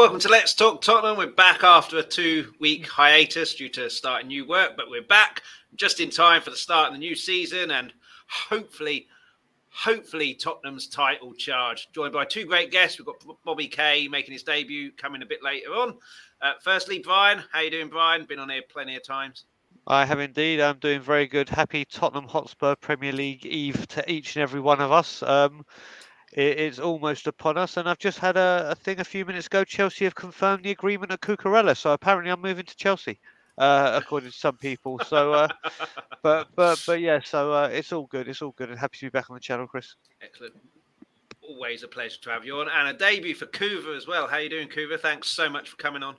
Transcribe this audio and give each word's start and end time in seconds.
welcome 0.00 0.18
to 0.18 0.30
Let's 0.30 0.54
Talk 0.54 0.80
Tottenham. 0.80 1.18
We're 1.18 1.26
back 1.26 1.62
after 1.62 1.98
a 1.98 2.02
two 2.02 2.54
week 2.58 2.86
hiatus 2.86 3.54
due 3.54 3.68
to 3.68 3.90
starting 3.90 4.28
new 4.28 4.48
work, 4.48 4.70
but 4.74 4.88
we're 4.88 5.02
back 5.02 5.42
just 5.74 6.00
in 6.00 6.08
time 6.08 6.40
for 6.40 6.48
the 6.48 6.56
start 6.56 6.86
of 6.86 6.94
the 6.94 6.98
new 6.98 7.14
season 7.14 7.70
and 7.70 7.92
hopefully, 8.26 9.08
hopefully, 9.68 10.32
Tottenham's 10.32 10.86
title 10.86 11.34
charge. 11.34 11.88
Joined 11.92 12.14
by 12.14 12.24
two 12.24 12.46
great 12.46 12.70
guests. 12.70 12.98
We've 12.98 13.04
got 13.04 13.22
Bobby 13.44 13.68
Kay 13.68 14.08
making 14.08 14.32
his 14.32 14.42
debut 14.42 14.90
coming 14.92 15.20
a 15.20 15.26
bit 15.26 15.42
later 15.42 15.68
on. 15.74 15.98
Uh, 16.40 16.54
firstly, 16.64 17.00
Brian, 17.00 17.44
how 17.52 17.60
you 17.60 17.70
doing, 17.70 17.90
Brian? 17.90 18.24
Been 18.24 18.38
on 18.38 18.48
here 18.48 18.62
plenty 18.72 18.96
of 18.96 19.04
times. 19.04 19.44
I 19.86 20.06
have 20.06 20.18
indeed. 20.18 20.62
I'm 20.62 20.78
doing 20.78 21.02
very 21.02 21.26
good. 21.26 21.50
Happy 21.50 21.84
Tottenham 21.84 22.26
Hotspur 22.26 22.74
Premier 22.76 23.12
League 23.12 23.44
Eve 23.44 23.86
to 23.88 24.10
each 24.10 24.34
and 24.34 24.42
every 24.42 24.60
one 24.60 24.80
of 24.80 24.92
us. 24.92 25.22
Um, 25.22 25.66
it's 26.32 26.78
almost 26.78 27.26
upon 27.26 27.58
us, 27.58 27.76
and 27.76 27.88
I've 27.88 27.98
just 27.98 28.18
had 28.18 28.36
a, 28.36 28.68
a, 28.70 28.74
thing 28.74 29.00
a 29.00 29.04
few 29.04 29.24
minutes 29.24 29.46
ago. 29.46 29.64
Chelsea 29.64 30.04
have 30.04 30.14
confirmed 30.14 30.62
the 30.62 30.70
agreement 30.70 31.10
at 31.12 31.20
Cucurella, 31.20 31.76
so 31.76 31.92
apparently 31.92 32.30
I'm 32.30 32.40
moving 32.40 32.64
to 32.66 32.76
Chelsea, 32.76 33.18
uh, 33.58 33.98
according 34.00 34.30
to 34.30 34.36
some 34.36 34.56
people. 34.56 35.00
So, 35.06 35.32
uh, 35.32 35.48
but 36.22 36.48
but 36.54 36.82
but 36.86 37.00
yeah, 37.00 37.20
so 37.24 37.52
uh, 37.52 37.68
it's 37.72 37.92
all 37.92 38.06
good. 38.06 38.28
It's 38.28 38.42
all 38.42 38.52
good, 38.52 38.70
and 38.70 38.78
happy 38.78 38.98
to 38.98 39.06
be 39.06 39.10
back 39.10 39.28
on 39.28 39.34
the 39.34 39.40
channel, 39.40 39.66
Chris. 39.66 39.96
Excellent. 40.22 40.54
Always 41.42 41.82
a 41.82 41.88
pleasure 41.88 42.20
to 42.22 42.30
have 42.30 42.44
you 42.44 42.60
on, 42.60 42.68
and 42.68 42.88
a 42.88 42.92
debut 42.92 43.34
for 43.34 43.46
Kuva 43.46 43.96
as 43.96 44.06
well. 44.06 44.28
How 44.28 44.36
you 44.36 44.48
doing, 44.48 44.68
Kuva? 44.68 45.00
Thanks 45.00 45.30
so 45.30 45.48
much 45.48 45.70
for 45.70 45.76
coming 45.76 46.04
on. 46.04 46.14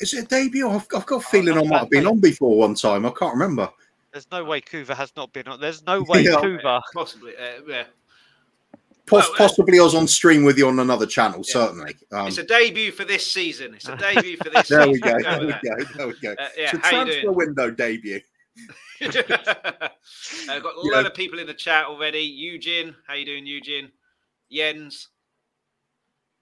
Is 0.00 0.14
it 0.14 0.24
a 0.24 0.26
debut? 0.26 0.68
I've, 0.68 0.88
I've 0.96 1.06
got 1.06 1.22
a 1.22 1.26
feeling 1.26 1.56
oh, 1.56 1.60
I 1.60 1.68
might 1.68 1.78
have 1.80 1.90
been 1.90 2.06
on 2.06 2.18
before 2.18 2.56
one 2.56 2.74
time. 2.74 3.06
I 3.06 3.10
can't 3.10 3.34
remember. 3.34 3.70
There's 4.12 4.26
no 4.32 4.42
way 4.42 4.60
Kuva 4.60 4.96
has 4.96 5.12
not 5.16 5.32
been 5.32 5.46
on. 5.46 5.60
There's 5.60 5.86
no 5.86 6.02
way 6.02 6.22
yeah. 6.24 6.32
Kuva. 6.32 6.80
Possibly, 6.92 7.36
uh, 7.36 7.60
yeah. 7.68 7.84
Poss- 9.10 9.28
well, 9.28 9.32
uh, 9.32 9.36
possibly 9.36 9.78
I 9.78 9.82
was 9.82 9.94
on 9.94 10.06
stream 10.06 10.44
with 10.44 10.56
you 10.56 10.68
on 10.68 10.78
another 10.78 11.06
channel, 11.06 11.38
yeah. 11.38 11.52
certainly. 11.52 11.96
Um, 12.12 12.28
it's 12.28 12.38
a 12.38 12.44
debut 12.44 12.92
for 12.92 13.04
this 13.04 13.26
season. 13.26 13.74
It's 13.74 13.88
a 13.88 13.96
debut 14.14 14.36
for 14.36 14.50
this 14.50 14.68
there 14.68 14.84
season. 14.84 14.92
We 14.92 15.00
go, 15.00 15.18
there, 15.22 15.40
we 15.40 15.52
go, 15.52 15.84
there 15.96 16.08
we 16.08 16.14
go. 16.20 16.32
Uh, 16.32 16.48
yeah, 16.56 16.70
so 16.70 16.78
transfer 16.78 17.32
window 17.32 17.70
debut. 17.70 18.20
I've 19.02 19.12
got 20.62 20.76
a 20.76 20.88
lot 20.92 21.06
of 21.06 21.14
people 21.14 21.38
in 21.38 21.46
the 21.46 21.54
chat 21.54 21.86
already. 21.86 22.20
Eugene, 22.20 22.94
how 23.06 23.14
you 23.14 23.26
doing, 23.26 23.46
Eugene? 23.46 23.90
Jens, 24.52 25.08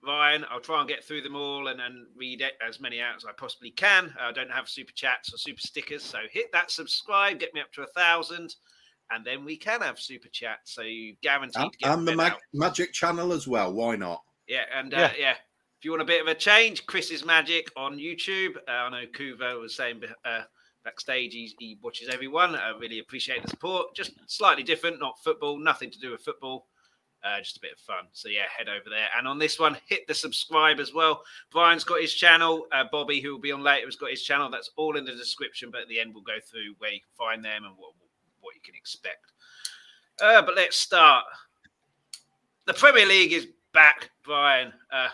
Ryan, 0.05 0.44
I'll 0.50 0.60
try 0.60 0.80
and 0.80 0.88
get 0.88 1.05
through 1.05 1.22
them 1.22 1.36
all 1.36 1.69
and, 1.69 1.80
and 1.80 2.06
read 2.16 2.42
as 2.66 2.80
many 2.80 3.00
out 3.00 3.16
as 3.16 3.25
I 3.25 3.32
possibly 3.32 3.70
can. 3.70 4.14
I 4.20 4.32
don't 4.32 4.50
have 4.50 4.69
super 4.69 4.92
chats 4.92 5.32
or 5.32 5.38
super 5.38 5.60
stickers, 5.60 6.03
so 6.03 6.19
hit 6.30 6.53
that 6.53 6.70
subscribe, 6.70 7.38
get 7.38 7.55
me 7.55 7.60
up 7.60 7.72
to 7.72 7.82
a 7.82 7.86
thousand 7.88 8.55
and 9.11 9.25
then 9.25 9.45
we 9.45 9.56
can 9.56 9.81
have 9.81 9.98
super 9.98 10.28
chat. 10.28 10.59
So 10.64 10.83
you 10.83 11.14
guaranteed 11.23 11.62
and, 11.62 11.73
to 11.73 11.78
get 11.78 11.91
and 11.91 12.09
the 12.09 12.17
mag- 12.17 12.34
magic 12.53 12.92
channel 12.92 13.33
as 13.33 13.47
well. 13.47 13.73
Why 13.73 13.97
not? 13.97 14.23
Yeah, 14.47 14.65
and 14.75 14.92
uh, 14.95 14.97
yeah. 14.97 15.12
yeah. 15.19 15.33
if 15.33 15.84
you 15.84 15.91
want 15.91 16.03
a 16.03 16.06
bit 16.06 16.20
of 16.20 16.28
a 16.28 16.34
change, 16.34 16.87
Chris's 16.87 17.25
magic 17.25 17.70
on 17.77 17.98
YouTube. 17.98 18.56
Uh, 18.69 18.73
I 18.73 18.91
know 18.91 19.06
Kuvo 19.06 19.61
was 19.61 19.75
saying 19.75 20.03
uh, 20.25 20.42
backstage 20.84 21.33
he, 21.33 21.55
he, 21.59 21.78
watches 21.83 22.09
everyone. 22.09 22.55
I 22.55 22.70
really 22.70 22.98
appreciate 22.98 23.42
the 23.42 23.48
support. 23.48 23.95
Just 23.95 24.12
slightly 24.27 24.62
different, 24.62 25.00
not 25.00 25.19
football, 25.22 25.59
nothing 25.59 25.91
to 25.91 25.98
do 25.98 26.12
with 26.12 26.22
football. 26.22 26.67
Uh, 27.25 27.41
just 27.41 27.56
a 27.56 27.61
bit 27.61 27.72
of 27.72 27.78
fun. 27.81 28.06
So 28.12 28.28
yeah, 28.28 28.45
head 28.56 28.69
over 28.69 28.89
there. 28.89 29.09
And 29.19 29.27
on 29.27 29.39
this 29.39 29.59
one, 29.59 29.77
hit 29.89 30.06
the 30.06 30.15
subscribe 30.15 30.78
as 30.78 30.94
well. 30.94 31.22
Brian's 31.50 31.82
got 31.82 32.00
his 32.00 32.15
channel. 32.15 32.66
Uh, 32.72 32.84
Bobby, 32.93 33.21
who 33.21 33.32
will 33.32 33.41
be 33.41 33.50
on 33.50 33.62
later, 33.62 33.87
has 33.87 33.97
got 33.97 34.11
his 34.11 34.22
channel. 34.22 34.49
That's 34.50 34.71
all 34.77 34.97
in 34.97 35.05
the 35.05 35.12
description. 35.12 35.71
But 35.72 35.82
at 35.82 35.88
the 35.88 35.99
end, 35.99 36.15
we'll 36.15 36.22
go 36.22 36.38
through 36.49 36.75
where 36.78 36.93
you 36.93 37.00
can 37.00 37.27
find 37.27 37.44
them 37.44 37.65
and 37.65 37.75
what 37.77 37.93
what 38.48 38.54
you 38.54 38.62
can 38.64 38.75
expect. 38.75 39.32
Uh, 40.22 40.42
but 40.42 40.56
let's 40.56 40.76
start. 40.78 41.25
The 42.66 42.72
Premier 42.75 43.06
League 43.06 43.32
is 43.32 43.47
back, 43.75 44.10
Brian. 44.25 44.72
Uh, 44.91 45.09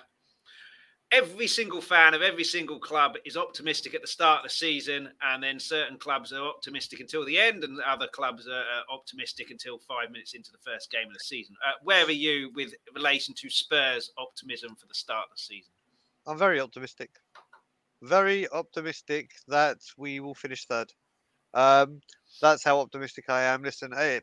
every 1.10 1.48
single 1.48 1.80
fan 1.80 2.14
of 2.14 2.22
every 2.22 2.44
single 2.44 2.78
club 2.78 3.16
is 3.24 3.36
optimistic 3.36 3.94
at 3.94 4.02
the 4.02 4.06
start 4.06 4.38
of 4.38 4.44
the 4.44 4.50
season, 4.54 5.08
and 5.22 5.42
then 5.42 5.58
certain 5.58 5.98
clubs 5.98 6.32
are 6.32 6.46
optimistic 6.46 7.00
until 7.00 7.24
the 7.24 7.38
end, 7.38 7.64
and 7.64 7.80
other 7.80 8.06
clubs 8.12 8.46
are 8.46 8.64
optimistic 8.92 9.50
until 9.50 9.78
five 9.78 10.10
minutes 10.12 10.34
into 10.34 10.52
the 10.52 10.58
first 10.58 10.90
game 10.90 11.08
of 11.08 11.12
the 11.12 11.20
season. 11.20 11.56
Uh, 11.66 11.72
where 11.82 12.04
are 12.04 12.10
you 12.10 12.50
with 12.54 12.72
relation 12.94 13.34
to 13.34 13.50
Spurs' 13.50 14.10
optimism 14.16 14.74
for 14.76 14.86
the 14.86 14.94
start 14.94 15.26
of 15.30 15.36
the 15.36 15.42
season? 15.42 15.72
I'm 16.26 16.38
very 16.38 16.60
optimistic. 16.60 17.10
Very 18.02 18.48
optimistic 18.50 19.30
that 19.48 19.78
we 19.96 20.20
will 20.20 20.34
finish 20.34 20.66
third. 20.66 20.92
Um, 21.54 22.00
that's 22.40 22.64
how 22.64 22.80
optimistic 22.80 23.26
I 23.28 23.42
am. 23.42 23.62
Listen, 23.62 23.90
hey, 23.92 24.20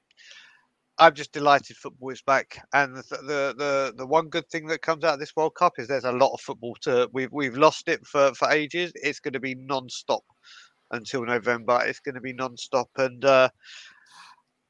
I'm 0.97 1.15
just 1.15 1.31
delighted 1.31 1.77
football 1.77 2.09
is 2.11 2.21
back, 2.21 2.63
and 2.73 2.95
the, 2.95 3.03
the, 3.09 3.55
the 3.57 3.93
the 3.97 4.05
one 4.05 4.29
good 4.29 4.47
thing 4.49 4.67
that 4.67 4.81
comes 4.81 5.03
out 5.03 5.15
of 5.15 5.19
this 5.19 5.35
World 5.35 5.55
Cup 5.55 5.73
is 5.79 5.87
there's 5.87 6.03
a 6.03 6.11
lot 6.11 6.33
of 6.33 6.41
football 6.41 6.75
to. 6.81 7.09
We've 7.13 7.31
we've 7.31 7.57
lost 7.57 7.87
it 7.87 8.05
for 8.05 8.33
for 8.35 8.51
ages. 8.51 8.91
It's 8.95 9.19
going 9.19 9.33
to 9.33 9.39
be 9.39 9.55
non-stop 9.55 10.23
until 10.91 11.25
November. 11.25 11.81
It's 11.85 11.99
going 11.99 12.15
to 12.15 12.21
be 12.21 12.33
non-stop, 12.33 12.89
and 12.97 13.23
uh, 13.25 13.49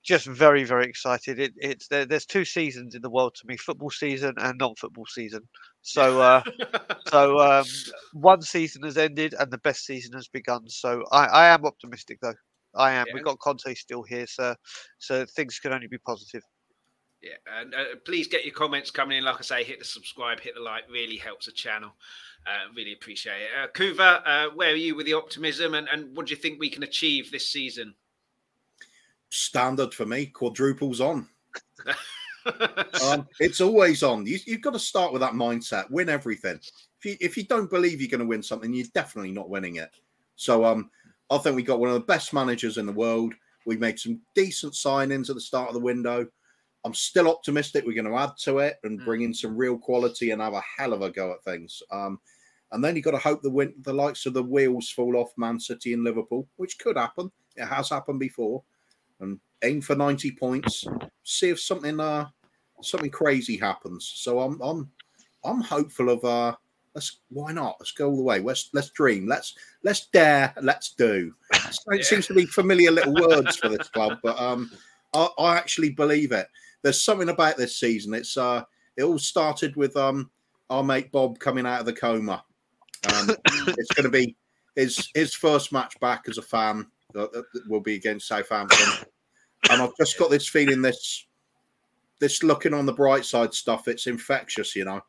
just 0.04 0.26
very 0.26 0.64
very 0.64 0.86
excited. 0.86 1.40
It, 1.40 1.54
it's 1.58 1.88
there, 1.88 2.06
there's 2.06 2.26
two 2.26 2.46
seasons 2.46 2.96
in 2.96 3.02
the 3.02 3.10
world 3.10 3.36
to 3.36 3.48
me: 3.48 3.58
football 3.58 3.90
season 3.90 4.34
and 4.38 4.58
non-football 4.58 5.08
season. 5.08 5.42
So 5.82 6.22
uh, 6.22 6.44
so 7.10 7.40
um, 7.40 7.66
one 8.14 8.42
season 8.42 8.84
has 8.84 8.98
ended 8.98 9.36
and 9.38 9.52
the 9.52 9.58
best 9.58 9.86
season 9.86 10.14
has 10.14 10.28
begun. 10.28 10.70
So 10.70 11.04
I, 11.12 11.26
I 11.26 11.48
am 11.48 11.66
optimistic 11.66 12.20
though. 12.22 12.36
I 12.76 12.94
am. 12.94 13.06
Yeah. 13.08 13.14
We've 13.14 13.24
got 13.24 13.40
Conte 13.40 13.74
still 13.74 14.04
here, 14.04 14.28
so 14.28 14.56
so 14.98 15.26
things 15.26 15.60
can 15.60 15.74
only 15.74 15.88
be 15.88 15.98
positive. 15.98 16.44
Yeah, 17.22 17.60
and 17.60 17.76
uh, 17.76 17.84
please 18.04 18.28
get 18.28 18.46
your 18.46 18.54
comments 18.54 18.90
coming 18.90 19.18
in. 19.18 19.24
Like 19.24 19.38
I 19.38 19.42
say, 19.42 19.64
hit 19.64 19.78
the 19.78 19.86
subscribe, 19.86 20.40
hit 20.40 20.56
the 20.56 20.62
like, 20.62 20.84
really 20.90 21.18
helps 21.18 21.46
the 21.46 21.52
channel. 21.52 21.92
Uh, 22.48 22.74
really 22.76 22.94
appreciate 22.94 23.42
it. 23.42 23.50
Uh, 23.64 23.68
Kuva, 23.68 24.22
uh, 24.26 24.50
where 24.56 24.72
are 24.72 24.76
you 24.76 24.96
with 24.96 25.06
the 25.06 25.14
optimism, 25.14 25.76
and, 25.76 25.88
and 25.88 26.16
what 26.16 26.26
do 26.26 26.32
you 26.32 26.38
think 26.38 26.60
we 26.60 26.70
can 26.70 26.82
achieve 26.82 27.32
this 27.32 27.50
season? 27.50 27.94
Standard 29.30 29.94
for 29.94 30.06
me, 30.08 30.26
quadruples 30.26 31.00
on. 31.00 31.28
um, 33.04 33.28
it's 33.40 33.62
always 33.62 34.02
on. 34.02 34.26
You, 34.26 34.40
have 34.50 34.62
got 34.62 34.74
to 34.74 34.80
start 34.80 35.14
with 35.14 35.22
that 35.22 35.34
mindset. 35.34 35.92
Win 35.92 36.10
everything. 36.10 36.60
If 37.00 37.06
you 37.06 37.18
if 37.20 37.38
you 37.38 37.44
don't 37.44 37.70
believe 37.70 38.02
you're 38.02 38.10
going 38.10 38.22
to 38.22 38.26
win 38.26 38.42
something, 38.42 38.74
you're 38.74 38.88
definitely 38.96 39.32
not 39.32 39.50
winning 39.50 39.76
it. 39.76 39.92
So 40.36 40.66
um, 40.66 40.90
I 41.32 41.38
think 41.38 41.56
we 41.56 41.64
got 41.64 41.80
one 41.80 41.90
of 41.90 41.96
the 41.96 42.02
best 42.02 42.34
managers 42.34 42.78
in 42.78 42.86
the 42.86 42.92
world. 42.92 43.34
We 43.66 43.78
made 43.78 43.98
some 43.98 44.20
decent 44.36 44.74
signings 44.74 45.30
at 45.30 45.36
the 45.36 45.42
start 45.42 45.70
of 45.70 45.74
the 45.74 45.80
window. 45.80 46.28
I'm 46.84 46.94
still 46.94 47.30
optimistic 47.30 47.86
we're 47.86 47.94
going 47.94 48.12
to 48.12 48.18
add 48.18 48.32
to 48.40 48.60
it 48.60 48.78
and 48.84 49.00
mm. 49.00 49.06
bring 49.06 49.22
in 49.22 49.34
some 49.34 49.56
real 49.56 49.78
quality 49.78 50.32
and 50.32 50.42
have 50.42 50.54
a 50.54 50.64
hell 50.78 50.94
of 50.94 51.02
a 51.04 51.10
go 51.10 51.32
at 51.32 51.44
things. 51.44 51.82
Um, 51.92 52.20
and 52.72 52.84
then 52.84 52.96
you've 52.96 53.06
got 53.06 53.12
to 53.12 53.18
hope 53.18 53.42
the 53.42 53.50
win- 53.50 53.76
the 53.82 53.94
likes 53.94 54.26
of 54.26 54.34
the 54.34 54.44
wheels 54.44 54.90
fall 54.90 55.16
off 55.16 55.32
Man 55.38 55.60
City 55.60 55.94
and 55.94 56.04
Liverpool, 56.04 56.48
which 56.56 56.80
could 56.80 56.98
happen. 56.98 57.32
It 57.56 57.66
has 57.66 57.90
happened 57.90 58.20
before. 58.20 58.64
And 59.20 59.40
aim 59.64 59.82
for 59.82 59.96
90 59.96 60.32
points. 60.32 60.86
See 61.24 61.50
if 61.50 61.60
something 61.60 62.00
uh 62.00 62.28
something 62.82 63.12
crazy 63.12 63.58
happens. 63.58 64.12
So 64.16 64.40
I'm 64.40 64.60
I'm 64.62 64.90
I'm 65.44 65.62
hopeful 65.62 66.10
of 66.10 66.26
uh 66.26 66.56
let's 66.96 67.20
why 67.30 67.52
not? 67.52 67.78
Let's 67.80 67.92
go 67.92 68.10
all 68.10 68.18
the 68.18 68.24
way. 68.24 68.40
Let's 68.40 68.70
let's 68.74 68.90
dream. 68.90 69.28
Let's 69.28 69.56
let's 69.84 70.08
dare. 70.08 70.54
Let's 70.62 70.94
do. 70.94 71.34
So 71.72 71.94
it 71.94 71.98
yeah. 72.00 72.04
seems 72.04 72.28
to 72.28 72.34
be 72.34 72.46
familiar 72.46 72.92
little 72.92 73.14
words 73.14 73.56
for 73.56 73.70
this 73.70 73.88
club, 73.88 74.18
but 74.22 74.38
um, 74.38 74.70
I, 75.14 75.30
I, 75.38 75.56
actually 75.56 75.92
believe 75.92 76.34
it. 76.34 76.48
There's 76.82 77.02
something 77.02 77.30
about 77.30 77.56
this 77.56 77.78
season. 77.78 78.14
It's 78.14 78.36
uh, 78.36 78.64
it 78.98 79.04
all 79.04 79.20
started 79.20 79.76
with 79.78 79.96
um 79.96 80.30
our 80.70 80.84
mate 80.84 81.12
Bob 81.12 81.40
coming 81.40 81.66
out 81.66 81.80
of 81.80 81.86
the 81.86 81.94
coma. 81.94 82.44
Um, 83.14 83.30
it's 83.68 83.94
going 83.94 84.04
to 84.04 84.10
be 84.10 84.36
his 84.76 85.10
his 85.14 85.34
first 85.34 85.72
match 85.72 85.98
back 86.02 86.26
as 86.28 86.38
a 86.38 86.42
fan 86.42 86.88
uh, 87.16 87.24
uh, 87.24 87.42
will 87.70 87.80
be 87.80 87.96
against 87.96 88.28
Southampton, 88.28 89.06
and 89.70 89.82
I've 89.82 89.96
just 89.98 90.20
got 90.20 90.30
this 90.30 90.50
feeling 90.50 90.82
this 90.82 91.26
this 92.20 92.44
looking 92.44 92.74
on 92.74 92.86
the 92.86 92.94
bright 92.94 93.24
side 93.24 93.54
stuff. 93.54 93.88
It's 93.88 94.08
infectious, 94.08 94.76
you 94.76 94.84
know 94.84 95.02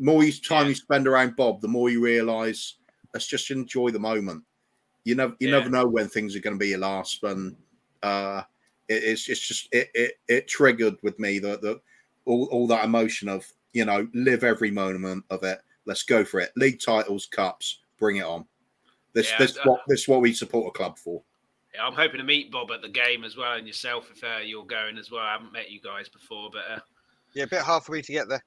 more 0.00 0.22
time 0.22 0.64
yeah. 0.64 0.68
you 0.68 0.74
spend 0.74 1.06
around 1.06 1.36
Bob, 1.36 1.60
the 1.60 1.68
more 1.68 1.90
you 1.90 2.02
realise 2.02 2.76
let's 3.14 3.26
just 3.26 3.50
enjoy 3.50 3.90
the 3.90 3.98
moment. 3.98 4.42
You 5.04 5.14
never 5.14 5.34
you 5.40 5.48
yeah. 5.48 5.58
never 5.58 5.70
know 5.70 5.86
when 5.86 6.08
things 6.08 6.36
are 6.36 6.40
going 6.40 6.56
to 6.56 6.60
be 6.60 6.68
your 6.68 6.78
last, 6.78 7.22
and 7.22 7.56
uh, 8.02 8.42
it, 8.88 9.02
it's 9.04 9.28
it's 9.28 9.46
just 9.46 9.68
it, 9.72 9.90
it 9.94 10.12
it 10.28 10.48
triggered 10.48 10.96
with 11.02 11.18
me 11.18 11.38
that 11.38 11.62
the 11.62 11.80
all, 12.26 12.48
all 12.50 12.66
that 12.66 12.84
emotion 12.84 13.28
of 13.28 13.46
you 13.72 13.84
know 13.84 14.06
live 14.14 14.44
every 14.44 14.70
moment 14.70 15.24
of 15.30 15.42
it. 15.42 15.60
Let's 15.86 16.02
go 16.02 16.24
for 16.24 16.40
it. 16.40 16.50
League 16.56 16.80
titles, 16.84 17.26
cups, 17.26 17.80
bring 17.98 18.16
it 18.16 18.24
on. 18.24 18.44
This 19.14 19.30
yeah, 19.30 19.38
this 19.38 19.56
uh, 19.56 19.62
what 19.64 19.80
this 19.88 20.06
what 20.06 20.20
we 20.20 20.32
support 20.32 20.68
a 20.68 20.76
club 20.76 20.98
for. 20.98 21.22
Yeah, 21.74 21.86
I'm 21.86 21.94
hoping 21.94 22.18
to 22.18 22.24
meet 22.24 22.52
Bob 22.52 22.70
at 22.72 22.82
the 22.82 22.88
game 22.88 23.24
as 23.24 23.36
well, 23.36 23.56
and 23.56 23.66
yourself 23.66 24.10
if 24.14 24.22
uh, 24.22 24.40
you're 24.44 24.66
going 24.66 24.98
as 24.98 25.10
well. 25.10 25.22
I 25.22 25.32
haven't 25.32 25.52
met 25.52 25.70
you 25.70 25.80
guys 25.80 26.08
before, 26.08 26.50
but 26.52 26.64
uh, 26.70 26.80
yeah, 27.32 27.44
a 27.44 27.48
bit 27.48 27.60
hard 27.60 27.84
for 27.84 27.92
me 27.92 28.02
to 28.02 28.12
get 28.12 28.28
there. 28.28 28.44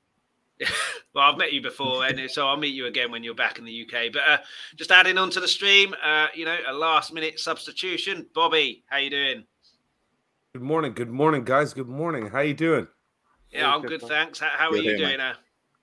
well, 1.14 1.32
I've 1.32 1.38
met 1.38 1.54
you 1.54 1.62
before, 1.62 2.06
and 2.06 2.30
so 2.30 2.48
I'll 2.48 2.58
meet 2.58 2.76
you 2.76 2.86
again 2.86 3.12
when 3.12 3.24
you're 3.24 3.36
back 3.36 3.58
in 3.60 3.66
the 3.66 3.82
UK. 3.84 4.14
But 4.14 4.22
uh, 4.28 4.38
just 4.76 4.92
adding 4.92 5.18
on 5.18 5.30
to 5.32 5.40
the 5.40 5.48
stream, 5.48 5.94
uh, 6.04 6.28
you 6.34 6.46
know, 6.46 6.58
a 6.68 6.74
last 6.74 7.14
minute 7.14 7.40
substitution. 7.40 8.28
Bobby, 8.34 8.84
how 8.88 8.98
you 8.98 9.10
doing? 9.10 9.44
Good 10.54 10.62
morning, 10.62 10.94
good 10.94 11.10
morning, 11.10 11.44
guys. 11.44 11.74
Good 11.74 11.90
morning. 11.90 12.28
How 12.28 12.42
you 12.42 12.54
doing? 12.54 12.88
Yeah, 13.52 13.74
I'm 13.74 13.82
good, 13.82 14.02
thanks. 14.02 14.40
How, 14.40 14.52
how 14.56 14.70
are 14.70 14.78
you 14.78 14.98
doing? 14.98 15.20
Uh? 15.20 15.34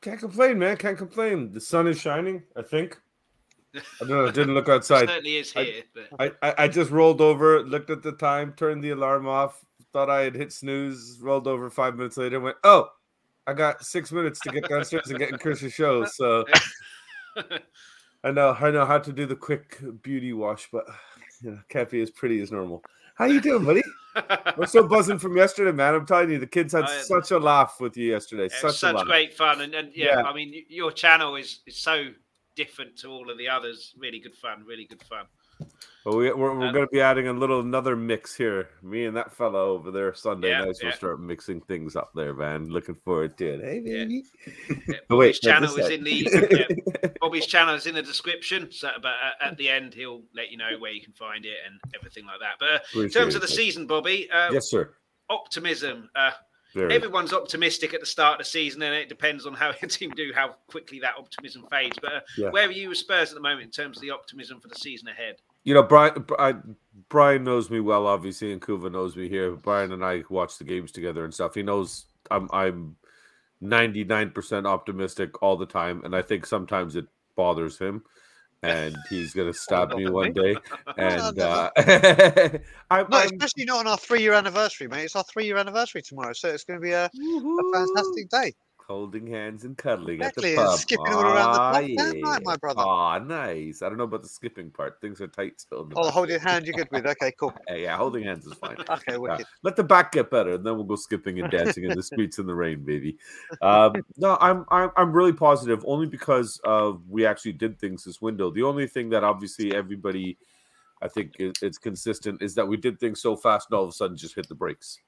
Can't 0.01 0.19
complain, 0.19 0.59
man. 0.59 0.77
Can't 0.77 0.99
complain. 0.99 1.53
The 1.53 1.61
sun 1.61 1.87
is 1.87 2.01
shining. 2.01 2.43
I 2.57 2.63
think. 2.63 2.99
I 3.75 3.81
don't 4.01 4.09
know. 4.09 4.27
I 4.27 4.31
didn't 4.31 4.55
look 4.55 4.69
outside. 4.69 5.09
certainly 5.09 5.37
is 5.37 5.53
I- 5.55 5.65
here, 5.65 5.83
but 5.95 6.09
I, 6.43 6.49
I, 6.49 6.65
I 6.65 6.69
just 6.69 6.91
rolled 6.91 7.21
over, 7.21 7.63
looked 7.63 7.91
at 7.91 8.03
the 8.03 8.13
time, 8.13 8.53
turned 8.57 8.83
the 8.83 8.91
alarm 8.91 9.29
off, 9.29 9.65
thought 9.93 10.11
I 10.11 10.23
had 10.23 10.35
hit 10.35 10.53
snooze, 10.53 11.19
rolled 11.21 11.47
over 11.47 11.71
five 11.71 11.97
minutes 11.97 12.17
later, 12.17 12.41
went, 12.41 12.57
oh, 12.65 12.91
I 13.51 13.53
got 13.55 13.85
six 13.85 14.13
minutes 14.13 14.39
to 14.41 14.51
get 14.51 14.69
downstairs 14.69 15.09
and 15.11 15.19
get 15.19 15.31
in 15.31 15.39
Chris's 15.39 15.73
show. 15.81 16.05
So 16.05 16.45
I 18.25 18.31
know 18.31 18.57
I 18.59 18.71
know 18.71 18.87
how 18.87 18.99
to 18.99 19.13
do 19.13 19.27
the 19.27 19.37
quick 19.37 19.79
beauty 20.03 20.33
wash, 20.33 20.69
but 20.71 20.85
you 21.43 21.51
know, 21.53 21.59
can't 21.69 21.91
be 21.91 22.01
as 22.01 22.11
pretty 22.11 22.41
as 22.41 22.53
normal. 22.53 22.83
How 23.17 23.25
you 23.27 23.41
doing, 23.41 23.65
buddy? 23.65 23.83
We're 24.57 24.67
so 24.67 24.87
buzzing 24.87 25.19
from 25.19 25.37
yesterday, 25.37 25.73
man. 25.73 25.95
I'm 25.95 26.07
telling 26.07 26.31
you, 26.31 26.39
the 26.39 26.47
kids 26.47 26.73
had 26.73 26.85
I- 26.85 27.01
such 27.03 27.33
a 27.33 27.39
laugh 27.39 27.77
with 27.81 27.97
you 27.97 28.11
yesterday. 28.11 28.49
Such, 28.49 28.79
such 28.79 28.95
a 28.95 28.97
laugh. 28.99 29.07
great 29.07 29.35
fun, 29.35 29.61
and, 29.61 29.75
and 29.75 29.91
yeah, 29.95 30.21
Yeah. 30.21 30.23
I 30.23 30.33
mean, 30.33 30.65
your 30.69 30.93
channel 30.93 31.37
is 31.37 31.61
is 31.67 31.77
so 31.77 32.09
different 32.57 32.97
to 32.99 33.09
all 33.09 33.31
of 33.31 33.37
the 33.39 33.49
others. 33.49 33.95
Really 33.99 34.21
good 34.21 34.35
fun, 34.37 34.65
really 34.67 34.85
good 34.85 35.03
fun. 35.03 35.27
But 36.05 36.17
we, 36.17 36.33
we're, 36.33 36.59
we're 36.59 36.67
Um, 36.69 36.73
going 36.73 36.87
to 36.87 36.91
be 36.93 37.01
adding 37.03 37.29
a 37.29 37.33
little 37.33 37.61
another 37.61 37.95
mix 37.95 38.35
here. 38.35 38.71
Me 38.83 39.05
and 39.05 39.17
that 39.17 39.35
fella 39.35 39.63
over 39.63 39.91
there 39.91 40.15
Sunday 40.15 40.49
Yeah, 40.49 40.65
nights 40.65 40.83
will 40.83 40.93
start 40.93 41.21
mixing 41.21 41.61
things 41.61 41.95
up 41.95 42.11
there, 42.15 42.33
man. 42.33 42.71
Looking 42.71 42.95
forward 43.05 43.37
to 43.39 43.47
it. 43.55 43.61
Hey, 43.63 43.81
baby. 43.81 44.25
Yeah, 44.89 44.97
Oh, 45.11 45.17
wait, 45.19 45.37
Bobby's 45.37 45.41
no, 45.45 45.51
channel 45.51 45.77
is 45.77 45.91
in 45.91 46.05
the 46.05 46.29
yeah, 46.51 47.09
Bobby's 47.21 47.47
channel 47.47 47.75
is 47.75 47.87
in 47.87 47.95
the 47.95 48.03
description. 48.03 48.73
So, 48.73 48.91
but 49.03 49.13
at, 49.43 49.51
at 49.51 49.57
the 49.59 49.69
end, 49.69 49.93
he'll 49.93 50.23
let 50.35 50.51
you 50.51 50.57
know 50.57 50.71
where 50.79 50.91
you 50.93 51.03
can 51.03 51.13
find 51.13 51.45
it 51.45 51.59
and 51.67 51.79
everything 51.95 52.25
like 52.25 52.41
that. 52.41 52.55
But 52.59 52.99
uh, 52.99 53.03
in 53.03 53.11
terms 53.11 53.35
of 53.35 53.43
the 53.43 53.49
season, 53.49 53.87
Bobby, 53.87 54.29
uh, 54.33 54.53
Yes, 54.53 54.71
sir. 54.71 54.95
optimism. 55.29 56.09
Uh, 56.17 56.31
Very. 56.75 56.95
everyone's 56.95 57.33
optimistic 57.35 57.93
at 57.95 58.01
the 58.01 58.07
start 58.07 58.35
of 58.41 58.47
the 58.47 58.51
season, 58.51 58.81
and 58.83 58.95
it 58.95 59.09
depends 59.11 59.45
on 59.45 59.53
how 59.53 59.73
your 59.83 59.89
team 59.91 60.13
do, 60.13 60.33
how 60.35 60.57
quickly 60.69 60.99
that 61.01 61.15
optimism 61.19 61.67
fades. 61.71 61.99
But 62.01 62.13
uh, 62.13 62.21
Yeah. 62.39 62.51
where 62.51 62.69
are 62.69 62.73
you 62.73 62.89
with 62.89 62.99
Spurs 62.99 63.29
at 63.31 63.35
the 63.35 63.41
moment 63.43 63.65
in 63.65 63.71
terms 63.71 63.99
of 63.99 64.03
the 64.03 64.11
optimism 64.11 64.61
for 64.61 64.69
the 64.69 64.77
season 64.77 65.09
ahead? 65.09 65.37
You 65.65 65.75
know, 65.75 65.83
Brian. 65.83 66.25
Brian 67.11 67.43
knows 67.43 67.71
me 67.71 67.81
well, 67.81 68.07
obviously, 68.07 68.53
and 68.53 68.63
Kuva 68.63 68.91
knows 68.91 69.17
me 69.17 69.29
here. 69.29 69.51
Brian 69.53 69.93
and 69.93 70.05
I 70.05 70.23
watch 70.31 70.59
the 70.59 70.65
games 70.65 70.93
together 70.93 71.25
and 71.25 71.35
stuff. 71.35 71.55
He 71.55 71.63
knows 71.63 72.07
I'm 72.31 72.49
I'm 72.53 72.97
ninety 73.61 74.05
nine 74.05 74.31
percent 74.31 74.67
optimistic 74.67 75.43
all 75.43 75.57
the 75.57 75.67
time, 75.67 76.03
and 76.05 76.15
I 76.15 76.23
think 76.23 76.47
sometimes 76.47 76.97
it 76.97 77.07
bothers 77.37 77.79
him, 77.79 78.05
and 78.63 78.97
he's 79.11 79.35
gonna 79.35 79.53
stab 79.55 79.95
me 79.95 80.09
one 80.09 80.33
day. 80.33 80.57
And 80.97 81.39
uh, 81.41 81.71
I'm, 82.91 83.07
No, 83.09 83.19
especially 83.19 83.65
not 83.65 83.81
on 83.81 83.87
our 83.87 83.99
three-year 83.99 84.33
anniversary, 84.33 84.89
mate. 84.89 85.05
It's 85.05 85.17
our 85.17 85.25
three-year 85.25 85.57
anniversary 85.57 86.03
tomorrow, 86.03 86.33
so 86.33 86.49
it's 86.49 86.65
going 86.65 86.81
to 86.81 86.85
be 86.85 86.93
a, 86.93 87.07
a 87.07 87.73
fantastic 87.73 88.29
day. 88.29 88.53
Holding 88.91 89.25
hands 89.25 89.63
and 89.65 89.79
cuddling 89.79 90.21
Exactly, 90.21 90.51
at 90.51 90.57
the 90.57 90.69
pub. 90.69 90.79
skipping 90.81 91.15
all 91.15 91.23
around 91.23 91.53
the 91.53 91.59
pub. 91.61 91.91
Damn 91.97 92.23
right, 92.23 92.43
my 92.43 92.57
brother. 92.57 92.81
Aw, 92.81 93.19
nice. 93.21 93.83
I 93.83 93.89
don't 93.89 93.99
know 93.99 94.05
about 94.05 94.23
the 94.23 94.29
skipping 94.29 94.69
part. 94.69 95.01
Things 95.01 95.21
are 95.21 95.29
tight 95.29 95.61
still. 95.61 95.85
in 95.85 95.91
the 95.91 95.95
Oh, 95.97 96.07
back. 96.07 96.13
holding 96.13 96.41
hand, 96.41 96.67
you're 96.67 96.75
good 96.75 96.89
with. 96.91 97.07
Okay, 97.11 97.33
cool. 97.39 97.55
Yeah, 97.69 97.75
yeah, 97.77 97.97
holding 97.97 98.25
hands 98.25 98.47
is 98.47 98.55
fine. 98.55 98.77
Okay, 98.91 99.13
Yeah. 99.13 99.17
wicked. 99.19 99.47
Let 99.63 99.77
the 99.77 99.85
back 99.85 100.11
get 100.11 100.29
better, 100.29 100.55
and 100.55 100.67
then 100.67 100.75
we'll 100.75 100.85
go 100.85 100.97
skipping 100.97 101.39
and 101.41 101.49
dancing 101.53 101.85
in 101.85 101.97
the 101.97 102.03
streets 102.11 102.41
in 102.41 102.47
the 102.47 102.55
rain, 102.55 102.83
baby. 102.85 103.17
Um, 103.63 103.93
no, 104.17 104.37
I'm, 104.41 104.65
I'm 104.71 104.91
I'm 104.97 105.13
really 105.13 105.33
positive, 105.33 105.85
only 105.87 106.07
because 106.09 106.61
of 106.65 107.09
we 107.09 107.25
actually 107.25 107.53
did 107.53 107.79
things 107.79 108.03
this 108.03 108.21
window. 108.21 108.51
The 108.51 108.65
only 108.65 108.89
thing 108.89 109.09
that 109.11 109.23
obviously 109.23 109.73
everybody, 109.73 110.37
I 111.01 111.07
think, 111.07 111.35
is, 111.39 111.53
it's 111.63 111.79
consistent 111.79 112.43
is 112.43 112.57
that 112.57 112.67
we 112.67 112.77
did 112.77 112.99
things 112.99 113.23
so 113.23 113.37
fast, 113.37 113.69
and 113.71 113.77
all 113.79 113.85
of 113.85 113.91
a 113.91 113.93
sudden 113.93 114.17
just 114.17 114.35
hit 114.35 114.49
the 114.49 114.55
brakes, 114.57 114.99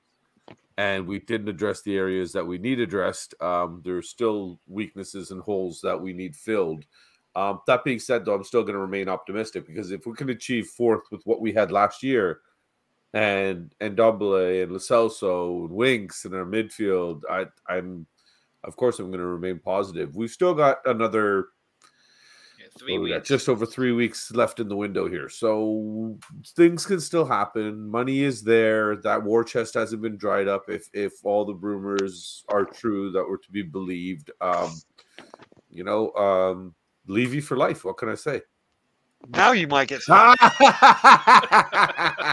and 0.79 1.07
we 1.07 1.21
didn't 1.21 1.49
address 1.49 1.83
the 1.83 1.97
areas 1.97 2.33
that 2.33 2.47
we 2.47 2.59
need 2.59 2.81
addressed. 2.81 3.35
Um, 3.41 3.83
are 3.87 4.03
still 4.03 4.61
weaknesses 4.67 5.31
and 5.31 5.41
holes 5.41 5.81
that 5.83 6.01
we 6.01 6.13
need 6.13 6.35
filled. 6.37 6.85
Um, 7.35 7.61
that 7.67 7.85
being 7.85 7.99
said, 7.99 8.25
though, 8.25 8.35
I'm 8.35 8.45
still 8.45 8.63
going 8.63 8.75
to 8.75 8.81
remain 8.81 9.09
optimistic 9.09 9.67
because 9.67 9.91
if 9.91 10.07
we 10.07 10.13
can 10.15 10.31
achieve 10.31 10.67
fourth 10.67 11.03
with 11.11 11.23
what 11.25 11.41
we 11.41 11.53
had 11.53 11.73
last 11.73 12.03
year, 12.03 12.41
and 13.15 13.75
and 13.81 13.97
Ndombele 13.97 14.63
and 14.63 14.73
Lo 14.73 14.79
Celso 14.79 15.67
and 15.67 15.71
Winks 15.71 16.25
in 16.25 16.35
our 16.35 16.45
midfield, 16.45 17.23
I 17.31 17.47
I'm 17.69 18.07
of 18.65 18.77
course 18.77 18.99
I'm 18.99 19.09
going 19.09 19.21
to 19.21 19.27
remain 19.27 19.59
positive. 19.59 20.17
We've 20.17 20.31
still 20.31 20.55
got 20.55 20.79
another 20.87 21.49
three 22.79 22.95
what 22.95 22.99
do 22.99 23.03
we 23.03 23.09
got? 23.11 23.17
weeks. 23.17 23.29
just 23.29 23.49
over 23.49 23.67
three 23.67 23.93
weeks 23.93 24.33
left 24.33 24.61
in 24.61 24.69
the 24.69 24.77
window 24.77 25.09
here, 25.09 25.29
so 25.29 26.19
things 26.57 26.87
can 26.87 27.01
still 27.01 27.25
happen. 27.25 27.89
Money 27.89 28.23
is 28.23 28.43
there. 28.43 28.97
That 28.97 29.23
war 29.23 29.45
chest 29.45 29.75
hasn't 29.75 30.03
been 30.03 30.17
dried 30.17 30.49
up. 30.49 30.65
If 30.69 30.89
if 30.93 31.13
all 31.25 31.45
the 31.45 31.55
rumors 31.55 32.45
are 32.49 32.65
true 32.65 33.11
that 33.13 33.25
were 33.25 33.39
to 33.39 33.51
be 33.51 33.63
believed, 33.63 34.31
um, 34.41 34.73
you 35.71 35.85
know, 35.85 36.13
um, 36.13 36.75
Levy 37.07 37.41
for 37.41 37.57
life. 37.57 37.85
What 37.85 37.97
can 37.99 38.09
I 38.09 38.15
say? 38.15 38.43
Now 39.29 39.53
you 39.53 39.67
might 39.69 39.89
get 39.89 40.03
stabbed. 40.03 40.41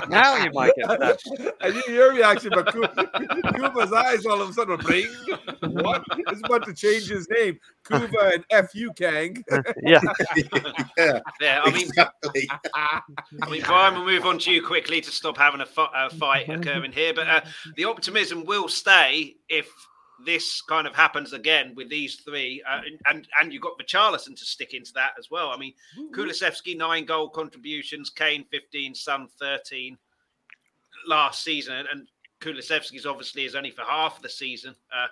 now 0.10 0.36
you 0.44 0.52
might 0.52 0.74
get 0.76 0.86
stabbed. 0.92 1.22
I 1.62 1.68
didn't 1.72 1.86
hear 1.86 1.96
your 1.96 2.14
reaction, 2.14 2.52
but 2.54 2.72
Kuba, 2.72 2.90
Kuba's 3.56 3.94
eyes 3.94 4.26
all 4.26 4.42
of 4.42 4.50
a 4.50 4.54
sudden 4.54 4.72
were 4.78 4.84
bling. 4.84 5.08
What? 5.62 6.04
He's 6.30 6.40
about 6.44 6.66
to 6.66 6.74
change 6.74 7.08
his 7.08 7.28
name. 7.30 7.60
Kuba 7.88 8.42
and 8.52 8.70
Fu 8.70 8.92
Kang. 8.94 9.44
Yeah. 9.84 10.02
yeah, 10.98 11.20
Yeah, 11.40 11.62
I 11.64 11.72
mean, 11.72 11.86
exactly. 11.88 12.50
I 12.74 13.02
mean, 13.50 13.62
Brian, 13.64 13.94
we'll 13.96 14.06
move 14.06 14.26
on 14.26 14.40
to 14.40 14.52
you 14.52 14.62
quickly 14.66 15.00
to 15.02 15.12
stop 15.12 15.38
having 15.38 15.62
a, 15.62 15.66
fi- 15.66 15.90
a 15.96 16.10
fight 16.10 16.50
occurring 16.50 16.92
here. 16.92 17.14
But 17.14 17.28
uh, 17.28 17.42
the 17.76 17.86
optimism 17.86 18.46
will 18.46 18.68
stay 18.68 19.36
if 19.48 19.70
this 20.26 20.62
kind 20.62 20.86
of 20.86 20.96
happens 20.96 21.34
again 21.34 21.74
with 21.76 21.90
these 21.90 22.18
three, 22.18 22.62
uh, 22.70 22.82
and, 22.86 23.00
and 23.08 23.28
and 23.40 23.54
you've 23.54 23.62
got 23.62 23.80
Richarlison 23.80 24.38
to 24.38 24.46
stick 24.46 24.74
into 24.74 24.92
that 24.94 25.12
as 25.18 25.32
well. 25.32 25.50
I 25.50 25.58
mean, 25.58 25.74
Kulusevski 26.12 26.78
nine 26.78 27.06
goal 27.06 27.30
contributions, 27.30 28.10
Kane 28.10 28.46
fifteen, 28.52 28.94
Son 28.94 29.28
thirteen 29.40 29.98
last 31.08 31.44
season, 31.44 31.86
and 31.92 32.08
Kulusevski's 32.42 33.06
obviously 33.06 33.46
is 33.46 33.56
only 33.56 33.72
for 33.72 33.84
half 33.84 34.18
of 34.18 34.24
the 34.24 34.30
season. 34.30 34.76
Uh, 34.94 35.08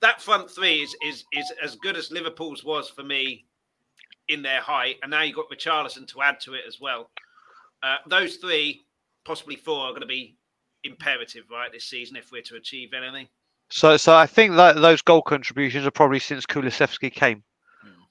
that 0.00 0.22
front 0.22 0.50
three 0.50 0.80
is 0.80 0.96
is 1.06 1.24
is 1.32 1.52
as 1.62 1.76
good 1.76 1.96
as 1.96 2.10
Liverpool's 2.10 2.64
was 2.64 2.88
for 2.88 3.02
me 3.02 3.44
in 4.28 4.42
their 4.42 4.60
height, 4.60 4.96
and 5.02 5.10
now 5.10 5.22
you've 5.22 5.36
got 5.36 5.50
Richarlison 5.50 6.06
to 6.08 6.22
add 6.22 6.40
to 6.40 6.54
it 6.54 6.62
as 6.66 6.80
well. 6.80 7.10
Uh, 7.82 7.96
those 8.06 8.36
three, 8.36 8.84
possibly 9.24 9.56
four, 9.56 9.80
are 9.80 9.90
going 9.90 10.00
to 10.00 10.06
be 10.06 10.36
imperative, 10.84 11.44
right, 11.50 11.70
this 11.72 11.84
season 11.84 12.16
if 12.16 12.32
we're 12.32 12.42
to 12.42 12.56
achieve 12.56 12.92
anything. 12.94 13.28
So, 13.72 13.96
so 13.96 14.14
I 14.14 14.26
think 14.26 14.54
that 14.56 14.76
those 14.76 15.00
goal 15.00 15.22
contributions 15.22 15.86
are 15.86 15.90
probably 15.90 16.18
since 16.18 16.44
Kulusevski 16.44 17.10
came, 17.10 17.42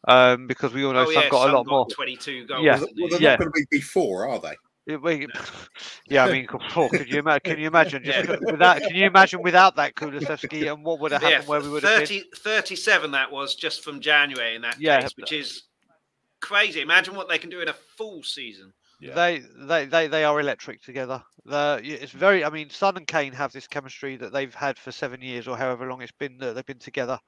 um, 0.07 0.47
because 0.47 0.73
we 0.73 0.83
all 0.83 0.93
know 0.93 1.05
Son 1.05 1.29
got 1.29 1.43
Son 1.43 1.49
a 1.51 1.57
lot 1.57 1.67
more. 1.67 1.85
22 1.85 2.47
goals. 2.47 2.65
Yeah. 2.65 2.79
Well, 2.79 3.09
they're 3.09 3.21
Yeah. 3.21 3.37
going 3.37 3.51
to 3.51 3.51
be 3.51 3.65
before, 3.69 4.27
are 4.27 4.39
they? 4.39 4.55
It- 4.87 5.01
we- 5.01 5.27
yeah, 6.09 6.25
I 6.25 6.31
mean, 6.31 6.47
oh, 6.75 6.89
could 6.89 7.07
you 7.07 7.19
imagine? 7.19 7.41
Can 7.43 7.59
you 7.59 7.67
imagine 7.67 8.03
just 8.03 8.27
without? 8.41 8.81
Can 8.81 8.95
you 8.95 9.05
imagine 9.05 9.43
without 9.43 9.75
that 9.75 9.93
Kulusevski 9.93 10.73
and 10.73 10.83
what 10.83 10.99
would 10.99 11.11
have 11.11 11.21
Yeah, 11.21 11.29
happened? 11.29 11.47
Where 11.49 11.61
we 11.61 11.69
would 11.69 11.83
have 11.83 12.07
been? 12.09 12.23
37 12.35 13.11
that 13.11 13.31
was 13.31 13.53
just 13.53 13.83
from 13.83 13.99
January 13.99 14.55
in 14.55 14.63
that 14.63 14.77
Yeah. 14.79 15.01
case, 15.01 15.11
which 15.15 15.31
is 15.31 15.63
crazy. 16.39 16.81
Imagine 16.81 17.13
what 17.13 17.29
they 17.29 17.37
can 17.37 17.51
do 17.51 17.61
in 17.61 17.67
a 17.67 17.73
full 17.73 18.23
season. 18.23 18.73
Yeah. 19.01 19.15
They, 19.15 19.41
they, 19.57 19.85
they, 19.85 20.07
they 20.07 20.23
are 20.23 20.39
electric 20.39 20.81
together. 20.83 21.23
The, 21.45 21.81
it's 21.83 22.11
very. 22.11 22.45
I 22.45 22.49
mean, 22.51 22.69
Son 22.69 22.97
and 22.97 23.07
Kane 23.07 23.33
have 23.33 23.51
this 23.51 23.67
chemistry 23.67 24.15
that 24.17 24.31
they've 24.31 24.53
had 24.53 24.77
for 24.77 24.91
seven 24.91 25.21
years 25.21 25.47
or 25.47 25.57
however 25.57 25.87
long 25.89 26.01
it's 26.01 26.11
been 26.11 26.37
that 26.37 26.53
they've 26.53 26.65
been 26.65 26.77
together. 26.79 27.19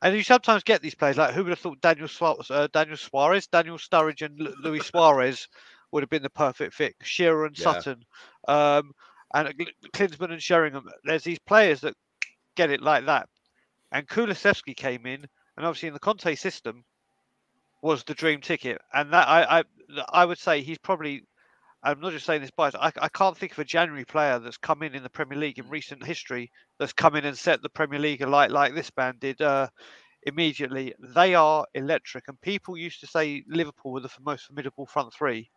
And 0.00 0.16
you 0.16 0.22
sometimes 0.24 0.64
get 0.64 0.82
these 0.82 0.94
players 0.94 1.18
like 1.18 1.34
who 1.34 1.44
would 1.44 1.50
have 1.50 1.58
thought 1.58 1.80
Daniel 1.80 2.08
Suarez, 2.08 2.50
uh, 2.50 2.66
Daniel 2.72 2.96
Suarez, 2.96 3.46
Daniel 3.46 3.78
Sturridge, 3.78 4.22
and 4.22 4.38
Lu- 4.40 4.54
Luis 4.62 4.86
Suarez 4.86 5.48
would 5.92 6.02
have 6.02 6.10
been 6.10 6.22
the 6.22 6.30
perfect 6.30 6.74
fit. 6.74 6.94
Shearer 7.02 7.44
and 7.46 7.56
Yeah. 7.56 7.64
Sutton, 7.64 8.04
um, 8.48 8.92
and 9.34 9.54
Klinsmann 9.92 10.32
and 10.32 10.42
Sheringham. 10.42 10.88
There's 11.04 11.24
these 11.24 11.38
players 11.38 11.82
that 11.82 11.94
get 12.56 12.70
it 12.70 12.80
like 12.80 13.06
that. 13.06 13.28
And 13.92 14.08
Kulusevski 14.08 14.74
came 14.74 15.06
in, 15.06 15.26
and 15.56 15.66
obviously 15.66 15.88
in 15.88 15.94
the 15.94 16.00
Conte 16.00 16.34
system 16.34 16.84
was 17.82 18.04
the 18.04 18.14
dream 18.14 18.40
ticket. 18.40 18.80
And 18.94 19.12
that 19.12 19.28
I 19.28 19.58
I, 19.58 19.64
I 20.10 20.24
would 20.24 20.38
say 20.38 20.62
he's 20.62 20.78
probably. 20.78 21.24
I'm 21.84 22.00
not 22.00 22.12
just 22.12 22.26
saying 22.26 22.42
this 22.42 22.52
bias. 22.52 22.76
I, 22.76 22.92
I 22.96 23.08
can't 23.08 23.36
think 23.36 23.50
of 23.50 23.58
a 23.58 23.64
January 23.64 24.04
player 24.04 24.38
that's 24.38 24.56
come 24.56 24.84
in 24.84 24.94
in 24.94 25.02
the 25.02 25.10
Premier 25.10 25.36
League 25.36 25.58
in 25.58 25.68
recent 25.68 26.06
history 26.06 26.48
that's 26.78 26.92
come 26.92 27.16
in 27.16 27.24
and 27.24 27.36
set 27.36 27.60
the 27.60 27.68
Premier 27.68 27.98
League 27.98 28.22
alight 28.22 28.52
like 28.52 28.72
this 28.72 28.92
man 28.96 29.16
did 29.18 29.40
uh, 29.42 29.66
immediately. 30.22 30.94
They 31.00 31.34
are 31.34 31.66
electric, 31.74 32.28
and 32.28 32.40
people 32.40 32.76
used 32.76 33.00
to 33.00 33.08
say 33.08 33.42
Liverpool 33.48 33.90
were 33.90 34.00
the 34.00 34.10
most 34.24 34.46
formidable 34.46 34.86
front 34.86 35.12
three. 35.12 35.50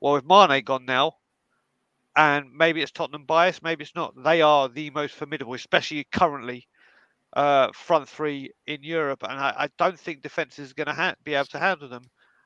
Well, 0.00 0.12
with 0.12 0.24
Mane 0.24 0.62
gone 0.62 0.84
now, 0.84 1.14
and 2.14 2.52
maybe 2.54 2.80
it's 2.80 2.92
Tottenham 2.92 3.24
bias, 3.24 3.60
maybe 3.60 3.82
it's 3.82 3.94
not. 3.96 4.14
They 4.22 4.42
are 4.42 4.68
the 4.68 4.90
most 4.90 5.16
formidable, 5.16 5.54
especially 5.54 6.06
currently 6.12 6.68
uh, 7.36 7.70
front 7.74 8.08
three 8.08 8.50
in 8.66 8.82
Europe, 8.82 9.22
and 9.22 9.38
I, 9.38 9.54
I 9.56 9.68
don't 9.78 10.00
think 10.00 10.22
defence 10.22 10.58
is 10.58 10.72
going 10.72 10.86
to 10.86 10.94
ha- 10.94 11.14
be 11.22 11.34
able 11.34 11.46
to 11.46 11.58
handle 11.58 11.88
them. 11.88 12.04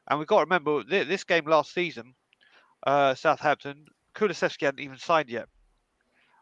And 0.09 0.18
we've 0.18 0.28
got 0.28 0.38
to 0.38 0.44
remember 0.44 0.82
th- 0.82 1.06
this 1.06 1.25
game 1.25 1.47
last 1.47 1.73
season, 1.73 2.14
uh, 2.87 3.14
Southampton, 3.14 3.87
Kulusevski 4.16 4.64
hadn't 4.64 4.80
even 4.80 4.99
signed 4.99 5.30
yet, 5.30 5.47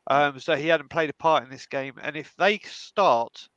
um, 0.06 0.40
so 0.40 0.56
he 0.56 0.68
hadn't 0.68 0.88
played 0.88 1.10
a 1.10 1.14
part 1.14 1.44
in 1.44 1.50
this 1.50 1.66
game. 1.66 1.94
And 2.02 2.16
if 2.16 2.34
they 2.38 2.58
start 2.64 3.48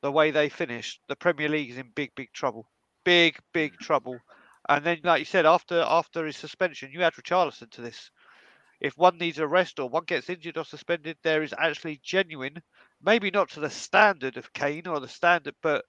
the 0.00 0.12
way 0.12 0.30
they 0.30 0.48
finished, 0.48 1.00
the 1.08 1.16
Premier 1.16 1.48
League 1.48 1.70
is 1.70 1.78
in 1.78 1.90
big, 1.94 2.12
big 2.14 2.32
trouble. 2.32 2.66
Big, 3.04 3.36
big 3.52 3.76
trouble. 3.78 4.18
And 4.68 4.84
then, 4.84 5.00
like 5.02 5.18
you 5.18 5.24
said, 5.26 5.44
after 5.44 5.80
after 5.80 6.24
his 6.24 6.36
suspension, 6.36 6.90
you 6.92 7.02
add 7.02 7.14
Richarlison 7.14 7.70
to 7.72 7.82
this. 7.82 8.10
If 8.84 8.98
one 8.98 9.16
needs 9.16 9.38
a 9.38 9.46
rest 9.46 9.80
or 9.80 9.88
one 9.88 10.04
gets 10.04 10.28
injured 10.28 10.58
or 10.58 10.64
suspended, 10.66 11.16
there 11.22 11.42
is 11.42 11.54
actually 11.56 12.02
genuine, 12.04 12.60
maybe 13.02 13.30
not 13.30 13.48
to 13.52 13.60
the 13.60 13.70
standard 13.70 14.36
of 14.36 14.52
Kane 14.52 14.86
or 14.86 15.00
the 15.00 15.08
standard, 15.08 15.54
but 15.62 15.86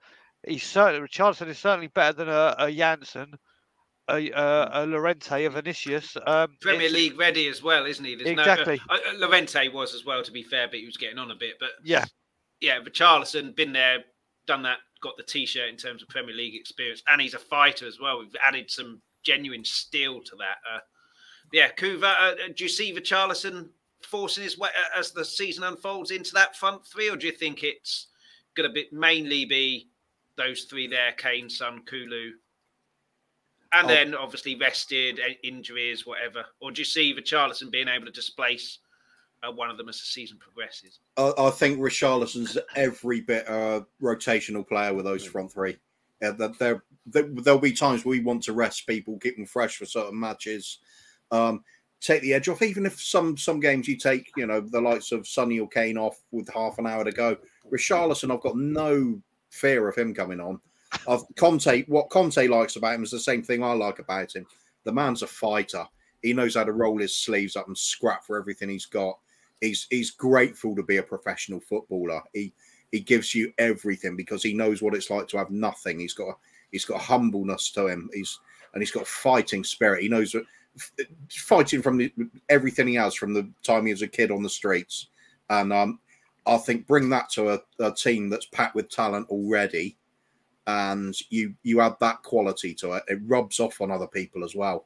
he's 0.47 0.63
certainly 0.63 1.05
Richarlison 1.05 1.49
is 1.49 1.59
certainly 1.59 1.87
better 1.87 2.13
than 2.13 2.29
a, 2.29 2.55
a 2.57 2.71
Janssen, 2.71 3.33
a, 4.09 4.31
a, 4.31 4.69
a 4.71 4.85
Llorente, 4.85 5.43
a 5.43 5.49
Vinicius. 5.49 6.15
Um, 6.25 6.55
Premier 6.61 6.89
League 6.89 7.19
ready 7.19 7.49
as 7.49 7.61
well, 7.61 7.85
isn't 7.85 8.05
he? 8.05 8.15
There's 8.15 8.29
Exactly. 8.29 8.79
No, 8.89 8.95
uh, 8.95 8.99
uh, 9.09 9.17
Llorente 9.17 9.67
was 9.67 9.93
as 9.93 10.05
well, 10.05 10.23
to 10.23 10.31
be 10.31 10.43
fair, 10.43 10.69
but 10.69 10.79
he 10.79 10.85
was 10.85 10.95
getting 10.95 11.19
on 11.19 11.31
a 11.31 11.35
bit. 11.35 11.55
But 11.59 11.71
Yeah, 11.83 12.05
yeah, 12.61 12.79
Richarlison 12.79 13.57
been 13.57 13.73
there, 13.73 14.05
done 14.47 14.63
that, 14.63 14.77
got 15.03 15.17
the 15.17 15.23
t-shirt 15.23 15.67
in 15.67 15.75
terms 15.75 16.01
of 16.01 16.07
Premier 16.07 16.33
League 16.33 16.55
experience, 16.55 17.03
and 17.09 17.19
he's 17.19 17.33
a 17.33 17.39
fighter 17.39 17.87
as 17.87 17.99
well. 17.99 18.19
We've 18.19 18.37
added 18.41 18.71
some 18.71 19.01
genuine 19.25 19.65
steel 19.65 20.21
to 20.21 20.35
that. 20.37 20.59
Uh, 20.73 20.79
yeah, 21.55 21.71
Kuva, 21.71 22.03
uh, 22.19 22.33
do 22.53 22.65
you 22.65 22.69
see 22.69 22.93
Richarlison 22.93 23.69
forcing 24.01 24.43
his 24.43 24.57
way 24.57 24.67
uh, 24.77 24.99
as 24.99 25.11
the 25.11 25.23
season 25.23 25.63
unfolds 25.63 26.11
into 26.11 26.33
that 26.33 26.53
front 26.57 26.85
three, 26.85 27.09
or 27.09 27.15
do 27.15 27.27
you 27.27 27.31
think 27.31 27.63
it's 27.63 28.07
going 28.55 28.69
to 28.69 28.73
be 28.73 28.89
mainly 28.91 29.45
be 29.45 29.87
those 30.35 30.65
three 30.65 30.85
there: 30.85 31.13
Kane, 31.13 31.49
Son, 31.49 31.81
Kulu, 31.85 32.33
and 33.71 33.85
Oh. 33.85 33.87
then 33.87 34.13
obviously 34.13 34.55
rested, 34.55 35.21
uh, 35.21 35.33
injuries, 35.43 36.05
whatever? 36.05 36.43
Or 36.59 36.71
do 36.71 36.81
you 36.81 36.85
see 36.85 37.15
Richarlison 37.15 37.71
being 37.71 37.87
able 37.87 38.05
to 38.07 38.11
displace 38.11 38.79
uh, 39.41 39.49
one 39.49 39.69
of 39.69 39.77
them 39.77 39.87
as 39.87 39.97
the 40.01 40.07
season 40.07 40.37
progresses? 40.37 40.99
I, 41.15 41.31
I 41.37 41.49
think 41.51 41.79
Richarlison's 41.79 42.57
every 42.75 43.21
bit 43.21 43.47
a 43.47 43.85
rotational 44.01 44.67
player 44.67 44.93
with 44.93 45.05
those 45.05 45.23
front 45.23 45.53
three. 45.53 45.77
Yeah, 46.21 46.31
that 46.31 46.59
there, 46.59 46.83
there 47.05 47.29
there'll 47.29 47.59
be 47.61 47.71
times 47.71 48.03
we 48.03 48.19
want 48.19 48.43
to 48.43 48.51
rest 48.51 48.87
people, 48.87 49.17
keep 49.19 49.37
them 49.37 49.45
fresh 49.45 49.77
for 49.77 49.85
certain 49.85 50.19
matches, 50.19 50.79
um, 51.35 51.63
take 52.01 52.21
the 52.21 52.33
edge 52.33 52.49
off. 52.49 52.61
Even 52.61 52.85
if 52.85 53.01
some 53.01 53.37
some 53.37 53.59
games 53.59 53.87
you 53.87 53.97
take, 53.97 54.31
you 54.37 54.45
know, 54.45 54.61
the 54.61 54.81
likes 54.81 55.11
of 55.11 55.27
Sonny 55.27 55.59
or 55.59 55.67
Kane 55.67 55.97
off 55.97 56.17
with 56.31 56.49
half 56.53 56.77
an 56.77 56.87
hour 56.87 57.03
to 57.03 57.11
go. 57.11 57.37
Richarlison, 57.71 58.33
I've 58.33 58.41
got 58.41 58.57
no 58.57 59.19
fear 59.49 59.87
of 59.87 59.95
him 59.95 60.13
coming 60.13 60.39
on. 60.39 60.59
I've 61.07 61.23
Conte, 61.35 61.83
what 61.87 62.09
Conte 62.09 62.47
likes 62.47 62.75
about 62.75 62.95
him 62.95 63.03
is 63.03 63.11
the 63.11 63.19
same 63.19 63.43
thing 63.43 63.63
I 63.63 63.73
like 63.73 63.99
about 63.99 64.35
him. 64.35 64.45
The 64.83 64.93
man's 64.93 65.23
a 65.23 65.27
fighter. 65.27 65.85
He 66.21 66.33
knows 66.33 66.55
how 66.55 66.63
to 66.63 66.71
roll 66.71 66.99
his 66.99 67.15
sleeves 67.15 67.55
up 67.55 67.67
and 67.67 67.77
scrap 67.77 68.23
for 68.23 68.37
everything 68.37 68.69
he's 68.69 68.85
got 68.85 69.17
he's 69.61 69.87
he's 69.89 70.11
grateful 70.11 70.75
to 70.75 70.83
be 70.83 70.97
a 70.97 71.03
professional 71.03 71.59
footballer. 71.59 72.21
He 72.33 72.53
he 72.91 72.99
gives 72.99 73.35
you 73.35 73.51
everything 73.57 74.15
because 74.15 74.43
he 74.43 74.53
knows 74.53 74.81
what 74.81 74.95
it's 74.95 75.09
like 75.09 75.27
to 75.29 75.37
have 75.37 75.51
nothing. 75.51 75.99
He's 75.99 76.13
got 76.13 76.29
a, 76.29 76.33
he's 76.71 76.85
got 76.85 77.01
a 77.01 77.03
humbleness 77.03 77.71
to 77.71 77.87
him. 77.87 78.09
He's 78.13 78.39
and 78.73 78.81
he's 78.81 78.91
got 78.91 79.03
a 79.03 79.07
fighting 79.07 79.63
spirit. 79.63 80.01
He 80.01 80.09
knows 80.09 80.31
that 80.33 80.45
fighting 81.29 81.81
from 81.81 81.97
the, 81.97 82.11
everything 82.49 82.87
he 82.87 82.95
has 82.95 83.15
from 83.15 83.33
the 83.33 83.49
time 83.63 83.85
he 83.85 83.93
was 83.93 84.01
a 84.01 84.07
kid 84.07 84.31
on 84.31 84.43
the 84.43 84.49
streets. 84.49 85.07
And 85.49 85.71
um, 85.71 85.99
I 86.45 86.57
think 86.57 86.87
bring 86.87 87.09
that 87.09 87.29
to 87.31 87.53
a, 87.53 87.61
a 87.79 87.91
team 87.91 88.29
that's 88.29 88.47
packed 88.47 88.75
with 88.75 88.89
talent 88.89 89.29
already, 89.29 89.97
and 90.67 91.15
you 91.29 91.53
you 91.63 91.81
add 91.81 91.95
that 91.99 92.23
quality 92.23 92.73
to 92.75 92.93
it. 92.93 93.03
It 93.07 93.19
rubs 93.25 93.59
off 93.59 93.81
on 93.81 93.91
other 93.91 94.07
people 94.07 94.43
as 94.43 94.55
well. 94.55 94.85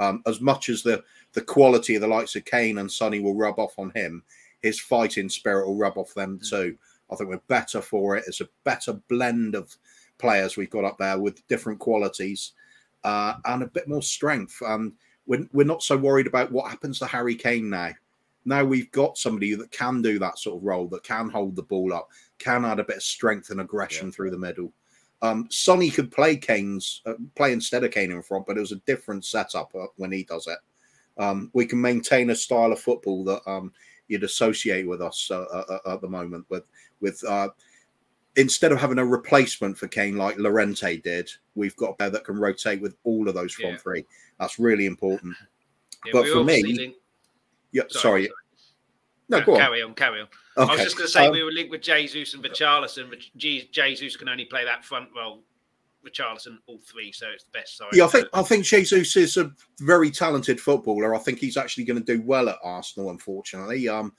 Um, 0.00 0.22
as 0.26 0.40
much 0.40 0.68
as 0.68 0.82
the 0.82 1.02
the 1.32 1.40
quality 1.40 1.94
of 1.94 2.02
the 2.02 2.08
likes 2.08 2.36
of 2.36 2.44
Kane 2.44 2.78
and 2.78 2.90
Sonny 2.90 3.20
will 3.20 3.34
rub 3.34 3.58
off 3.58 3.78
on 3.78 3.90
him, 3.94 4.22
his 4.62 4.80
fighting 4.80 5.28
spirit 5.28 5.66
will 5.66 5.76
rub 5.76 5.96
off 5.98 6.14
them 6.14 6.38
too. 6.38 6.76
I 7.10 7.16
think 7.16 7.30
we're 7.30 7.40
better 7.48 7.80
for 7.80 8.16
it. 8.16 8.24
It's 8.26 8.40
a 8.40 8.48
better 8.64 8.94
blend 9.08 9.54
of 9.54 9.74
players 10.18 10.56
we've 10.56 10.70
got 10.70 10.84
up 10.84 10.98
there 10.98 11.18
with 11.18 11.46
different 11.48 11.78
qualities 11.78 12.52
uh, 13.04 13.34
and 13.44 13.62
a 13.62 13.68
bit 13.68 13.88
more 13.88 14.02
strength. 14.02 14.60
And 14.66 14.92
we're, 15.26 15.48
we're 15.52 15.66
not 15.66 15.82
so 15.82 15.96
worried 15.96 16.26
about 16.26 16.52
what 16.52 16.70
happens 16.70 16.98
to 16.98 17.06
Harry 17.06 17.34
Kane 17.34 17.70
now. 17.70 17.90
Now 18.44 18.64
we've 18.64 18.90
got 18.92 19.16
somebody 19.16 19.54
that 19.54 19.70
can 19.70 20.02
do 20.02 20.18
that 20.18 20.38
sort 20.38 20.58
of 20.58 20.64
role, 20.64 20.86
that 20.88 21.02
can 21.02 21.30
hold 21.30 21.56
the 21.56 21.62
ball 21.62 21.94
up, 21.94 22.10
can 22.38 22.64
add 22.64 22.78
a 22.78 22.84
bit 22.84 22.96
of 22.96 23.02
strength 23.02 23.50
and 23.50 23.60
aggression 23.60 24.08
Yeah. 24.08 24.12
through 24.12 24.30
the 24.32 24.38
middle. 24.38 24.72
Um, 25.22 25.46
Sonny 25.50 25.90
could 25.90 26.12
play 26.12 26.36
Kane's 26.36 27.00
uh, 27.06 27.14
play 27.34 27.52
instead 27.54 27.84
of 27.84 27.90
Kane 27.92 28.12
in 28.12 28.22
front, 28.22 28.46
but 28.46 28.58
it 28.58 28.60
was 28.60 28.72
a 28.72 28.82
different 28.86 29.24
setup 29.24 29.74
uh, 29.74 29.86
when 29.96 30.12
he 30.12 30.24
does 30.24 30.46
it. 30.46 30.58
Um, 31.16 31.50
we 31.54 31.64
can 31.64 31.80
maintain 31.80 32.30
a 32.30 32.36
style 32.36 32.72
of 32.72 32.80
football 32.80 33.24
that 33.24 33.40
um, 33.48 33.72
you'd 34.08 34.24
associate 34.24 34.86
with 34.86 35.00
us 35.00 35.30
uh, 35.30 35.44
uh, 35.44 35.78
uh, 35.86 35.94
at 35.94 36.02
the 36.02 36.08
moment. 36.08 36.44
With 36.50 36.68
with 37.00 37.24
uh, 37.24 37.48
instead 38.36 38.72
of 38.72 38.80
having 38.80 38.98
a 38.98 39.06
replacement 39.06 39.78
for 39.78 39.88
Kane 39.88 40.18
like 40.18 40.36
Llorente 40.36 40.98
did, 40.98 41.30
we've 41.54 41.76
got 41.76 41.90
a 41.90 41.94
player 41.94 42.10
that 42.10 42.24
can 42.24 42.36
rotate 42.38 42.80
with 42.80 42.96
all 43.04 43.28
of 43.28 43.34
those 43.34 43.52
front 43.54 43.74
Yeah. 43.74 43.78
three. 43.78 44.04
That's 44.38 44.58
really 44.58 44.86
important. 44.86 45.36
Yeah, 46.06 46.12
But 46.12 46.28
for 46.28 46.44
me- 46.44 46.62
linked- 46.62 46.98
Yeah, 47.72 47.82
sorry, 47.88 48.24
sorry. 48.26 48.32
No, 49.28 49.40
go 49.40 49.54
on. 49.54 49.60
Carry 49.60 49.82
on, 49.82 49.94
carry 49.94 50.20
on. 50.20 50.28
I 50.56 50.64
was 50.66 50.80
just 50.82 50.96
going 50.96 51.06
to 51.06 51.12
say 51.12 51.26
Um, 51.26 51.32
we 51.32 51.42
were 51.42 51.50
linked 51.50 51.70
with 51.70 51.80
Jesus 51.80 52.34
and 52.34 52.44
Richarlison, 52.44 53.08
but 53.10 53.18
Jesus 53.36 54.16
can 54.16 54.28
only 54.28 54.44
play 54.44 54.64
that 54.64 54.84
front 54.84 55.08
role. 55.16 55.42
Richarlison, 56.06 56.58
all 56.66 56.78
three, 56.80 57.10
so 57.12 57.28
it's 57.30 57.44
the 57.44 57.50
best 57.50 57.78
side. 57.78 57.88
Yeah, 57.94 58.04
I 58.04 58.08
think 58.08 58.28
I 58.34 58.42
think 58.42 58.64
Jesus 58.66 59.16
is 59.16 59.38
a 59.38 59.50
very 59.80 60.10
talented 60.10 60.60
footballer. 60.60 61.14
I 61.14 61.18
think 61.18 61.38
he's 61.38 61.56
actually 61.56 61.84
going 61.84 62.04
to 62.04 62.16
do 62.16 62.20
well 62.22 62.50
at 62.50 62.58
Arsenal, 62.62 63.08
unfortunately. 63.10 63.88
Um, 63.88 64.12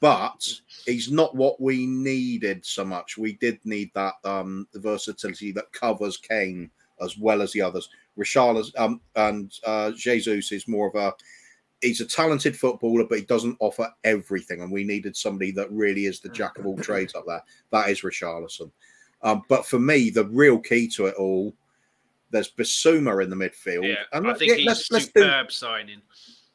but 0.00 0.42
he's 0.86 1.10
not 1.10 1.36
what 1.36 1.60
we 1.60 1.86
needed 1.86 2.64
so 2.64 2.84
much. 2.84 3.18
We 3.18 3.34
did 3.34 3.58
need 3.64 3.90
that 3.94 4.14
um 4.24 4.66
the 4.72 4.80
versatility 4.80 5.52
that 5.52 5.72
covers 5.72 6.16
Kane 6.16 6.70
as 7.02 7.16
well 7.18 7.42
as 7.42 7.52
the 7.52 7.62
others. 7.62 7.88
Richarlison 8.18 8.78
um 8.78 9.00
and 9.16 9.52
uh 9.64 9.92
Jesus 9.92 10.52
is 10.52 10.68
more 10.68 10.88
of 10.88 10.94
a 10.94 11.14
he's 11.80 12.00
a 12.00 12.06
talented 12.06 12.56
footballer, 12.56 13.04
but 13.04 13.18
he 13.18 13.24
doesn't 13.24 13.56
offer 13.60 13.90
everything. 14.04 14.60
And 14.62 14.70
we 14.70 14.84
needed 14.84 15.16
somebody 15.16 15.50
that 15.52 15.70
really 15.70 16.06
is 16.06 16.20
the 16.20 16.28
jack 16.30 16.58
of 16.58 16.66
all 16.66 16.76
trades 16.82 17.14
up 17.14 17.24
there. 17.26 17.42
That 17.70 17.88
is 17.90 18.02
Richarlison. 18.02 18.70
Um, 19.22 19.42
but 19.48 19.66
for 19.66 19.78
me, 19.78 20.10
the 20.10 20.24
real 20.26 20.58
key 20.58 20.88
to 20.88 21.06
it 21.06 21.14
all, 21.16 21.54
there's 22.30 22.50
Bissouma 22.50 23.22
in 23.22 23.30
the 23.30 23.36
midfield. 23.36 23.86
yeah, 23.86 24.04
and 24.12 24.26
I 24.28 24.34
think 24.34 24.50
yeah, 24.50 24.56
he's 24.56 24.66
let's 24.66 24.90
let's 24.90 25.06
do 25.06 25.22
superb 25.22 25.52
signing. 25.52 26.00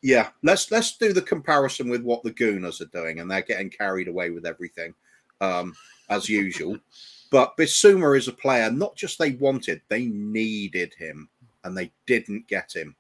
Yeah, 0.06 0.30
let's 0.44 0.70
let's 0.70 0.96
do 0.98 1.14
the 1.14 1.22
comparison 1.24 1.90
with 1.90 2.04
what 2.04 2.22
the 2.22 2.30
Gooners 2.30 2.80
are 2.80 2.86
doing, 2.94 3.20
and 3.20 3.30
they're 3.30 3.42
getting 3.42 3.72
carried 3.72 4.08
away 4.08 4.30
with 4.30 4.46
everything, 4.46 4.94
um, 5.42 5.74
as 6.10 6.30
usual. 6.30 6.78
But 7.32 7.58
Bissouma 7.58 8.16
is 8.16 8.28
a 8.28 8.34
player 8.34 8.70
not 8.70 8.96
just 8.96 9.18
they 9.18 9.32
wanted, 9.32 9.82
they 9.90 10.06
needed 10.06 10.94
him, 10.94 11.28
and 11.64 11.76
they 11.76 11.92
didn't 12.06 12.48
get 12.48 12.72
him. 12.74 12.96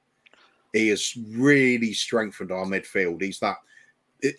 He 0.74 0.90
has 0.90 1.16
really 1.30 1.94
strengthened 1.94 2.52
our 2.52 2.66
midfield. 2.66 3.22
He's 3.22 3.40
that 3.40 3.58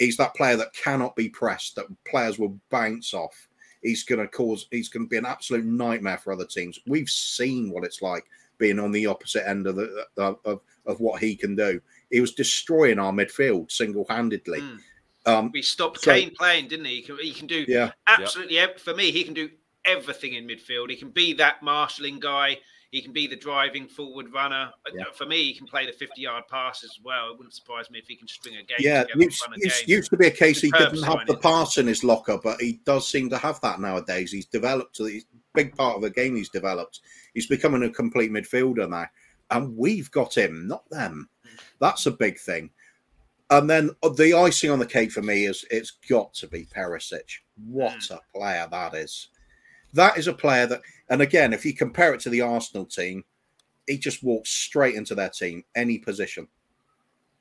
he's 0.00 0.16
that 0.16 0.34
player 0.34 0.56
that 0.56 0.74
cannot 0.74 1.14
be 1.14 1.28
pressed, 1.28 1.76
that 1.76 1.86
players 2.04 2.36
will 2.38 2.58
bounce 2.68 3.14
off. 3.14 3.48
He's 3.80 4.02
going 4.02 4.20
to 4.20 4.26
cause. 4.26 4.66
He's 4.72 4.88
going 4.88 5.06
to 5.06 5.08
be 5.08 5.16
an 5.16 5.24
absolute 5.24 5.64
nightmare 5.64 6.18
for 6.18 6.32
other 6.32 6.44
teams. 6.44 6.80
We've 6.88 7.08
seen 7.08 7.70
what 7.70 7.84
it's 7.84 8.02
like 8.02 8.24
being 8.58 8.80
on 8.80 8.90
the 8.90 9.06
opposite 9.06 9.48
end 9.48 9.68
of 9.68 9.76
the 9.76 10.04
of, 10.16 10.38
of, 10.44 10.60
of 10.84 11.00
what 11.00 11.22
he 11.22 11.36
can 11.36 11.54
do. 11.54 11.80
He 12.10 12.20
was 12.20 12.32
destroying 12.32 12.98
our 12.98 13.12
midfield 13.12 13.70
single 13.72 14.06
handedly. 14.08 14.60
Mm. 14.60 14.78
Um, 15.26 15.50
We 15.52 15.62
stopped 15.62 16.00
So- 16.02 16.12
Kane 16.12 16.32
playing, 16.36 16.68
didn't 16.68 16.84
he? 16.86 16.96
He 16.96 17.02
can, 17.02 17.18
he 17.18 17.32
can 17.32 17.46
do 17.46 17.64
yeah, 17.66 17.90
absolutely 18.06 18.58
ev- 18.58 18.80
for 18.80 18.94
me. 18.94 19.10
He 19.10 19.24
can 19.24 19.34
do 19.34 19.50
everything 19.84 20.34
in 20.34 20.46
midfield. 20.46 20.90
He 20.90 20.96
can 20.96 21.10
be 21.10 21.32
that 21.34 21.62
marshalling 21.62 22.20
guy. 22.20 22.58
He 22.92 23.02
can 23.02 23.12
be 23.12 23.26
the 23.26 23.36
driving 23.36 23.88
forward 23.88 24.32
runner. 24.32 24.70
Uh, 24.86 24.90
Yeah. 24.94 25.04
For 25.14 25.26
me, 25.26 25.42
he 25.42 25.54
can 25.54 25.66
play 25.66 25.84
the 25.84 25.92
fifty-yard 25.92 26.44
pass 26.48 26.84
as 26.84 26.98
well. 27.02 27.30
It 27.32 27.36
wouldn't 27.36 27.54
surprise 27.54 27.90
me 27.90 27.98
if 27.98 28.06
he 28.06 28.14
can 28.14 28.28
string 28.28 28.54
a 28.54 28.62
game. 28.62 28.76
yeah. 28.78 29.02
together, 29.02 29.24
Used, 29.24 29.42
run 29.48 29.54
a 29.60 29.64
used, 29.64 29.88
used 29.88 30.10
to 30.10 30.16
be 30.16 30.28
a 30.28 30.30
case 30.30 30.60
he 30.60 30.70
didn't 30.70 31.02
have 31.02 31.26
the 31.26 31.36
pass 31.36 31.76
in 31.78 31.88
his 31.88 32.04
locker, 32.04 32.38
but 32.42 32.60
he 32.60 32.80
does 32.84 33.08
seem 33.08 33.28
to 33.30 33.38
have 33.38 33.60
that 33.62 33.80
nowadays. 33.80 34.30
He's 34.30 34.46
developed. 34.46 34.98
He's 34.98 35.24
a 35.24 35.26
big 35.54 35.74
part 35.74 35.96
of 35.96 36.02
the 36.02 36.10
game. 36.10 36.36
He's 36.36 36.48
developed. 36.48 37.00
He's 37.34 37.48
becoming 37.48 37.82
a 37.82 37.90
complete 37.90 38.30
midfielder 38.30 38.88
now, 38.88 39.06
and 39.50 39.76
we've 39.76 40.10
got 40.12 40.36
him, 40.38 40.68
not 40.68 40.88
them. 40.88 41.28
That's 41.80 42.06
a 42.06 42.10
big 42.10 42.38
thing. 42.38 42.70
And 43.50 43.70
then 43.70 43.90
uh, 44.02 44.08
the 44.08 44.34
icing 44.34 44.70
on 44.70 44.78
the 44.78 44.86
cake 44.86 45.12
for 45.12 45.22
me 45.22 45.46
is 45.46 45.64
it's 45.70 45.92
got 46.08 46.34
to 46.34 46.48
be 46.48 46.66
Perisic. 46.66 47.38
What 47.64 48.10
a 48.10 48.20
player 48.34 48.66
that 48.70 48.94
is! 48.94 49.28
That 49.92 50.18
is 50.18 50.26
a 50.26 50.32
player 50.32 50.66
that, 50.66 50.82
and 51.08 51.22
again, 51.22 51.52
if 51.52 51.64
you 51.64 51.72
compare 51.72 52.12
it 52.12 52.20
to 52.20 52.30
the 52.30 52.40
Arsenal 52.40 52.84
team, 52.84 53.24
he 53.86 53.98
just 53.98 54.24
walks 54.24 54.50
straight 54.50 54.96
into 54.96 55.14
their 55.14 55.28
team, 55.28 55.62
any 55.76 55.98
position, 55.98 56.48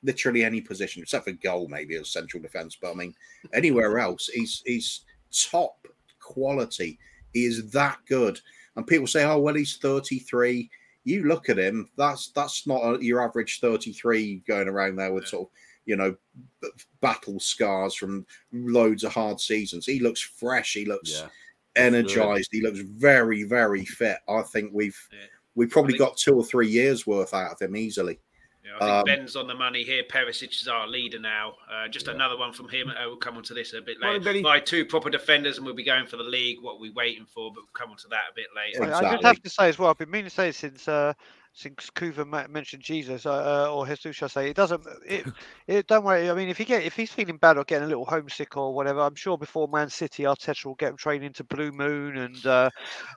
literally 0.04 0.44
any 0.44 0.62
position, 0.62 1.02
except 1.02 1.26
for 1.26 1.32
goal, 1.32 1.68
maybe 1.68 1.96
as 1.96 2.12
central 2.12 2.42
defence. 2.42 2.78
But 2.80 2.92
I 2.92 2.94
mean, 2.94 3.16
anywhere 3.54 3.98
else, 3.98 4.28
he's 4.28 4.62
he's 4.66 5.02
top 5.50 5.88
quality. 6.20 7.00
He 7.34 7.46
is 7.46 7.72
that 7.72 7.98
good. 8.08 8.40
And 8.76 8.86
people 8.86 9.08
say, 9.08 9.24
"Oh, 9.24 9.40
well, 9.40 9.56
he's 9.56 9.78
33." 9.78 10.70
You 11.06 11.24
look 11.24 11.50
at 11.50 11.58
him. 11.58 11.90
That's 11.98 12.30
that's 12.30 12.68
not 12.68 12.82
a, 12.84 13.04
your 13.04 13.22
average 13.24 13.60
33 13.62 14.44
going 14.48 14.68
around 14.68 14.98
there 14.98 15.14
with 15.14 15.24
Yeah. 15.26 15.30
sort 15.30 15.48
of 15.48 15.54
you 15.86 15.96
know 15.96 16.16
b- 16.62 16.70
battle 17.00 17.40
scars 17.40 17.94
from 17.96 18.26
loads 18.52 19.04
of 19.04 19.14
hard 19.14 19.40
seasons. 19.40 19.86
He 19.86 20.00
looks 20.00 20.20
fresh. 20.20 20.74
He 20.74 20.84
looks 20.86 21.12
Yeah. 21.12 21.30
energized. 21.76 22.50
He 22.52 22.62
looks 22.62 22.80
very, 22.80 23.44
very 23.44 23.86
fit. 23.86 24.18
I 24.28 24.42
think 24.42 24.72
we've 24.74 24.98
Yeah. 25.12 25.20
we 25.56 25.68
probably 25.68 25.94
think- 25.94 26.00
got 26.10 26.18
two 26.18 26.36
or 26.36 26.44
three 26.44 26.68
years 26.68 27.06
worth 27.08 27.34
out 27.34 27.52
of 27.54 27.60
him 27.62 27.76
easily. 27.76 28.20
Yeah, 28.66 28.76
I 28.78 28.80
think 28.80 28.92
Um, 28.92 29.04
Ben's 29.06 29.36
on 29.36 29.48
the 29.48 29.54
money 29.54 29.84
here. 29.84 30.04
Perisic 30.04 30.60
is 30.62 30.68
our 30.68 30.88
leader 30.88 31.20
now. 31.20 31.54
Uh, 31.72 31.88
just 31.88 32.08
another 32.08 32.36
one 32.38 32.52
from 32.52 32.68
him. 32.70 32.90
Uh, 32.90 32.94
we'll 33.06 33.16
come 33.18 33.38
on 33.38 33.44
to 33.44 33.54
this 33.54 33.74
a 33.74 33.82
bit 33.82 34.00
later. 34.02 34.20
Benny. 34.20 34.42
By 34.42 34.60
two 34.60 34.86
proper 34.86 35.10
defenders, 35.10 35.58
and 35.58 35.66
we'll 35.66 35.76
be 35.76 35.84
going 35.84 36.08
for 36.08 36.18
the 36.18 36.24
league. 36.24 36.58
What 36.62 36.76
are 36.76 36.80
we 36.80 36.90
waiting 36.90 37.26
for? 37.26 37.52
But 37.52 37.62
we'll 37.62 37.74
come 37.74 37.92
on 37.92 37.98
to 37.98 38.08
that 38.10 38.24
a 38.32 38.34
bit 38.36 38.48
later. 38.56 38.92
I- 38.92 38.98
I 39.08 39.12
just 39.14 39.24
have 39.24 39.44
to 39.44 39.50
say 39.50 39.70
as 39.70 39.78
well, 39.78 39.90
I've 39.92 39.98
been 40.00 40.10
meaning 40.10 40.26
to 40.30 40.36
say 40.36 40.52
since 40.52 40.88
uh, 40.88 41.14
since 41.58 41.90
Kuva 41.90 42.50
mentioned 42.50 42.84
Jesus 42.84 43.26
uh, 43.26 43.32
uh, 43.70 43.74
or 43.74 43.88
Jesus, 43.88 44.22
I 44.22 44.28
say 44.28 44.50
it 44.50 44.58
doesn't. 44.58 44.86
It, 45.08 45.26
it 45.68 45.88
don't 45.88 46.04
worry. 46.04 46.30
I 46.30 46.34
mean, 46.34 46.50
if 46.50 46.58
he 46.58 46.66
get 46.66 46.84
if 46.84 46.96
he's 46.98 47.14
feeling 47.14 47.38
bad 47.38 47.58
or 47.58 47.64
getting 47.64 47.86
a 47.86 47.88
little 47.88 48.04
homesick 48.04 48.58
or 48.58 48.74
whatever, 48.74 49.00
I'm 49.00 49.16
sure 49.16 49.38
before 49.38 49.70
Man 49.70 49.90
City, 49.90 50.24
Arteta 50.24 50.66
will 50.66 50.76
get 50.76 50.90
him 50.90 50.98
training 50.98 51.32
to 51.34 51.46
Blue 51.46 51.72
Moon 51.72 52.18
and 52.18 52.46
uh, 52.46 52.70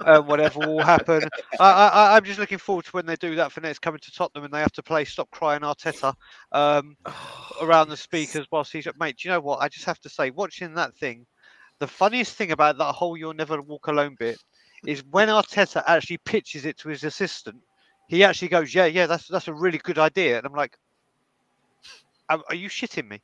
uh, 0.06 0.20
whatever 0.20 0.60
will 0.60 0.84
happen. 0.84 1.20
I, 1.60 1.88
I, 1.88 2.16
I'm 2.16 2.24
just 2.24 2.38
looking 2.38 2.58
forward 2.58 2.84
to 2.84 2.92
when 2.92 3.06
they 3.06 3.16
do 3.16 3.34
that 3.34 3.50
for 3.50 3.60
next 3.60 3.80
coming 3.80 4.00
to 4.00 4.12
Tottenham 4.12 4.44
and 4.44 4.54
they 4.54 4.60
have 4.60 4.72
to 4.72 4.84
play 4.84 5.04
"Stop 5.04 5.30
Crying 5.32 5.62
Arteta" 5.62 6.14
um, 6.52 6.96
around 7.60 7.88
the 7.88 7.96
speakers 7.96 8.46
whilst 8.52 8.72
he's 8.72 8.86
mate. 9.00 9.16
Do 9.18 9.28
you 9.28 9.34
know 9.34 9.40
what? 9.40 9.60
I 9.60 9.68
just 9.68 9.84
have 9.86 10.00
to 10.00 10.08
say, 10.08 10.30
watching 10.30 10.74
that 10.74 10.94
thing, 10.94 11.26
the 11.80 11.88
funniest 11.88 12.36
thing 12.36 12.52
about 12.52 12.78
that 12.78 12.92
whole 12.92 13.16
"You'll 13.16 13.34
Never 13.34 13.60
Walk 13.60 13.88
Alone" 13.88 14.14
bit 14.16 14.38
is 14.86 15.02
when 15.10 15.28
Arteta 15.28 15.82
actually 15.88 16.18
pitches 16.18 16.64
it 16.64 16.78
to 16.78 16.88
his 16.88 17.02
assistant. 17.02 17.56
He 18.08 18.24
actually 18.24 18.48
goes, 18.48 18.74
"Yeah, 18.74 18.86
yeah, 18.86 19.06
that's 19.06 19.28
that's 19.28 19.48
a 19.48 19.52
really 19.54 19.78
good 19.78 19.98
idea," 19.98 20.38
and 20.38 20.46
I'm 20.46 20.54
like, 20.54 20.76
"Are, 22.28 22.42
are 22.48 22.54
you 22.54 22.68
shitting 22.68 23.08
me?" 23.08 23.20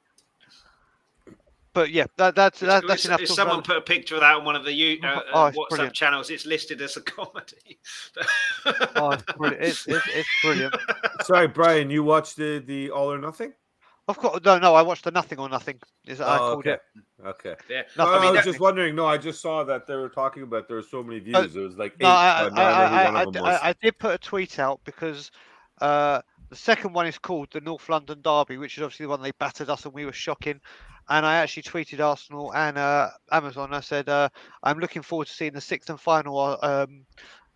But 1.73 1.91
yeah, 1.91 2.07
that, 2.19 2.37
that's 2.37 2.61
that, 2.61 2.87
that's 2.87 3.05
if- 3.05 3.09
enough. 3.09 3.21
if 3.23 3.29
someone 3.31 3.57
about- 3.57 3.67
put 3.67 3.77
a 3.79 3.81
picture 3.81 4.15
of 4.15 4.21
that 4.21 4.37
on 4.37 4.45
one 4.45 4.55
of 4.55 4.65
the 4.65 4.73
you, 4.73 5.01
uh, 5.03 5.21
Oh, 5.33 5.43
uh, 5.45 5.47
it's 5.49 5.57
WhatsApp 5.59 5.69
brilliant. 5.71 5.95
channels, 5.95 6.31
it's 6.31 6.47
listed 6.47 6.81
as 6.83 6.97
a 6.97 7.01
comedy. 7.01 7.79
oh, 8.95 9.11
it's 9.11 9.25
brilliant. 9.37 9.65
It's, 9.65 9.89
it's, 9.89 10.07
it's 10.15 10.29
brilliant. 10.45 10.77
Sorry, 11.25 11.49
Brian, 11.49 11.91
you 11.91 12.05
watched 12.05 12.37
the 12.37 12.61
the 12.65 12.91
All 12.91 13.11
or 13.11 13.19
Nothing? 13.19 13.55
Of 14.07 14.19
course, 14.19 14.41
no, 14.45 14.59
no. 14.59 14.75
I 14.75 14.83
watched 14.83 15.05
the 15.05 15.11
Nothing 15.11 15.39
or 15.39 15.49
Nothing. 15.49 15.81
Is 16.07 16.21
I 16.21 16.37
Oh, 16.37 16.39
called 16.39 16.59
okay. 16.67 16.73
it. 16.73 16.81
Okay. 17.25 17.55
yeah, 17.71 17.83
No, 17.97 18.05
No, 18.05 18.11
I 18.13 18.27
I, 18.27 18.31
was 18.33 18.45
just 18.45 18.61
wondering. 18.61 18.95
No, 18.95 19.07
I 19.07 19.17
just 19.17 19.41
saw 19.41 19.65
that 19.65 19.87
they 19.87 19.97
were 19.97 20.11
talking 20.11 20.43
about 20.43 20.69
there 20.69 20.77
were 20.77 20.83
so 20.83 21.03
many 21.03 21.21
views. 21.21 21.57
Uh, 21.57 21.61
it 21.61 21.65
was 21.65 21.79
like 21.79 21.93
eight. 21.95 22.03
No, 22.03 22.09
I, 22.11 22.49
I, 22.55 22.63
I, 22.63 23.05
I, 23.05 23.23
I. 23.23 23.51
I, 23.51 23.69
I 23.71 23.75
did 23.81 23.99
put 23.99 24.15
a 24.15 24.19
tweet 24.19 24.59
out 24.59 24.81
because 24.85 25.31
uh, 25.81 26.21
the 26.51 26.57
second 26.57 26.93
one 26.93 27.07
is 27.07 27.19
called 27.19 27.49
the 27.53 27.61
North 27.61 27.89
London 27.89 28.21
Derby, 28.23 28.59
which 28.59 28.77
is 28.77 28.83
obviously 28.83 29.05
the 29.07 29.11
one 29.11 29.23
they 29.23 29.33
battered 29.33 29.71
us 29.71 29.85
and 29.87 29.95
we 29.95 30.05
were 30.05 30.13
shocking. 30.13 30.61
And 31.09 31.25
I 31.25 31.37
actually 31.37 31.65
tweeted 31.65 32.01
Arsenal 32.01 32.55
and 32.55 32.77
uh, 32.79 33.11
Amazon. 33.33 33.73
I 33.75 33.81
said 33.81 34.09
uh, 34.09 34.29
I'm 34.63 34.79
looking 34.79 35.03
forward 35.03 35.29
to 35.29 35.33
seeing 35.35 35.53
the 35.53 35.61
sixth 35.61 35.89
and 35.91 36.01
final 36.01 36.39
uh, 36.39 36.57
um, 36.63 37.07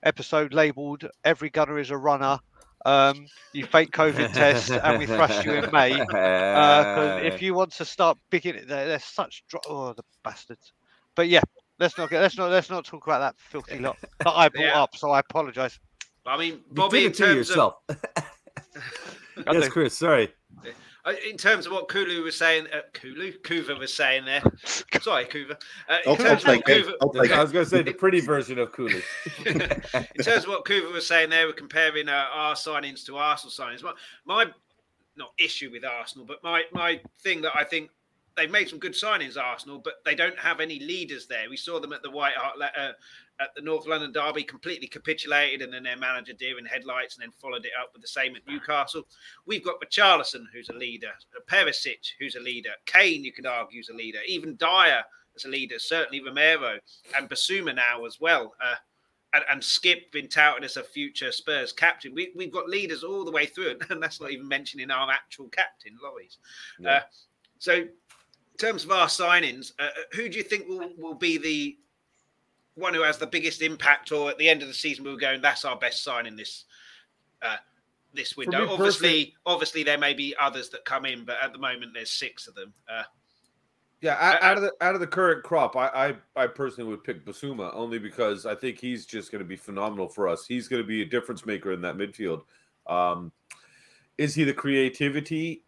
episode 0.03 0.55
labelled 0.55 1.07
"Every 1.25 1.51
Gunner 1.51 1.79
is 1.79 1.91
a 1.91 1.97
Runner." 1.97 2.39
Um, 2.85 3.27
you 3.53 3.67
fake 3.67 3.91
COVID 3.91 4.33
test, 4.33 4.71
and 4.71 4.99
we 4.99 5.07
thrashed 5.07 5.45
you 5.45 5.55
in 5.55 5.71
May. 5.73 5.99
Because 5.99 7.23
if 7.25 7.43
you 7.43 7.55
want 7.55 7.73
to 7.73 7.85
start 7.85 8.19
bigging, 8.31 8.55
they're, 8.67 8.87
they're 8.87 8.99
such 8.99 9.45
dro- 9.49 9.61
oh 9.69 9.93
the 9.93 10.03
bastards. 10.23 10.73
But 11.15 11.29
yeah, 11.29 11.41
let's 11.79 11.99
not 11.99 12.11
get 12.11 12.21
let's 12.23 12.37
not 12.37 12.51
let's 12.51 12.71
not 12.71 12.85
talk 12.85 13.07
about 13.07 13.19
that 13.21 13.35
filthy 13.39 13.79
lot 13.79 13.97
that 14.21 14.29
I 14.29 14.49
brought 14.49 14.65
Yeah. 14.65 14.83
up. 14.83 14.97
So 14.97 15.11
I 15.11 15.21
apologise. 15.21 15.79
I 16.25 16.37
mean, 16.39 16.53
you 16.55 16.63
Bobby, 16.71 17.01
did 17.01 17.07
it 17.07 17.15
to 17.15 17.23
terms 17.25 17.33
of 17.33 17.37
yourself. 17.57 17.75
I 19.47 19.53
yes. 19.53 19.69
Chris. 19.69 19.97
Sorry. 19.97 20.29
Uh, 21.09 21.13
in 21.29 21.37
terms 21.37 21.67
of 21.67 21.73
what 21.73 21.89
Kulu 21.89 22.23
was 22.23 22.37
saying, 22.37 22.67
uh, 22.73 22.81
Kulu, 22.93 23.33
Kuva 23.41 23.79
was 23.79 23.95
saying 23.95 24.25
there. 24.25 24.43
Sorry, 25.01 25.25
Kuva. 25.25 25.53
Uh, 25.89 25.99
in 26.05 26.11
I'll, 26.11 26.27
I'll 26.27 26.33
of 26.33 26.45
what 26.45 26.65
take 26.65 26.69
it. 26.69 26.87
Kuva, 26.87 26.93
I'll 27.01 27.39
I 27.39 27.43
was 27.43 27.53
going 27.53 27.65
to 27.65 27.71
say 27.71 27.83
the 27.83 27.93
pretty 27.95 28.21
version 28.21 28.59
of 28.59 28.73
Kulu. 28.73 29.01
in 29.47 29.59
terms 30.23 30.45
of 30.45 30.49
what 30.49 30.65
Coover 30.65 30.93
was 30.93 31.07
saying 31.07 31.31
there, 31.31 31.47
we're 31.47 31.53
comparing 31.55 32.09
uh, 32.09 32.27
our 32.33 32.55
signings 32.55 33.05
to 33.07 33.17
Arsenal 33.17 33.53
signings. 33.53 33.83
My, 33.83 33.95
my 34.27 34.47
not 35.17 35.31
issue 35.39 35.71
with 35.71 35.85
Arsenal, 35.85 36.27
but 36.27 36.43
my 36.45 36.63
my 36.73 37.01
thing 37.21 37.43
that 37.43 37.53
I 37.55 37.65
think 37.65 37.91
they've 38.39 38.51
made 38.51 38.69
some 38.69 38.79
good 38.79 38.93
signings, 38.93 39.37
Arsenal, 39.37 39.79
but 39.79 39.95
they 40.05 40.15
don't 40.15 40.39
have 40.39 40.61
any 40.61 40.79
leaders 40.79 41.27
there. 41.27 41.51
We 41.51 41.57
saw 41.57 41.81
them 41.81 41.93
at 41.93 42.03
the 42.03 42.11
White 42.11 42.35
Hart, 42.37 42.57
uh, 42.61 42.93
at 43.41 43.55
the 43.55 43.63
North 43.63 43.87
London 43.87 44.13
Derby, 44.13 44.45
completely 44.45 44.87
capitulated, 44.87 45.63
and 45.63 45.73
then 45.73 45.83
their 45.83 45.97
manager 45.97 46.33
deer 46.33 46.59
in 46.59 46.65
headlights, 46.65 47.17
and 47.17 47.23
then 47.23 47.33
followed 47.33 47.65
it 47.65 47.73
up 47.81 47.91
with 47.93 48.03
the 48.03 48.09
same 48.09 48.37
at 48.37 48.47
Newcastle. 48.47 49.07
We've 49.47 49.65
got 49.65 49.81
Richarlison, 49.81 50.45
who's 50.53 50.69
a 50.71 50.75
leader, 50.75 51.11
Perisic, 51.51 52.13
who's 52.19 52.37
a 52.37 52.41
leader, 52.41 52.71
Kane, 52.87 53.25
you 53.25 53.33
could 53.33 53.47
argue, 53.47 53.81
is 53.81 53.91
a 53.91 53.95
leader, 53.95 54.21
even 54.27 54.57
Dier 54.57 55.03
as 55.37 55.45
a 55.45 55.49
leader, 55.49 55.79
certainly 55.79 56.23
Romero 56.23 56.79
and 57.17 57.29
Bissouma 57.29 57.75
now 57.75 58.05
as 58.05 58.21
well. 58.21 58.55
Uh, 58.61 58.75
and, 59.35 59.45
and 59.51 59.63
Skipp 59.63 60.11
been 60.11 60.29
touted 60.29 60.65
as 60.65 60.77
a 60.77 60.83
future 60.83 61.31
Spurs 61.33 61.73
captain. 61.73 62.15
We, 62.15 62.33
we've 62.35 62.53
got 62.53 62.69
leaders 62.69 63.05
all 63.05 63.25
the 63.25 63.31
way 63.31 63.47
through, 63.47 63.79
and 63.91 64.03
that's 64.03 64.21
not 64.21 64.31
even 64.31 64.49
mentioning 64.49 64.91
our 64.91 65.11
actual 65.11 65.49
captain, 65.49 65.97
Loris. 66.03 66.39
Yeah. 66.79 66.91
Uh, 66.91 67.01
so, 67.59 67.85
terms 68.59 68.85
of 68.85 68.91
our 68.91 69.07
signings, 69.07 69.73
uh, 69.79 69.89
who 70.13 70.29
do 70.29 70.37
you 70.37 70.45
think 70.45 70.69
will, 70.69 70.91
will 70.99 71.15
be 71.15 71.39
the 71.39 71.79
one 72.75 72.95
who 72.95 73.03
has 73.03 73.19
the 73.19 73.27
biggest 73.27 73.63
impact, 73.63 74.13
or 74.13 74.31
at 74.31 74.39
the 74.39 74.49
end 74.49 74.63
of 74.63 74.69
the 74.69 74.75
season, 74.75 75.05
we're 75.05 75.17
going, 75.17 75.41
that's 75.41 75.65
our 75.65 75.77
best 75.77 76.05
signing 76.05 76.37
this 76.37 76.65
uh, 77.43 77.57
this 78.15 78.37
window? 78.37 78.67
me 78.67 78.73
obviously, 78.73 79.35
obviously, 79.47 79.83
there 79.83 79.99
may 79.99 80.15
be 80.15 80.35
others 80.41 80.69
that 80.71 80.85
come 80.85 81.05
in, 81.07 81.25
but 81.25 81.37
at 81.43 81.53
the 81.53 81.59
moment, 81.59 81.93
there's 81.95 82.11
six 82.11 82.47
of 82.47 82.55
them. 82.55 82.73
Uh, 82.89 83.03
Yeah, 84.01 84.17
out, 84.21 84.43
out 84.43 84.57
of 84.57 84.63
the 84.63 84.73
out 84.81 84.95
of 84.95 85.01
the 85.01 85.07
current 85.09 85.43
crop, 85.43 85.75
I, 85.75 86.15
I 86.37 86.45
I 86.45 86.47
personally 86.47 86.89
would 86.89 87.03
pick 87.03 87.25
Bissouma 87.25 87.75
only 87.75 87.99
because 87.99 88.47
I 88.47 88.55
think 88.55 88.79
he's 88.79 89.05
just 89.07 89.33
going 89.33 89.43
to 89.43 89.49
be 89.49 89.57
phenomenal 89.57 90.09
for 90.09 90.29
us. 90.29 90.47
He's 90.47 90.69
going 90.69 90.83
to 90.83 90.87
be 90.87 91.03
a 91.03 91.05
difference 91.05 91.45
maker 91.45 91.73
in 91.73 91.81
that 91.83 91.97
midfield. 91.97 92.43
Um, 92.87 93.33
is 94.17 94.35
he 94.35 94.45
the 94.45 94.55
creativity? 94.55 95.65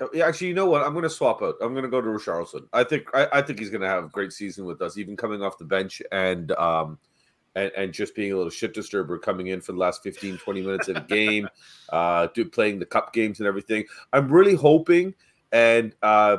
Oh, 0.00 0.08
yeah, 0.12 0.26
Actually, 0.26 0.48
you 0.48 0.54
know 0.54 0.66
what? 0.66 0.82
I'm 0.82 0.92
going 0.92 1.04
to 1.04 1.10
swap 1.10 1.40
out. 1.40 1.54
I'm 1.60 1.72
going 1.72 1.84
to 1.84 1.90
go 1.90 2.00
to 2.00 2.08
Richarlison. 2.08 2.66
I 2.72 2.82
think 2.82 3.08
I, 3.14 3.28
I 3.32 3.42
think 3.42 3.60
he's 3.60 3.70
going 3.70 3.82
to 3.82 3.88
have 3.88 4.04
a 4.04 4.08
great 4.08 4.32
season 4.32 4.64
with 4.64 4.82
us, 4.82 4.98
even 4.98 5.16
coming 5.16 5.42
off 5.42 5.58
the 5.58 5.64
bench 5.64 6.02
and 6.10 6.50
um 6.52 6.98
and, 7.56 7.70
and 7.76 7.92
just 7.92 8.16
being 8.16 8.32
a 8.32 8.36
little 8.36 8.50
shit 8.50 8.74
disturber 8.74 9.16
coming 9.16 9.46
in 9.46 9.60
for 9.60 9.70
the 9.70 9.78
last 9.78 10.02
15, 10.02 10.38
20 10.38 10.62
minutes 10.62 10.88
of 10.88 10.96
the 10.96 11.00
game, 11.02 11.48
uh, 11.90 12.26
do, 12.34 12.44
playing 12.44 12.80
the 12.80 12.84
cup 12.84 13.12
games 13.12 13.38
and 13.38 13.46
everything. 13.46 13.84
I'm 14.12 14.28
really 14.28 14.56
hoping 14.56 15.14
and 15.52 15.94
uh, 16.02 16.38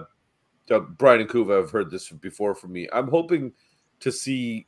uh, 0.69 0.79
Brian 0.79 1.21
and 1.21 1.29
Kuva 1.29 1.61
have 1.61 1.71
heard 1.71 1.89
this 1.89 2.09
before 2.09 2.53
from 2.53 2.73
me. 2.73 2.87
I'm 2.91 3.07
hoping 3.07 3.53
to 4.01 4.11
see 4.11 4.67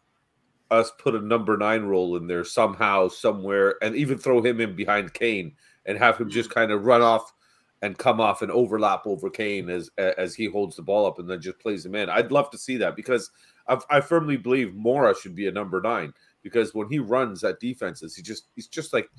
us 0.71 0.91
put 0.97 1.15
a 1.15 1.19
number 1.19 1.57
nine 1.57 1.83
role 1.83 2.15
in 2.15 2.27
there 2.27 2.45
somehow, 2.45 3.09
somewhere, 3.09 3.75
and 3.81 3.95
even 3.95 4.17
throw 4.17 4.41
him 4.41 4.61
in 4.61 4.75
behind 4.75 5.13
Kane 5.13 5.53
and 5.85 5.97
have 5.97 6.17
him 6.17 6.29
just 6.29 6.49
kind 6.49 6.71
of 6.71 6.85
run 6.85 7.01
off 7.01 7.33
and 7.81 7.97
come 7.97 8.19
off 8.19 8.41
and 8.41 8.51
overlap 8.51 9.05
over 9.05 9.29
Kane 9.29 9.69
as 9.69 9.89
as 9.97 10.35
he 10.35 10.45
holds 10.45 10.75
the 10.75 10.81
ball 10.81 11.05
up 11.05 11.19
and 11.19 11.29
then 11.29 11.41
just 11.41 11.59
plays 11.59 11.85
him 11.85 11.95
in. 11.95 12.09
I'd 12.09 12.31
love 12.31 12.49
to 12.51 12.57
see 12.57 12.77
that 12.77 12.95
because 12.95 13.29
I've, 13.67 13.85
I 13.89 14.01
firmly 14.01 14.37
believe 14.37 14.69
Moura 14.69 15.19
should 15.19 15.35
be 15.35 15.47
a 15.47 15.51
number 15.51 15.81
nine 15.81 16.13
because 16.41 16.73
when 16.73 16.89
he 16.89 16.99
runs 16.99 17.43
at 17.43 17.59
defenses, 17.59 18.15
he 18.15 18.21
just 18.21 18.47
he's 18.55 18.67
just 18.67 18.93
like 18.93 19.09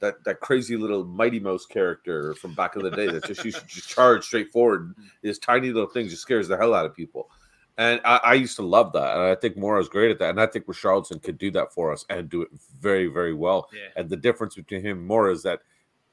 that 0.00 0.22
that 0.24 0.40
crazy 0.40 0.76
little 0.76 1.04
Mighty 1.04 1.40
Mouse 1.40 1.66
character 1.66 2.34
from 2.34 2.54
back 2.54 2.76
in 2.76 2.82
the 2.82 2.90
day 2.90 3.06
that 3.06 3.24
just 3.24 3.44
used 3.44 3.60
to 3.60 3.66
just 3.66 3.88
charge 3.88 4.24
straight 4.24 4.50
forward. 4.50 4.94
His 5.22 5.38
tiny 5.38 5.68
little 5.68 5.88
thing 5.88 6.08
just 6.08 6.22
scares 6.22 6.48
the 6.48 6.56
hell 6.56 6.74
out 6.74 6.86
of 6.86 6.94
people. 6.94 7.30
And 7.78 8.00
I, 8.06 8.20
I 8.24 8.34
used 8.34 8.56
to 8.56 8.62
love 8.62 8.92
that. 8.94 9.16
And 9.16 9.22
I 9.22 9.34
think 9.34 9.56
Moura's 9.56 9.88
great 9.90 10.10
at 10.10 10.18
that. 10.20 10.30
And 10.30 10.40
I 10.40 10.46
think 10.46 10.64
Richarlison 10.64 11.22
could 11.22 11.36
do 11.36 11.50
that 11.50 11.74
for 11.74 11.92
us 11.92 12.06
and 12.08 12.30
do 12.30 12.40
it 12.40 12.48
very, 12.80 13.06
very 13.06 13.34
well. 13.34 13.68
yeah. 13.70 13.88
And 13.96 14.08
the 14.08 14.16
difference 14.16 14.54
between 14.54 14.80
him 14.80 14.98
and 14.98 15.06
Mora 15.06 15.32
is 15.32 15.42
that 15.42 15.60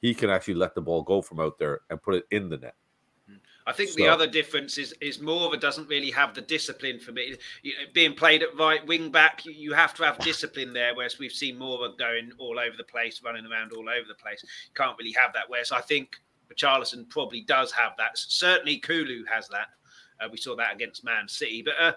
he 0.04 0.14
can 0.14 0.30
actually 0.30 0.54
let 0.54 0.76
the 0.76 0.82
ball 0.82 1.02
go 1.02 1.22
from 1.22 1.40
out 1.40 1.58
there 1.58 1.80
and 1.90 2.00
put 2.04 2.16
it 2.16 2.26
in 2.30 2.50
the 2.50 2.58
net. 2.58 2.76
I 3.66 3.72
think 3.72 3.94
the 3.94 4.10
other 4.10 4.28
difference 4.28 4.78
is 4.78 4.94
is 5.00 5.20
Moura 5.20 5.58
doesn't 5.58 5.88
really 5.88 6.12
have 6.12 6.36
the 6.36 6.42
discipline 6.42 7.00
for 7.00 7.14
me. 7.14 7.38
You 7.62 7.72
know, 7.72 7.86
being 7.94 8.14
played 8.14 8.44
at 8.44 8.58
right 8.58 8.86
wing 8.86 9.10
back, 9.10 9.46
you, 9.46 9.54
you 9.54 9.74
have 9.74 9.94
to 9.94 10.04
have 10.04 10.20
discipline 10.20 10.74
there. 10.74 10.94
Whereas 10.94 11.18
we've 11.18 11.32
seen 11.32 11.56
Moura 11.58 11.98
going 11.98 12.34
all 12.38 12.60
over 12.60 12.76
the 12.76 12.84
place, 12.84 13.22
running 13.24 13.46
around 13.46 13.72
all 13.72 13.88
over 13.88 14.06
the 14.06 14.22
place. 14.22 14.44
Can't 14.76 14.98
really 15.00 15.14
have 15.14 15.32
that. 15.36 15.46
Whereas 15.48 15.72
I 15.72 15.80
think 15.80 16.18
Charlison 16.58 17.08
probably 17.08 17.40
does 17.40 17.72
have 17.72 17.94
that. 17.98 18.18
Certainly, 18.18 18.80
Kulu 18.80 19.24
has 19.24 19.48
that. 19.48 19.68
Uh, 20.20 20.28
we 20.30 20.38
saw 20.38 20.58
that 20.58 20.76
against 20.76 21.06
Man 21.06 21.30
City, 21.30 21.62
but. 21.62 21.76
Uh, 21.80 21.94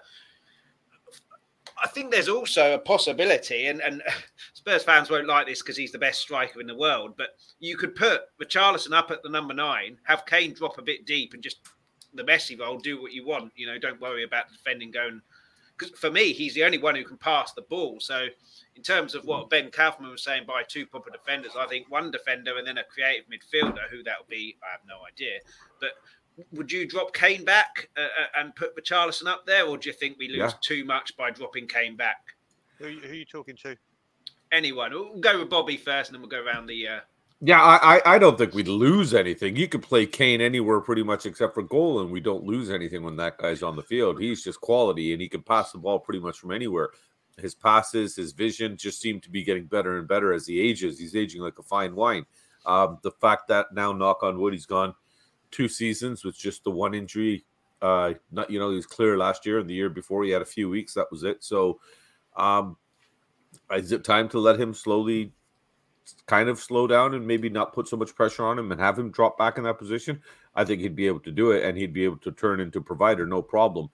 I 1.83 1.87
think 1.87 2.11
there's 2.11 2.29
also 2.29 2.73
a 2.75 2.79
possibility, 2.79 3.67
and, 3.67 3.81
and 3.81 4.01
Spurs 4.67 4.83
fans 4.83 5.09
won't 5.09 5.27
like 5.27 5.47
this 5.47 5.61
because 5.61 5.77
he's 5.77 5.93
the 5.93 5.97
best 5.97 6.19
striker 6.19 6.59
in 6.59 6.67
the 6.67 6.75
world. 6.75 7.13
But 7.17 7.29
you 7.59 7.77
could 7.77 7.95
put 7.95 8.23
Richarlison 8.41 8.91
up 8.91 9.11
at 9.11 9.23
the 9.23 9.29
number 9.29 9.53
nine, 9.53 9.97
have 10.03 10.25
Kane 10.25 10.53
drop 10.53 10.77
a 10.77 10.81
bit 10.81 11.05
deep, 11.05 11.33
and 11.33 11.41
just 11.41 11.59
the 12.13 12.23
Messi 12.23 12.59
role, 12.59 12.77
do 12.77 13.01
what 13.01 13.13
you 13.13 13.25
want. 13.25 13.53
You 13.55 13.67
know, 13.67 13.77
don't 13.77 14.01
worry 14.01 14.23
about 14.25 14.51
defending 14.51 14.91
going. 14.91 15.21
Because 15.77 15.97
for 15.97 16.11
me, 16.11 16.33
he's 16.33 16.53
the 16.53 16.65
only 16.65 16.79
one 16.79 16.95
who 16.95 17.05
can 17.05 17.17
pass 17.17 17.53
the 17.53 17.61
ball. 17.61 17.99
So, 18.01 18.27
in 18.75 18.83
terms 18.83 19.15
of 19.15 19.23
what 19.23 19.49
Ben 19.49 19.71
Kaufman 19.71 20.09
was 20.11 20.23
saying, 20.23 20.43
by 20.45 20.63
two 20.67 20.85
proper 20.85 21.11
defenders, 21.11 21.51
I 21.57 21.67
think 21.67 21.89
one 21.89 22.11
defender 22.11 22.57
and 22.57 22.67
then 22.67 22.77
a 22.79 22.83
creative 22.83 23.25
midfielder, 23.29 23.87
who 23.89 24.03
that 24.03 24.19
will 24.19 24.27
be, 24.29 24.57
I 24.67 24.71
have 24.71 24.81
no 24.85 24.95
idea. 25.07 25.39
But 25.79 25.91
would 26.51 26.71
you 26.71 26.85
drop 26.87 27.13
Kane 27.13 27.45
back 27.45 27.89
uh, 27.95 28.01
uh, 28.01 28.39
and 28.41 28.55
put 28.55 28.75
Richarlison 28.75 29.27
up 29.27 29.45
there, 29.45 29.65
or 29.65 29.77
do 29.77 29.87
you 29.87 29.93
think 29.93 30.17
we 30.17 30.27
lose 30.27 30.37
Yeah. 30.39 30.51
too 30.61 30.83
much 30.83 31.15
by 31.15 31.31
dropping 31.31 31.67
Kane 31.67 31.95
back? 31.95 32.17
Who, 32.79 32.89
who 32.89 33.09
are 33.11 33.13
you 33.13 33.25
talking 33.25 33.55
to? 33.57 33.77
Anyone? 34.51 34.91
We'll 34.91 35.19
go 35.19 35.39
with 35.39 35.49
Bobby 35.49 35.77
first, 35.77 36.09
and 36.09 36.15
then 36.15 36.21
we'll 36.21 36.29
go 36.29 36.43
around 36.43 36.67
the. 36.67 36.87
Uh, 36.87 36.99
Yeah, 37.41 37.61
I, 37.61 38.01
I, 38.05 38.17
don't 38.17 38.37
think 38.37 38.53
we'd 38.53 38.67
lose 38.67 39.13
anything. 39.13 39.55
You 39.55 39.67
could 39.67 39.83
play 39.83 40.05
Kane 40.05 40.41
anywhere 40.41 40.79
pretty 40.79 41.03
much 41.03 41.25
except 41.25 41.53
for 41.53 41.63
goal, 41.63 42.01
and 42.01 42.11
we 42.11 42.19
don't 42.19 42.43
lose 42.43 42.69
anything 42.69 43.03
when 43.03 43.17
that 43.17 43.37
guy's 43.37 43.63
on 43.63 43.75
the 43.75 43.83
field. 43.83 44.19
He's 44.19 44.43
just 44.43 44.61
quality, 44.61 45.13
and 45.13 45.21
he 45.21 45.29
can 45.29 45.43
pass 45.43 45.71
the 45.71 45.77
ball 45.77 45.99
pretty 45.99 46.19
much 46.19 46.39
from 46.39 46.51
anywhere. 46.51 46.89
His 47.39 47.53
passes, 47.53 48.15
his 48.15 48.31
vision 48.31 48.77
just 48.77 48.99
seem 48.99 49.19
to 49.21 49.29
be 49.29 49.43
getting 49.43 49.65
better 49.65 49.99
and 49.99 50.07
better 50.07 50.33
as 50.33 50.47
he 50.47 50.59
ages. 50.59 50.97
He's 50.97 51.15
aging 51.15 51.41
like 51.41 51.59
a 51.59 51.63
fine 51.63 51.93
wine. 51.93 52.25
Um, 52.65 52.97
the 53.03 53.11
fact 53.11 53.47
that 53.49 53.67
now, 53.73 53.91
knock 53.93 54.23
on 54.23 54.39
wood, 54.39 54.53
he's 54.53 54.65
gone 54.65 54.95
two 55.51 55.67
seasons 55.67 56.23
with 56.23 56.37
just 56.37 56.63
the 56.63 56.71
one 56.71 56.93
injury. 56.93 57.45
Uh, 57.81 58.13
not 58.31 58.49
you 58.49 58.57
know 58.57 58.69
he 58.69 58.75
was 58.75 58.87
clear 58.87 59.17
last 59.17 59.45
year 59.45 59.59
and 59.59 59.69
the 59.69 59.73
year 59.73 59.89
before 59.89 60.23
he 60.23 60.31
had 60.31 60.41
a 60.41 60.45
few 60.45 60.69
weeks. 60.69 60.93
That 60.95 61.11
was 61.11 61.23
it. 61.23 61.43
So, 61.43 61.79
um, 62.35 62.75
is 63.75 63.91
it 63.91 64.03
time 64.03 64.29
to 64.29 64.39
let 64.39 64.59
him 64.59 64.73
slowly 64.73 65.33
kind 66.25 66.49
of 66.49 66.59
slow 66.59 66.87
down 66.87 67.13
and 67.13 67.27
maybe 67.27 67.49
not 67.49 67.73
put 67.73 67.87
so 67.87 67.97
much 67.97 68.15
pressure 68.15 68.45
on 68.45 68.57
him 68.57 68.71
and 68.71 68.79
have 68.79 68.97
him 68.97 69.11
drop 69.11 69.37
back 69.37 69.57
in 69.57 69.63
that 69.65 69.77
position, 69.77 70.21
I 70.55 70.63
think 70.63 70.81
he'd 70.81 70.95
be 70.95 71.07
able 71.07 71.19
to 71.21 71.31
do 71.31 71.51
it 71.51 71.63
and 71.63 71.77
he'd 71.77 71.93
be 71.93 72.05
able 72.05 72.17
to 72.19 72.31
turn 72.31 72.59
into 72.59 72.81
provider, 72.81 73.25
no 73.25 73.41
problem. 73.41 73.89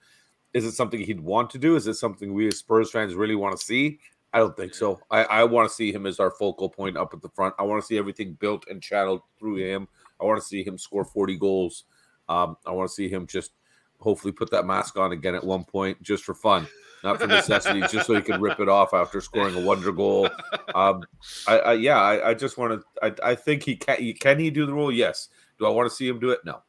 Is 0.53 0.65
it 0.65 0.73
something 0.73 0.99
he'd 0.99 1.19
want 1.19 1.49
to 1.51 1.57
do? 1.57 1.75
Is 1.75 1.87
it 1.87 1.95
something 1.95 2.33
we 2.33 2.47
as 2.47 2.57
Spurs 2.57 2.91
fans 2.91 3.15
really 3.15 3.35
want 3.35 3.57
to 3.57 3.65
see? 3.65 3.99
I 4.33 4.39
don't 4.39 4.55
think 4.55 4.73
so. 4.73 4.99
I, 5.11 5.23
I 5.23 5.43
want 5.43 5.69
to 5.69 5.75
see 5.75 5.91
him 5.91 6.05
as 6.05 6.19
our 6.19 6.31
focal 6.31 6.69
point 6.69 6.97
up 6.97 7.13
at 7.13 7.21
the 7.21 7.29
front. 7.29 7.53
I 7.59 7.63
want 7.63 7.81
to 7.81 7.85
see 7.85 7.97
everything 7.97 8.33
built 8.33 8.65
and 8.69 8.81
channeled 8.81 9.21
through 9.39 9.57
him. 9.57 9.87
I 10.19 10.25
want 10.25 10.41
to 10.41 10.45
see 10.45 10.63
him 10.63 10.77
score 10.77 11.05
40 11.05 11.37
goals. 11.37 11.85
Um, 12.29 12.57
I 12.65 12.71
want 12.71 12.89
to 12.89 12.93
see 12.93 13.09
him 13.09 13.27
just 13.27 13.51
hopefully 13.99 14.31
put 14.31 14.51
that 14.51 14.65
mask 14.65 14.97
on 14.97 15.11
again 15.11 15.35
at 15.35 15.43
one 15.43 15.63
point 15.63 16.01
just 16.01 16.23
for 16.23 16.33
fun, 16.33 16.67
not 17.03 17.19
for 17.19 17.27
necessity, 17.27 17.81
just 17.91 18.07
so 18.07 18.15
he 18.15 18.21
can 18.21 18.41
rip 18.41 18.59
it 18.59 18.69
off 18.69 18.93
after 18.93 19.21
scoring 19.21 19.55
a 19.55 19.59
wonder 19.59 19.91
goal. 19.91 20.29
Um, 20.73 21.03
I, 21.47 21.59
I 21.59 21.73
yeah, 21.73 21.99
I, 21.99 22.29
I 22.29 22.33
just 22.33 22.57
want 22.57 22.81
to. 22.81 23.05
I, 23.23 23.31
I 23.31 23.35
think 23.35 23.63
he 23.63 23.75
can. 23.75 23.97
He, 23.99 24.13
can 24.13 24.39
he 24.39 24.49
do 24.49 24.65
the 24.65 24.73
role? 24.73 24.91
Yes. 24.91 25.29
Do 25.59 25.65
I 25.65 25.69
want 25.69 25.89
to 25.89 25.95
see 25.95 26.07
him 26.07 26.19
do 26.19 26.31
it? 26.31 26.39
No. 26.43 26.63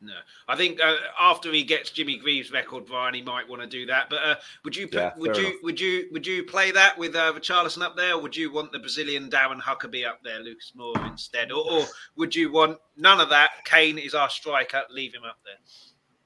no, 0.00 0.12
I 0.46 0.54
think 0.54 0.80
uh, 0.80 0.96
after 1.18 1.50
he 1.50 1.62
gets 1.64 1.90
Jimmy 1.90 2.18
Greaves' 2.18 2.52
record, 2.52 2.86
Brian, 2.86 3.14
he 3.14 3.22
might 3.22 3.48
want 3.48 3.62
to 3.62 3.68
do 3.68 3.86
that. 3.86 4.10
But 4.10 4.22
uh, 4.22 4.34
would 4.64 4.76
you 4.76 4.86
put, 4.86 4.94
Yeah, 4.94 5.12
would 5.16 5.36
you 5.36 5.46
enough. 5.46 5.62
would 5.62 5.80
you 5.80 6.08
would 6.12 6.26
you 6.26 6.44
play 6.44 6.70
that 6.72 6.98
with 6.98 7.16
uh, 7.16 7.32
Richarlison 7.32 7.82
up 7.82 7.96
there, 7.96 8.14
or 8.14 8.20
would 8.22 8.36
you 8.36 8.52
want 8.52 8.70
the 8.70 8.78
Brazilian 8.78 9.30
Darren 9.30 9.60
Huckerby 9.60 10.06
up 10.06 10.20
there, 10.22 10.40
Lucas 10.40 10.72
Moura 10.78 11.10
instead, 11.10 11.50
or, 11.50 11.64
or 11.70 11.84
would 12.16 12.34
you 12.34 12.52
want 12.52 12.78
none 12.96 13.20
of 13.20 13.30
that? 13.30 13.50
Kane 13.64 13.98
is 13.98 14.14
our 14.14 14.28
striker, 14.30 14.82
leave 14.90 15.14
him 15.14 15.24
up 15.24 15.38
there. 15.44 15.56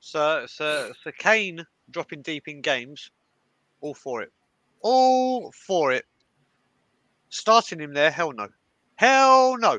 So, 0.01 0.45
so, 0.47 0.93
so 1.03 1.13
Kane 1.17 1.65
dropping 1.91 2.23
deep 2.23 2.49
in 2.49 2.61
games, 2.61 3.11
all 3.83 3.95
for 3.95 4.23
it, 4.23 4.33
all 4.81 5.53
for 5.67 5.93
it. 5.93 6.07
Starting 7.29 7.81
him 7.81 7.93
there, 7.93 8.11
hell 8.11 8.33
no, 8.33 8.49
hell 8.97 9.59
no. 9.59 9.79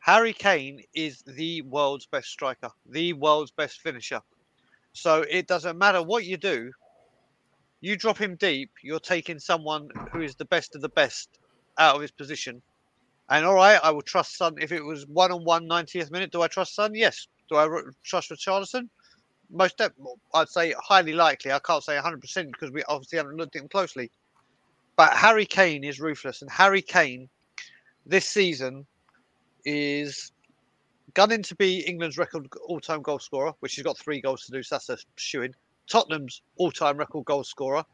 Harry 0.00 0.32
Kane 0.32 0.82
is 0.94 1.22
the 1.22 1.62
world's 1.62 2.06
best 2.06 2.28
striker, 2.28 2.70
the 2.86 3.12
world's 3.12 3.52
best 3.52 3.80
finisher. 3.80 4.20
So 4.92 5.24
it 5.30 5.46
doesn't 5.46 5.78
matter 5.78 6.02
what 6.02 6.24
you 6.24 6.36
do. 6.36 6.72
You 7.80 7.96
drop 7.96 8.18
him 8.18 8.36
deep, 8.36 8.70
you're 8.82 9.00
taking 9.00 9.38
someone 9.38 9.88
who 10.12 10.20
is 10.20 10.34
the 10.34 10.44
best 10.44 10.74
of 10.74 10.82
the 10.82 10.88
best 10.88 11.38
out 11.78 11.96
of 11.96 12.02
his 12.02 12.10
position. 12.10 12.62
And 13.28 13.46
all 13.46 13.54
right, 13.54 13.80
I 13.82 13.90
will 13.92 14.02
trust 14.02 14.36
Son. 14.36 14.56
If 14.60 14.72
it 14.72 14.84
was 14.84 15.06
one 15.06 15.32
on 15.32 15.44
one 15.44 15.68
90th 15.68 16.10
minute, 16.10 16.32
do 16.32 16.42
I 16.42 16.48
trust 16.48 16.74
Son? 16.74 16.94
Yes. 16.94 17.26
Do 17.48 17.56
I 17.56 17.68
trust 18.04 18.30
Richarlison? 18.30 18.88
Most 19.50 19.80
I'd 20.34 20.48
say 20.48 20.74
highly 20.78 21.12
likely. 21.12 21.52
I 21.52 21.58
can't 21.58 21.82
say 21.82 21.96
100% 21.96 22.52
because 22.52 22.70
we 22.70 22.82
obviously 22.84 23.18
haven't 23.18 23.36
looked 23.36 23.56
at 23.56 23.62
him 23.62 23.68
closely. 23.68 24.10
But 24.96 25.12
Harry 25.14 25.46
Kane 25.46 25.84
is 25.84 26.00
ruthless, 26.00 26.42
and 26.42 26.50
Harry 26.50 26.82
Kane 26.82 27.28
this 28.06 28.28
season 28.28 28.86
is 29.64 30.32
gunning 31.14 31.42
to 31.42 31.54
be 31.54 31.80
England's 31.80 32.18
record 32.18 32.48
all-time 32.66 33.02
goal 33.02 33.18
scorer, 33.18 33.52
which 33.60 33.74
he's 33.74 33.84
got 33.84 33.98
three 33.98 34.20
goals 34.20 34.44
to 34.44 34.52
do. 34.52 34.62
So 34.62 34.76
that's 34.76 34.88
a 34.90 34.98
shooing. 35.16 35.54
Tottenham's 35.88 36.42
all-time 36.56 36.96
record 36.96 37.24
goal 37.24 37.44
scorer, 37.44 37.84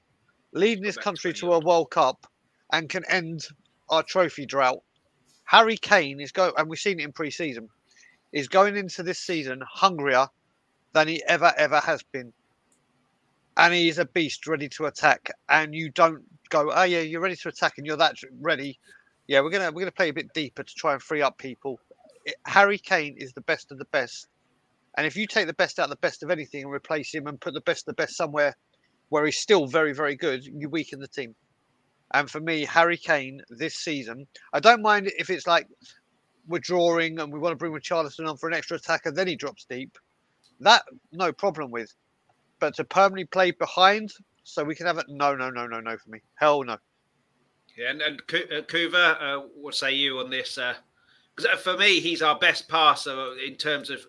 leading 0.52 0.84
this 0.84 0.96
country 0.96 1.32
to 1.34 1.52
a. 1.52 1.60
World 1.60 1.90
Cup, 1.90 2.26
and 2.72 2.88
can 2.88 3.04
end 3.08 3.46
our 3.88 4.02
trophy 4.02 4.46
drought. 4.46 4.82
Harry 5.44 5.76
Kane 5.76 6.20
is 6.20 6.32
going, 6.32 6.52
and 6.56 6.68
we've 6.68 6.78
seen 6.78 7.00
it 7.00 7.04
in 7.04 7.12
pre-season, 7.12 7.68
is 8.32 8.48
going 8.48 8.76
into 8.76 9.02
this 9.02 9.18
season 9.18 9.62
hungrier 9.66 10.26
than 10.98 11.08
he 11.08 11.22
ever 11.28 11.52
ever 11.56 11.78
has 11.78 12.02
been. 12.02 12.32
And 13.56 13.72
he 13.72 13.88
is 13.88 13.98
a 13.98 14.04
beast 14.04 14.46
ready 14.48 14.68
to 14.70 14.86
attack. 14.86 15.30
And 15.48 15.74
you 15.74 15.90
don't 15.90 16.22
go, 16.48 16.72
oh 16.74 16.82
yeah, 16.82 17.00
you're 17.00 17.20
ready 17.20 17.36
to 17.36 17.48
attack 17.48 17.74
and 17.78 17.86
you're 17.86 17.96
that 17.96 18.16
ready. 18.40 18.78
Yeah, 19.28 19.40
we're 19.40 19.50
gonna 19.50 19.70
we're 19.70 19.82
gonna 19.82 19.92
play 19.92 20.08
a 20.08 20.12
bit 20.12 20.32
deeper 20.32 20.64
to 20.64 20.74
try 20.74 20.94
and 20.94 21.02
free 21.02 21.22
up 21.22 21.38
people. 21.38 21.78
It- 22.24 22.34
Harry 22.46 22.78
Kane 22.78 23.14
is 23.16 23.32
the 23.32 23.42
best 23.42 23.70
of 23.70 23.78
the 23.78 23.84
best. 23.86 24.26
And 24.96 25.06
if 25.06 25.16
you 25.16 25.28
take 25.28 25.46
the 25.46 25.54
best 25.54 25.78
out 25.78 25.84
of 25.84 25.90
the 25.90 25.96
best 25.96 26.24
of 26.24 26.30
anything 26.30 26.64
and 26.64 26.72
replace 26.72 27.14
him 27.14 27.28
and 27.28 27.40
put 27.40 27.54
the 27.54 27.60
best 27.60 27.82
of 27.82 27.94
the 27.96 28.02
best 28.02 28.16
somewhere 28.16 28.56
where 29.10 29.24
he's 29.24 29.38
still 29.38 29.66
very, 29.66 29.94
very 29.94 30.16
good, 30.16 30.44
you 30.44 30.68
weaken 30.68 30.98
the 30.98 31.06
team. 31.06 31.34
And 32.12 32.28
for 32.28 32.40
me, 32.40 32.64
Harry 32.64 32.96
Kane 32.96 33.42
this 33.48 33.74
season, 33.74 34.26
I 34.52 34.58
don't 34.58 34.82
mind 34.82 35.12
if 35.16 35.30
it's 35.30 35.46
like 35.46 35.68
we're 36.48 36.58
drawing 36.58 37.20
and 37.20 37.32
we 37.32 37.38
want 37.38 37.52
to 37.52 37.56
bring 37.56 37.72
Richarlison 37.72 38.28
on 38.28 38.36
for 38.36 38.48
an 38.48 38.54
extra 38.54 38.78
attacker, 38.78 39.12
then 39.12 39.28
he 39.28 39.36
drops 39.36 39.64
deep. 39.64 39.96
That 40.60 40.82
no 41.12 41.32
problem 41.32 41.70
with. 41.70 41.94
But 42.60 42.74
to 42.74 42.84
permanently 42.84 43.26
play 43.26 43.52
behind 43.52 44.12
so 44.42 44.64
we 44.64 44.74
can 44.74 44.86
have 44.86 44.98
it, 44.98 45.06
no, 45.08 45.34
no, 45.36 45.50
no, 45.50 45.66
no, 45.66 45.80
no 45.80 45.96
for 45.96 46.10
me. 46.10 46.20
Hell 46.34 46.64
no. 46.64 46.76
Yeah, 47.76 47.90
and, 47.90 48.02
and 48.02 48.20
uh, 48.20 48.62
Kuva, 48.62 49.16
uh, 49.20 49.46
what 49.60 49.74
say 49.74 49.94
you 49.94 50.18
on 50.18 50.30
this? 50.30 50.58
Because 51.36 51.60
for 51.60 51.76
me, 51.76 52.00
he's 52.00 52.22
our 52.22 52.36
best 52.38 52.68
passer 52.68 53.36
in 53.46 53.54
terms 53.54 53.90
of 53.90 54.04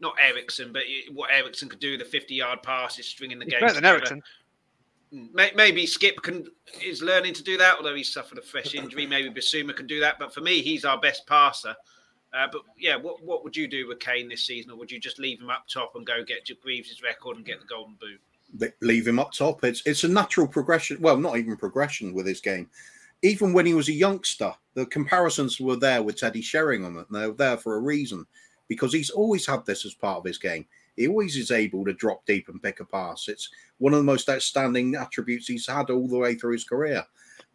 not 0.00 0.14
Eriksen, 0.20 0.72
but 0.72 0.82
what 1.12 1.30
Eriksen 1.32 1.68
could 1.68 1.80
do, 1.80 1.96
the 1.96 2.04
50 2.04 2.34
yard 2.34 2.62
passes, 2.62 3.06
stringing 3.06 3.38
the 3.38 3.46
game. 3.46 3.60
better 3.60 3.74
than. 3.74 3.84
Eriksen. 3.84 4.22
Maybe 5.10 5.86
Skipp 5.86 6.16
can 6.22 6.46
is 6.84 7.00
learning 7.00 7.34
to 7.34 7.44
do 7.44 7.56
that, 7.56 7.76
although 7.76 7.94
he's 7.94 8.12
suffered 8.12 8.36
a 8.36 8.42
fresh 8.42 8.74
injury. 8.74 9.06
Maybe 9.06 9.30
Bissouma 9.30 9.74
can 9.74 9.86
do 9.86 10.00
that, 10.00 10.18
but 10.18 10.34
for 10.34 10.40
me, 10.40 10.60
he's 10.60 10.84
our 10.84 10.98
best 10.98 11.24
passer. 11.28 11.74
Uh, 12.34 12.48
but 12.50 12.62
yeah, 12.78 12.96
what 12.96 13.22
what 13.22 13.44
would 13.44 13.56
you 13.56 13.68
do 13.68 13.86
with 13.86 14.00
Kane 14.00 14.28
this 14.28 14.44
season, 14.44 14.72
or 14.72 14.76
would 14.76 14.90
you 14.90 14.98
just 14.98 15.20
leave 15.20 15.40
him 15.40 15.50
up 15.50 15.66
top 15.68 15.94
and 15.94 16.04
go 16.04 16.24
get 16.24 16.48
Greaves' 16.62 17.02
record 17.02 17.36
and 17.36 17.46
get 17.46 17.60
the 17.60 17.66
golden 17.66 17.94
boot? 18.00 18.72
Leave 18.80 19.06
him 19.06 19.20
up 19.20 19.32
top. 19.32 19.62
It's 19.62 19.82
it's 19.86 20.04
a 20.04 20.08
natural 20.08 20.48
progression. 20.48 21.00
Well, 21.00 21.16
not 21.16 21.36
even 21.36 21.56
progression 21.56 22.12
with 22.12 22.26
his 22.26 22.40
game. 22.40 22.68
Even 23.22 23.52
when 23.52 23.66
he 23.66 23.74
was 23.74 23.88
a 23.88 23.92
youngster, 23.92 24.52
the 24.74 24.84
comparisons 24.86 25.60
were 25.60 25.76
there 25.76 26.02
with 26.02 26.18
Teddy 26.18 26.42
Sheringham, 26.42 26.98
and 26.98 27.06
they're 27.10 27.32
there 27.32 27.56
for 27.56 27.76
a 27.76 27.80
reason 27.80 28.26
because 28.68 28.92
he's 28.92 29.10
always 29.10 29.46
had 29.46 29.64
this 29.64 29.86
as 29.86 29.94
part 29.94 30.18
of 30.18 30.24
his 30.24 30.38
game. 30.38 30.66
He 30.96 31.06
always 31.06 31.36
is 31.36 31.50
able 31.50 31.84
to 31.84 31.92
drop 31.92 32.26
deep 32.26 32.48
and 32.48 32.62
pick 32.62 32.80
a 32.80 32.84
pass. 32.84 33.28
It's 33.28 33.48
one 33.78 33.92
of 33.92 33.98
the 33.98 34.04
most 34.04 34.28
outstanding 34.28 34.94
attributes 34.94 35.46
he's 35.46 35.66
had 35.66 35.90
all 35.90 36.08
the 36.08 36.18
way 36.18 36.34
through 36.34 36.52
his 36.52 36.64
career. 36.64 37.04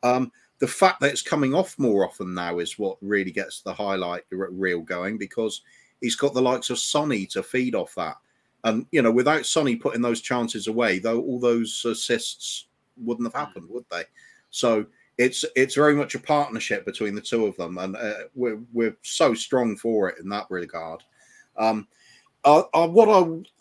Um, 0.04 0.32
the 0.60 0.68
fact 0.68 1.00
that 1.00 1.12
it's 1.12 1.22
coming 1.22 1.54
off 1.54 1.80
more 1.80 2.06
often 2.06 2.34
now 2.34 2.60
is 2.60 2.78
what 2.78 2.98
really 3.02 3.32
gets 3.32 3.62
the 3.62 3.74
highlight 3.74 4.24
reel 4.30 4.82
going 4.82 5.18
because 5.18 5.62
he's 6.02 6.16
got 6.16 6.34
the 6.34 6.42
likes 6.42 6.70
of 6.70 6.80
Sonny 6.80 7.26
to 7.28 7.42
feed 7.42 7.76
off 7.76 7.96
that. 7.96 8.18
And 8.66 8.86
you 8.92 9.02
know, 9.02 9.12
without 9.12 9.46
Sonny 9.46 9.78
putting 9.78 10.02
those 10.02 10.22
chances 10.22 10.68
away, 10.68 11.00
though, 11.00 11.22
all 11.22 11.40
those 11.40 11.84
assists 11.86 12.68
wouldn't 12.98 13.34
have 13.34 13.48
happened, 13.48 13.70
would 13.70 13.86
they? 13.90 14.04
So 14.50 14.86
it's 15.18 15.46
it's 15.56 15.76
very 15.76 15.96
much 15.96 16.16
a 16.16 16.20
partnership 16.20 16.86
between 16.86 17.16
the 17.16 17.22
two 17.22 17.46
of 17.46 17.56
them, 17.56 17.78
and 17.78 17.96
uh, 17.96 18.26
we're 18.36 18.60
we're 18.74 18.98
so 19.02 19.34
strong 19.34 19.78
for 19.78 20.10
it 20.10 20.20
in 20.20 20.28
that 20.30 20.48
regard. 20.50 21.04
Um, 21.58 21.88
uh, 22.44 22.64
uh, 22.74 22.88
what 22.88 23.10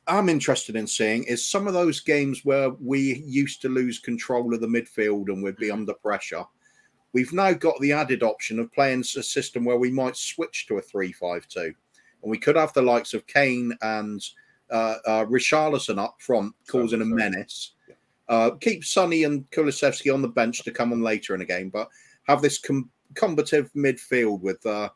I 0.07 0.19
am 0.19 0.29
interested 0.29 0.77
in 0.77 0.87
seeing 0.87 1.25
is 1.25 1.47
some 1.47 1.67
of 1.67 1.75
those 1.75 2.01
games 2.01 2.45
where 2.45 2.71
we 2.71 3.23
used 3.27 3.61
to 3.63 3.69
lose 3.69 3.99
control 3.99 4.55
of 4.55 4.61
the 4.61 4.67
midfield 4.67 5.29
and 5.29 5.43
we'd 5.43 5.57
be 5.57 5.71
under 5.71 5.95
pressure. 5.95 6.45
We've 7.13 7.33
now 7.33 7.53
got 7.53 7.81
the 7.81 7.93
added 7.93 8.23
option 8.23 8.59
of 8.59 8.73
playing 8.73 9.01
a 9.01 9.23
system 9.23 9.65
where 9.65 9.79
we 9.79 9.91
might 9.91 10.17
switch 10.17 10.67
to 10.67 10.79
a 10.79 10.83
three-five-two, 10.83 11.61
and 12.23 12.31
we 12.31 12.39
could 12.39 12.57
have 12.57 12.73
the 12.73 12.83
likes 12.83 13.15
of 13.15 13.27
Kane 13.27 13.73
and 13.81 14.23
uh, 14.71 14.97
uh, 15.07 15.25
Richarlison 15.25 15.99
up 15.99 16.17
front, 16.21 16.55
causing 16.69 17.01
a 17.01 17.05
Sorry. 17.05 17.15
menace. 17.15 17.73
Uh, 18.29 18.51
keep 18.61 18.85
Sonny 18.85 19.25
and 19.25 19.51
Kulusevski 19.51 20.13
on 20.13 20.21
the 20.21 20.29
bench 20.29 20.63
to 20.65 20.71
come 20.71 20.93
on 20.93 21.03
later 21.03 21.33
in 21.33 21.41
the 21.41 21.47
game, 21.47 21.71
but 21.71 21.89
have 22.25 22.43
this 22.43 22.59
com- 22.59 22.91
combative 23.15 23.73
midfield 23.73 24.43
with 24.43 24.65
uh, 24.67 24.91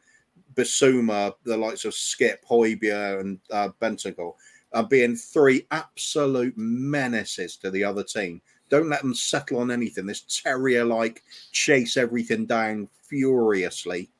Bissouma, 0.55 1.33
the 1.45 1.57
likes 1.57 1.87
of 1.87 1.95
Skipp, 1.95 2.45
Højbjerg, 2.47 3.21
and 3.21 3.39
uh, 3.51 3.71
Bentancur, 3.81 4.35
uh, 4.75 4.83
being 4.83 5.17
three 5.17 5.67
absolute 5.71 6.53
menaces 6.59 7.57
to 7.57 7.71
the 7.71 7.83
other 7.83 8.05
team. 8.05 8.43
Don't 8.73 8.89
let 8.89 9.03
them 9.03 9.15
settle 9.15 9.59
on 9.59 9.71
anything. 9.71 10.07
This 10.07 10.23
terrier 10.43 10.83
like 10.83 11.23
chase 11.53 11.99
everything 11.99 12.47
down 12.47 12.89
furiously. 13.03 14.11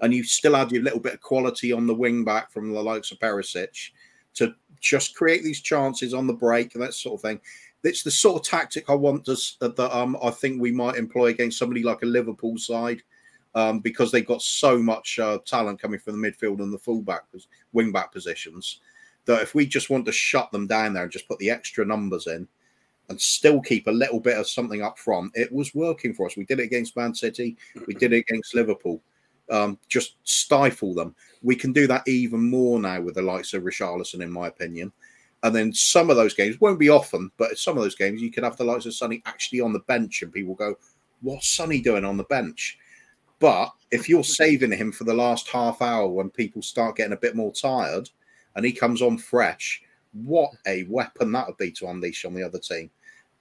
And 0.00 0.12
you 0.12 0.24
still 0.24 0.56
add 0.56 0.70
your 0.70 0.82
little 0.82 1.00
bit 1.00 1.14
of 1.14 1.22
quality 1.22 1.72
on 1.72 1.86
the 1.86 1.94
wing 1.94 2.22
back 2.22 2.52
from 2.52 2.70
the 2.70 2.82
likes 2.82 3.12
of 3.12 3.18
Perisic. 3.18 3.92
to 4.34 4.54
just 4.78 5.16
create 5.16 5.42
these 5.42 5.62
chances 5.62 6.12
on 6.12 6.26
the 6.26 6.34
break 6.34 6.74
and 6.74 6.82
that 6.82 6.92
sort 6.92 7.14
of 7.14 7.22
thing. 7.22 7.40
It's 7.82 8.02
the 8.02 8.10
sort 8.10 8.36
of 8.36 8.46
tactic 8.46 8.90
I 8.90 8.94
want 8.94 9.26
us 9.30 9.56
that 9.60 9.78
um, 9.80 10.18
I 10.22 10.32
think 10.32 10.60
we 10.60 10.70
might 10.70 10.96
employ 10.96 11.28
against 11.28 11.58
somebody 11.58 11.82
like 11.82 12.02
a 12.02 12.06
Liverpool 12.06 12.58
side 12.58 13.02
um, 13.54 13.80
because 13.80 14.12
they've 14.12 14.26
got 14.26 14.42
so 14.42 14.76
much 14.76 15.18
uh, 15.18 15.38
talent 15.46 15.80
coming 15.80 15.98
from 15.98 16.20
the 16.20 16.30
midfield 16.30 16.60
and 16.60 16.74
the 16.74 16.78
fullback, 16.78 17.22
wing 17.72 17.90
back 17.90 18.12
positions. 18.12 18.80
That 19.24 19.40
if 19.40 19.54
we 19.54 19.64
just 19.66 19.88
want 19.88 20.04
to 20.04 20.12
shut 20.12 20.52
them 20.52 20.66
down 20.66 20.92
there 20.92 21.04
and 21.04 21.12
just 21.12 21.26
put 21.26 21.38
the 21.38 21.48
extra 21.48 21.86
numbers 21.86 22.26
in, 22.26 22.46
and 23.08 23.20
still 23.20 23.60
keep 23.60 23.86
a 23.86 23.92
little 23.92 24.20
bit 24.20 24.36
of 24.36 24.48
something 24.48 24.82
up 24.82 24.98
front, 24.98 25.32
it 25.34 25.52
was 25.52 25.74
working 25.74 26.12
for 26.12 26.26
us. 26.26 26.36
We 26.36 26.44
did 26.44 26.60
it 26.60 26.64
against 26.64 26.96
Man 26.96 27.14
City, 27.14 27.56
we 27.86 27.94
did 27.94 28.12
it 28.12 28.24
against 28.28 28.54
Liverpool. 28.54 29.00
Um, 29.48 29.78
just 29.86 30.16
stifle 30.24 30.92
them. 30.92 31.14
We 31.40 31.54
can 31.54 31.72
do 31.72 31.86
that 31.86 32.08
even 32.08 32.50
more 32.50 32.80
now 32.80 33.00
with 33.00 33.14
the 33.14 33.22
likes 33.22 33.54
of 33.54 33.62
Richarlison, 33.62 34.20
in 34.20 34.32
my 34.32 34.48
opinion. 34.48 34.92
And 35.44 35.54
then 35.54 35.72
some 35.72 36.10
of 36.10 36.16
those 36.16 36.34
games 36.34 36.60
won't 36.60 36.80
be 36.80 36.88
often, 36.88 37.30
but 37.36 37.56
some 37.56 37.76
of 37.76 37.84
those 37.84 37.94
games 37.94 38.20
you 38.20 38.32
can 38.32 38.42
have 38.42 38.56
the 38.56 38.64
likes 38.64 38.86
of 38.86 38.94
Sonny 38.94 39.22
actually 39.26 39.60
on 39.60 39.72
the 39.72 39.80
bench, 39.80 40.22
and 40.22 40.32
people 40.32 40.54
go, 40.54 40.76
"What's 41.20 41.48
Sonny 41.48 41.80
doing 41.80 42.04
on 42.04 42.16
the 42.16 42.24
bench?" 42.24 42.78
But 43.38 43.70
if 43.92 44.08
you're 44.08 44.24
saving 44.24 44.72
him 44.72 44.90
for 44.90 45.04
the 45.04 45.14
last 45.14 45.46
half 45.48 45.82
hour 45.82 46.08
when 46.08 46.30
people 46.30 46.62
start 46.62 46.96
getting 46.96 47.12
a 47.12 47.18
bit 47.18 47.36
more 47.36 47.52
tired, 47.52 48.10
and 48.56 48.64
he 48.64 48.72
comes 48.72 49.02
on 49.02 49.18
fresh, 49.18 49.82
what 50.12 50.50
a 50.66 50.84
weapon 50.84 51.32
that 51.32 51.46
would 51.46 51.56
be 51.56 51.70
to 51.72 51.88
unleash 51.88 52.24
on 52.24 52.34
the 52.34 52.42
other 52.42 52.58
team. 52.58 52.90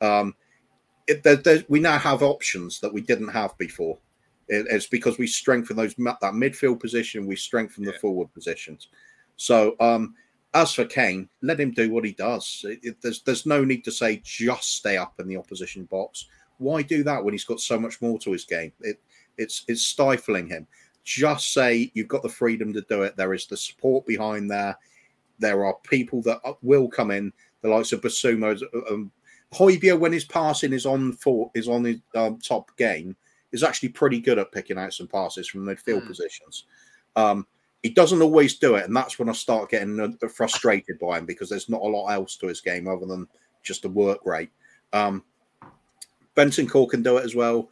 Um, 0.01 0.36
it, 1.08 1.23
there, 1.23 1.36
there, 1.36 1.63
we 1.69 1.80
now 1.80 1.97
have 1.97 2.23
options 2.23 2.80
that 2.80 2.93
we 2.93 3.01
didn't 3.01 3.30
have 3.30 3.58
before. 3.58 3.97
It, 4.47 4.67
it's 4.69 4.88
because 4.88 5.17
we 5.17 5.28
strengthen 5.28 5.75
those 5.75 5.95
that 5.95 6.21
midfield 6.21 6.80
position, 6.80 7.25
we 7.25 7.36
strengthen 7.36 7.84
yeah. 7.84 7.91
the 7.91 7.99
forward 7.99 8.34
positions. 8.34 8.89
So, 9.38 9.75
um, 9.80 10.15
as 10.54 10.73
for 10.73 10.86
Kane, 10.86 11.28
let 11.41 11.60
him 11.60 11.71
do 11.71 11.91
what 11.91 12.06
he 12.06 12.13
does. 12.13 12.65
there's 13.01 13.21
there's 13.23 13.45
no 13.45 13.65
need 13.65 13.84
to 13.84 13.91
say 13.91 14.21
just 14.23 14.78
stay 14.78 14.97
up 14.97 15.19
in 15.19 15.28
the 15.28 15.38
opposition 15.38 15.84
box. 15.86 16.28
Why 16.58 16.82
do 16.82 17.04
that 17.04 17.23
when 17.23 17.34
he's 17.34 17.43
got 17.43 17.60
so 17.60 17.78
much 17.78 18.01
more 18.01 18.17
to 18.19 18.32
his 18.32 18.45
game? 18.45 18.71
It 18.80 19.01
it's 19.38 19.65
it's 19.67 19.86
stifling 19.86 20.47
him. 20.47 20.65
Just 21.04 21.54
say 21.54 21.91
you've 21.93 22.08
got 22.08 22.23
the 22.23 22.30
freedom 22.30 22.71
to 22.73 22.82
do 22.82 23.04
it. 23.04 23.17
There 23.17 23.34
is 23.34 23.45
the 23.47 23.58
support 23.58 24.06
behind 24.08 24.49
there. 24.49 24.78
There 25.39 25.65
are 25.65 25.76
people 25.84 26.21
that 26.24 26.39
will 26.62 26.88
come 26.88 27.12
in, 27.12 27.34
the 27.62 27.69
likes 27.69 27.91
of 27.91 28.02
Bissouma, 28.02 28.62
um, 28.89 29.12
Højbjerg, 29.54 30.00
when 30.00 30.13
his 30.13 30.26
passing 30.26 30.74
is 30.74 30.86
on 30.86 31.13
for 31.13 31.52
is 31.54 31.67
on 31.67 31.84
his 31.84 31.98
um, 32.15 32.39
top 32.39 32.76
game, 32.78 33.15
is 33.52 33.63
actually 33.63 33.89
pretty 33.89 34.19
good 34.19 34.39
at 34.39 34.52
picking 34.52 34.78
out 34.78 34.93
some 34.93 35.08
passes 35.08 35.48
from 35.48 35.65
midfield 35.65 36.04
mm. 36.04 36.08
positions. 36.08 36.65
Um, 37.15 37.48
he 37.84 37.89
doesn't 37.89 38.21
always 38.21 38.56
do 38.58 38.76
it, 38.76 38.86
and 38.86 38.95
that's 38.95 39.19
when 39.19 39.30
I 39.30 39.34
start 39.34 39.69
getting 39.69 40.00
uh, 40.00 40.28
frustrated 40.28 41.00
by 41.00 41.19
him 41.19 41.26
because 41.26 41.50
there's 41.50 41.69
not 41.69 41.82
a 41.82 41.86
lot 41.86 42.10
else 42.10 42.36
to 42.38 42.48
his 42.48 42.60
game 42.60 42.88
other 42.88 43.06
than 43.06 43.28
just 43.63 43.84
the 43.84 43.89
work 43.89 44.26
rate. 44.26 44.50
Um, 44.91 45.24
Bentancur 46.36 46.89
can 46.89 47.04
do 47.04 47.17
it 47.17 47.26
as 47.26 47.36
well. 47.36 47.69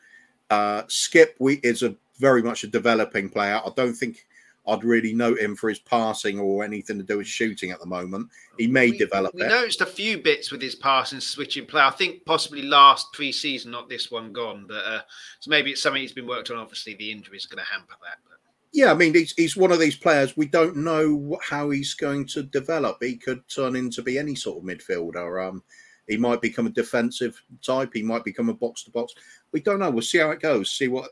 Uh, 0.49 0.83
Skipp 0.83 1.29
we, 1.39 1.55
is 1.63 1.83
a 1.83 1.95
very 2.19 2.43
much 2.43 2.63
a 2.63 2.67
developing 2.67 3.27
player. 3.29 3.59
I 3.63 3.69
don't 3.75 3.95
think 3.95 4.27
I'd 4.65 4.83
really 4.83 5.13
note 5.13 5.39
him 5.39 5.55
for 5.55 5.69
his 5.69 5.79
passing 5.79 6.39
or 6.39 6.63
anything 6.63 6.97
to 6.97 7.03
do 7.03 7.17
with 7.17 7.27
shooting 7.27 7.71
at 7.71 7.79
the 7.79 7.85
moment. 7.85 8.29
He 8.57 8.67
may 8.67 8.91
we, 8.91 8.97
develop. 8.97 9.35
We 9.35 9.43
it. 9.43 9.49
noticed 9.49 9.81
a 9.81 9.85
few 9.85 10.17
bits 10.17 10.51
with 10.51 10.61
his 10.61 10.75
passing, 10.75 11.19
switching 11.19 11.65
play. 11.65 11.81
I 11.81 11.91
think 11.91 12.23
possibly 12.25 12.61
last 12.61 13.11
pre-season, 13.11 13.71
not 13.71 13.89
this 13.89 14.09
one 14.09 14.31
gone, 14.31 14.65
but 14.67 14.85
uh, 14.85 15.01
so 15.39 15.49
maybe 15.49 15.71
it's 15.71 15.81
something 15.81 16.01
he's 16.01 16.13
been 16.13 16.27
worked 16.27 16.49
on. 16.49 16.57
Obviously, 16.57 16.93
the 16.95 17.11
injury 17.11 17.37
is 17.37 17.45
going 17.45 17.63
to 17.63 17.71
hamper 17.71 17.95
that. 18.03 18.19
But. 18.23 18.37
Yeah, 18.71 18.91
I 18.91 18.93
mean, 18.93 19.13
he's, 19.13 19.33
he's 19.33 19.57
one 19.57 19.71
of 19.71 19.79
these 19.79 19.97
players. 19.97 20.37
We 20.37 20.47
don't 20.47 20.77
know 20.77 21.37
how 21.47 21.69
he's 21.69 21.93
going 21.93 22.25
to 22.27 22.43
develop. 22.43 22.97
He 23.01 23.17
could 23.17 23.47
turn 23.47 23.75
into 23.75 24.01
be 24.01 24.17
any 24.17 24.35
sort 24.35 24.57
of 24.57 24.63
midfielder. 24.63 25.47
Um, 25.47 25.63
he 26.07 26.17
might 26.17 26.41
become 26.41 26.67
a 26.67 26.71
defensive 26.71 27.41
type. 27.61 27.91
He 27.93 28.01
might 28.01 28.23
become 28.23 28.49
a 28.49 28.53
box 28.53 28.83
to 28.83 28.91
box. 28.91 29.13
We 29.51 29.61
don't 29.61 29.79
know. 29.79 29.91
We'll 29.91 30.01
see 30.01 30.17
how 30.17 30.31
it 30.31 30.41
goes. 30.41 30.71
See 30.71 30.87
what 30.87 31.11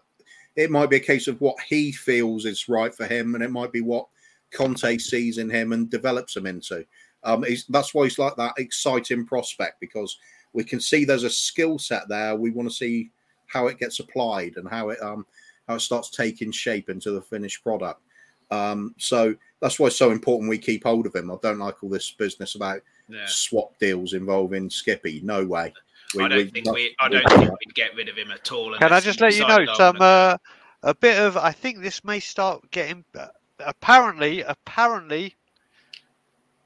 it 0.56 0.72
might 0.72 0.90
be 0.90 0.98
a 0.98 1.02
case 1.02 1.28
of 1.28 1.40
what 1.42 1.60
he 1.62 1.92
feels 1.92 2.46
is 2.46 2.70
right 2.70 2.94
for 2.94 3.06
him, 3.06 3.36
and 3.36 3.44
it 3.44 3.52
might 3.52 3.72
be 3.72 3.82
what 3.82 4.08
Conte 4.52 4.98
sees 4.98 5.38
in 5.38 5.50
him 5.50 5.72
and 5.72 5.90
develops 5.90 6.36
him 6.36 6.46
into. 6.46 6.86
Um, 7.24 7.46
that's 7.70 7.94
why 7.94 8.06
he's 8.06 8.20
like 8.20 8.36
that 8.36 8.56
exciting 8.58 9.26
prospect 9.26 9.80
because 9.80 10.18
we 10.54 10.64
can 10.64 10.80
see 10.80 11.06
there's 11.06 11.24
a 11.24 11.30
skill 11.30 11.78
set 11.78 12.08
there. 12.10 12.36
We 12.36 12.52
want 12.52 12.70
to 12.70 12.76
see 12.76 13.12
how 13.48 13.68
it 13.68 13.80
gets 13.80 14.00
applied 14.00 14.58
and 14.58 14.68
how 14.68 14.90
it 14.90 15.02
um, 15.02 15.26
how 15.68 15.76
it 15.76 15.82
starts 15.82 16.10
taking 16.10 16.52
shape 16.52 16.90
into 16.90 17.12
the 17.12 17.22
finished 17.22 17.64
product. 17.64 18.02
Um, 18.50 18.94
so 18.98 19.36
that's 19.62 19.80
why 19.80 19.88
it's 19.88 19.96
so 19.96 20.12
important 20.12 20.50
we 20.50 20.58
keep 20.58 20.84
hold 20.84 21.06
of 21.06 21.16
him. 21.16 21.32
I 21.32 21.36
don't 21.42 21.60
like 21.60 21.82
all 21.84 21.90
this 21.90 22.12
business 22.12 22.56
about 22.56 22.82
yeah. 23.08 23.26
swap 23.28 23.78
deals 23.80 24.14
involving 24.14 24.70
Skippy. 24.70 25.22
No 25.24 25.46
way. 25.46 25.74
We, 26.16 26.24
I 26.24 26.28
don't 26.28 26.38
we, 26.38 26.46
think 26.50 26.72
we. 26.72 26.96
I 27.00 27.10
don't 27.10 27.30
think 27.30 27.52
we'd 27.52 27.76
get 27.76 27.96
rid 27.96 28.10
of 28.10 28.16
him 28.16 28.32
at 28.32 28.52
all. 28.52 28.76
Can 28.78 28.92
I 28.92 29.00
just 29.00 29.22
let 29.22 29.36
you 29.36 29.48
know 29.48 29.66
some 29.76 29.98
uh, 30.00 30.38
a 30.84 30.94
bit 30.94 31.20
of? 31.20 31.38
I 31.38 31.52
think 31.52 31.82
this 31.82 32.04
may 32.04 32.20
start 32.20 32.70
getting. 32.72 33.04
Uh, 33.18 33.28
apparently, 33.60 34.42
apparently, 34.42 35.36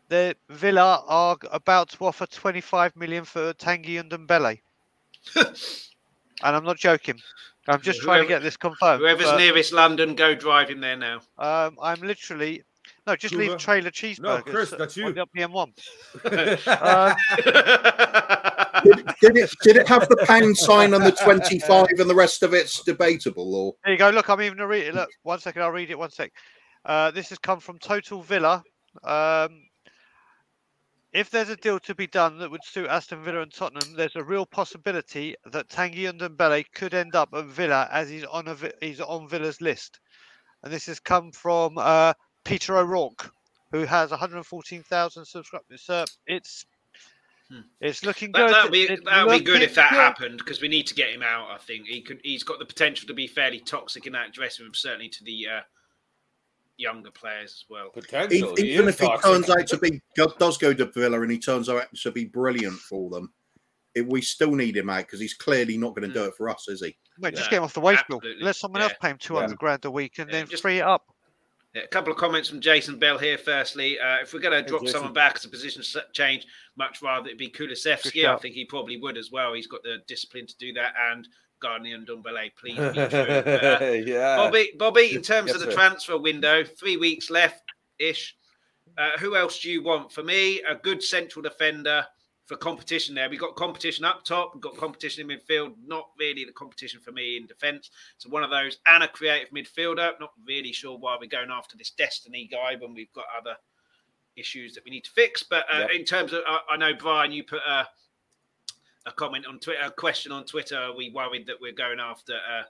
the 0.10 0.36
Villa 0.50 1.04
are 1.08 1.38
about 1.52 1.90
to 1.90 2.06
offer 2.06 2.26
25 2.26 2.96
million 2.96 3.26
for 3.26 3.54
Tanguy 3.54 4.02
Ndombele. 4.02 4.60
and 5.36 6.56
I'm 6.56 6.64
not 6.64 6.78
joking. 6.78 7.20
I'm 7.68 7.82
just 7.82 8.02
trying 8.02 8.22
to 8.22 8.28
get 8.28 8.44
this 8.44 8.58
confirmed. 8.58 9.02
Whoever's 9.02 9.26
but, 9.26 9.38
nearest 9.38 9.74
London, 9.74 10.16
go 10.16 10.36
driving 10.36 10.80
there 10.82 10.98
now. 10.98 11.22
Um, 11.38 11.78
I'm 11.82 12.02
literally 12.02 12.64
no, 13.08 13.16
just 13.16 13.36
leave 13.36 13.58
trailer 13.58 13.92
cheeseburgers. 13.92 14.20
No, 14.20 14.42
Chris, 14.42 14.72
that's 14.72 14.98
you. 14.98 15.06
On 15.06 15.14
the 15.14 15.28
PM1. 15.28 15.72
uh, 16.68 17.16
did, 18.84 19.06
did, 19.22 19.38
it 19.38 19.52
did 19.62 19.78
it 19.78 19.88
have 19.88 20.08
the 20.10 20.18
pound 20.26 20.58
sign 20.58 20.94
on 20.94 21.02
the 21.02 21.12
25 21.12 21.88
and 21.98 22.10
the 22.10 22.16
rest 22.16 22.42
of 22.44 22.54
it's 22.54 22.84
debatable? 22.84 23.56
Or 23.56 23.74
there 23.84 23.94
you 23.94 24.00
go. 24.00 24.10
Look, 24.10 24.30
I'm 24.30 24.42
even 24.42 24.58
gonna 24.58 24.68
read 24.68 24.88
it. 24.88 24.96
Look, 24.96 25.10
one 25.24 25.40
second, 25.40 25.62
I'll 25.62 25.72
read 25.72 25.92
it. 25.92 26.00
One 26.00 26.12
sec. 26.12 26.32
Uh, 26.84 27.12
this 27.12 27.30
has 27.30 27.38
come 27.38 27.60
from 27.60 27.78
Total 27.80 28.22
Villa. 28.22 28.64
Um, 29.04 29.62
if 31.14 31.30
there's 31.30 31.50
a 31.50 31.56
deal 31.56 31.80
to 31.80 31.96
be 31.96 32.08
done 32.08 32.38
that 32.40 32.52
would 32.52 32.64
suit 32.64 32.88
Aston 32.88 33.24
Villa 33.24 33.42
and 33.42 33.54
Tottenham, 33.54 33.96
there's 33.96 34.18
a 34.18 34.24
real 34.24 34.46
possibility 34.46 35.36
that 35.52 35.70
Tanguy 35.70 36.12
Ndombele 36.12 36.66
could 36.74 36.94
end 36.94 37.16
up 37.16 37.30
at 37.34 37.46
Villa 37.46 37.88
as 37.92 38.10
he's 38.10 38.26
on 38.26 38.48
a, 38.48 38.58
he's 38.82 39.00
on 39.00 39.28
Villa's 39.30 39.62
list. 39.62 40.00
And 40.64 40.74
this 40.74 40.88
has 40.88 41.00
come 41.00 41.32
from 41.32 41.78
uh, 41.78 42.14
Peter 42.46 42.78
O'Rourke, 42.78 43.32
who 43.72 43.84
has 43.84 44.12
114,000 44.12 45.26
subscribers. 45.26 45.82
So 45.82 46.06
it's 46.26 46.66
Hmm. 47.50 47.60
It's 47.80 48.04
looking 48.04 48.32
good. 48.32 48.50
That, 48.50 48.64
would 48.64 48.72
be, 48.72 48.88
that'd 48.88 49.32
be 49.32 49.40
good 49.40 49.62
if 49.62 49.76
that 49.76 49.92
good. 49.92 49.98
happened 49.98 50.38
because 50.40 50.62
we 50.62 50.68
need 50.68 50.88
to 50.88 50.96
get 50.96 51.12
him 51.12 51.22
out. 51.22 51.52
I 51.52 51.58
think 51.58 51.86
he 51.86 52.02
could. 52.02 52.20
He's 52.24 52.44
got 52.44 52.58
the 52.58 52.66
potential 52.66 53.08
to 53.08 53.14
be 53.14 53.28
fairly 53.28 53.60
toxic 53.60 54.08
in 54.08 54.14
that 54.14 54.34
dressing 54.34 54.66
room, 54.66 54.74
certainly 54.74 55.10
to 55.10 55.24
the 55.24 55.48
uh, 55.58 55.62
younger 56.78 57.12
players 57.12 57.52
as 57.52 57.66
well. 57.70 57.90
Potential. 57.92 58.34
Even, 58.34 58.66
even 58.66 58.88
if 58.88 58.98
toxic. 58.98 59.26
he 59.26 59.32
turns 59.32 59.50
out 59.52 59.68
to 59.68 59.78
be 59.78 60.02
does 60.40 60.58
go 60.58 60.74
to 60.74 60.86
Villa 60.86 61.22
and 61.22 61.32
he 61.32 61.38
turns 61.38 61.70
out 61.70 61.86
to 61.94 62.12
be 62.12 62.26
brilliant 62.26 62.80
for 62.80 63.12
them, 63.12 63.32
it, 63.94 64.08
we 64.08 64.22
still 64.22 64.56
need 64.56 64.76
him 64.76 64.90
out 64.90 65.06
because 65.06 65.20
he's 65.20 65.36
clearly 65.36 65.78
not 65.78 65.96
going 65.96 66.10
to 66.12 66.20
mm. 66.20 66.24
do 66.24 66.26
it 66.26 66.36
for 66.36 66.50
us, 66.50 66.68
is 66.68 66.82
he? 66.82 66.98
Mate, 67.20 67.34
yeah, 67.34 67.38
just 67.38 67.52
get 67.52 67.58
him 67.58 67.64
off 67.64 67.74
the 67.76 67.80
wage 67.80 68.04
bill. 68.10 68.22
Let 68.42 68.56
someone 68.56 68.82
yeah. 68.82 68.88
else 68.88 68.96
pay 69.00 69.10
him 69.10 69.18
two 69.20 69.36
hundred 69.36 69.52
yeah. 69.52 69.56
grand 69.58 69.86
a 69.86 69.92
week 69.92 70.18
and 70.18 70.32
then 70.32 70.48
just, 70.48 70.64
free 70.64 70.80
it 70.80 70.86
up. 70.86 71.06
Yeah, 71.76 71.82
a 71.82 71.88
couple 71.88 72.10
of 72.10 72.18
comments 72.18 72.48
from 72.48 72.62
Jason 72.62 72.98
Bell 72.98 73.18
here. 73.18 73.38
Firstly, 73.38 74.00
uh, 74.00 74.22
if 74.22 74.34
we're 74.34 74.40
going 74.40 74.64
to 74.64 74.68
drop 74.68 74.84
hey, 74.84 74.88
someone 74.88 75.12
back 75.12 75.36
as 75.36 75.44
a 75.44 75.50
position 75.50 75.84
change, 76.14 76.48
much 76.78 77.02
rather 77.02 77.28
it 77.28 77.38
be 77.38 77.50
Kulusevski. 77.50 78.26
I 78.26 78.38
think 78.38 78.56
he 78.56 78.64
probably 78.64 78.96
would 78.96 79.18
as 79.18 79.30
well. 79.30 79.54
He's 79.54 79.68
got 79.68 79.84
the 79.84 79.98
discipline 80.08 80.48
to 80.48 80.56
do 80.58 80.72
that. 80.72 80.94
And 81.12 81.28
Gardner 81.62 81.96
and 81.96 82.08
Ndombele, 82.08 82.52
please 82.58 82.78
be 82.78 82.94
true. 83.10 83.20
Uh, 83.20 84.04
yeah. 84.06 84.38
Bobby, 84.38 84.72
Bobby, 84.78 85.16
in 85.16 85.22
terms 85.22 85.48
yes, 85.48 85.56
of 85.56 85.62
the 85.64 85.72
sir. 85.72 85.76
transfer 85.76 86.18
window, 86.18 86.64
three 86.64 86.96
weeks 86.96 87.30
left 87.30 87.64
ish. 88.00 88.38
Uh, 88.98 89.12
who 89.20 89.36
else 89.36 89.60
do 89.60 89.70
you 89.70 89.84
want? 89.84 90.14
For 90.14 90.24
me, 90.24 90.62
a 90.62 90.76
good 90.76 91.04
central 91.04 91.44
defender 91.44 92.06
for 92.46 92.56
competition 92.56 93.16
there. 93.16 93.30
We've 93.30 93.40
got 93.40 93.56
competition 93.56 94.06
up 94.06 94.24
top, 94.24 94.52
we've 94.54 94.62
got 94.62 94.78
competition 94.78 95.30
in 95.30 95.38
midfield, 95.38 95.74
not 95.86 96.10
really 96.20 96.46
the 96.46 96.52
competition 96.52 97.00
for 97.00 97.12
me 97.12 97.38
in 97.38 97.48
defence. 97.48 97.90
So 98.18 98.30
one 98.30 98.44
of 98.44 98.52
those 98.52 98.78
and 98.88 99.04
a 99.04 99.08
creative 99.08 99.50
midfielder. 99.50 100.20
Not 100.20 100.32
really 100.48 100.72
sure 100.72 100.98
why 100.98 101.18
we're 101.20 101.28
going 101.28 101.50
after 101.52 101.78
this 101.78 101.92
Destiny 101.92 102.48
guy 102.52 102.76
when 102.80 102.94
we've 102.94 103.12
got 103.14 103.26
other 103.38 103.56
issues 104.36 104.74
that 104.76 104.86
we 104.86 104.92
need 104.92 105.04
to 105.06 105.12
fix. 105.12 105.44
But 105.44 105.66
uh, 105.74 105.80
yep. 105.80 105.92
in 105.92 106.06
terms 106.06 106.34
of, 106.34 106.42
uh, 106.48 106.60
I 106.70 106.78
know 106.78 106.94
Brian, 106.94 107.32
you 107.32 107.44
put 107.44 107.62
a, 107.68 107.88
a 109.06 109.12
comment 109.12 109.46
on 109.48 109.60
Twitter, 109.60 109.82
a 109.84 109.92
question 109.92 110.32
on 110.32 110.46
Twitter. 110.46 110.78
Are 110.78 110.96
we 110.96 111.10
worried 111.10 111.48
that 111.48 111.60
we're 111.60 111.74
going 111.74 112.00
after 112.00 112.34
uh, 112.34 112.64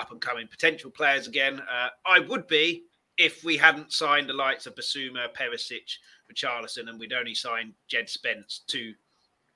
up 0.00 0.10
and 0.10 0.20
coming 0.20 0.48
potential 0.48 0.90
players 0.90 1.28
again? 1.28 1.60
Uh, 1.60 1.88
I 2.06 2.20
would 2.20 2.48
be 2.48 2.84
if 3.18 3.44
we 3.44 3.56
hadn't 3.56 3.92
signed 3.92 4.28
the 4.28 4.34
likes 4.34 4.66
of 4.66 4.74
Basuma, 4.74 5.26
Perisic, 5.38 5.96
Richarlison, 6.32 6.88
and 6.88 6.98
we'd 6.98 7.12
only 7.12 7.34
signed 7.34 7.74
Jed 7.86 8.08
Spence, 8.08 8.62
two 8.66 8.94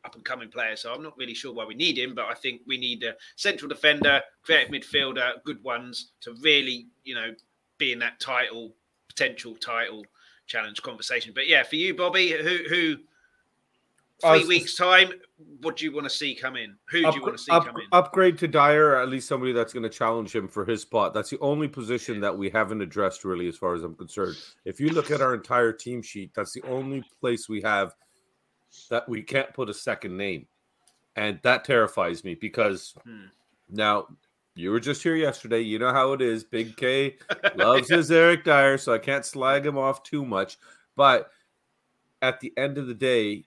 up 0.07 0.15
and 0.15 0.25
coming 0.25 0.49
player. 0.49 0.77
So 0.77 0.93
I'm 0.93 1.03
not 1.03 1.19
really 1.19 1.35
sure 1.35 1.53
why 1.53 1.65
we 1.65 1.75
need 1.75 1.99
him, 1.99 2.15
but 2.15 2.27
I 2.27 2.35
think 2.35 2.63
we 2.67 2.79
need 2.79 3.03
a 3.03 3.15
central 3.35 3.69
defender, 3.69 4.23
creative 4.43 4.73
midfielder, 4.73 5.43
good 5.45 5.63
ones 5.63 6.13
to 6.21 6.35
really, 6.41 6.87
you 7.05 7.15
know, 7.15 7.35
be 7.79 7.93
in 7.93 7.99
that 7.99 8.21
title, 8.21 8.73
potential 9.09 9.57
title 9.57 10.05
challenge 10.47 10.81
conversation. 10.83 11.33
But 11.35 11.49
yeah, 11.49 11.65
for 11.65 11.77
you, 11.77 11.95
Bobby, 11.95 12.31
who 12.31 12.59
who 12.69 12.97
I 14.25 14.33
was 14.33 14.43
three 14.43 14.49
weeks 14.49 14.77
time, 14.77 15.11
what 15.61 15.77
do 15.77 15.85
you 15.85 15.93
want 15.93 16.05
to 16.05 16.11
see 16.11 16.35
come 16.35 16.57
in? 16.57 16.77
Who 16.91 17.03
do 17.03 17.17
you 17.17 17.23
want 17.23 17.37
to 17.37 17.43
see 17.43 17.53
up- 17.53 17.67
come 17.67 17.77
in? 17.77 17.87
upgrade 17.93 18.39
to 18.39 18.49
Dier, 18.49 18.93
or 18.93 19.03
at 19.03 19.09
least 19.09 19.29
somebody 19.29 19.53
that's 19.53 19.73
going 19.73 19.83
to 19.83 19.91
challenge 19.91 20.35
him 20.35 20.49
for 20.49 20.65
his 20.65 20.83
spot. 20.83 21.13
That's 21.13 21.31
the 21.31 21.39
only 21.41 21.69
position 21.69 22.21
that 22.21 22.37
we 22.37 22.49
haven't 22.49 22.81
addressed, 22.81 23.25
really, 23.25 23.49
as 23.49 23.57
far 23.57 23.75
as 23.75 23.83
I'm 23.83 23.95
concerned. 23.95 24.37
If 24.65 24.81
you 24.81 24.89
look 24.89 25.11
at 25.11 25.21
our 25.21 25.35
entire 25.35 25.73
team 25.73 26.01
sheet, 26.01 26.31
that's 26.35 26.53
the 26.53 26.63
only 26.63 27.03
place 27.21 27.49
we 27.49 27.61
have 27.63 27.95
that 28.91 29.09
we 29.09 29.23
can't 29.23 29.53
put 29.55 29.69
a 29.71 29.75
second 29.75 30.17
name. 30.17 30.47
And 31.17 31.39
that 31.43 31.65
terrifies 31.65 32.25
me 32.25 32.35
because 32.35 32.95
Hmm. 33.05 33.27
now 33.71 34.09
you 34.55 34.71
were 34.71 34.81
just 34.81 35.03
here 35.03 35.17
yesterday. 35.17 35.61
You 35.61 35.79
know 35.79 35.93
how 35.93 36.13
it 36.13 36.21
is. 36.23 36.45
Big 36.45 36.77
K 36.77 37.17
loves 37.57 37.89
his 37.91 38.11
Eric 38.11 38.45
Dier, 38.45 38.79
so 38.79 38.93
I 38.95 38.99
can't 38.99 39.25
slag 39.25 39.65
him 39.67 39.79
off 39.79 40.03
too 40.03 40.25
much. 40.25 40.57
But 40.95 41.31
at 42.23 42.41
the 42.41 42.53
end 42.57 42.79
of 42.79 42.87
the 42.87 42.95
day, 42.95 43.45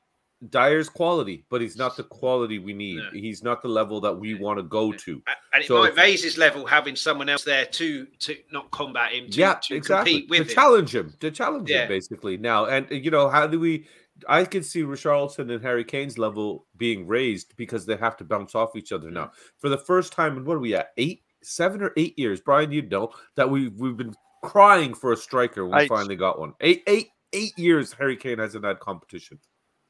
Dier's 0.50 0.88
quality, 0.88 1.44
but 1.50 1.60
he's 1.62 1.76
not 1.76 1.98
the 1.98 2.04
quality 2.04 2.60
we 2.60 2.74
need. 2.74 2.96
No. 2.98 3.10
He's 3.12 3.44
not 3.44 3.62
the 3.62 3.68
level 3.68 4.00
that 4.02 4.14
we 4.14 4.36
want 4.36 4.58
to 4.58 4.64
go 4.64 4.92
to. 4.94 5.22
And 5.54 5.64
it 5.64 5.68
So- 5.68 5.80
might 5.80 5.98
raise 5.98 6.24
his 6.24 6.38
level 6.38 6.66
having 6.66 6.96
someone 6.96 7.28
else 7.28 7.44
there 7.44 7.66
to 7.66 8.06
to 8.06 8.38
not 8.52 8.72
combat 8.72 9.12
him, 9.12 9.30
to, 9.32 9.38
yeah, 9.40 9.56
to 9.64 9.76
exactly. 9.76 10.14
compete 10.14 10.30
with 10.30 10.40
to 10.40 10.44
him. 10.46 10.56
challenge 10.56 10.96
him, 10.96 11.14
to 11.20 11.30
challenge 11.32 11.70
Yeah. 11.70 11.82
him, 11.84 11.88
basically. 11.90 12.38
Now, 12.38 12.66
and 12.66 12.90
you 12.90 13.12
know, 13.12 13.28
how 13.30 13.48
do 13.48 13.60
we? 13.60 13.86
I 14.28 14.44
could 14.46 14.66
see 14.66 14.84
Richarlison 14.84 15.52
and 15.52 15.62
Harry 15.64 15.84
Kane's 15.84 16.18
level 16.18 16.66
being 16.78 17.08
raised 17.08 17.56
because 17.58 17.86
they 17.86 17.96
have 17.98 18.18
to 18.18 18.24
bounce 18.24 18.56
off 18.56 18.76
each 18.76 18.92
other 18.92 19.12
now. 19.12 19.32
For 19.58 19.70
the 19.70 19.78
first 19.78 20.14
time 20.14 20.38
in 20.38 20.46
what 20.46 20.58
are 20.58 20.60
we 20.60 20.76
at? 20.76 20.90
Eight, 20.98 21.24
seven 21.42 21.82
or 21.82 21.94
eight 21.98 22.18
years, 22.18 22.42
Brian, 22.42 22.72
you 22.72 22.82
know 22.82 23.12
that 23.36 23.50
we 23.50 23.70
we've 23.70 23.98
been 23.98 24.16
crying 24.44 24.94
for 24.94 25.12
a 25.12 25.18
striker. 25.18 25.66
We 25.66 25.82
Eight. 25.82 25.90
finally 25.90 26.16
got 26.16 26.40
one. 26.40 26.54
Eight, 26.62 26.84
eight, 26.88 27.10
eight 27.34 27.58
years. 27.58 27.94
Harry 27.94 28.18
Kane 28.18 28.40
hasn't 28.40 28.66
had 28.66 28.80
competition. 28.80 29.40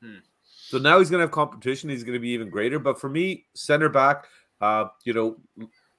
Hmm. 0.04 0.18
So 0.44 0.78
now 0.78 1.00
he's 1.00 1.10
going 1.10 1.20
to 1.20 1.24
have 1.24 1.32
competition. 1.32 1.90
He's 1.90 2.04
going 2.04 2.14
to 2.14 2.20
be 2.20 2.30
even 2.30 2.50
greater. 2.50 2.78
But 2.80 3.00
for 3.00 3.10
me, 3.10 3.46
center 3.56 3.90
back, 3.90 4.26
uh, 4.62 4.86
you 5.04 5.14
know, 5.14 5.38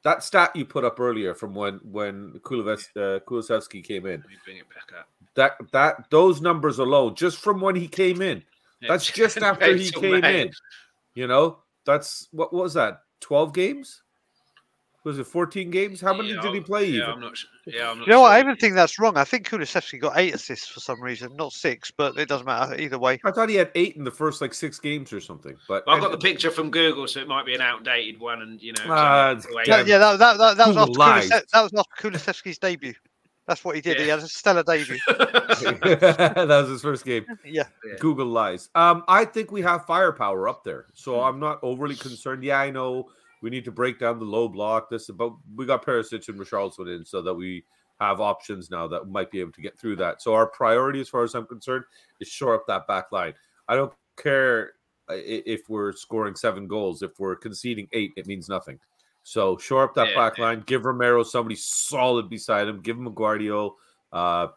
that 0.04 0.22
stat 0.22 0.54
you 0.54 0.64
put 0.64 0.84
up 0.84 1.00
earlier 1.00 1.34
from 1.34 1.54
when 1.54 1.80
when 1.82 2.40
Kulives, 2.44 2.86
uh, 2.96 3.20
Kulusevski 3.20 3.82
came 3.82 4.06
in, 4.06 4.20
Let 4.20 4.28
me 4.28 4.36
bring 4.44 4.58
it 4.58 4.68
back 4.68 4.98
up. 4.98 5.08
That 5.40 5.56
that 5.72 6.10
those 6.10 6.42
numbers 6.42 6.78
alone, 6.78 7.14
just 7.14 7.38
from 7.38 7.62
when 7.62 7.74
he 7.74 7.88
came 7.88 8.20
in, 8.20 8.42
that's 8.86 9.10
just 9.10 9.38
after 9.42 9.74
he 9.74 9.90
came 9.90 10.20
man. 10.20 10.34
in. 10.34 10.50
You 11.14 11.26
know, 11.26 11.60
that's 11.86 12.28
what 12.30 12.52
was 12.52 12.74
that? 12.74 13.00
Twelve 13.20 13.54
games? 13.54 14.02
Was 15.02 15.18
it 15.18 15.26
fourteen 15.26 15.70
games? 15.70 15.98
How 15.98 16.12
many 16.12 16.34
Yeah, 16.34 16.42
did 16.42 16.52
he 16.52 16.60
play? 16.60 16.84
Yeah, 16.84 17.04
even? 17.04 17.10
I'm 17.12 17.20
not 17.20 17.38
sure. 17.38 17.48
Yeah, 17.64 17.90
I'm 17.90 18.00
not 18.00 18.06
You 18.06 18.12
know 18.12 18.20
what? 18.20 18.32
I 18.32 18.40
even 18.40 18.54
think 18.56 18.74
that's 18.74 18.98
wrong. 18.98 19.16
I 19.16 19.24
think 19.24 19.48
Kulusevski 19.48 19.98
got 19.98 20.18
eight 20.18 20.34
assists 20.34 20.68
for 20.68 20.80
some 20.80 21.00
reason, 21.02 21.34
not 21.36 21.54
six, 21.54 21.90
but 21.90 22.18
it 22.18 22.28
doesn't 22.28 22.46
matter 22.46 22.78
either 22.78 22.98
way. 22.98 23.18
I 23.24 23.30
thought 23.30 23.48
he 23.48 23.54
had 23.54 23.70
eight 23.74 23.96
in 23.96 24.04
the 24.04 24.10
first 24.10 24.42
like 24.42 24.52
six 24.52 24.78
games 24.78 25.10
or 25.14 25.20
something. 25.20 25.56
But 25.68 25.84
I've 25.88 26.02
got 26.02 26.12
the 26.12 26.18
picture 26.18 26.50
from 26.50 26.70
Google, 26.70 27.08
so 27.08 27.20
it 27.20 27.28
might 27.28 27.46
be 27.46 27.54
an 27.54 27.62
outdated 27.62 28.20
one, 28.20 28.42
and 28.42 28.60
you 28.60 28.74
know. 28.74 28.84
Ah, 28.88 29.36
Yeah, 29.64 29.84
yeah, 29.86 29.96
that, 29.96 30.18
that, 30.18 30.36
that, 30.36 30.56
that 30.58 30.66
was 30.68 30.76
Who 30.76 30.82
after 30.82 30.98
lies? 30.98 31.28
That 31.30 31.46
was 31.54 31.72
after 31.72 32.10
Kulusevski's 32.10 32.58
debut. 32.58 32.92
That's 33.46 33.64
what 33.64 33.74
he 33.74 33.80
did. 33.80 33.98
He 33.98 34.06
had 34.08 34.20
a 34.20 34.28
stellar 34.28 34.62
debut. 34.62 34.98
that 35.08 36.46
was 36.48 36.68
his 36.68 36.82
first 36.82 37.04
game. 37.04 37.24
Yeah. 37.44 37.64
Yeah. 37.84 37.94
Google 37.98 38.26
lies. 38.26 38.68
Um, 38.74 39.02
I 39.08 39.24
think 39.24 39.50
we 39.50 39.62
have 39.62 39.86
firepower 39.86 40.48
up 40.48 40.62
there, 40.64 40.86
so 40.94 41.20
I'm 41.20 41.40
not 41.40 41.58
overly 41.62 41.96
concerned. 41.96 42.44
Yeah, 42.44 42.60
I 42.60 42.70
know 42.70 43.08
we 43.42 43.50
need 43.50 43.64
to 43.64 43.72
break 43.72 43.98
down 43.98 44.18
the 44.18 44.24
low 44.24 44.48
block. 44.48 44.88
This, 44.90 45.08
but 45.10 45.32
we 45.56 45.66
got 45.66 45.84
Perisic 45.84 46.28
and 46.28 46.38
Richarlison 46.38 46.94
in, 46.96 47.04
so 47.04 47.22
that 47.22 47.34
we 47.34 47.64
have 48.00 48.20
options 48.20 48.70
now 48.70 48.86
that 48.88 49.08
might 49.08 49.30
be 49.30 49.40
able 49.40 49.52
to 49.52 49.60
get 49.62 49.78
through 49.78 49.96
that. 49.96 50.22
So 50.22 50.32
our 50.34 50.46
priority, 50.46 51.00
as 51.00 51.08
far 51.08 51.24
as 51.24 51.34
I'm 51.34 51.46
concerned, 51.46 51.84
is 52.20 52.28
shore 52.28 52.54
up 52.54 52.66
that 52.68 52.86
back 52.86 53.10
line. 53.12 53.34
I 53.68 53.74
don't 53.76 53.92
care 54.16 54.72
i- 55.08 55.14
i- 55.14 55.42
if 55.46 55.68
we're 55.68 55.92
scoring 55.92 56.34
seven 56.34 56.66
goals. 56.66 57.02
If 57.02 57.18
we're 57.18 57.36
conceding 57.36 57.88
eight, 57.92 58.12
it 58.16 58.26
means 58.26 58.48
nothing. 58.48 58.78
So 59.22 59.58
shore 59.58 59.84
up 59.84 59.94
that 59.94 60.10
Yeah, 60.10 60.16
back 60.16 60.38
line. 60.38 60.62
Give 60.66 60.84
Romero 60.84 61.22
somebody 61.22 61.56
solid 61.56 62.28
beside 62.28 62.68
him. 62.68 62.80
Give 62.80 62.96
him 62.96 63.06
a 63.06 63.12
Guardio. 63.12 63.74
Uh, 64.12 64.48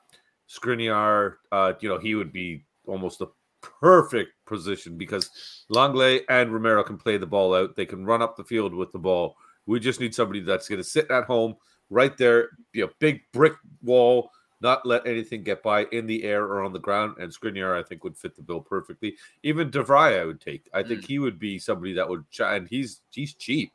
Skriniar, 0.49 1.35
uh, 1.51 1.73
you 1.79 1.89
know, 1.89 1.99
he 1.99 2.15
would 2.15 2.31
be 2.31 2.65
almost 2.87 3.19
the 3.19 3.27
perfect 3.61 4.31
position 4.45 4.97
because 4.97 5.65
Lenglet 5.71 6.23
and 6.29 6.53
Romero 6.53 6.83
can 6.83 6.97
play 6.97 7.17
the 7.17 7.25
ball 7.25 7.55
out. 7.55 7.75
They 7.75 7.85
can 7.85 8.05
run 8.05 8.21
up 8.21 8.35
the 8.35 8.43
field 8.43 8.73
with 8.73 8.91
the 8.91 8.99
ball. 8.99 9.35
We 9.65 9.79
just 9.79 9.99
need 9.99 10.13
somebody 10.13 10.41
that's 10.41 10.67
going 10.67 10.81
to 10.81 10.83
sit 10.83 11.09
at 11.09 11.25
home 11.25 11.55
right 11.89 12.17
there, 12.17 12.49
be 12.71 12.81
a 12.81 12.89
big 12.99 13.21
brick 13.31 13.53
wall, 13.81 14.29
not 14.61 14.85
let 14.85 15.05
anything 15.05 15.43
get 15.43 15.61
by 15.63 15.85
in 15.91 16.07
the 16.07 16.23
air 16.23 16.43
or 16.43 16.63
on 16.63 16.73
the 16.73 16.79
ground. 16.79 17.17
And 17.19 17.31
Skriniar, 17.31 17.77
I 17.77 17.83
think, 17.83 18.03
would 18.03 18.17
fit 18.17 18.35
the 18.35 18.41
bill 18.41 18.61
perfectly. 18.61 19.15
Even 19.43 19.69
de 19.69 19.83
Vrij, 19.83 20.19
I 20.19 20.25
would 20.25 20.41
take. 20.41 20.69
I 20.73 20.83
think 20.83 21.05
he 21.05 21.19
would 21.19 21.39
be 21.39 21.59
somebody 21.59 21.93
that 21.93 22.07
would, 22.07 22.25
and 22.39 22.67
he's 22.67 23.01
he's 23.11 23.33
cheap. 23.33 23.73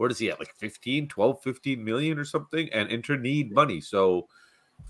What 0.00 0.10
is 0.10 0.18
he 0.18 0.30
at? 0.30 0.38
Like 0.38 0.54
15, 0.56 1.08
12, 1.08 1.42
15 1.42 1.84
million 1.84 2.18
or 2.18 2.24
something? 2.24 2.70
And 2.72 2.90
Inter 2.90 3.18
need 3.18 3.52
money. 3.52 3.82
So 3.82 4.28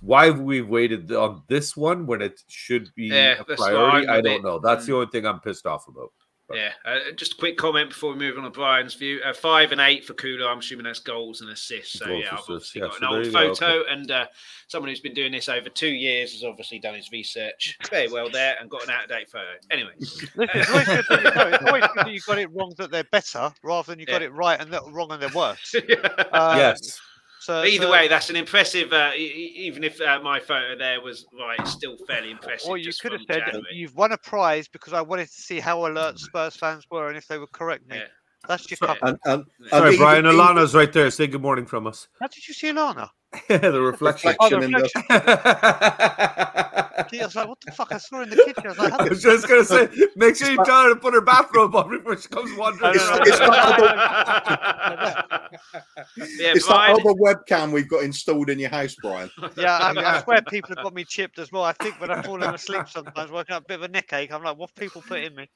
why 0.00 0.26
have 0.26 0.38
we 0.38 0.62
waited 0.62 1.10
on 1.10 1.42
this 1.48 1.76
one 1.76 2.06
when 2.06 2.22
it 2.22 2.40
should 2.46 2.94
be 2.94 3.08
Yeah, 3.08 3.40
a 3.40 3.44
priority? 3.44 4.06
I 4.06 4.20
don't 4.20 4.44
know. 4.44 4.60
That's 4.60 4.86
the 4.86 4.92
mm. 4.92 4.94
only 4.94 5.06
thing 5.08 5.26
I'm 5.26 5.40
pissed 5.40 5.66
off 5.66 5.88
about. 5.88 6.12
Yeah, 6.52 6.72
uh, 6.84 6.98
just 7.16 7.34
a 7.34 7.36
quick 7.36 7.56
comment 7.56 7.90
before 7.90 8.10
we 8.12 8.18
move 8.18 8.36
on 8.36 8.44
to 8.44 8.50
Brian's 8.50 8.94
view. 8.94 9.20
Uh, 9.24 9.32
five 9.32 9.72
and 9.72 9.80
eight 9.80 10.04
for 10.04 10.14
Kula. 10.14 10.46
I'm 10.50 10.58
assuming 10.58 10.84
that's 10.84 10.98
goals 10.98 11.40
and 11.40 11.50
assists. 11.50 11.98
So 11.98 12.06
Goals, 12.06 12.22
yeah, 12.24 12.28
I've 12.32 12.38
assists, 12.38 12.50
obviously 12.76 12.80
yeah, 12.80 12.86
got 12.88 12.94
so 12.94 13.06
an 13.06 13.14
old 13.14 13.26
you 13.26 13.32
go, 13.32 13.54
photo, 13.54 13.84
and 13.90 14.10
uh, 14.10 14.26
someone 14.66 14.88
who's 14.88 15.00
been 15.00 15.14
doing 15.14 15.32
this 15.32 15.48
over 15.48 15.68
two 15.68 15.88
years 15.88 16.32
has 16.32 16.42
obviously 16.44 16.78
done 16.78 16.94
his 16.94 17.10
research 17.12 17.76
very 17.90 18.08
well 18.10 18.28
there 18.30 18.56
and 18.60 18.68
got 18.68 18.82
an 18.84 18.90
out 18.90 19.04
of 19.04 19.08
date 19.10 19.30
photo. 19.30 19.46
Anyway, 19.70 19.92
Listen, 19.98 20.28
it's 20.36 20.70
always 20.70 20.86
good 20.86 21.04
that 21.08 21.22
you, 21.22 21.30
no, 21.34 21.48
it's 21.48 21.64
always 21.66 21.84
good 21.94 22.06
that 22.06 22.12
you 22.12 22.20
got 22.26 22.38
it 22.38 22.50
wrong 22.52 22.74
that 22.78 22.90
they're 22.90 23.04
better 23.04 23.52
rather 23.62 23.92
than 23.92 24.00
you 24.00 24.06
got 24.06 24.20
Yeah. 24.20 24.28
it 24.28 24.32
right 24.32 24.60
and 24.60 24.72
that 24.72 24.82
wrong 24.90 25.12
and 25.12 25.22
they're 25.22 25.28
worse. 25.30 25.74
Uh, 26.32 26.54
yes. 26.56 27.00
So, 27.40 27.64
Either 27.64 27.86
so- 27.86 27.90
way, 27.92 28.06
that's 28.06 28.28
an 28.30 28.36
impressive. 28.36 28.92
Uh, 28.92 29.12
even 29.16 29.82
if 29.82 30.00
uh, 30.00 30.20
my 30.22 30.38
photo 30.40 30.76
there 30.76 31.00
was 31.00 31.24
right, 31.38 31.66
still 31.66 31.96
fairly 32.06 32.30
impressive. 32.30 32.68
Or 32.68 32.76
you 32.76 32.92
could 33.00 33.12
have 33.12 33.22
said 33.26 33.42
January. 33.46 33.64
you've 33.72 33.96
won 33.96 34.12
a 34.12 34.18
prize 34.18 34.68
because 34.68 34.92
I 34.92 35.00
wanted 35.00 35.26
to 35.28 35.40
see 35.40 35.58
how 35.58 35.86
alert 35.86 36.18
Spurs 36.18 36.54
fans 36.56 36.84
were 36.90 37.08
and 37.08 37.16
if 37.16 37.26
they 37.28 37.38
would 37.38 37.50
correct 37.52 37.88
me. 37.88 37.96
Yeah. 37.96 38.04
That's 38.46 38.70
your 38.70 38.78
Yeah. 38.82 38.86
cup. 38.88 38.98
And, 39.02 39.18
and, 39.24 39.44
Sorry, 39.70 39.96
Brian. 39.96 40.26
even- 40.26 40.36
Alana's 40.38 40.74
right 40.74 40.92
there. 40.92 41.10
Say 41.10 41.26
good 41.28 41.42
morning 41.42 41.66
from 41.66 41.86
us. 41.86 42.08
How 42.20 42.26
did 42.28 42.46
you 42.46 42.54
see 42.54 42.68
Alana? 42.70 43.08
the 43.48 43.80
reflection. 43.80 44.34
Oh, 44.40 44.48
the 44.48 44.58
reflection 44.58 44.62
in 44.62 44.70
the- 44.72 44.82
reflection. 44.82 46.56
I 47.12 47.24
was 47.24 47.34
like, 47.34 47.48
what 47.48 47.60
the 47.60 47.72
fuck? 47.72 47.92
I 47.92 47.98
saw 47.98 48.18
her 48.18 48.22
in 48.22 48.30
the 48.30 48.36
kitchen. 48.36 48.66
I 48.66 48.68
was 48.68 48.78
like, 48.78 48.92
I 48.92 49.08
was 49.08 49.22
just 49.22 49.48
gonna 49.48 49.64
say, 49.64 49.88
make 50.16 50.36
sure 50.36 50.50
you 50.50 50.62
tell 50.64 50.84
her 50.84 50.90
to 50.90 50.96
put 50.96 51.14
her 51.14 51.20
bathrobe 51.20 51.74
on 51.74 51.90
before 51.90 52.16
she 52.16 52.28
comes 52.28 52.56
wandering. 52.56 52.94
It's- 52.94 53.08
around. 53.08 53.26
it's 53.26 53.40
yeah, 56.38 56.52
It's 56.54 56.66
that 56.66 56.90
other 56.90 57.14
webcam 57.14 57.72
we've 57.72 57.88
got 57.88 58.04
installed 58.04 58.50
in 58.50 58.58
your 58.58 58.70
house, 58.70 58.94
Brian. 59.02 59.30
Yeah, 59.56 59.78
I, 59.78 60.18
I 60.18 60.22
swear 60.22 60.42
people 60.42 60.74
have 60.76 60.84
got 60.84 60.94
me 60.94 61.04
chipped 61.04 61.38
as 61.38 61.50
well. 61.50 61.64
I 61.64 61.72
think 61.72 62.00
when 62.00 62.10
I'm 62.10 62.22
falling 62.22 62.48
asleep 62.48 62.88
sometimes, 62.88 63.30
working 63.30 63.54
out 63.54 63.62
a 63.62 63.64
bit 63.66 63.76
of 63.76 63.82
a 63.82 63.88
neck 63.88 64.12
ache, 64.12 64.32
I'm 64.32 64.44
like, 64.44 64.56
what 64.56 64.70
have 64.70 64.76
people 64.76 65.02
put 65.02 65.20
in 65.20 65.34
me? 65.34 65.48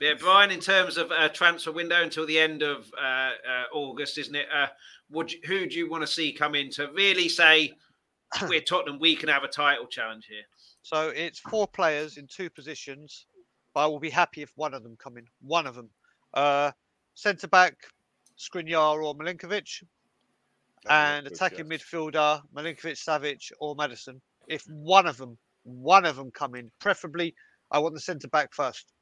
Yeah, 0.00 0.14
Brian. 0.18 0.50
In 0.50 0.60
terms 0.60 0.96
of 0.96 1.10
uh, 1.10 1.28
transfer 1.28 1.72
window 1.72 2.02
until 2.02 2.26
the 2.26 2.38
end 2.38 2.62
of 2.62 2.90
uh, 3.00 3.04
uh, 3.04 3.30
August, 3.72 4.18
isn't 4.18 4.34
it? 4.34 4.46
Would 5.10 5.32
you, 5.32 5.40
who 5.44 5.66
do 5.66 5.76
you 5.76 5.90
want 5.90 6.02
to 6.02 6.06
see 6.06 6.32
come 6.32 6.54
in 6.54 6.70
to 6.72 6.90
really 6.92 7.28
say 7.28 7.72
we're 8.48 8.60
Tottenham? 8.60 8.98
We 9.00 9.16
can 9.16 9.28
have 9.28 9.44
a 9.44 9.48
title 9.48 9.86
challenge 9.86 10.26
here. 10.28 10.42
So 10.82 11.08
it's 11.08 11.38
four 11.38 11.66
players 11.66 12.16
in 12.16 12.26
two 12.26 12.48
positions, 12.50 13.26
but 13.74 13.84
I 13.84 13.86
will 13.86 14.00
be 14.00 14.10
happy 14.10 14.42
if 14.42 14.52
one 14.56 14.74
of 14.74 14.82
them 14.82 14.96
come 15.02 15.16
in. 15.16 15.24
One 15.42 15.66
of 15.66 15.74
them. 15.74 15.90
Uh, 16.32 16.70
Centre 17.14 17.48
back, 17.48 17.74
Skriniar 18.38 19.04
or 19.04 19.14
Milenkovic, 19.14 19.82
and 20.88 21.26
attacking 21.26 21.66
midfielder, 21.66 22.40
Milinkovic, 22.54 22.96
Savic 22.96 23.52
or 23.60 23.74
Maddison. 23.74 24.20
If 24.48 24.64
one 24.68 25.06
of 25.06 25.16
them, 25.16 25.36
one 25.64 26.06
of 26.06 26.16
them 26.16 26.30
come 26.30 26.54
in, 26.54 26.70
preferably, 26.80 27.34
I 27.70 27.78
want 27.78 27.94
the 27.94 28.00
centre 28.00 28.28
back 28.28 28.54
first. 28.54 28.92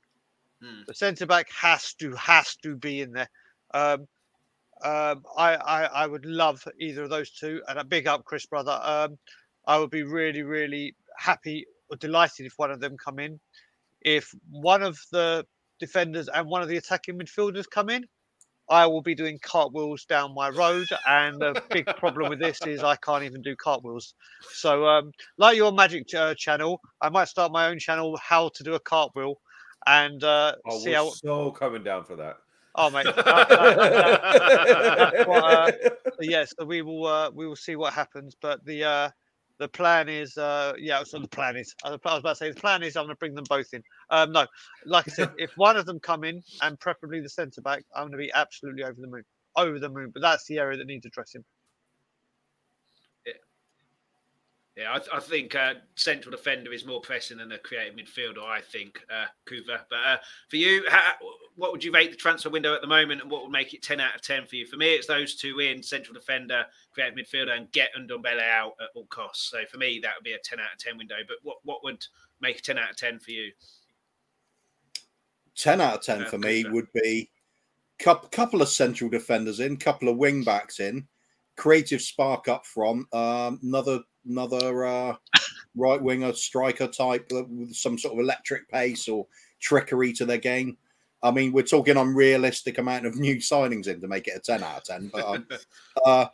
Hmm. 0.62 0.82
The 0.86 0.94
centre 0.94 1.26
back 1.26 1.50
has 1.52 1.94
to 1.94 2.14
has 2.16 2.56
to 2.56 2.76
be 2.76 3.00
in 3.00 3.12
there. 3.12 3.30
Um, 3.72 4.08
um, 4.84 5.22
I, 5.36 5.56
I 5.56 5.84
I 5.84 6.06
would 6.06 6.24
love 6.24 6.62
either 6.80 7.04
of 7.04 7.10
those 7.10 7.30
two, 7.30 7.62
and 7.68 7.78
a 7.78 7.84
big 7.84 8.06
up, 8.06 8.24
Chris 8.24 8.46
brother. 8.46 8.78
Um, 8.82 9.18
I 9.66 9.78
would 9.78 9.90
be 9.90 10.02
really 10.02 10.42
really 10.42 10.94
happy 11.18 11.66
or 11.90 11.96
delighted 11.96 12.46
if 12.46 12.54
one 12.56 12.70
of 12.70 12.80
them 12.80 12.96
come 12.96 13.18
in. 13.18 13.40
If 14.02 14.32
one 14.50 14.82
of 14.82 14.98
the 15.12 15.46
defenders 15.80 16.28
and 16.28 16.48
one 16.48 16.62
of 16.62 16.68
the 16.68 16.76
attacking 16.76 17.18
midfielders 17.18 17.64
come 17.68 17.90
in, 17.90 18.04
I 18.70 18.86
will 18.86 19.02
be 19.02 19.14
doing 19.14 19.38
cartwheels 19.42 20.04
down 20.04 20.34
my 20.34 20.50
road. 20.50 20.86
And 21.06 21.40
the 21.40 21.56
big 21.70 21.86
problem 21.96 22.28
with 22.28 22.38
this 22.40 22.60
is 22.66 22.82
I 22.82 22.96
can't 22.96 23.24
even 23.24 23.42
do 23.42 23.56
cartwheels. 23.56 24.14
So, 24.52 24.86
um, 24.86 25.12
like 25.38 25.56
your 25.56 25.72
magic 25.72 26.12
uh, 26.14 26.34
channel, 26.36 26.80
I 27.00 27.08
might 27.08 27.28
start 27.28 27.52
my 27.52 27.68
own 27.68 27.78
channel, 27.78 28.16
how 28.22 28.50
to 28.54 28.62
do 28.62 28.74
a 28.74 28.80
cartwheel, 28.80 29.40
and 29.86 30.22
uh, 30.22 30.54
Oh, 30.66 30.78
see 30.78 30.90
we're 30.90 30.96
how. 30.96 31.10
so 31.10 31.50
coming 31.52 31.82
down 31.82 32.04
for 32.04 32.16
that. 32.16 32.38
Oh 32.78 32.90
mate, 32.90 33.04
that- 33.16 33.16
that- 33.26 33.48
that- 33.50 35.12
that's 35.12 35.28
what, 35.28 35.44
uh, 35.44 35.72
yes, 36.22 36.54
so 36.58 36.64
we 36.66 36.82
will 36.82 37.06
uh, 37.06 37.30
we 37.34 37.46
will 37.48 37.56
see 37.56 37.76
what 37.76 37.92
happens. 37.94 38.36
But 38.40 38.64
the 38.64 38.84
uh, 38.84 39.10
the 39.58 39.68
plan 39.68 40.08
is, 40.08 40.38
uh, 40.38 40.74
yeah. 40.78 41.02
So 41.04 41.18
the 41.18 41.28
plan 41.28 41.56
is, 41.56 41.74
I 41.84 41.90
was 41.90 41.98
about 42.04 42.22
to 42.22 42.36
say, 42.36 42.50
the 42.52 42.60
plan 42.60 42.84
is 42.84 42.96
I'm 42.96 43.04
going 43.06 43.16
to 43.16 43.18
bring 43.18 43.34
them 43.34 43.44
both 43.48 43.74
in. 43.74 43.82
Um, 44.10 44.32
no, 44.32 44.46
like 44.86 45.08
I 45.08 45.12
said, 45.12 45.30
if 45.38 45.52
one 45.56 45.76
of 45.76 45.86
them 45.86 46.00
come 46.00 46.24
in 46.24 46.42
and 46.62 46.80
preferably 46.80 47.20
the 47.20 47.28
centre 47.30 47.62
back, 47.62 47.84
I'm 47.96 48.04
going 48.04 48.12
to 48.12 48.18
be 48.18 48.32
absolutely 48.32 48.84
over 48.84 49.00
the 49.00 49.08
moon, 49.08 49.24
over 49.56 49.78
the 49.80 49.90
moon. 49.90 50.10
But 50.14 50.22
that's 50.22 50.46
the 50.46 50.58
area 50.58 50.78
that 50.78 50.86
needs 50.86 51.06
addressing. 51.06 51.44
Yeah, 54.78 54.94
I, 54.94 54.98
th- 54.98 55.10
I 55.12 55.18
think 55.18 55.56
uh, 55.56 55.74
central 55.96 56.30
defender 56.30 56.72
is 56.72 56.86
more 56.86 57.00
pressing 57.00 57.38
than 57.38 57.50
a 57.50 57.58
creative 57.58 57.96
midfielder. 57.96 58.44
I 58.44 58.60
think, 58.60 59.02
uh, 59.10 59.26
Kuva. 59.44 59.80
But 59.90 59.98
uh, 60.06 60.16
for 60.48 60.54
you, 60.54 60.84
how, 60.88 61.14
what 61.56 61.72
would 61.72 61.82
you 61.82 61.90
rate 61.90 62.12
the 62.12 62.16
transfer 62.16 62.48
window 62.48 62.76
at 62.76 62.80
the 62.80 62.86
moment, 62.86 63.20
and 63.20 63.28
what 63.28 63.42
would 63.42 63.50
make 63.50 63.74
it 63.74 63.82
ten 63.82 63.98
out 63.98 64.14
of 64.14 64.22
ten 64.22 64.46
for 64.46 64.54
you? 64.54 64.66
For 64.66 64.76
me, 64.76 64.94
it's 64.94 65.08
those 65.08 65.34
two 65.34 65.58
in 65.58 65.82
central 65.82 66.14
defender, 66.14 66.64
creative 66.92 67.18
midfielder, 67.18 67.56
and 67.56 67.72
get 67.72 67.90
Ndombele 67.98 68.40
out 68.40 68.74
at 68.80 68.90
all 68.94 69.06
costs. 69.06 69.50
So 69.50 69.64
for 69.68 69.78
me, 69.78 69.98
that 70.04 70.12
would 70.16 70.22
be 70.22 70.34
a 70.34 70.38
ten 70.38 70.60
out 70.60 70.72
of 70.72 70.78
ten 70.78 70.96
window. 70.96 71.16
But 71.26 71.38
what 71.42 71.56
what 71.64 71.82
would 71.82 72.06
make 72.40 72.60
a 72.60 72.62
ten 72.62 72.78
out 72.78 72.90
of 72.90 72.96
ten 72.96 73.18
for 73.18 73.32
you? 73.32 73.50
Ten 75.56 75.80
out 75.80 75.94
of 75.94 76.02
ten 76.02 76.24
for 76.26 76.38
me 76.38 76.64
would 76.68 76.86
be 76.94 77.28
couple 77.98 78.28
couple 78.28 78.62
of 78.62 78.68
central 78.68 79.10
defenders 79.10 79.58
in, 79.58 79.76
couple 79.76 80.08
of 80.08 80.18
wing 80.18 80.44
backs 80.44 80.78
in, 80.78 81.08
creative 81.56 82.00
spark 82.00 82.46
up 82.46 82.64
front, 82.64 83.12
um, 83.12 83.58
another 83.64 83.98
another 84.28 84.86
uh, 84.86 85.16
right 85.76 86.00
winger 86.00 86.32
striker 86.32 86.86
type 86.86 87.30
with 87.30 87.74
some 87.74 87.98
sort 87.98 88.14
of 88.14 88.20
electric 88.20 88.68
pace 88.68 89.08
or 89.08 89.26
trickery 89.60 90.12
to 90.14 90.24
their 90.24 90.38
game. 90.38 90.76
I 91.22 91.30
mean, 91.30 91.52
we're 91.52 91.62
talking 91.62 91.96
unrealistic 91.96 92.78
amount 92.78 93.06
of 93.06 93.16
new 93.16 93.36
signings 93.36 93.88
in 93.88 94.00
to 94.00 94.08
make 94.08 94.28
it 94.28 94.36
a 94.36 94.40
10 94.40 94.62
out 94.62 94.78
of 94.78 94.84
10. 94.84 95.10
But 95.12 95.24
um, 95.24 95.46
uh, 96.04 96.26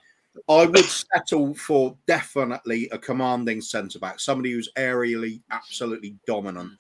I 0.49 0.67
would 0.67 0.85
settle 0.85 1.55
for 1.55 1.97
definitely 2.07 2.89
a 2.91 2.99
commanding 2.99 3.61
centre 3.61 3.99
back, 3.99 4.21
somebody 4.21 4.53
who's 4.53 4.71
aerially 4.77 5.41
absolutely 5.51 6.17
dominant. 6.27 6.73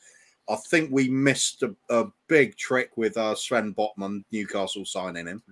I 0.48 0.56
think 0.68 0.90
we 0.92 1.08
missed 1.08 1.62
a, 1.62 1.74
a 1.88 2.06
big 2.28 2.56
trick 2.56 2.96
with 2.96 3.16
uh, 3.16 3.34
Sven 3.34 3.74
Botman, 3.74 4.24
Newcastle 4.30 4.84
signing 4.84 5.26
him. 5.26 5.42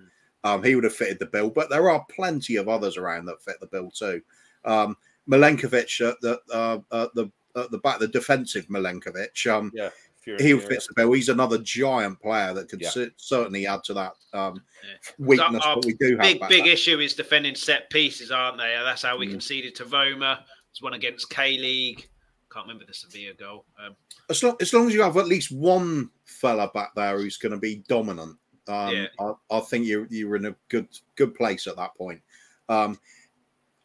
Um, 0.44 0.62
he 0.62 0.74
would 0.74 0.84
have 0.84 0.94
fitted 0.94 1.18
the 1.18 1.26
bill, 1.26 1.48
but 1.48 1.70
there 1.70 1.88
are 1.88 2.04
plenty 2.10 2.56
of 2.56 2.68
others 2.68 2.96
around 2.96 3.26
that 3.26 3.42
fit 3.42 3.60
the 3.60 3.66
bill 3.66 3.90
too. 3.90 4.20
Um, 4.64 4.96
Milenkovic 5.30 6.08
at 6.08 6.20
the 6.20 6.40
uh, 6.52 6.78
at 6.92 7.14
the 7.14 7.30
at 7.56 7.70
the 7.70 7.78
back, 7.78 7.98
the 7.98 8.08
defensive 8.08 8.66
Milenkovic. 8.66 9.46
Um, 9.46 9.70
yeah, 9.74 9.90
he 10.24 10.58
fits 10.58 10.86
the 10.86 10.94
bill. 10.94 11.12
He's 11.12 11.28
another 11.28 11.58
giant 11.58 12.20
player 12.20 12.54
that 12.54 12.68
could 12.68 12.80
yeah. 12.80 12.90
certainly 13.16 13.66
add 13.66 13.82
to 13.84 13.94
that 13.94 14.12
um, 14.32 14.62
weakness. 15.18 15.64
Our, 15.64 15.76
but 15.76 15.84
we 15.84 15.94
do 15.94 16.16
have 16.16 16.20
big 16.20 16.40
big 16.48 16.64
there. 16.64 16.72
issue 16.72 17.00
is 17.00 17.14
defending 17.14 17.54
set 17.54 17.90
pieces, 17.90 18.30
aren't 18.30 18.58
they? 18.58 18.78
That's 18.84 19.02
how 19.02 19.18
we 19.18 19.26
mm. 19.26 19.32
conceded 19.32 19.74
to 19.76 19.84
Roma. 19.84 20.44
It's 20.70 20.82
one 20.82 20.94
against 20.94 21.28
K 21.30 21.58
League. 21.58 22.08
Can't 22.52 22.66
remember 22.66 22.84
the 22.86 22.94
Sevilla 22.94 23.34
goal. 23.34 23.64
Um, 23.84 23.96
as, 24.28 24.42
long, 24.42 24.56
as 24.60 24.72
long 24.72 24.86
as 24.86 24.94
you 24.94 25.02
have 25.02 25.16
at 25.16 25.26
least 25.26 25.50
one 25.50 26.10
fella 26.24 26.70
back 26.72 26.94
there 26.94 27.18
who's 27.18 27.38
going 27.38 27.52
to 27.52 27.58
be 27.58 27.82
dominant, 27.88 28.36
um, 28.68 28.94
yeah. 28.94 29.06
I, 29.18 29.32
I, 29.50 29.60
think 29.60 29.86
you're 29.86 30.06
you're 30.10 30.36
in 30.36 30.46
a 30.46 30.54
good 30.68 30.88
good 31.16 31.34
place 31.34 31.66
at 31.66 31.76
that 31.76 31.94
point. 31.96 32.20
Um, 32.68 32.98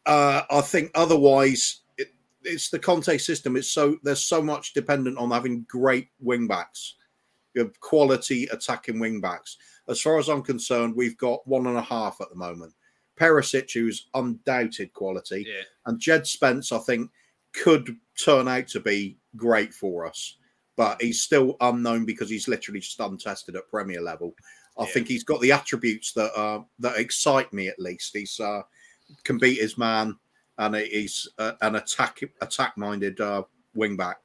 uh, 0.08 0.42
I 0.50 0.62
think 0.62 0.90
otherwise 0.94 1.82
it, 1.98 2.08
it's 2.42 2.70
the 2.70 2.78
Conte 2.78 3.18
system. 3.18 3.56
It's 3.56 3.70
so 3.70 3.98
there's 4.02 4.22
so 4.22 4.42
much 4.42 4.72
dependent 4.72 5.18
on 5.18 5.30
having 5.30 5.66
great 5.68 6.08
wing 6.18 6.48
backs, 6.48 6.94
quality 7.80 8.48
attacking 8.50 8.98
wing 8.98 9.20
backs. 9.20 9.58
As 9.88 10.00
far 10.00 10.18
as 10.18 10.28
I'm 10.28 10.42
concerned, 10.42 10.96
we've 10.96 11.18
got 11.18 11.46
one 11.46 11.66
and 11.66 11.76
a 11.76 11.82
half 11.82 12.20
at 12.20 12.30
the 12.30 12.36
moment. 12.36 12.72
Perisic, 13.20 13.72
who's 13.72 14.08
undoubted 14.14 14.92
quality, 14.94 15.44
yeah. 15.46 15.62
and 15.86 16.00
Jed 16.00 16.26
Spence, 16.26 16.72
I 16.72 16.78
think, 16.78 17.10
could 17.52 17.96
turn 18.22 18.48
out 18.48 18.68
to 18.68 18.80
be 18.80 19.18
great 19.36 19.74
for 19.74 20.06
us, 20.06 20.36
but 20.76 21.02
he's 21.02 21.22
still 21.22 21.56
unknown 21.60 22.06
because 22.06 22.30
he's 22.30 22.48
literally 22.48 22.80
just 22.80 23.00
untested 23.00 23.56
at 23.56 23.68
Premier 23.68 24.00
level. 24.00 24.34
I 24.78 24.84
yeah. 24.84 24.90
think 24.90 25.08
he's 25.08 25.24
got 25.24 25.40
the 25.40 25.52
attributes 25.52 26.12
that 26.12 26.32
uh, 26.38 26.60
that 26.78 26.96
excite 26.96 27.52
me 27.52 27.68
at 27.68 27.80
least. 27.80 28.16
He's 28.16 28.38
uh, 28.38 28.62
can 29.24 29.38
beat 29.38 29.60
his 29.60 29.78
man, 29.78 30.16
and 30.58 30.76
he's 30.76 31.28
uh, 31.38 31.52
an 31.60 31.76
attack 31.76 32.20
attack 32.40 32.76
minded 32.76 33.20
uh, 33.20 33.42
wing 33.74 33.96
back. 33.96 34.18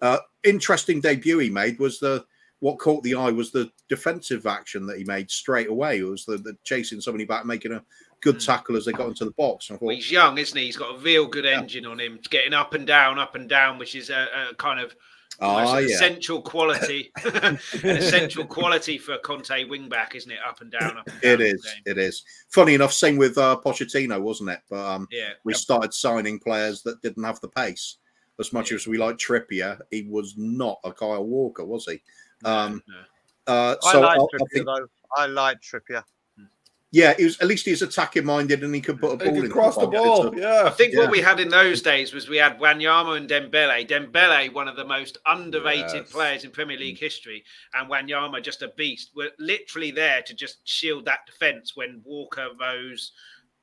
Uh, 0.00 0.18
interesting 0.44 1.00
debut 1.00 1.38
he 1.38 1.50
made 1.50 1.78
was 1.78 1.98
the 1.98 2.24
what 2.60 2.78
caught 2.78 3.02
the 3.02 3.14
eye 3.14 3.30
was 3.30 3.50
the 3.50 3.70
defensive 3.88 4.46
action 4.46 4.86
that 4.86 4.98
he 4.98 5.04
made 5.04 5.30
straight 5.30 5.68
away. 5.68 5.98
It 5.98 6.04
was 6.04 6.24
the, 6.26 6.36
the 6.36 6.56
chasing 6.62 7.00
somebody 7.00 7.24
back, 7.24 7.46
making 7.46 7.72
a 7.72 7.82
good 8.20 8.36
hmm. 8.36 8.40
tackle 8.40 8.76
as 8.76 8.84
they 8.84 8.92
got 8.92 9.08
into 9.08 9.24
the 9.24 9.30
box. 9.32 9.68
Thought, 9.68 9.82
well, 9.82 9.94
he's 9.94 10.10
young, 10.10 10.38
isn't 10.38 10.56
he? 10.56 10.66
He's 10.66 10.76
got 10.76 10.94
a 10.94 10.98
real 10.98 11.26
good 11.26 11.46
engine 11.46 11.86
on 11.86 11.98
him, 11.98 12.20
getting 12.28 12.52
up 12.52 12.74
and 12.74 12.86
down, 12.86 13.18
up 13.18 13.34
and 13.34 13.48
down, 13.48 13.78
which 13.78 13.94
is 13.94 14.10
a, 14.10 14.50
a 14.50 14.54
kind 14.56 14.78
of 14.78 14.94
Oh, 15.42 15.78
yeah. 15.78 15.94
essential 15.94 16.42
quality, 16.42 17.10
an 17.24 17.58
essential 17.82 18.44
quality 18.44 18.98
for 18.98 19.14
a 19.14 19.18
Conte 19.18 19.64
wingback, 19.64 20.14
isn't 20.14 20.30
it? 20.30 20.38
Up 20.46 20.60
and 20.60 20.70
down, 20.70 20.98
up 20.98 21.06
and 21.06 21.20
down. 21.20 21.32
It 21.32 21.40
is. 21.40 21.66
It 21.86 21.98
is. 21.98 22.24
Funny 22.48 22.74
enough, 22.74 22.92
same 22.92 23.16
with 23.16 23.38
uh, 23.38 23.58
Pochettino, 23.64 24.20
wasn't 24.20 24.50
it? 24.50 24.60
But 24.68 24.86
um, 24.86 25.08
yeah, 25.10 25.30
we 25.44 25.52
yep. 25.52 25.60
started 25.60 25.94
signing 25.94 26.38
players 26.38 26.82
that 26.82 27.00
didn't 27.02 27.24
have 27.24 27.40
the 27.40 27.48
pace. 27.48 27.96
As 28.38 28.52
much 28.52 28.70
yeah. 28.70 28.76
as 28.76 28.86
we 28.86 28.98
like 28.98 29.16
Trippier, 29.16 29.80
he 29.90 30.02
was 30.02 30.34
not 30.36 30.78
a 30.84 30.92
Kyle 30.92 31.24
Walker, 31.24 31.64
was 31.64 31.84
he? 31.86 32.02
Um, 32.44 32.82
no, 32.86 32.94
no. 32.94 33.52
Uh, 33.54 33.76
so 33.80 34.02
I 34.02 34.16
like 34.16 34.18
Trippier, 34.18 34.40
I 34.40 34.54
think, 34.54 34.66
though. 34.66 34.86
I 35.16 35.26
like 35.26 35.60
Trippier. 35.60 36.04
Yeah, 36.92 37.14
he 37.16 37.24
was 37.24 37.40
at 37.40 37.46
least 37.46 37.66
he's 37.66 37.82
attacking 37.82 38.24
minded 38.24 38.64
and 38.64 38.74
he 38.74 38.80
could 38.80 38.98
put 38.98 39.12
a 39.12 39.16
ball 39.16 39.28
in. 39.28 39.48
Cross 39.48 39.76
the 39.76 39.86
ball. 39.86 40.36
Yeah. 40.36 40.64
I 40.64 40.70
think 40.70 40.92
yeah. 40.92 41.00
what 41.00 41.10
we 41.12 41.20
had 41.20 41.38
in 41.38 41.48
those 41.48 41.82
days 41.82 42.12
was 42.12 42.28
we 42.28 42.36
had 42.36 42.58
Wanyama 42.58 43.16
and 43.16 43.28
Dembele. 43.28 43.86
Dembele, 43.88 44.52
one 44.52 44.66
of 44.66 44.74
the 44.74 44.84
most 44.84 45.18
underrated 45.26 45.94
yes. 45.94 46.12
players 46.12 46.44
in 46.44 46.50
Premier 46.50 46.76
League 46.76 46.98
history, 46.98 47.44
and 47.74 47.88
Wanyama 47.88 48.42
just 48.42 48.62
a 48.62 48.72
beast. 48.76 49.10
We're 49.14 49.30
literally 49.38 49.92
there 49.92 50.22
to 50.22 50.34
just 50.34 50.66
shield 50.68 51.04
that 51.04 51.26
defence 51.26 51.76
when 51.76 52.02
Walker, 52.04 52.48
Rose, 52.60 53.12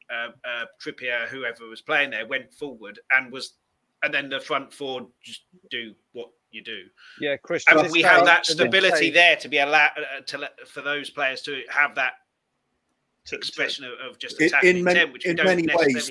uh, 0.10 0.30
uh, 0.48 0.66
Trippier, 0.82 1.28
whoever 1.28 1.68
was 1.68 1.82
playing 1.82 2.12
there, 2.12 2.26
went 2.26 2.54
forward 2.54 2.98
and 3.12 3.30
was, 3.30 3.56
and 4.04 4.14
then 4.14 4.30
the 4.30 4.40
front 4.40 4.72
four 4.72 5.06
just 5.22 5.42
do 5.70 5.94
what 6.14 6.30
you 6.52 6.64
do. 6.64 6.84
Yeah, 7.20 7.36
Chris. 7.36 7.66
And 7.68 7.92
we 7.92 8.04
have 8.04 8.24
that 8.24 8.46
stability 8.46 9.10
there 9.10 9.36
to 9.36 9.50
be 9.50 9.58
allowed 9.58 9.92
uh, 9.98 10.22
to 10.28 10.38
let, 10.38 10.66
for 10.66 10.82
those 10.82 11.10
players 11.10 11.42
to 11.42 11.62
have 11.70 11.94
that 11.96 12.14
expression 13.36 13.86
of, 13.86 13.94
of 14.00 14.20
just 14.20 14.40
attacking 14.42 14.78
in 14.78 14.84
many, 14.84 15.00
intent, 15.00 15.14
which 15.14 15.26
in 15.26 15.36
many 15.36 15.68
ways, 15.74 16.10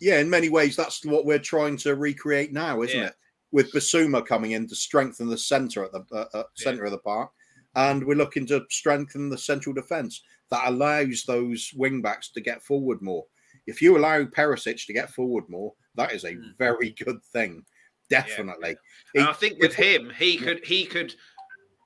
Yeah, 0.00 0.18
in 0.18 0.30
many 0.30 0.48
ways, 0.48 0.76
that's 0.76 1.04
what 1.04 1.26
we're 1.26 1.38
trying 1.38 1.76
to 1.78 1.94
recreate 1.94 2.52
now, 2.52 2.82
isn't 2.82 2.98
yeah. 2.98 3.06
it? 3.06 3.14
With 3.52 3.72
Bissouma 3.72 4.24
coming 4.24 4.52
in 4.52 4.68
to 4.68 4.76
strengthen 4.76 5.28
the 5.28 5.38
centre 5.38 5.84
at 5.84 5.92
the 5.92 6.04
uh, 6.12 6.26
uh, 6.32 6.42
centre 6.54 6.82
yeah. 6.82 6.86
of 6.86 6.92
the 6.92 6.98
park, 6.98 7.30
and 7.74 8.04
we're 8.04 8.14
looking 8.14 8.46
to 8.46 8.64
strengthen 8.70 9.28
the 9.28 9.38
central 9.38 9.74
defence 9.74 10.22
that 10.50 10.68
allows 10.68 11.24
those 11.24 11.72
wing 11.76 12.02
backs 12.02 12.30
to 12.30 12.40
get 12.40 12.62
forward 12.62 13.00
more. 13.02 13.24
If 13.66 13.82
you 13.82 13.96
allow 13.96 14.24
Perisic 14.24 14.86
to 14.86 14.92
get 14.92 15.10
forward 15.10 15.44
more, 15.48 15.72
that 15.96 16.12
is 16.12 16.24
a 16.24 16.32
mm. 16.32 16.56
very 16.58 16.90
good 16.90 17.22
thing. 17.32 17.64
Definitely. 18.08 18.76
Yeah, 19.14 19.22
he, 19.22 19.28
I 19.28 19.32
think 19.32 19.60
with 19.60 19.74
him, 19.74 20.12
he 20.18 20.36
could 20.36 20.64
he 20.64 20.84
could 20.84 21.14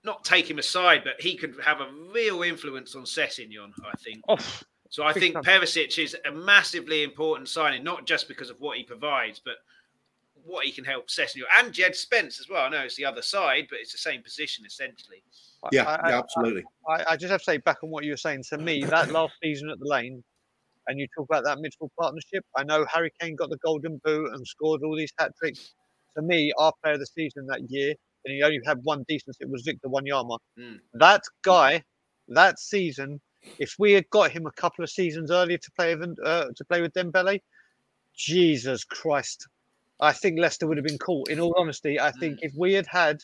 not 0.04 0.24
take 0.24 0.48
him 0.48 0.58
aside, 0.58 1.02
but 1.04 1.20
he 1.20 1.34
could 1.34 1.56
have 1.64 1.80
a 1.80 1.88
real 2.12 2.42
influence 2.42 2.94
on 2.94 3.04
Sessegnon, 3.04 3.72
I 3.84 3.96
think. 3.96 4.22
Oh, 4.28 4.36
so 4.90 5.02
I 5.02 5.12
think 5.12 5.34
Perisic 5.36 5.98
is 5.98 6.16
a 6.26 6.30
massively 6.30 7.02
important 7.02 7.48
signing, 7.48 7.82
not 7.82 8.06
just 8.06 8.28
because 8.28 8.50
of 8.50 8.60
what 8.60 8.76
he 8.76 8.84
provides, 8.84 9.40
but 9.44 9.56
what 10.44 10.66
he 10.66 10.72
can 10.72 10.84
help 10.84 11.08
Sessegnon 11.08 11.44
and 11.58 11.72
Jed 11.72 11.96
Spence 11.96 12.38
as 12.38 12.48
well. 12.48 12.64
I 12.64 12.68
know 12.68 12.82
it's 12.82 12.96
the 12.96 13.04
other 13.04 13.22
side, 13.22 13.66
but 13.70 13.78
it's 13.80 13.92
the 13.92 13.98
same 13.98 14.22
position 14.22 14.64
essentially. 14.66 15.22
Yeah, 15.72 15.84
I, 15.84 16.10
yeah 16.10 16.18
absolutely. 16.18 16.64
I, 16.88 17.04
I, 17.10 17.16
just 17.16 17.30
have 17.30 17.40
to 17.40 17.44
say 17.44 17.56
back 17.56 17.78
on 17.82 17.90
what 17.90 18.04
you 18.04 18.12
were 18.12 18.18
saying. 18.18 18.44
To 18.50 18.58
me, 18.58 18.84
that 18.84 19.10
last 19.10 19.32
season 19.42 19.70
at 19.70 19.78
the 19.78 19.88
Lane, 19.88 20.22
and 20.86 21.00
you 21.00 21.06
talk 21.16 21.26
about 21.30 21.44
that 21.44 21.58
midfield 21.58 21.88
partnership. 21.98 22.44
I 22.56 22.62
know 22.62 22.84
Harry 22.92 23.10
Kane 23.18 23.36
got 23.36 23.48
the 23.48 23.56
Golden 23.64 24.00
Boot 24.04 24.32
and 24.34 24.46
scored 24.46 24.82
all 24.84 24.94
these 24.94 25.12
hat 25.18 25.32
tricks. 25.38 25.72
To 26.16 26.22
me, 26.22 26.52
our 26.58 26.72
player 26.82 26.94
of 26.94 27.00
the 27.00 27.06
season 27.06 27.46
that 27.46 27.70
year 27.70 27.94
and 28.24 28.34
he 28.34 28.42
only 28.42 28.60
had 28.64 28.78
one 28.82 29.04
decent. 29.08 29.36
It 29.40 29.50
was 29.50 29.62
Victor 29.62 29.88
Wanyama. 29.88 30.38
Mm. 30.58 30.78
That 30.94 31.22
guy, 31.42 31.82
that 32.28 32.58
season, 32.58 33.20
if 33.58 33.74
we 33.78 33.92
had 33.92 34.08
got 34.10 34.30
him 34.30 34.46
a 34.46 34.52
couple 34.52 34.82
of 34.82 34.90
seasons 34.90 35.30
earlier 35.30 35.58
to 35.58 35.70
play 35.72 35.94
with 35.94 36.16
uh, 36.24 36.46
to 36.56 36.64
play 36.64 36.80
with 36.80 36.92
Dembele, 36.92 37.40
Jesus 38.16 38.84
Christ, 38.84 39.46
I 40.00 40.12
think 40.12 40.38
Leicester 40.38 40.66
would 40.66 40.76
have 40.76 40.86
been 40.86 40.98
caught. 40.98 41.28
In 41.28 41.40
all 41.40 41.54
honesty, 41.56 42.00
I 42.00 42.12
think 42.12 42.36
mm. 42.36 42.42
if 42.42 42.52
we 42.56 42.74
had 42.74 42.86
had 42.86 43.20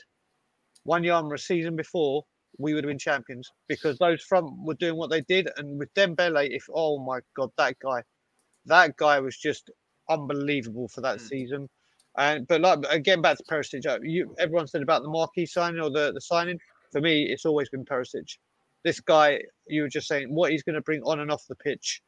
Wanyama 0.87 1.35
a 1.35 1.39
season 1.39 1.77
before, 1.77 2.25
we 2.59 2.75
would 2.75 2.85
have 2.85 2.91
been 2.91 2.99
champions 2.99 3.51
because 3.69 3.99
those 3.99 4.23
front 4.23 4.47
were 4.59 4.75
doing 4.75 4.97
what 4.97 5.11
they 5.11 5.23
did, 5.23 5.49
and 5.57 5.79
with 5.79 5.93
Dembele, 5.95 6.49
if 6.51 6.67
oh 6.73 6.99
my 6.99 7.21
god, 7.37 7.51
that 7.57 7.77
guy, 7.83 8.03
that 8.67 8.97
guy 8.97 9.21
was 9.21 9.37
just 9.37 9.71
unbelievable 10.09 10.89
for 10.89 11.01
that 11.01 11.19
mm. 11.19 11.29
season. 11.29 11.69
And 12.19 12.47
but 12.49 12.61
like 12.61 12.81
again 12.91 13.23
back 13.23 13.37
to 13.39 13.45
Perisic, 13.45 13.87
uh, 13.87 13.99
you 14.03 14.35
everyone 14.39 14.67
said 14.67 14.83
about 14.83 15.03
the 15.03 15.09
marquee 15.09 15.47
signing 15.47 15.81
or 15.81 15.91
the, 15.91 16.13
the 16.13 16.21
signing. 16.21 16.59
For 16.93 17.01
me, 17.01 17.23
it's 17.25 17.45
always 17.47 17.69
been 17.69 17.85
Perisic. 17.85 18.37
This 18.83 18.99
guy, 19.01 19.41
you 19.67 19.83
were 19.83 19.89
just 19.89 20.09
saying 20.09 20.35
what 20.35 20.51
he's 20.51 20.63
going 20.63 20.75
to 20.75 20.81
bring 20.81 21.03
on 21.03 21.21
and 21.21 21.31
off 21.31 21.45
the 21.49 21.55
pitch, 21.55 22.03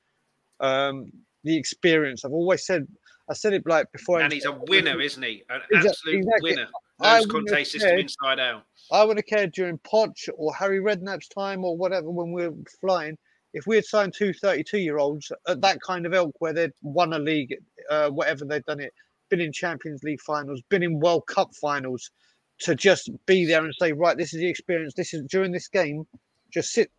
um, 0.61 1.13
the 1.45 1.57
experience. 1.57 2.25
I've 2.25 2.33
always 2.33 2.67
said 2.67 2.87
I 3.31 3.35
said 3.35 3.53
it 3.53 3.63
like 3.67 3.91
before. 3.93 4.21
And 4.21 4.33
he's 4.33 4.45
a 4.45 4.53
winner, 4.69 5.01
isn't 5.01 5.23
he? 5.23 5.45
An 5.49 5.61
Exactly- 5.71 5.89
absolute 5.91 6.17
exactly. 6.19 6.51
winner. 6.53 6.69
I 7.01 7.17
Knows 7.19 7.27
Conte 7.27 7.65
system 7.65 7.81
cared. 7.91 8.01
inside 8.01 8.39
out. 8.41 8.63
I 8.93 9.05
would 9.05 9.17
have 9.17 9.27
cared 9.27 9.53
during 9.53 9.79
Poch 9.79 10.29
or 10.37 10.55
Harry 10.55 10.79
Redknapp's 10.81 11.29
time 11.29 11.65
or 11.65 11.77
whatever 11.77 12.11
when 12.11 12.33
we 12.33 12.47
were 12.47 12.55
flying. 12.81 13.17
If 13.55 13.67
we 13.67 13.77
had 13.77 13.85
signed 13.85 14.15
two 14.17 14.33
32 14.33 14.79
year 14.79 14.99
olds 14.99 15.31
at 15.49 15.61
that 15.63 15.81
kind 15.81 16.07
of 16.07 16.15
ilk 16.15 16.35
where 16.39 16.53
they'd 16.53 16.73
won 16.83 17.13
a 17.13 17.19
league, 17.19 17.55
uh, 17.91 18.09
whatever 18.11 18.45
they'd 18.45 18.65
done 18.65 18.81
it, 18.81 18.93
been 19.33 19.41
in 19.41 19.51
Champions 19.51 20.03
League 20.05 20.21
finals, 20.21 20.61
been 20.69 20.83
in 20.83 21.01
World 21.01 21.27
Cup 21.27 21.55
finals, 21.55 22.11
to 22.59 22.75
just 22.75 23.09
be 23.25 23.47
there 23.47 23.65
and 23.65 23.75
say, 23.81 23.93
right, 23.93 24.17
this 24.17 24.35
is 24.35 24.41
the 24.41 24.47
experience. 24.49 24.93
This 24.95 25.15
is 25.15 25.23
during 25.29 25.53
this 25.53 25.69
game, 25.69 26.07
just 26.53 26.71
sit, 26.71 26.91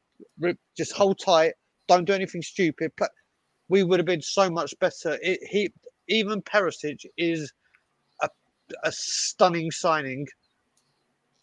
just 0.75 0.91
hold 0.93 1.19
tight, 1.19 1.53
don't 1.87 2.05
do 2.05 2.13
anything 2.13 2.41
stupid. 2.41 2.93
Pla- 2.97 3.07
We 3.69 3.83
would 3.83 3.99
have 3.99 4.07
been 4.07 4.21
so 4.23 4.49
much 4.49 4.73
better. 4.79 5.19
It, 5.21 5.39
he 5.47 5.71
even 6.07 6.41
Perisic 6.41 7.05
is 7.17 7.53
a, 8.21 8.29
a 8.83 8.91
stunning 8.91 9.69
signing. 9.69 10.27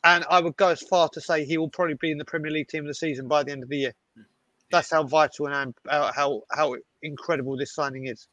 And 0.02 0.24
I 0.28 0.40
would 0.40 0.56
go 0.56 0.68
as 0.70 0.80
far 0.82 1.08
to 1.10 1.20
say 1.20 1.44
he 1.44 1.56
will 1.56 1.68
probably 1.70 1.94
be 1.94 2.10
in 2.10 2.18
the 2.18 2.24
Premier 2.24 2.50
League 2.50 2.68
team 2.68 2.80
of 2.82 2.88
the 2.88 2.94
season 2.94 3.28
by 3.28 3.44
the 3.44 3.52
end 3.52 3.62
of 3.62 3.68
the 3.68 3.76
year. 3.76 3.94
That's 4.72 4.90
how 4.90 5.04
vital 5.04 5.46
and 5.46 5.72
how 5.88 6.10
how, 6.12 6.42
how 6.50 6.76
incredible 7.02 7.56
this 7.56 7.74
signing 7.74 8.06
is. 8.08 8.26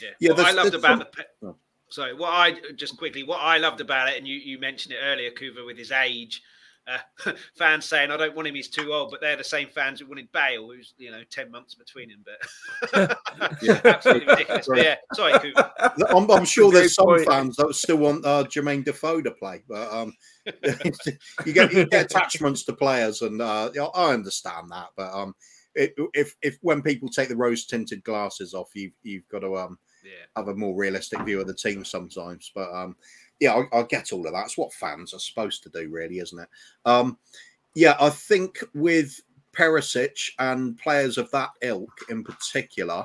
Yeah. 0.00 0.08
Yeah, 0.20 0.30
what 0.32 0.46
I 0.46 0.52
loved 0.52 0.74
about 0.74 0.90
some- 0.90 0.98
the. 1.00 1.04
Pe- 1.04 1.58
Sorry, 1.90 2.14
what 2.14 2.30
I 2.30 2.54
just 2.76 2.96
quickly, 2.98 3.22
what 3.22 3.40
I 3.40 3.58
loved 3.58 3.80
about 3.80 4.08
it, 4.08 4.18
and 4.18 4.26
you, 4.26 4.36
you 4.36 4.58
mentioned 4.58 4.94
it 4.94 4.98
earlier, 5.02 5.30
Kuva, 5.30 5.64
with 5.64 5.78
his 5.78 5.90
age, 5.90 6.42
uh, 6.88 7.32
fans 7.56 7.84
saying, 7.84 8.10
"I 8.10 8.16
don't 8.16 8.34
want 8.34 8.48
him; 8.48 8.54
he's 8.54 8.68
too 8.68 8.92
old." 8.92 9.10
But 9.10 9.20
they're 9.20 9.36
the 9.36 9.44
same 9.44 9.68
fans 9.68 10.00
who 10.00 10.06
wanted 10.06 10.30
Bale, 10.32 10.66
who's 10.66 10.94
you 10.96 11.10
know 11.10 11.22
ten 11.30 11.50
months 11.50 11.74
between 11.74 12.10
him. 12.10 12.24
But 12.24 13.18
Yeah. 13.62 13.80
absolutely 13.84 14.26
ridiculous. 14.26 14.66
But 14.66 14.78
yeah, 14.78 14.94
sorry, 15.14 15.32
Kuva. 15.34 15.70
I'm, 16.10 16.30
I'm 16.30 16.44
sure 16.44 16.72
there's 16.72 16.94
some 16.94 17.24
fans 17.24 17.56
that 17.56 17.74
still 17.74 17.98
want 17.98 18.24
uh, 18.24 18.44
Jermaine 18.44 18.84
Defoe 18.84 19.22
to 19.22 19.30
play, 19.32 19.62
but 19.68 19.92
um, 19.92 20.14
you 21.44 21.52
get 21.52 21.72
you 21.72 21.86
get 21.86 22.06
attachments 22.06 22.64
to 22.64 22.72
players, 22.72 23.22
and 23.22 23.40
uh, 23.40 23.70
yeah, 23.74 23.84
I 23.94 24.12
understand 24.12 24.70
that. 24.70 24.88
But 24.96 25.12
um, 25.12 25.34
it, 25.74 25.94
if 26.14 26.34
if 26.42 26.58
when 26.62 26.82
people 26.82 27.08
take 27.08 27.28
the 27.28 27.36
rose 27.36 27.66
tinted 27.66 28.02
glasses 28.04 28.54
off, 28.54 28.70
you've 28.74 28.94
you've 29.02 29.28
got 29.28 29.40
to 29.40 29.56
um 29.56 29.78
Yeah, 30.08 30.26
have 30.36 30.48
a 30.48 30.54
more 30.54 30.74
realistic 30.74 31.20
view 31.20 31.40
of 31.40 31.46
the 31.46 31.54
team 31.54 31.84
sometimes. 31.84 32.50
But 32.54 32.72
um, 32.72 32.96
yeah, 33.40 33.54
I, 33.54 33.78
I 33.78 33.82
get 33.82 34.12
all 34.12 34.26
of 34.26 34.32
that. 34.32 34.46
It's 34.46 34.58
what 34.58 34.72
fans 34.72 35.12
are 35.12 35.18
supposed 35.18 35.62
to 35.64 35.68
do, 35.68 35.88
really, 35.90 36.18
isn't 36.18 36.38
it? 36.38 36.48
Um, 36.84 37.18
yeah, 37.74 37.94
I 38.00 38.10
think 38.10 38.58
with 38.74 39.20
Perisic 39.52 40.30
and 40.38 40.78
players 40.78 41.18
of 41.18 41.30
that 41.32 41.50
ilk 41.60 41.92
in 42.08 42.24
particular, 42.24 43.04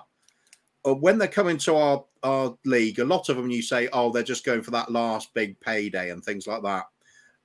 uh, 0.86 0.94
when 0.94 1.18
they're 1.18 1.28
coming 1.28 1.58
to 1.58 1.76
our 1.76 2.06
our 2.24 2.58
league, 2.64 3.00
a 3.00 3.06
lot 3.06 3.28
of 3.28 3.36
them 3.36 3.50
you 3.50 3.62
say, 3.62 3.90
oh, 3.92 4.10
they're 4.10 4.24
just 4.24 4.46
going 4.46 4.62
for 4.62 4.72
that 4.72 4.92
last 4.92 5.34
big 5.34 5.60
payday 5.60 6.12
and 6.12 6.24
things 6.24 6.48
like 6.48 6.64
that. 6.64 6.86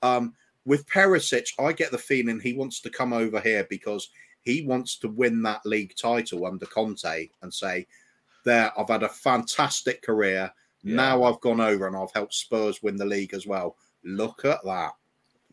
Um, 0.02 0.34
with 0.64 0.86
Perisic, 0.86 1.48
I 1.58 1.72
get 1.72 1.90
the 1.90 1.98
feeling 1.98 2.38
he 2.38 2.52
wants 2.52 2.80
to 2.82 2.90
come 2.90 3.12
over 3.12 3.40
here 3.40 3.66
because 3.68 4.10
he 4.42 4.64
wants 4.64 4.96
to 4.98 5.08
win 5.08 5.42
that 5.42 5.66
league 5.66 5.94
title 6.00 6.46
under 6.46 6.66
Conte 6.66 7.28
and 7.42 7.52
say, 7.52 7.86
there, 8.44 8.72
I've 8.78 8.88
had 8.88 9.02
a 9.02 9.08
fantastic 9.08 10.02
career. 10.02 10.52
Yeah. 10.82 10.94
Now 10.96 11.24
I've 11.24 11.40
gone 11.40 11.60
over 11.60 11.86
and 11.86 11.96
I've 11.96 12.12
helped 12.14 12.34
Spurs 12.34 12.82
win 12.82 12.96
the 12.96 13.04
league 13.04 13.34
as 13.34 13.46
well. 13.46 13.76
Look 14.04 14.44
at 14.44 14.62
that. 14.64 14.92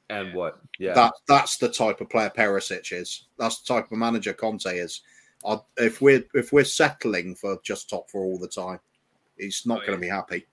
And 0.09 0.33
what? 0.33 0.59
Yeah. 0.77 0.93
That 0.93 1.13
that's 1.27 1.57
the 1.57 1.69
type 1.69 1.99
of 1.99 2.09
player 2.09 2.29
Perisic 2.35 2.91
is. 2.93 3.25
That's 3.39 3.61
the 3.61 3.73
type 3.73 3.91
of 3.91 3.97
manager 3.97 4.33
Conte 4.33 4.65
is. 4.77 5.01
I, 5.45 5.57
if 5.77 6.01
we're 6.01 6.23
if 6.35 6.53
we're 6.53 6.63
settling 6.63 7.35
for 7.35 7.59
just 7.63 7.89
top 7.89 8.09
four 8.09 8.23
all 8.23 8.37
the 8.37 8.47
time, 8.47 8.79
he's 9.37 9.63
not 9.65 9.81
Oh, 9.83 9.87
going 9.87 9.99
to 9.99 10.05
yeah. 10.05 10.11
be 10.11 10.15
happy. 10.15 10.45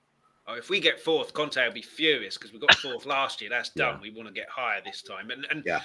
Oh, 0.49 0.55
if 0.55 0.71
we 0.71 0.81
get 0.81 1.01
fourth, 1.01 1.33
Conte 1.35 1.63
will 1.65 1.73
be 1.73 1.83
furious 1.83 2.37
because 2.37 2.53
we 2.53 2.59
got 2.59 2.75
fourth 2.77 3.07
last 3.07 3.41
year. 3.41 3.51
That's 3.51 3.69
done. 3.71 3.97
Yeah. 3.97 4.01
We 4.03 4.11
want 4.11 4.27
to 4.29 4.35
get 4.35 4.49
higher 4.49 4.81
this 4.85 5.03
time. 5.03 5.31
And 5.31 5.47
and 5.51 5.63
Yeah. 5.67 5.83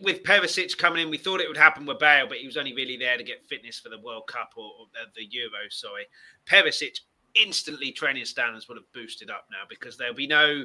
With 0.00 0.22
Perisic 0.22 0.76
coming 0.78 1.02
in, 1.02 1.10
we 1.10 1.18
thought 1.18 1.40
it 1.40 1.48
would 1.48 1.56
happen 1.56 1.86
with 1.86 1.98
Bale, 1.98 2.26
but 2.26 2.38
he 2.38 2.46
was 2.46 2.56
only 2.56 2.74
really 2.74 2.96
there 2.96 3.16
to 3.16 3.24
get 3.24 3.46
fitness 3.46 3.78
for 3.78 3.88
the 3.88 3.98
World 4.00 4.26
Cup 4.26 4.52
or, 4.56 4.64
or 4.78 4.86
the, 4.92 5.00
the 5.14 5.26
Euro. 5.30 5.68
Sorry, 5.70 6.06
Perisic 6.46 7.00
instantly 7.34 7.92
training 7.92 8.24
standards 8.24 8.68
would 8.68 8.76
have 8.76 8.92
boosted 8.92 9.30
up 9.30 9.46
now 9.50 9.64
because 9.68 9.96
there'll 9.96 10.14
be 10.14 10.26
no. 10.26 10.64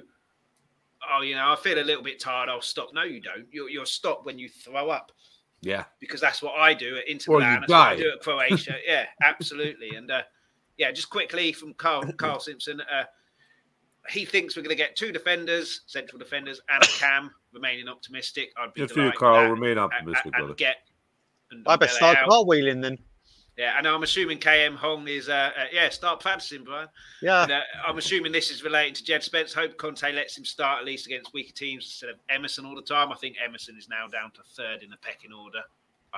Oh, 1.12 1.22
you 1.22 1.36
know, 1.36 1.52
I 1.52 1.56
feel 1.56 1.78
a 1.78 1.84
little 1.84 2.04
bit 2.04 2.20
tired. 2.20 2.50
I'll 2.50 2.62
stop. 2.62 2.90
No, 2.94 3.04
you 3.04 3.22
don't. 3.22 3.46
You'll, 3.52 3.70
you'll 3.70 3.86
stop 3.86 4.26
when 4.26 4.40
you 4.40 4.50
throw 4.50 4.90
up 4.90 5.12
yeah. 5.62 5.84
because 6.00 6.22
that's 6.22 6.42
what 6.42 6.54
I 6.58 6.74
do 6.74 6.98
at 6.98 7.08
Inter 7.08 7.34
Milan. 7.34 7.62
That's 7.62 7.70
what 7.70 7.78
I 7.78 7.96
die. 7.96 8.02
do 8.02 8.12
at 8.12 8.22
Croatia. 8.22 8.76
yeah, 8.88 9.06
absolutely. 9.22 9.96
And 9.96 10.10
uh, 10.10 10.22
yeah, 10.78 10.92
just 10.92 11.10
quickly 11.10 11.52
from 11.52 11.74
Carl 11.74 12.12
Carl 12.14 12.40
Simpson, 12.40 12.82
uh, 12.82 13.04
he 14.10 14.26
thinks 14.26 14.56
we're 14.56 14.64
going 14.64 14.76
to 14.76 14.82
get 14.82 14.96
two 14.96 15.12
defenders, 15.12 15.82
central 15.88 16.20
defenders, 16.20 16.62
and 16.70 16.84
a 16.84 16.88
cam. 16.88 17.32
Remaining 17.54 17.88
optimistic, 17.88 18.52
I'd 18.58 18.74
be 18.74 18.82
If 18.82 18.98
you, 18.98 19.14
Carl, 19.18 19.44
that. 19.44 19.50
remain 19.50 19.78
optimistic, 19.78 20.26
and, 20.26 20.34
brother. 20.34 20.48
and 20.48 20.58
get. 20.58 20.76
And 21.52 21.66
I 21.66 21.78
better 21.78 21.90
Ndombele 21.94 21.96
start 21.96 22.18
out. 22.18 22.28
cartwheeling 22.30 22.82
then. 22.82 22.98
Yeah, 23.58 23.78
and 23.78 23.88
I'm 23.88 24.04
assuming 24.04 24.40
KM 24.40 24.76
Hong 24.76 25.08
is. 25.08 25.30
Uh, 25.30 25.52
uh, 25.58 25.64
yeah, 25.72 25.88
start 25.88 26.20
practicing, 26.20 26.66
Brian. 26.66 26.90
Yeah. 27.22 27.44
And, 27.44 27.52
uh, 27.54 27.62
I'm 27.88 27.98
assuming 27.98 28.34
this 28.34 28.52
is 28.52 28.62
relating 28.62 28.94
to 28.96 29.04
Jed 29.06 29.24
Spence. 29.24 29.54
Hope 29.54 29.78
Conte 29.78 30.12
lets 30.12 30.38
him 30.38 30.44
start 30.44 30.80
at 30.80 30.86
least 30.86 31.06
against 31.06 31.34
weaker 31.34 31.54
teams 31.54 31.86
instead 31.86 32.10
of 32.10 32.18
Emerson 32.30 32.66
all 32.66 32.76
the 32.76 32.82
time. 32.82 33.14
I 33.14 33.16
think 33.16 33.38
Emerson 33.42 33.78
is 33.78 33.88
now 33.88 34.08
down 34.08 34.32
to 34.32 34.42
third 34.58 34.84
in 34.84 34.90
the 34.90 34.98
pecking 34.98 35.32
order. 35.32 35.62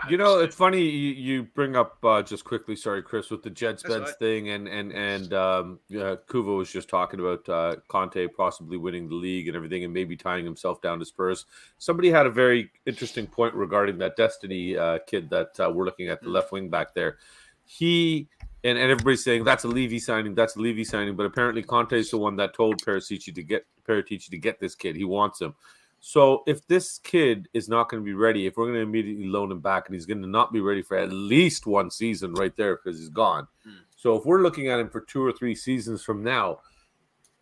You 0.10 0.18
know, 0.18 0.40
it's 0.40 0.56
funny 0.56 0.82
you, 0.82 1.14
you 1.14 1.44
bring 1.44 1.76
up 1.76 1.98
uh, 2.04 2.22
just 2.22 2.44
quickly. 2.44 2.76
Sorry, 2.76 3.02
Chris, 3.02 3.30
with 3.30 3.42
the 3.42 3.50
Jed 3.50 3.80
Spence 3.80 4.10
right. 4.10 4.20
thing, 4.20 4.50
and 4.50 4.68
and 4.68 4.92
and 4.92 5.34
um, 5.34 5.80
uh, 5.92 6.18
Kuva 6.30 6.56
was 6.58 6.72
just 6.72 6.88
talking 6.88 7.20
about 7.20 7.48
uh, 7.50 7.76
Conte 7.88 8.28
possibly 8.28 8.78
winning 8.78 9.10
the 9.10 9.16
league 9.16 9.48
and 9.48 9.56
everything, 9.58 9.84
and 9.84 9.94
maybe 9.94 10.16
tying 10.16 10.46
himself 10.46 10.82
down 10.82 11.00
to 11.00 11.06
Spurs. 11.06 11.46
Somebody 11.78 12.12
had 12.12 12.26
a 12.26 12.30
very 12.30 12.70
interesting 12.86 13.28
point 13.28 13.54
regarding 13.56 13.98
that 13.98 14.16
Destiny 14.16 14.78
uh, 14.78 15.00
kid 15.08 15.30
that 15.32 15.60
uh, 15.60 15.72
we're 15.74 15.86
looking 15.86 16.10
at 16.10 16.22
the 16.22 16.28
Mm. 16.28 16.34
left 16.34 16.52
wing 16.52 16.70
back 16.70 16.94
there. 16.94 17.18
He 17.66 18.28
and, 18.64 18.78
and 18.78 18.92
everybody's 18.92 19.24
saying 19.24 19.44
that's 19.44 19.64
a 19.64 19.68
Levy 19.68 20.00
signing, 20.00 20.36
that's 20.36 20.56
a 20.56 20.60
Levy 20.60 20.84
signing, 20.84 21.16
but 21.16 21.26
apparently 21.26 21.64
Conte 21.64 21.94
is 21.94 22.12
the 22.12 22.18
one 22.18 22.36
that 22.38 22.54
told 22.54 22.82
Paratici 22.84 23.34
to 23.34 23.44
get 23.44 23.66
Paratici 23.88 24.30
to 24.30 24.38
get 24.38 24.60
this 24.60 24.76
kid. 24.76 24.96
He 24.96 25.06
wants 25.06 25.42
him. 25.42 25.56
So 26.00 26.44
if 26.48 26.66
this 26.68 27.00
kid 27.00 27.50
is 27.54 27.68
not 27.68 27.90
going 27.90 28.02
to 28.02 28.06
be 28.06 28.14
ready, 28.14 28.46
if 28.46 28.56
we're 28.56 28.66
going 28.66 28.76
to 28.76 28.82
immediately 28.82 29.28
loan 29.28 29.52
him 29.52 29.60
back 29.60 29.88
and 29.88 29.96
he's 29.96 30.06
going 30.06 30.22
to 30.22 30.28
not 30.28 30.54
be 30.54 30.62
ready 30.62 30.82
for 30.82 30.98
at 30.98 31.12
least 31.12 31.66
one 31.66 31.90
season 31.92 32.34
right 32.34 32.56
there 32.56 32.78
because 32.78 33.00
he's 33.00 33.10
gone. 33.10 33.48
Hmm. 33.64 33.72
So 33.96 34.16
if 34.16 34.26
we're 34.26 34.42
looking 34.42 34.70
at 34.70 34.80
him 34.80 34.90
for 34.90 35.02
two 35.02 35.26
or 35.26 35.32
three 35.32 35.56
seasons 35.56 36.04
from 36.04 36.24
now, 36.24 36.60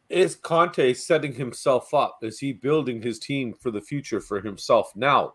is 0.10 0.36
Conte 0.36 0.93
setting 0.93 1.34
himself 1.34 1.93
up? 1.93 2.20
Is 2.22 2.39
he 2.39 2.53
building 2.53 3.01
his 3.01 3.20
team 3.20 3.53
for 3.53 3.72
the 3.72 3.82
future 3.82 4.22
for 4.22 4.39
himself 4.39 4.91
now? 4.95 5.34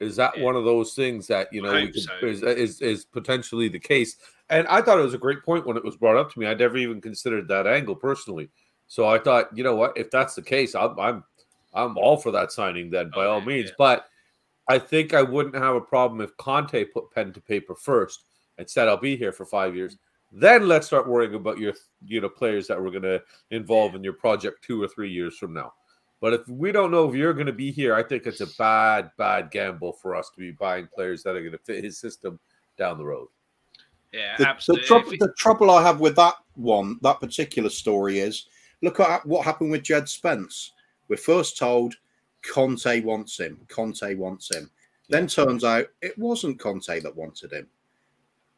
Is 0.00 0.16
that 0.16 0.36
Yeah. 0.36 0.44
one 0.44 0.56
of 0.56 0.64
those 0.64 0.94
things 0.94 1.26
that 1.28 1.52
you 1.52 1.62
know 1.62 1.70
could, 1.70 2.00
so. 2.00 2.12
is, 2.22 2.42
is 2.42 2.80
is 2.80 3.04
potentially 3.04 3.68
the 3.68 3.78
case? 3.78 4.16
And 4.50 4.66
I 4.66 4.82
thought 4.82 4.98
it 4.98 5.02
was 5.02 5.14
a 5.14 5.18
great 5.18 5.42
point 5.44 5.66
when 5.66 5.76
it 5.76 5.84
was 5.84 5.96
brought 5.96 6.16
up 6.16 6.32
to 6.32 6.38
me. 6.38 6.46
I 6.46 6.54
never 6.54 6.76
even 6.76 7.00
considered 7.00 7.48
that 7.48 7.66
angle 7.66 7.94
personally. 7.94 8.50
So 8.88 9.06
I 9.06 9.18
thought, 9.18 9.56
you 9.56 9.62
know 9.64 9.76
what, 9.76 9.96
if 9.96 10.10
that's 10.10 10.34
the 10.34 10.42
case, 10.42 10.74
I'm 10.74 10.98
I'm 10.98 11.24
I'm 11.74 11.96
all 11.96 12.16
for 12.16 12.30
that 12.32 12.52
signing 12.52 12.90
then 12.90 13.10
by 13.14 13.24
Oh, 13.26 13.32
all 13.32 13.40
yeah, 13.40 13.46
means. 13.46 13.68
yeah. 13.70 13.74
But 13.78 14.06
I 14.68 14.78
think 14.78 15.14
I 15.14 15.22
wouldn't 15.22 15.54
have 15.56 15.74
a 15.74 15.80
problem 15.80 16.20
if 16.20 16.36
Conte 16.36 16.84
put 16.86 17.10
pen 17.10 17.32
to 17.32 17.40
paper 17.40 17.74
first 17.74 18.24
and 18.58 18.68
said 18.68 18.88
I'll 18.88 18.96
be 18.96 19.16
here 19.16 19.32
for 19.32 19.44
five 19.46 19.74
years. 19.74 19.96
Then 20.30 20.66
let's 20.68 20.86
start 20.86 21.08
worrying 21.08 21.34
about 21.34 21.58
your 21.58 21.74
you 22.06 22.20
know 22.20 22.28
players 22.28 22.66
that 22.68 22.80
we're 22.82 22.90
going 22.90 23.02
to 23.02 23.22
involve 23.50 23.94
in 23.94 24.02
your 24.04 24.12
project 24.14 24.62
two 24.64 24.82
or 24.82 24.88
three 24.88 25.10
years 25.10 25.36
from 25.36 25.52
now. 25.52 25.72
But 26.20 26.32
if 26.34 26.46
we 26.48 26.70
don't 26.72 26.90
know 26.92 27.08
if 27.08 27.16
you're 27.16 27.34
going 27.34 27.46
to 27.48 27.52
be 27.52 27.72
here, 27.72 27.94
I 27.94 28.02
think 28.02 28.26
it's 28.26 28.40
a 28.40 28.46
bad, 28.56 29.10
bad 29.18 29.50
gamble 29.50 29.92
for 29.94 30.14
us 30.14 30.30
to 30.30 30.38
be 30.40 30.52
buying 30.52 30.86
players 30.94 31.22
that 31.24 31.34
are 31.34 31.40
going 31.40 31.50
to 31.52 31.58
fit 31.58 31.82
his 31.82 31.98
system 31.98 32.38
down 32.78 32.96
the 32.96 33.04
road. 33.04 33.26
yeah, 34.12 34.36
The, 34.38 34.44
the, 34.44 34.48
absolutely. 34.50 34.86
trouble, 34.86 35.12
If- 35.14 35.18
the 35.18 35.32
trouble 35.36 35.70
I 35.70 35.82
have 35.82 35.98
with 36.00 36.14
that 36.16 36.34
one, 36.54 36.98
that 37.02 37.18
particular 37.20 37.68
story 37.70 38.20
is 38.20 38.46
look 38.82 39.00
at 39.00 39.26
what 39.26 39.44
happened 39.44 39.72
with 39.72 39.82
Jed 39.82 40.08
Spence. 40.08 40.70
We're 41.08 41.16
first 41.16 41.56
told 41.58 41.94
Conte 42.42 43.00
wants 43.02 43.38
him, 43.38 43.58
Conte 43.68 44.14
wants 44.14 44.54
him. 44.54 44.70
Then 45.08 45.26
turns 45.26 45.62
out 45.64 45.86
it 46.00 46.16
wasn't 46.18 46.58
Conte 46.58 47.00
that 47.00 47.16
wanted 47.16 47.52
him, 47.52 47.66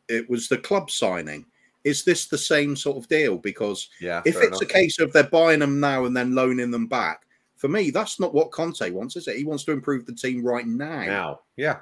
it 0.09 0.29
was 0.31 0.49
the 0.49 0.59
club 0.59 0.91
signing. 0.91 1.47
Is 1.83 2.05
this 2.05 2.27
the 2.27 2.39
same 2.39 2.77
sort 2.77 2.97
of 2.97 3.09
deal? 3.09 3.37
Because 3.37 3.89
Yeah. 4.01 4.23
if 4.25 4.37
it's 4.37 4.63
a 4.63 4.67
case 4.67 4.99
of 5.01 5.13
they're 5.13 5.25
buying 5.25 5.59
them 5.61 5.81
now 5.81 6.05
and 6.07 6.17
then 6.17 6.35
loaning 6.35 6.71
them 6.71 6.87
back, 6.87 7.27
for 7.57 7.69
me, 7.69 7.91
that's 7.91 8.19
not 8.21 8.33
what 8.33 8.53
Conte 8.53 8.89
wants, 8.91 9.17
is 9.17 9.29
it? 9.29 9.37
He 9.37 9.45
wants 9.45 9.65
to 9.65 9.73
improve 9.73 10.07
the 10.07 10.15
team 10.15 10.43
right 10.45 10.67
now. 10.67 11.05
now, 11.05 11.41
yeah, 11.57 11.81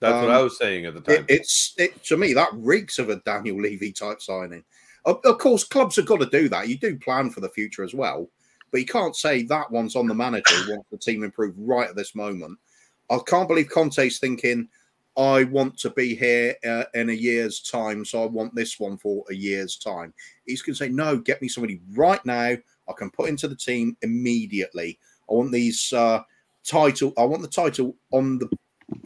that's 0.00 0.14
what 0.14 0.30
Um, 0.30 0.30
I 0.30 0.42
was 0.42 0.56
saying 0.58 0.86
at 0.86 0.94
the 0.94 1.12
It, 1.12 1.16
time. 1.16 1.26
it's 1.28 1.74
it 1.76 2.02
to 2.04 2.16
me 2.16 2.32
that 2.32 2.50
reeks 2.54 2.98
of 2.98 3.08
a 3.10 3.16
Daniel 3.16 3.60
Levy 3.60 3.92
type 3.92 4.20
signing. 4.22 4.64
Of, 5.04 5.20
of 5.24 5.38
course, 5.38 5.62
clubs 5.64 5.96
have 5.96 6.06
got 6.06 6.20
to 6.20 6.26
do 6.26 6.48
that. 6.48 6.68
You 6.68 6.76
do 6.78 6.98
plan 6.98 7.30
for 7.30 7.40
the 7.40 7.48
future 7.48 7.84
as 7.84 7.94
well, 7.94 8.28
but 8.70 8.80
you 8.80 8.86
can't 8.86 9.16
say 9.16 9.42
that 9.44 9.70
one's 9.70 9.96
on 9.96 10.06
the 10.06 10.14
manager 10.14 10.54
who 10.54 10.72
wants 10.72 10.88
the 10.90 10.98
team 10.98 11.22
improved 11.22 11.56
right 11.58 11.88
at 11.88 11.96
this 11.96 12.14
moment. 12.14 12.58
I 13.10 13.18
can't 13.26 13.48
believe 13.48 13.68
Conte's 13.68 14.18
thinking 14.18 14.68
I 15.16 15.44
want 15.44 15.76
to 15.78 15.90
be 15.90 16.14
here 16.14 16.54
uh, 16.64 16.84
in 16.94 17.10
a 17.10 17.14
year's 17.14 17.60
time, 17.60 18.04
so 18.04 18.22
I 18.22 18.26
want 18.26 18.54
this 18.54 18.78
one 18.78 18.96
for 18.96 19.24
a 19.28 19.34
year's 19.34 19.76
time. 19.76 20.14
He's 20.46 20.62
going 20.62 20.74
to 20.74 20.78
say, 20.78 20.88
no, 20.88 21.18
get 21.18 21.42
me 21.42 21.48
somebody 21.48 21.80
right 21.94 22.24
now. 22.24 22.56
I 22.88 22.92
can 22.96 23.10
put 23.10 23.28
into 23.28 23.48
the 23.48 23.56
team 23.56 23.96
immediately. 24.02 24.98
I 25.28 25.34
want 25.34 25.52
these 25.52 25.92
uh, 25.92 26.22
title. 26.64 27.12
I 27.18 27.24
want 27.24 27.42
the 27.42 27.48
title 27.48 27.96
on 28.12 28.38
the 28.38 28.48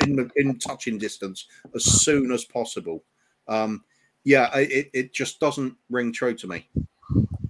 in 0.02 0.30
in 0.36 0.58
touching 0.58 0.98
distance 0.98 1.46
as 1.74 1.84
soon 1.84 2.32
as 2.32 2.44
possible. 2.44 3.02
Um, 3.48 3.84
yeah, 4.24 4.54
it 4.56 4.90
it 4.92 5.12
just 5.12 5.40
doesn't 5.40 5.74
ring 5.90 6.12
true 6.12 6.34
to 6.34 6.46
me. 6.46 6.68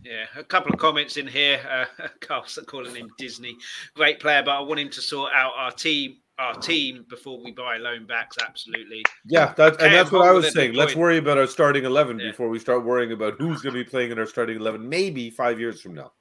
Yeah, 0.05 0.27
a 0.37 0.45
couple 0.45 0.73
of 0.73 0.79
comments 0.79 1.17
in 1.17 1.27
here. 1.27 1.61
Uh, 2.01 2.09
Carl's 2.21 2.59
calling 2.67 2.95
him 2.95 3.09
Disney, 3.19 3.57
great 3.95 4.21
player, 4.21 4.43
but 4.43 4.53
I 4.53 4.61
want 4.61 4.81
him 4.81 4.91
to 4.91 5.01
sort 5.01 5.33
out 5.33 5.53
our 5.57 5.71
team, 5.73 6.17
our 6.39 6.55
team 6.55 7.07
before 7.09 7.43
we 7.43 7.53
buy 7.53 7.79
loan 7.79 8.07
backs. 8.07 8.37
Absolutely. 8.47 9.03
Yeah, 9.25 9.55
that, 9.57 9.81
and 9.81 9.95
that's 9.95 10.13
what 10.13 10.27
I 10.27 10.33
was 10.33 10.53
saying. 10.53 10.75
Let's 10.75 10.95
worry 10.95 11.17
about 11.19 11.39
our 11.39 11.47
starting 11.47 11.85
eleven 11.85 12.19
Yeah. 12.19 12.31
before 12.31 12.49
we 12.49 12.59
start 12.59 12.85
worrying 12.85 13.13
about 13.13 13.35
who's 13.39 13.63
going 13.63 13.75
to 13.75 13.83
be 13.83 13.89
playing 13.89 14.11
in 14.11 14.19
our 14.19 14.27
starting 14.27 14.57
eleven. 14.57 14.89
Maybe 14.89 15.31
five 15.31 15.59
years 15.59 15.81
from 15.81 15.95
now. 15.95 16.13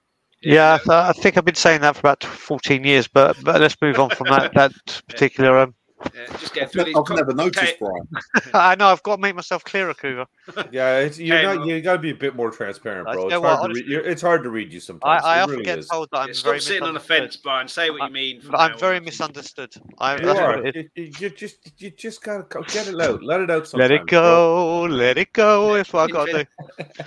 Yeah, 0.42 0.74
I, 0.74 0.78
th- 0.78 0.90
I 0.90 1.12
think 1.14 1.38
I've 1.38 1.46
been 1.46 1.56
saying 1.56 1.82
that 1.82 1.96
for 1.96 2.00
about 2.02 2.22
14 2.22 2.84
years, 2.84 3.08
but, 3.08 3.42
but 3.46 3.62
let's 3.62 3.78
move 3.82 3.98
on 3.98 4.10
from 4.10 4.28
that 4.28 4.54
that 4.56 4.74
particular. 5.08 5.58
Um, 5.58 5.74
Yeah, 6.16 6.38
just 6.38 6.54
get 6.54 6.64
I've, 6.76 6.86
these. 6.86 6.95
I've 6.95 7.06
co- 7.06 7.16
never 7.16 7.34
noticed, 7.34 7.58
okay, 7.64 7.76
Brian. 7.80 8.08
I 8.54 8.76
know 8.76 8.88
I've 8.88 9.04
got 9.04 9.16
to 9.18 9.22
make 9.22 9.36
myself 9.36 9.64
clearer, 9.64 9.93
Cougar. 9.93 10.26
Yeah, 10.72 10.99
it's, 10.99 11.20
you're 11.20 11.38
Okay, 11.38 11.58
not. 11.58 11.68
You 11.68 11.82
got 11.82 11.93
to 11.93 11.99
be 11.99 12.12
a 12.12 12.16
bit 12.16 12.36
more 12.36 12.51
transparent, 12.51 13.06
bro. 13.06 13.28
It's 13.28 13.39
what, 13.39 13.43
hard, 13.43 13.58
to 13.60 13.64
honestly- 13.64 13.84
read, 13.84 13.89
you're, 13.91 14.01
it's 14.01 14.22
hard 14.22 14.43
to 14.43 14.49
read 14.49 14.74
you 14.74 14.80
sometimes. 14.80 15.24
I 15.24 15.38
It 15.38 15.41
often 15.41 15.51
really 15.54 15.64
get 15.66 15.80
is. 15.80 15.88
told 15.88 16.10
that 16.12 16.18
I'm 16.20 16.28
yeah, 16.30 16.34
very 16.43 16.60
stop 16.60 16.68
sitting 16.68 16.84
on 16.84 16.93
the 16.93 16.99
misunderstood. 16.99 17.32
fence, 17.34 17.38
Brian. 17.38 17.68
Say 17.68 17.89
what 17.89 18.01
I- 18.01 18.08
you 18.08 18.14
mean. 18.14 18.41
But 18.49 18.60
I'm 18.60 18.78
very 18.80 18.97
on. 18.97 19.06
misunderstood. 19.06 19.74
I, 19.99 20.22
You 20.22 20.30
are. 20.30 20.58
what 20.58 20.66
it 20.68 20.76
is. 20.76 20.86
You, 20.95 21.04
you, 21.06 21.12
you 21.20 21.30
just 21.30 21.82
you 21.82 21.89
just 21.91 22.22
gotta 22.24 22.43
go- 22.43 22.64
get 22.64 22.88
it 22.88 22.99
out. 23.01 23.24
Let 23.24 23.41
it 23.41 23.49
out. 23.49 23.58
Let 23.60 23.68
Sometimes, 23.68 23.91
it 23.91 24.08
bro. 24.08 24.20
go, 24.20 24.82
let 24.93 25.18
it 25.18 25.34
go. 25.34 25.74
That's 25.76 25.91
what 25.93 26.10
I 26.10 26.14
got 26.14 26.26
to. 26.30 26.47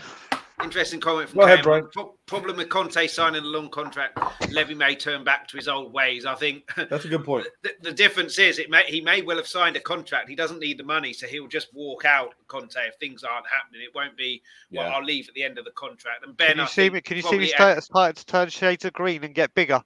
Interesting 0.63 1.01
comment 1.01 1.29
from 1.29 1.41
Go 1.41 1.45
ahead, 1.45 1.59
Cam. 1.59 1.65
Brian. 1.65 1.89
Pro- 1.93 2.16
problem 2.27 2.57
with 2.57 2.69
Conte 2.69 3.07
signing 3.07 3.43
a 3.43 3.47
long 3.47 3.69
contract. 3.71 4.19
Levy 4.51 4.75
may 4.75 4.97
turn 4.97 5.25
back 5.25 5.47
to 5.49 5.57
his 5.57 5.69
old 5.69 5.93
ways. 5.93 6.27
I 6.27 6.35
think 6.35 6.69
That's 6.77 7.05
a 7.05 7.09
good 7.09 7.25
point. 7.25 7.47
the, 7.63 7.71
the 7.81 7.93
difference 7.93 8.39
is 8.39 8.59
it 8.59 8.69
may 8.69 8.85
he 8.87 9.01
may 9.01 9.23
well 9.23 9.37
have 9.37 9.47
signed 9.47 9.77
a 9.77 9.81
contract. 9.81 10.29
He 10.29 10.35
doesn't 10.35 10.59
need 10.59 10.79
the 10.79 10.85
money, 10.85 11.13
so 11.13 11.27
he'll 11.27 11.47
just 11.47 11.73
walk 11.73 12.05
out. 12.05 12.35
Conte, 12.49 12.77
if 12.77 12.97
things 12.97 13.25
aren't 13.25 13.47
happening, 13.47 13.83
it 13.83 13.95
won't 13.95 14.17
be. 14.17 14.43
Well, 14.73 14.89
Yeah. 14.89 14.97
I'll 14.97 15.05
leave 15.05 15.29
at 15.29 15.35
the 15.35 15.45
end 15.45 15.59
of 15.59 15.65
the 15.65 15.71
contract. 15.73 16.25
And 16.27 16.37
Ben, 16.37 16.49
Can 16.49 16.59
you 16.59 16.63
I 16.65 16.67
see 16.67 16.91
me? 16.91 17.01
Can 17.01 17.17
you 17.17 17.23
see 17.23 17.29
probably 17.29 17.47
me 17.47 17.47
start, 17.49 17.83
start 17.83 18.17
to 18.17 18.27
turn 18.27 18.49
shades 18.49 18.85
of 18.85 18.93
green 18.93 19.25
and 19.25 19.35
get 19.35 19.55
bigger? 19.55 19.83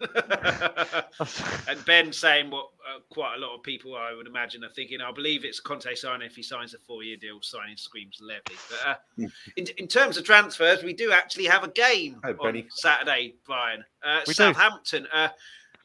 and 1.68 1.84
Ben 1.84 2.12
saying 2.12 2.50
what 2.50 2.70
uh, 2.88 3.00
quite 3.10 3.36
a 3.36 3.40
lot 3.40 3.54
of 3.54 3.62
people 3.62 3.96
I 3.96 4.14
would 4.14 4.26
imagine 4.26 4.64
are 4.64 4.70
thinking. 4.70 5.00
I 5.00 5.12
believe 5.12 5.44
it's 5.44 5.60
Conte 5.60 5.94
signing 5.94 6.26
if 6.26 6.36
he 6.36 6.42
signs 6.42 6.74
a 6.74 6.78
four-year 6.78 7.16
deal. 7.16 7.38
Signing 7.42 7.76
screams 7.76 8.18
Levy. 8.20 8.40
But 8.70 8.88
uh, 8.88 8.94
Hmm. 9.16 9.26
in, 9.56 9.66
in 9.78 9.86
terms 9.88 10.16
of 10.16 10.24
transfers, 10.24 10.82
we 10.82 10.92
do 10.92 11.12
actually 11.12 11.46
have 11.46 11.64
a 11.64 11.68
game 11.68 12.20
Hi, 12.24 12.32
on 12.32 12.64
Saturday, 12.70 13.34
Brian. 13.46 13.84
Uh, 14.02 14.24
Southampton. 14.24 15.06
Uh, 15.12 15.28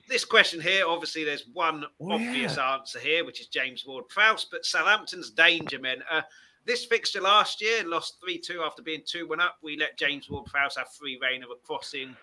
this 0.07 0.23
question 0.23 0.61
here, 0.61 0.85
obviously, 0.87 1.23
there's 1.23 1.45
one 1.53 1.85
Oh, 1.99 2.11
obvious 2.13 2.57
answer 2.57 2.99
here, 2.99 3.25
which 3.25 3.41
is 3.41 3.47
James 3.47 3.85
Ward-Prowse. 3.87 4.45
But 4.51 4.65
Southampton's 4.65 5.31
danger 5.31 5.79
men. 5.79 6.03
Uh, 6.09 6.21
this 6.65 6.85
fixture 6.85 7.21
last 7.21 7.61
year 7.61 7.87
lost 7.87 8.17
3 8.23 8.39
2 8.39 8.61
after 8.63 8.81
being 8.81 9.01
2 9.05 9.27
1 9.27 9.39
up. 9.39 9.57
We 9.61 9.77
let 9.77 9.97
James 9.97 10.29
Ward 10.29 10.45
Prowse 10.45 10.75
have 10.77 10.87
free 10.99 11.19
reign 11.21 11.43
of 11.43 11.49
a 11.51 11.55
crossing 11.65 12.15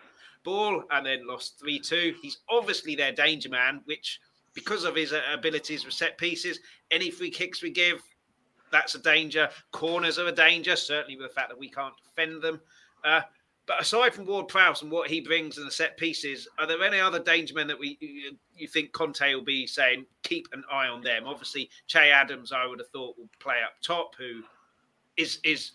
ball 0.44 0.82
and 0.90 1.06
then 1.06 1.26
lost 1.26 1.58
3 1.60 1.78
2. 1.80 2.14
He's 2.20 2.38
obviously 2.48 2.94
their 2.94 3.12
danger 3.12 3.48
man, 3.48 3.80
which, 3.84 4.20
because 4.54 4.84
of 4.84 4.96
his 4.96 5.12
uh, 5.12 5.20
abilities 5.32 5.84
with 5.84 5.94
set 5.94 6.18
pieces, 6.18 6.60
any 6.90 7.10
free 7.10 7.30
kicks 7.30 7.62
we 7.62 7.70
give, 7.70 8.02
that's 8.70 8.94
a 8.94 8.98
danger. 8.98 9.48
Corners 9.70 10.18
are 10.18 10.26
a 10.26 10.32
danger, 10.32 10.76
certainly 10.76 11.16
with 11.16 11.28
the 11.28 11.34
fact 11.34 11.50
that 11.50 11.58
we 11.58 11.68
can't 11.68 11.94
defend 12.04 12.42
them. 12.42 12.60
Uh, 13.04 13.20
but 13.66 13.80
aside 13.80 14.12
from 14.12 14.26
Ward 14.26 14.48
Prowse 14.48 14.82
and 14.82 14.90
what 14.90 15.08
he 15.08 15.20
brings 15.20 15.56
in 15.56 15.64
the 15.64 15.70
set 15.70 15.96
pieces, 15.96 16.48
are 16.58 16.66
there 16.66 16.82
any 16.82 16.98
other 16.98 17.20
danger 17.20 17.54
men 17.54 17.68
that 17.68 17.78
we 17.78 17.96
you, 18.00 18.36
you 18.56 18.66
think 18.66 18.92
Conte 18.92 19.34
will 19.34 19.44
be 19.44 19.66
saying 19.66 20.04
keep 20.24 20.48
an 20.52 20.64
eye 20.70 20.88
on 20.88 21.00
them? 21.02 21.24
Obviously, 21.26 21.70
Che 21.86 22.10
Adams, 22.10 22.50
I 22.50 22.66
would 22.66 22.80
have 22.80 22.88
thought, 22.88 23.16
will 23.16 23.28
play 23.38 23.58
up 23.64 23.74
top, 23.80 24.14
who 24.18 24.42
is 25.16 25.38
is 25.44 25.72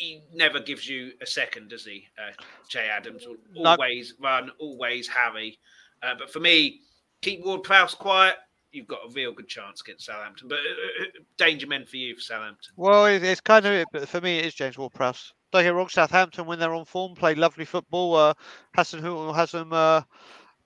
he 0.00 0.22
never 0.32 0.58
gives 0.60 0.88
you 0.88 1.12
a 1.20 1.26
second, 1.26 1.68
does 1.68 1.84
he? 1.84 2.06
Uh, 2.18 2.32
Che 2.68 2.88
Adams 2.88 3.26
will 3.26 3.36
No. 3.62 3.72
always 3.72 4.14
run, 4.18 4.50
always 4.58 5.06
harry. 5.06 5.58
Uh, 6.02 6.14
but 6.18 6.32
for 6.32 6.40
me, 6.40 6.80
keep 7.20 7.44
Ward 7.44 7.62
Prowse 7.62 7.94
quiet. 7.94 8.36
You've 8.72 8.86
got 8.86 9.00
a 9.04 9.12
real 9.12 9.32
good 9.32 9.48
chance 9.48 9.82
against 9.82 10.06
Southampton. 10.06 10.48
But 10.48 10.60
uh, 10.60 11.02
uh, 11.02 11.06
danger 11.36 11.66
men 11.66 11.84
for 11.84 11.96
you 11.96 12.14
for 12.14 12.22
Southampton. 12.22 12.72
Well, 12.76 13.04
it's 13.06 13.40
kind 13.42 13.66
of 13.66 13.84
but 13.92 14.08
for 14.08 14.20
me. 14.22 14.38
It 14.38 14.46
is 14.46 14.54
James 14.54 14.78
Ward-Prowse. 14.78 15.34
Don't 15.52 15.64
get 15.64 15.74
wrong. 15.74 15.88
Southampton, 15.88 16.46
when 16.46 16.58
they're 16.58 16.74
on 16.74 16.86
form, 16.86 17.14
play 17.14 17.34
lovely 17.34 17.66
football. 17.66 18.14
Uh, 18.14 18.34
Hasenhüttl 18.76 19.34
has 19.34 19.50
them 19.50 19.72
uh, 19.72 20.00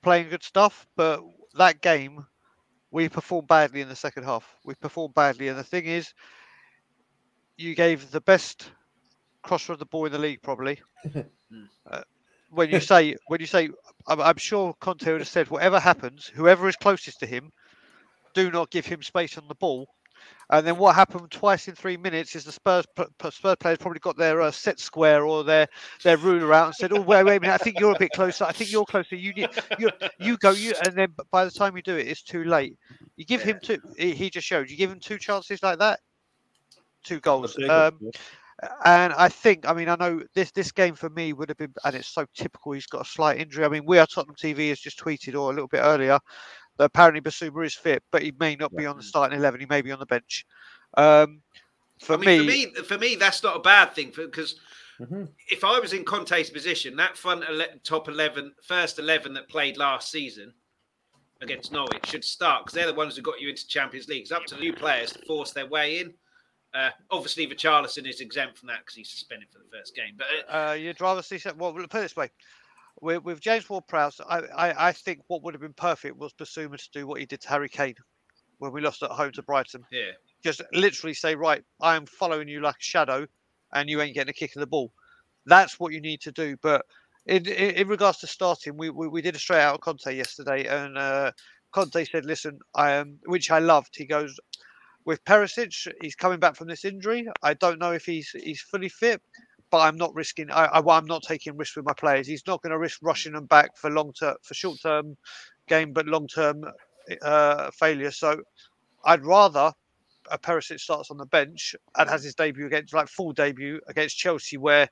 playing 0.03 0.29
good 0.29 0.45
stuff. 0.45 0.87
But 0.95 1.23
that 1.55 1.81
game, 1.81 2.25
we 2.93 3.09
performed 3.09 3.49
badly 3.49 3.81
in 3.81 3.89
the 3.89 3.97
second 3.97 4.25
half. 4.25 4.47
We 4.65 4.75
performed 4.77 5.15
badly, 5.15 5.49
and 5.49 5.59
the 5.59 5.65
thing 5.65 5.87
is, 5.87 6.13
you 7.57 7.75
gave 7.75 8.11
the 8.13 8.21
best 8.21 8.71
crosser 9.45 9.73
of 9.73 9.79
the 9.79 9.87
ball 9.87 10.07
in 10.07 10.13
the 10.13 10.19
league, 10.19 10.43
probably. 10.43 10.81
uh, 11.91 12.03
when 12.51 12.71
you 12.71 12.81
say, 12.81 13.17
when 13.29 13.41
you 13.41 13.47
say, 13.47 13.69
I'm, 14.09 14.21
I'm 14.21 14.37
sure 14.37 14.75
Conte 14.81 15.11
would 15.11 15.21
have 15.21 15.29
said, 15.29 15.49
whatever 15.49 15.79
happens, 15.79 16.27
whoever 16.27 16.69
is 16.69 16.77
closest 16.77 17.21
to 17.21 17.27
him, 17.27 17.51
do 18.35 18.51
not 18.51 18.71
give 18.71 18.87
him 18.87 19.03
space 19.03 19.39
on 19.39 19.47
the 19.49 19.55
ball. 19.55 19.87
And 20.51 20.67
then 20.67 20.77
what 20.77 20.95
happened 20.95 21.31
twice 21.31 21.69
in 21.69 21.75
three 21.75 21.97
minutes 21.97 22.37
is 22.37 22.45
the 22.45 22.53
Spurs 22.53 22.85
p- 22.97 23.05
p- 23.19 23.31
Spurs 23.31 23.57
players 23.59 23.79
probably 23.79 24.01
got 24.01 24.17
their 24.17 24.41
uh, 24.41 24.51
set 24.51 24.79
square 24.79 25.25
or 25.25 25.43
their 25.43 25.67
their 26.03 26.17
ruler 26.17 26.53
out 26.53 26.67
and 26.67 26.75
said, 26.75 26.93
"Oh 26.93 27.01
wait, 27.01 27.25
wait 27.25 27.37
a 27.37 27.41
minute, 27.41 27.55
I 27.55 27.59
think 27.59 27.79
you're 27.79 27.93
a 27.93 27.99
bit 27.99 28.13
closer. 28.13 28.45
I 28.45 28.53
think 28.53 28.71
you're 28.71 28.85
closer. 28.85 29.17
You 29.17 29.33
need 29.33 29.49
you 29.79 29.91
you 30.19 30.37
go 30.37 30.51
you." 30.51 30.75
And 30.85 30.95
then 30.97 31.15
by 31.31 31.45
the 31.45 31.51
time 31.51 31.77
you 31.77 31.83
do 31.83 31.97
it, 31.97 32.07
it's 32.07 32.23
too 32.23 32.45
late. 32.45 32.77
You 33.17 33.25
give 33.25 33.43
him 33.43 33.59
two. 33.63 33.79
He 33.97 34.13
he 34.13 34.31
just 34.31 34.47
showed 34.47 34.71
you 34.71 34.77
give 34.77 34.91
him 34.91 35.01
two 35.01 35.19
chances 35.19 35.63
like 35.63 35.79
that, 35.79 36.01
two 37.05 37.21
goals. 37.21 37.57
Um, 37.69 37.99
and 38.85 39.13
I 39.15 39.29
think, 39.29 39.69
I 39.69 39.73
mean, 39.73 39.89
I 39.89 39.97
know 39.97 40.23
this 40.35 40.51
this 40.53 40.73
game 40.73 40.95
for 40.95 41.11
me 41.11 41.33
would 41.33 41.49
have 41.49 41.59
been, 41.59 41.75
and 41.85 41.95
it's 41.95 42.09
so 42.09 42.27
typical. 42.35 42.73
He's 42.73 42.87
got 42.87 43.03
a 43.03 43.09
slight 43.09 43.41
injury. 43.41 43.65
I 43.65 43.69
mean, 43.69 43.85
we 43.87 43.99
are 43.99 44.07
Tottenham 44.07 44.37
TV 44.37 44.69
has 44.69 44.81
just 44.81 44.99
tweeted 44.99 45.35
or 45.35 45.51
a 45.51 45.55
little 45.55 45.69
bit 45.69 45.83
earlier 45.83 46.19
that 46.79 46.85
apparently 46.85 47.21
Bissouma 47.21 47.67
is 47.67 47.75
fit, 47.75 48.03
but 48.11 48.23
he 48.23 48.33
may 48.39 48.57
not 48.57 48.75
be 48.75 48.87
on 48.87 48.97
the 48.97 49.03
starting 49.03 49.39
eleven. 49.39 49.61
He 49.61 49.67
may 49.67 49.83
be 49.83 49.93
on 49.93 49.99
the 49.99 50.07
bench. 50.07 50.47
Um, 50.97 51.43
for 52.01 52.15
I 52.15 52.17
mean, 52.19 52.47
me, 52.47 52.67
for 52.67 52.81
me, 52.81 52.87
for 52.87 52.99
me, 52.99 53.15
that's 53.17 53.43
not 53.43 53.57
a 53.57 53.61
bad 53.61 53.95
thing 53.95 54.13
because 54.15 54.61
Mhm. 55.01 55.29
if 55.49 55.65
I 55.65 55.79
was 55.79 55.93
in 55.93 56.05
Conte's 56.05 56.51
position, 56.51 56.97
that 56.97 57.17
front 57.17 57.45
ele- 57.49 57.79
top 57.83 58.09
11, 58.09 58.55
first 58.63 58.99
11 58.99 59.35
that 59.35 59.49
played 59.49 59.77
last 59.77 60.11
season 60.11 60.55
against 61.41 61.73
Norwich 61.73 62.07
should 62.07 62.25
start 62.25 62.65
because 62.65 62.75
they're 62.75 62.87
the 62.87 62.95
ones 62.95 63.17
who 63.17 63.23
got 63.23 63.41
you 63.41 63.49
into 63.49 63.67
Champions 63.67 64.09
League. 64.09 64.23
It's 64.23 64.33
up 64.33 64.45
to 64.47 64.55
the 64.55 64.61
new 64.61 64.73
players 64.73 65.13
to 65.13 65.25
force 65.27 65.53
their 65.53 65.67
way 65.67 65.99
in. 65.99 66.15
Uh, 66.75 66.91
obviously, 67.11 67.47
Richarlison 67.47 68.09
is 68.09 68.21
exempt 68.21 68.59
from 68.59 68.67
that 68.69 68.81
because 68.81 68.97
he's 68.97 69.09
suspended 69.11 69.49
for 69.53 69.59
the 69.61 69.77
first 69.79 69.95
game. 69.95 70.17
But 70.17 70.27
uh, 70.53 70.71
uh, 70.71 70.73
you'd 70.73 71.01
rather 71.01 71.23
see. 71.23 71.39
some- 71.39 71.57
Well, 71.59 71.73
put 71.73 71.85
it 71.85 71.91
this 71.93 72.17
way. 72.17 72.31
With, 73.01 73.23
with 73.25 73.41
James 73.41 73.69
Ward-Prowse, 73.69 74.21
I, 74.29 74.39
I, 74.57 74.89
I 74.89 74.93
think 74.93 75.21
what 75.29 75.43
would 75.43 75.55
have 75.55 75.61
been 75.61 75.73
perfect 75.73 76.17
was 76.17 76.33
Bissouma 76.33 76.77
to 76.77 76.91
do 76.93 77.07
what 77.07 77.21
he 77.21 77.27
did 77.27 77.41
to 77.43 77.49
Harry 77.49 77.69
Kane 77.69 77.95
when 78.59 78.73
we 78.73 78.81
lost 78.81 79.03
at 79.03 79.11
home 79.11 79.33
to 79.33 79.43
Brighton. 79.43 79.85
yeah, 79.91 80.13
just 80.45 80.63
literally 80.73 81.15
say, 81.15 81.35
right, 81.35 81.63
I'm 81.81 82.07
following 82.07 82.49
you 82.49 82.61
like 82.61 82.77
a 82.77 82.83
shadow, 82.83 83.27
and 83.73 83.89
you 83.89 84.01
ain't 84.01 84.15
getting 84.15 84.31
a 84.31 84.35
kick 84.35 84.55
of 84.57 84.61
the 84.61 84.67
ball. 84.67 84.93
That's 85.47 85.79
what 85.81 85.93
you 85.93 86.01
need 86.01 86.21
to 86.23 86.33
do. 86.33 86.57
But 86.63 86.87
in 87.27 87.47
in, 87.47 87.71
in 87.75 87.89
regards 87.89 88.19
to 88.19 88.27
starting, 88.27 88.77
we, 88.77 88.91
we 88.91 89.09
we 89.09 89.23
did 89.23 89.35
a 89.35 89.39
straight 89.39 89.61
out 89.63 89.81
Conte 89.81 90.15
yesterday, 90.15 90.67
and 90.67 90.97
uh, 90.97 91.33
Conte 91.73 92.05
said, 92.05 92.25
listen, 92.25 92.59
I 92.75 92.93
am, 92.93 93.19
which 93.27 93.51
I 93.51 93.59
loved. 93.59 93.95
He 93.97 94.07
goes. 94.07 94.39
With 95.05 95.25
Perisic, 95.25 95.93
he's 96.01 96.15
coming 96.15 96.41
back 96.41 96.57
from 96.57 96.69
this 96.69 96.85
injury. 96.85 97.29
I 97.43 97.55
don't 97.55 97.79
know 97.79 97.93
if 97.93 98.07
he's 98.07 98.31
he's 98.31 98.61
fully 98.61 98.89
fit, 98.89 99.21
but 99.71 99.81
I'm 99.81 99.97
not 99.97 100.15
risking. 100.15 100.51
I, 100.51 100.65
I 100.67 100.97
I'm 100.97 101.05
not 101.05 101.23
taking 101.23 101.57
risks 101.57 101.77
with 101.77 101.85
my 101.85 101.93
players. 101.93 102.27
He's 102.27 102.47
not 102.47 102.63
going 102.63 102.71
to 102.71 102.79
risk 102.79 103.01
rushing 103.03 103.33
them 103.33 103.47
back 103.47 103.77
for 103.77 103.91
long 103.91 104.13
term 104.13 104.37
for 104.43 104.55
short 104.55 104.79
term 104.81 105.17
game, 105.69 105.93
but 105.93 106.07
long 106.07 106.27
term 106.27 106.65
uh, 107.23 107.71
failure. 107.73 108.11
So 108.11 108.41
I'd 109.05 109.25
rather 109.25 109.73
a 110.31 110.39
Perisic 110.39 110.81
starts 110.81 111.11
on 111.11 111.19
the 111.19 111.27
bench 111.27 111.75
and 111.99 112.09
has 112.09 112.25
his 112.25 112.35
debut 112.35 112.67
against 112.67 112.95
like 112.95 113.09
full 113.09 113.33
debut 113.33 113.81
against 113.89 114.17
Chelsea, 114.17 114.57
where 114.57 114.89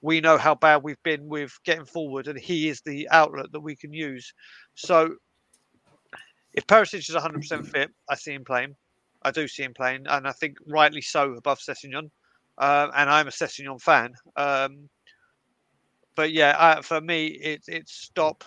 we 0.00 0.20
know 0.20 0.36
how 0.36 0.54
bad 0.54 0.82
we've 0.82 1.02
been 1.04 1.28
with 1.28 1.56
getting 1.64 1.84
forward, 1.84 2.26
and 2.26 2.38
he 2.38 2.68
is 2.68 2.80
the 2.80 3.08
outlet 3.10 3.52
that 3.52 3.60
we 3.60 3.76
can 3.76 3.92
use. 3.92 4.34
So 4.74 5.14
if 6.52 6.66
Perisic 6.66 7.08
is 7.08 7.14
100% 7.14 7.66
fit, 7.66 7.90
I 8.10 8.16
see 8.16 8.32
him 8.32 8.44
playing. 8.44 8.74
I 9.24 9.30
do 9.30 9.48
see 9.48 9.62
him 9.62 9.74
playing, 9.74 10.06
and 10.08 10.26
I 10.26 10.32
think 10.32 10.58
rightly 10.66 11.02
so 11.02 11.32
above 11.34 11.58
Sessegnon. 11.58 12.10
Um, 12.58 12.90
and 12.94 13.10
I'm 13.10 13.28
a 13.28 13.30
Sessegnon 13.30 13.80
fan. 13.80 14.12
Um, 14.36 14.88
but 16.14 16.32
yeah, 16.32 16.56
uh, 16.58 16.82
for 16.82 17.00
me, 17.00 17.26
it's 17.26 17.68
it's 17.68 17.92
stop 17.92 18.44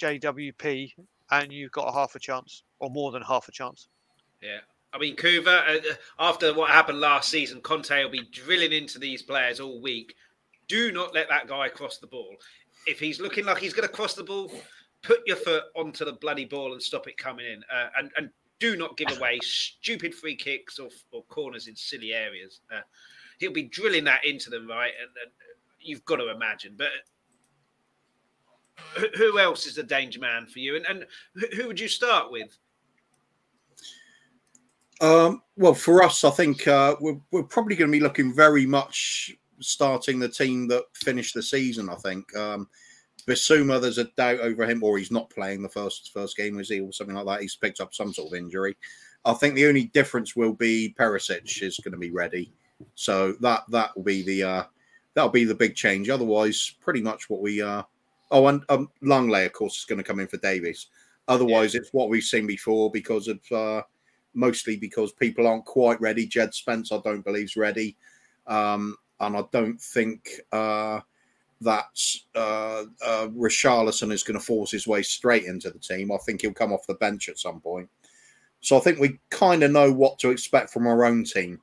JWP, 0.00 0.92
and 1.30 1.52
you've 1.52 1.72
got 1.72 1.88
a 1.88 1.92
half 1.92 2.14
a 2.14 2.18
chance 2.18 2.64
or 2.78 2.90
more 2.90 3.12
than 3.12 3.22
half 3.22 3.48
a 3.48 3.52
chance. 3.52 3.88
Yeah. 4.42 4.58
I 4.94 4.98
mean, 4.98 5.16
Kuva, 5.16 5.78
uh, 5.78 5.94
after 6.18 6.52
what 6.52 6.70
happened 6.70 7.00
last 7.00 7.30
season, 7.30 7.60
Conte 7.62 8.02
will 8.02 8.10
be 8.10 8.28
drilling 8.30 8.72
into 8.72 8.98
these 8.98 9.22
players 9.22 9.58
all 9.58 9.80
week. 9.80 10.14
Do 10.68 10.92
not 10.92 11.14
let 11.14 11.28
that 11.30 11.48
guy 11.48 11.68
cross 11.68 11.98
the 11.98 12.06
ball. 12.06 12.36
If 12.86 13.00
he's 13.00 13.20
looking 13.20 13.46
like 13.46 13.58
he's 13.58 13.72
going 13.72 13.88
to 13.88 13.94
cross 13.94 14.14
the 14.14 14.24
ball, 14.24 14.52
put 15.02 15.20
your 15.26 15.36
foot 15.36 15.64
onto 15.74 16.04
the 16.04 16.12
bloody 16.12 16.44
ball 16.44 16.72
and 16.72 16.82
stop 16.82 17.08
it 17.08 17.16
coming 17.16 17.46
in. 17.46 17.62
Uh, 17.72 17.88
and, 17.98 18.10
and 18.16 18.30
do 18.62 18.76
not 18.76 18.96
give 18.96 19.10
away 19.18 19.38
stupid 19.42 20.14
free 20.14 20.36
kicks 20.36 20.78
or, 20.78 20.88
or 21.10 21.24
corners 21.24 21.66
in 21.66 21.74
silly 21.74 22.12
areas. 22.14 22.60
Uh, 22.74 22.80
he'll 23.38 23.52
be 23.52 23.64
drilling 23.64 24.04
that 24.04 24.24
into 24.24 24.48
them, 24.50 24.68
right? 24.68 24.92
And, 25.00 25.10
and 25.22 25.32
you've 25.80 26.04
got 26.04 26.16
to 26.16 26.30
imagine. 26.30 26.74
But 26.76 26.90
who 29.16 29.38
else 29.38 29.66
is 29.66 29.74
the 29.74 29.82
danger 29.82 30.20
man 30.20 30.46
for 30.46 30.60
you? 30.60 30.76
And, 30.76 30.86
and 30.86 31.06
who 31.54 31.66
would 31.66 31.80
you 31.80 31.88
start 31.88 32.30
with? 32.30 32.56
Um, 35.00 35.42
well, 35.56 35.74
for 35.74 36.04
us, 36.04 36.22
I 36.22 36.30
think 36.30 36.68
uh, 36.68 36.94
we're, 37.00 37.18
we're 37.32 37.42
probably 37.42 37.74
going 37.74 37.90
to 37.90 37.98
be 37.98 38.02
looking 38.02 38.32
very 38.32 38.66
much 38.66 39.32
starting 39.58 40.20
the 40.20 40.28
team 40.28 40.68
that 40.68 40.84
finished 40.94 41.34
the 41.34 41.42
season. 41.42 41.88
I 41.88 41.96
think 41.96 42.34
um, 42.36 42.68
Bissouma, 43.26 43.80
there's 43.80 43.98
a 43.98 44.04
doubt 44.04 44.40
over 44.40 44.64
him, 44.64 44.82
or 44.82 44.98
he's 44.98 45.10
not 45.10 45.30
playing 45.30 45.62
the 45.62 45.68
first 45.68 46.10
first 46.12 46.36
game, 46.36 46.58
is 46.58 46.68
he, 46.68 46.80
or 46.80 46.92
something 46.92 47.14
like 47.14 47.26
that. 47.26 47.42
He's 47.42 47.56
picked 47.56 47.80
up 47.80 47.94
some 47.94 48.12
sort 48.12 48.32
of 48.32 48.38
injury. 48.38 48.76
I 49.24 49.34
think 49.34 49.54
the 49.54 49.66
only 49.66 49.84
difference 49.84 50.34
will 50.34 50.52
be 50.52 50.94
Perisic 50.98 51.62
is 51.62 51.78
going 51.78 51.92
to 51.92 51.98
be 51.98 52.10
ready, 52.10 52.52
so 52.94 53.32
that 53.40 53.62
that 53.68 53.96
will 53.96 54.02
be 54.02 54.22
the 54.22 54.42
uh, 54.42 54.64
that'll 55.14 55.30
be 55.30 55.44
the 55.44 55.54
big 55.54 55.76
change. 55.76 56.08
Otherwise, 56.08 56.74
pretty 56.80 57.00
much 57.00 57.30
what 57.30 57.40
we 57.40 57.62
uh 57.62 57.82
oh, 58.32 58.46
and 58.48 58.64
um, 58.68 58.90
Lenglet, 59.02 59.46
of 59.46 59.52
course, 59.52 59.78
is 59.78 59.84
going 59.84 59.98
to 59.98 60.04
come 60.04 60.18
in 60.18 60.26
for 60.26 60.38
Davies. 60.38 60.88
Otherwise, 61.28 61.74
yeah. 61.74 61.80
it's 61.80 61.92
what 61.92 62.08
we've 62.08 62.24
seen 62.24 62.46
before 62.46 62.90
because 62.90 63.28
of 63.28 63.40
uh, 63.52 63.82
mostly 64.34 64.76
because 64.76 65.12
people 65.12 65.46
aren't 65.46 65.64
quite 65.64 66.00
ready. 66.00 66.26
Jed 66.26 66.52
Spence, 66.52 66.90
I 66.90 66.98
don't 67.04 67.24
believe, 67.24 67.44
is 67.44 67.56
ready, 67.56 67.96
um, 68.48 68.96
and 69.20 69.36
I 69.36 69.44
don't 69.52 69.80
think. 69.80 70.28
Uh, 70.50 71.00
that 71.62 71.98
uh, 72.34 72.84
uh, 73.04 73.28
Richarlison 73.28 74.12
is 74.12 74.22
going 74.22 74.38
to 74.38 74.44
force 74.44 74.70
his 74.70 74.86
way 74.86 75.02
straight 75.02 75.44
into 75.44 75.70
the 75.70 75.78
team. 75.78 76.12
I 76.12 76.18
think 76.18 76.42
he'll 76.42 76.52
come 76.52 76.72
off 76.72 76.86
the 76.86 76.94
bench 76.94 77.28
at 77.28 77.38
some 77.38 77.60
point. 77.60 77.88
So 78.60 78.76
I 78.76 78.80
think 78.80 78.98
we 78.98 79.18
kind 79.30 79.62
of 79.62 79.72
know 79.72 79.92
what 79.92 80.18
to 80.20 80.30
expect 80.30 80.70
from 80.70 80.86
our 80.86 81.04
own 81.04 81.24
team. 81.24 81.60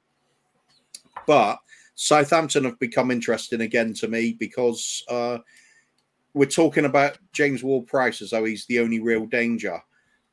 But 1.25 1.59
Southampton 1.95 2.65
have 2.65 2.79
become 2.79 3.11
interesting 3.11 3.61
again 3.61 3.93
to 3.95 4.07
me 4.07 4.35
because 4.39 5.03
uh, 5.09 5.39
we're 6.33 6.45
talking 6.45 6.85
about 6.85 7.17
James 7.33 7.63
Ward 7.63 7.87
Prowse 7.87 8.21
as 8.21 8.31
though 8.31 8.45
he's 8.45 8.65
the 8.65 8.79
only 8.79 8.99
real 8.99 9.25
danger. 9.25 9.81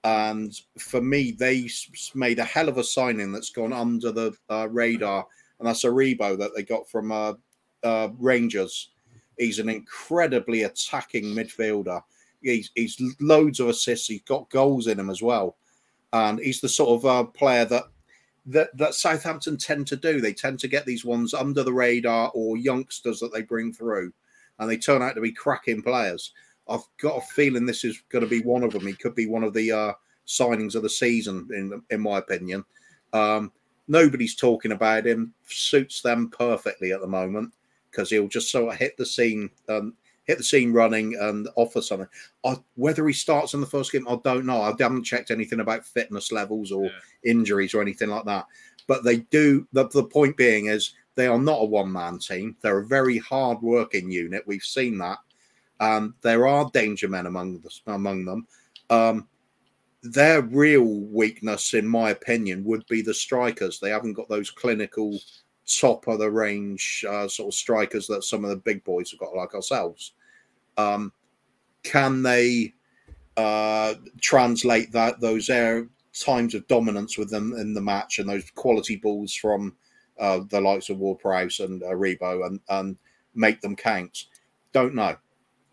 And 0.05 0.53
for 0.79 1.01
me, 1.01 1.33
they 1.33 1.69
made 2.15 2.39
a 2.39 2.45
hell 2.45 2.69
of 2.69 2.79
a 2.79 2.85
signing 2.85 3.33
that's 3.33 3.51
gone 3.51 3.73
under 3.73 4.13
the 4.13 4.33
uh, 4.49 4.69
radar, 4.71 5.27
and 5.59 5.67
that's 5.67 5.85
Aribo 5.85 6.39
that 6.39 6.55
they 6.55 6.63
got 6.63 6.89
from 6.89 7.11
uh, 7.11 7.35
uh, 7.83 8.09
Rangers 8.19 8.91
He's 9.39 9.59
an 9.59 9.69
incredibly 9.69 10.63
attacking 10.63 11.25
midfielder. 11.25 12.03
He's, 12.41 12.71
he's 12.75 13.01
loads 13.21 13.61
of 13.61 13.69
assists. 13.69 14.07
He's 14.07 14.23
got 14.23 14.51
goals 14.51 14.87
in 14.87 14.99
him 14.99 15.11
as 15.11 15.23
well, 15.23 15.57
and 16.13 16.39
he's 16.39 16.61
the 16.61 16.69
sort 16.69 16.91
of 16.99 17.07
uh, 17.07 17.25
player 17.31 17.65
that, 17.67 17.85
that 18.47 18.77
that 18.77 18.95
Southampton 18.95 19.57
tend 19.57 19.87
to 19.89 19.97
do. 19.97 20.21
They 20.21 20.33
tend 20.33 20.61
to 20.61 20.69
get 20.69 20.87
these 20.87 21.05
ones 21.05 21.35
under 21.35 21.63
the 21.63 21.73
radar 21.73 22.31
or 22.35 22.57
youngsters 22.57 23.21
that 23.21 23.33
they 23.33 23.43
bring 23.43 23.73
through, 23.73 24.13
and 24.59 24.71
they 24.71 24.77
turn 24.77 25.03
out 25.03 25.15
to 25.17 25.21
be 25.21 25.33
cracking 25.33 25.83
players. 25.83 26.33
I've 26.69 26.85
got 27.01 27.19
a 27.19 27.27
feeling 27.35 27.67
this 27.67 27.85
is 27.85 28.03
going 28.09 28.25
to 28.25 28.31
be 28.31 28.43
one 28.43 28.63
of 28.63 28.73
them. 28.73 28.87
He 28.87 28.93
could 28.93 29.15
be 29.15 29.27
one 29.27 29.45
of 29.45 29.55
the 29.55 29.73
uh, 29.73 29.93
signings 30.27 30.75
of 30.75 30.83
the 30.83 30.91
season, 30.91 31.49
in 31.53 31.83
in 31.91 32.01
my 32.01 32.19
opinion. 32.19 32.65
Um, 33.13 33.51
nobody's 33.89 34.37
talking 34.37 34.73
about 34.73 35.07
him. 35.07 35.35
Suits 35.47 36.01
them 36.01 36.31
perfectly 36.31 36.93
at 36.93 37.01
the 37.01 37.07
moment 37.07 37.53
because 37.97 38.11
he'll 38.11 38.29
just 38.29 38.51
sort 38.51 38.73
of 38.73 38.79
hit 38.79 38.97
the 38.99 39.07
scene, 39.07 39.49
um, 39.71 39.95
hit 40.25 40.37
the 40.37 40.45
scene 40.45 40.73
running 40.73 41.17
and 41.19 41.49
offer 41.57 41.81
something. 41.81 42.09
I, 42.45 42.57
whether 42.75 43.07
he 43.07 43.15
starts 43.15 43.55
in 43.55 43.61
the 43.61 43.67
first 43.67 43.91
game, 43.91 44.07
I 44.07 44.19
don't 44.23 44.45
know. 44.45 44.61
I 44.61 44.75
haven't 44.79 45.05
checked 45.05 45.31
anything 45.31 45.61
about 45.61 45.87
fitness 45.87 46.31
levels 46.31 46.71
or 46.71 46.85
yeah. 46.85 46.91
injuries 47.25 47.73
or 47.73 47.81
anything 47.81 48.11
like 48.11 48.27
that. 48.27 48.45
But 48.87 49.03
they 49.03 49.19
do. 49.19 49.67
The, 49.73 49.89
the 49.89 50.05
point 50.05 50.37
being 50.37 50.67
is 50.67 50.95
they 51.15 51.27
are 51.27 51.39
not 51.39 51.63
a 51.63 51.65
one 51.65 51.91
man 51.91 52.19
team. 52.19 52.57
They're 52.61 52.81
a 52.81 52.87
very 52.87 53.19
hard 53.19 53.63
working 53.63 54.11
unit. 54.11 54.47
We've 54.47 54.63
seen 54.63 54.99
that. 54.99 55.19
Um, 55.81 56.15
there 56.21 56.47
are 56.47 56.71
danger 56.73 57.09
men 57.09 57.27
among 57.27 57.61
the, 57.61 57.71
among 57.87 58.27
them. 58.27 58.47
Um, 58.91 59.29
their 60.03 60.43
real 60.43 60.85
weakness, 60.85 61.75
in 61.75 61.87
my 61.89 62.11
opinion, 62.11 62.63
would 62.65 62.87
be 62.89 63.03
the 63.03 63.15
strikers. 63.15 63.81
They 63.81 63.91
haven't 63.91 64.13
got 64.13 64.29
those 64.29 64.51
clinical 64.51 65.19
top 65.67 66.07
of 66.07 66.19
the 66.19 66.31
range 66.31 67.05
uh, 67.09 67.29
sort 67.29 67.49
of 67.49 67.55
strikers 67.55 68.07
that 68.07 68.25
some 68.25 68.45
of 68.45 68.51
the 68.51 68.57
big 68.57 68.85
boys 68.85 69.11
have 69.11 69.21
got, 69.21 69.35
like 69.35 69.55
ourselves. 69.55 70.13
Um, 70.77 71.13
can 71.83 72.23
they 72.23 72.75
uh, 73.37 73.95
translate 74.21 74.93
that 74.93 75.21
those 75.21 75.49
air 75.49 75.89
times 76.19 76.55
of 76.55 76.67
dominance 76.69 77.19
with 77.19 77.31
them 77.31 77.55
in 77.55 77.75
the 77.75 77.81
match 77.81 78.19
and 78.19 78.29
those 78.29 78.51
quality 78.53 78.97
balls 78.97 79.35
from 79.35 79.75
uh, 80.19 80.41
the 80.49 80.61
likes 80.61 80.89
of 80.89 80.99
Ward 80.99 81.19
Prowse 81.19 81.61
and 81.61 81.83
uh, 81.83 81.89
Rebo 81.89 82.47
and, 82.47 82.61
and 82.69 82.97
make 83.35 83.61
them 83.61 83.77
count? 83.77 84.25
Don't 84.73 84.95
know. 84.95 85.17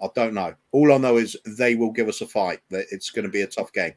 I 0.02 0.08
don't 0.16 0.34
know. 0.34 0.54
All 0.72 0.92
I 0.92 0.98
know 0.98 1.18
is 1.18 1.38
they 1.46 1.76
will 1.76 1.92
give 1.92 2.10
us 2.10 2.22
a 2.22 2.28
fight. 2.28 2.60
It's 2.70 3.10
going 3.10 3.24
to 3.24 3.32
be 3.32 3.44
a 3.44 3.48
tough 3.48 3.72
game 3.72 3.94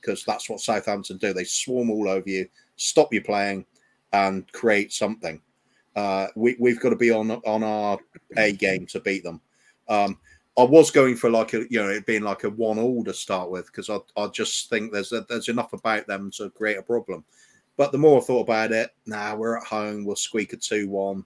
because 0.00 0.24
that's 0.24 0.48
what 0.48 0.60
Southampton 0.60 1.18
do. 1.18 1.34
They 1.34 1.44
swarm 1.44 1.90
all 1.90 2.08
over 2.08 2.28
you, 2.28 2.48
stop 2.76 3.12
you 3.12 3.22
playing, 3.22 3.66
and 4.12 4.50
create 4.52 4.92
something. 4.92 5.40
Uh, 5.96 6.28
we, 6.36 6.56
we've 6.58 6.80
got 6.80 6.90
to 6.90 6.96
be 6.96 7.10
on 7.10 7.30
on 7.30 7.62
our 7.62 7.98
A 8.36 8.52
game 8.52 8.86
to 8.86 9.00
beat 9.00 9.24
them. 9.24 9.40
Um, 9.88 10.18
I 10.58 10.64
was 10.64 10.90
going 10.90 11.16
for 11.16 11.30
like 11.30 11.54
a 11.54 11.64
you 11.70 11.82
know 11.82 11.88
it 11.88 12.06
being 12.06 12.22
like 12.22 12.44
a 12.44 12.50
one 12.50 12.78
all 12.78 13.04
to 13.04 13.14
start 13.14 13.50
with 13.50 13.66
because 13.66 13.88
I, 13.88 13.98
I 14.16 14.28
just 14.28 14.68
think 14.68 14.92
there's 14.92 15.12
a, 15.12 15.22
there's 15.28 15.48
enough 15.48 15.72
about 15.72 16.06
them 16.06 16.30
to 16.36 16.50
create 16.50 16.78
a 16.78 16.82
problem. 16.82 17.24
But 17.76 17.92
the 17.92 17.98
more 17.98 18.20
I 18.20 18.24
thought 18.24 18.42
about 18.42 18.72
it, 18.72 18.90
now 19.06 19.32
nah, 19.32 19.36
we're 19.36 19.56
at 19.56 19.64
home, 19.64 20.04
we'll 20.04 20.16
squeak 20.16 20.52
a 20.52 20.56
two 20.56 20.88
one, 20.88 21.24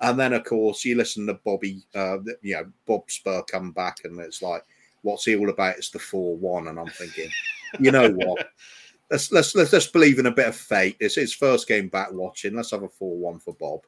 and 0.00 0.18
then 0.18 0.32
of 0.34 0.44
course 0.44 0.84
you 0.84 0.96
listen 0.96 1.26
to 1.26 1.34
Bobby, 1.44 1.82
uh, 1.94 2.18
you 2.42 2.54
know 2.54 2.66
Bob 2.86 3.10
Spur 3.10 3.42
come 3.42 3.72
back 3.72 3.98
and 4.04 4.20
it's 4.20 4.42
like, 4.42 4.64
what's 5.02 5.24
he 5.24 5.36
all 5.36 5.50
about? 5.50 5.76
It's 5.76 5.90
the 5.90 5.98
four 5.98 6.36
one, 6.36 6.68
and 6.68 6.78
I'm 6.78 6.88
thinking, 6.88 7.30
you 7.80 7.90
know 7.90 8.10
what? 8.10 8.50
let's 9.10 9.32
let's 9.32 9.54
let's 9.54 9.70
just 9.70 9.92
believe 9.92 10.18
in 10.18 10.26
a 10.26 10.30
bit 10.30 10.48
of 10.48 10.56
fate. 10.56 10.96
It's 11.00 11.14
his 11.14 11.34
first 11.34 11.68
game 11.68 11.88
back 11.88 12.12
watching. 12.12 12.54
Let's 12.54 12.70
have 12.70 12.82
a 12.82 12.88
four-one 12.88 13.38
for 13.38 13.54
Bob. 13.54 13.80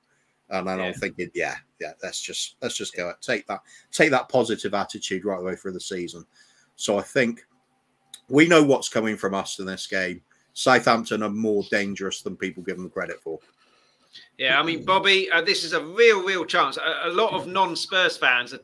And 0.51 0.67
then 0.67 0.79
yeah. 0.79 0.85
I'm 0.87 0.95
thinking, 0.95 1.31
yeah, 1.35 1.57
yeah, 1.81 1.93
let's 2.03 2.21
just 2.21 2.57
let's 2.63 2.77
just 2.77 2.97
go 2.97 3.13
take 3.21 3.47
that 3.49 3.61
take 3.93 4.11
that 4.11 4.29
positive 4.29 4.75
attitude 4.75 5.25
right 5.25 5.41
away 5.41 5.57
through 5.57 5.73
the 5.73 5.81
season. 5.81 6.25
So 6.77 6.99
I 6.99 7.03
think 7.03 7.45
we 8.29 8.47
know 8.47 8.63
what's 8.63 8.89
coming 8.89 9.17
from 9.17 9.35
us 9.35 9.59
in 9.59 9.67
this 9.67 9.87
game. 9.87 10.23
Southampton 10.55 11.23
are 11.23 11.31
more 11.31 11.65
dangerous 11.71 12.23
than 12.23 12.37
people 12.37 12.63
give 12.63 12.77
them 12.77 12.91
credit 12.91 13.21
for. 13.21 13.39
Yeah, 14.39 14.59
I 14.59 14.63
mean, 14.63 14.85
Bobby, 14.85 15.31
uh, 15.31 15.43
this 15.43 15.65
is 15.65 15.73
a 15.73 15.85
real, 15.85 16.25
real 16.25 16.45
chance. 16.45 16.79
A, 16.79 17.09
a 17.09 17.13
lot 17.13 17.33
of 17.33 17.47
non-Spurs 17.47 18.17
fans 18.17 18.55
are 18.55 18.61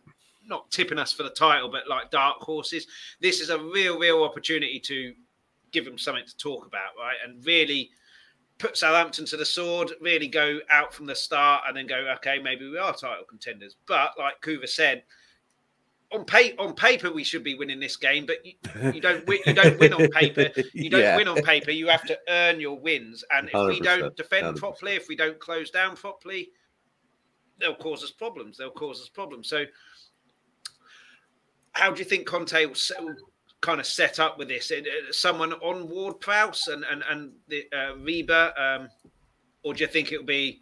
not 0.46 0.70
tipping 0.70 0.98
us 0.98 1.12
for 1.12 1.22
the 1.22 1.30
title, 1.30 1.68
but 1.68 1.88
like 1.88 2.10
dark 2.10 2.38
horses. 2.38 2.86
This 3.20 3.40
is 3.40 3.50
a 3.50 3.58
real, 3.58 3.98
real 3.98 4.24
opportunity 4.24 4.80
to 4.80 5.14
give 5.74 5.84
them 5.84 5.98
something 5.98 6.24
to 6.24 6.36
talk 6.38 6.66
about, 6.66 6.92
right? 6.98 7.16
And 7.22 7.44
really 7.44 7.90
put 8.58 8.76
Southampton 8.76 9.26
to 9.26 9.36
the 9.36 9.44
sword, 9.44 9.92
really 10.00 10.28
go 10.28 10.60
out 10.70 10.94
from 10.94 11.06
the 11.06 11.14
start 11.14 11.64
and 11.66 11.76
then 11.76 11.86
go, 11.86 11.96
okay, 12.16 12.38
maybe 12.38 12.68
we 12.70 12.78
are 12.78 12.94
title 12.94 13.24
contenders. 13.28 13.76
But 13.86 14.12
like 14.18 14.40
Kuva 14.40 14.68
said, 14.68 15.02
on, 16.12 16.24
pay, 16.24 16.54
on 16.56 16.74
paper 16.74 17.12
we 17.12 17.24
should 17.24 17.42
be 17.42 17.56
winning 17.56 17.80
this 17.80 17.96
game, 17.96 18.24
but 18.24 18.36
you, 18.46 18.52
you 18.92 19.00
don't 19.00 19.26
win. 19.26 19.40
You 19.46 19.52
don't 19.52 19.78
win 19.80 19.92
on 19.92 20.08
paper. 20.08 20.48
You 20.72 20.88
don't 20.88 21.00
yeah. 21.00 21.16
win 21.16 21.28
on 21.28 21.42
paper. 21.42 21.72
You 21.72 21.88
have 21.88 22.04
to 22.04 22.18
earn 22.28 22.60
your 22.60 22.78
wins. 22.78 23.24
And 23.32 23.50
if 23.52 23.68
we 23.68 23.80
don't 23.80 24.16
defend 24.16 24.46
100%. 24.46 24.56
properly, 24.56 24.92
if 24.92 25.08
we 25.08 25.16
don't 25.16 25.38
close 25.40 25.70
down 25.70 25.96
properly, 25.96 26.50
they'll 27.58 27.74
cause 27.74 28.04
us 28.04 28.12
problems. 28.12 28.58
They'll 28.58 28.70
cause 28.70 29.00
us 29.00 29.08
problems. 29.08 29.48
So, 29.48 29.64
how 31.72 31.90
do 31.90 31.98
you 31.98 32.04
think 32.04 32.26
Conte 32.26 32.66
will 32.66 32.74
kind 33.64 33.80
of 33.80 33.86
set 33.86 34.20
up 34.20 34.38
with 34.38 34.48
this? 34.48 34.70
Someone 35.10 35.54
on 35.54 35.88
Ward 35.88 36.20
Prowse 36.20 36.68
and 36.68 36.84
and 36.84 37.02
and 37.08 37.32
the 37.48 37.64
uh, 37.72 37.96
Reba, 37.96 38.52
um, 38.62 38.88
or 39.62 39.72
do 39.72 39.80
you 39.80 39.88
think 39.88 40.12
it'll 40.12 40.24
be 40.26 40.60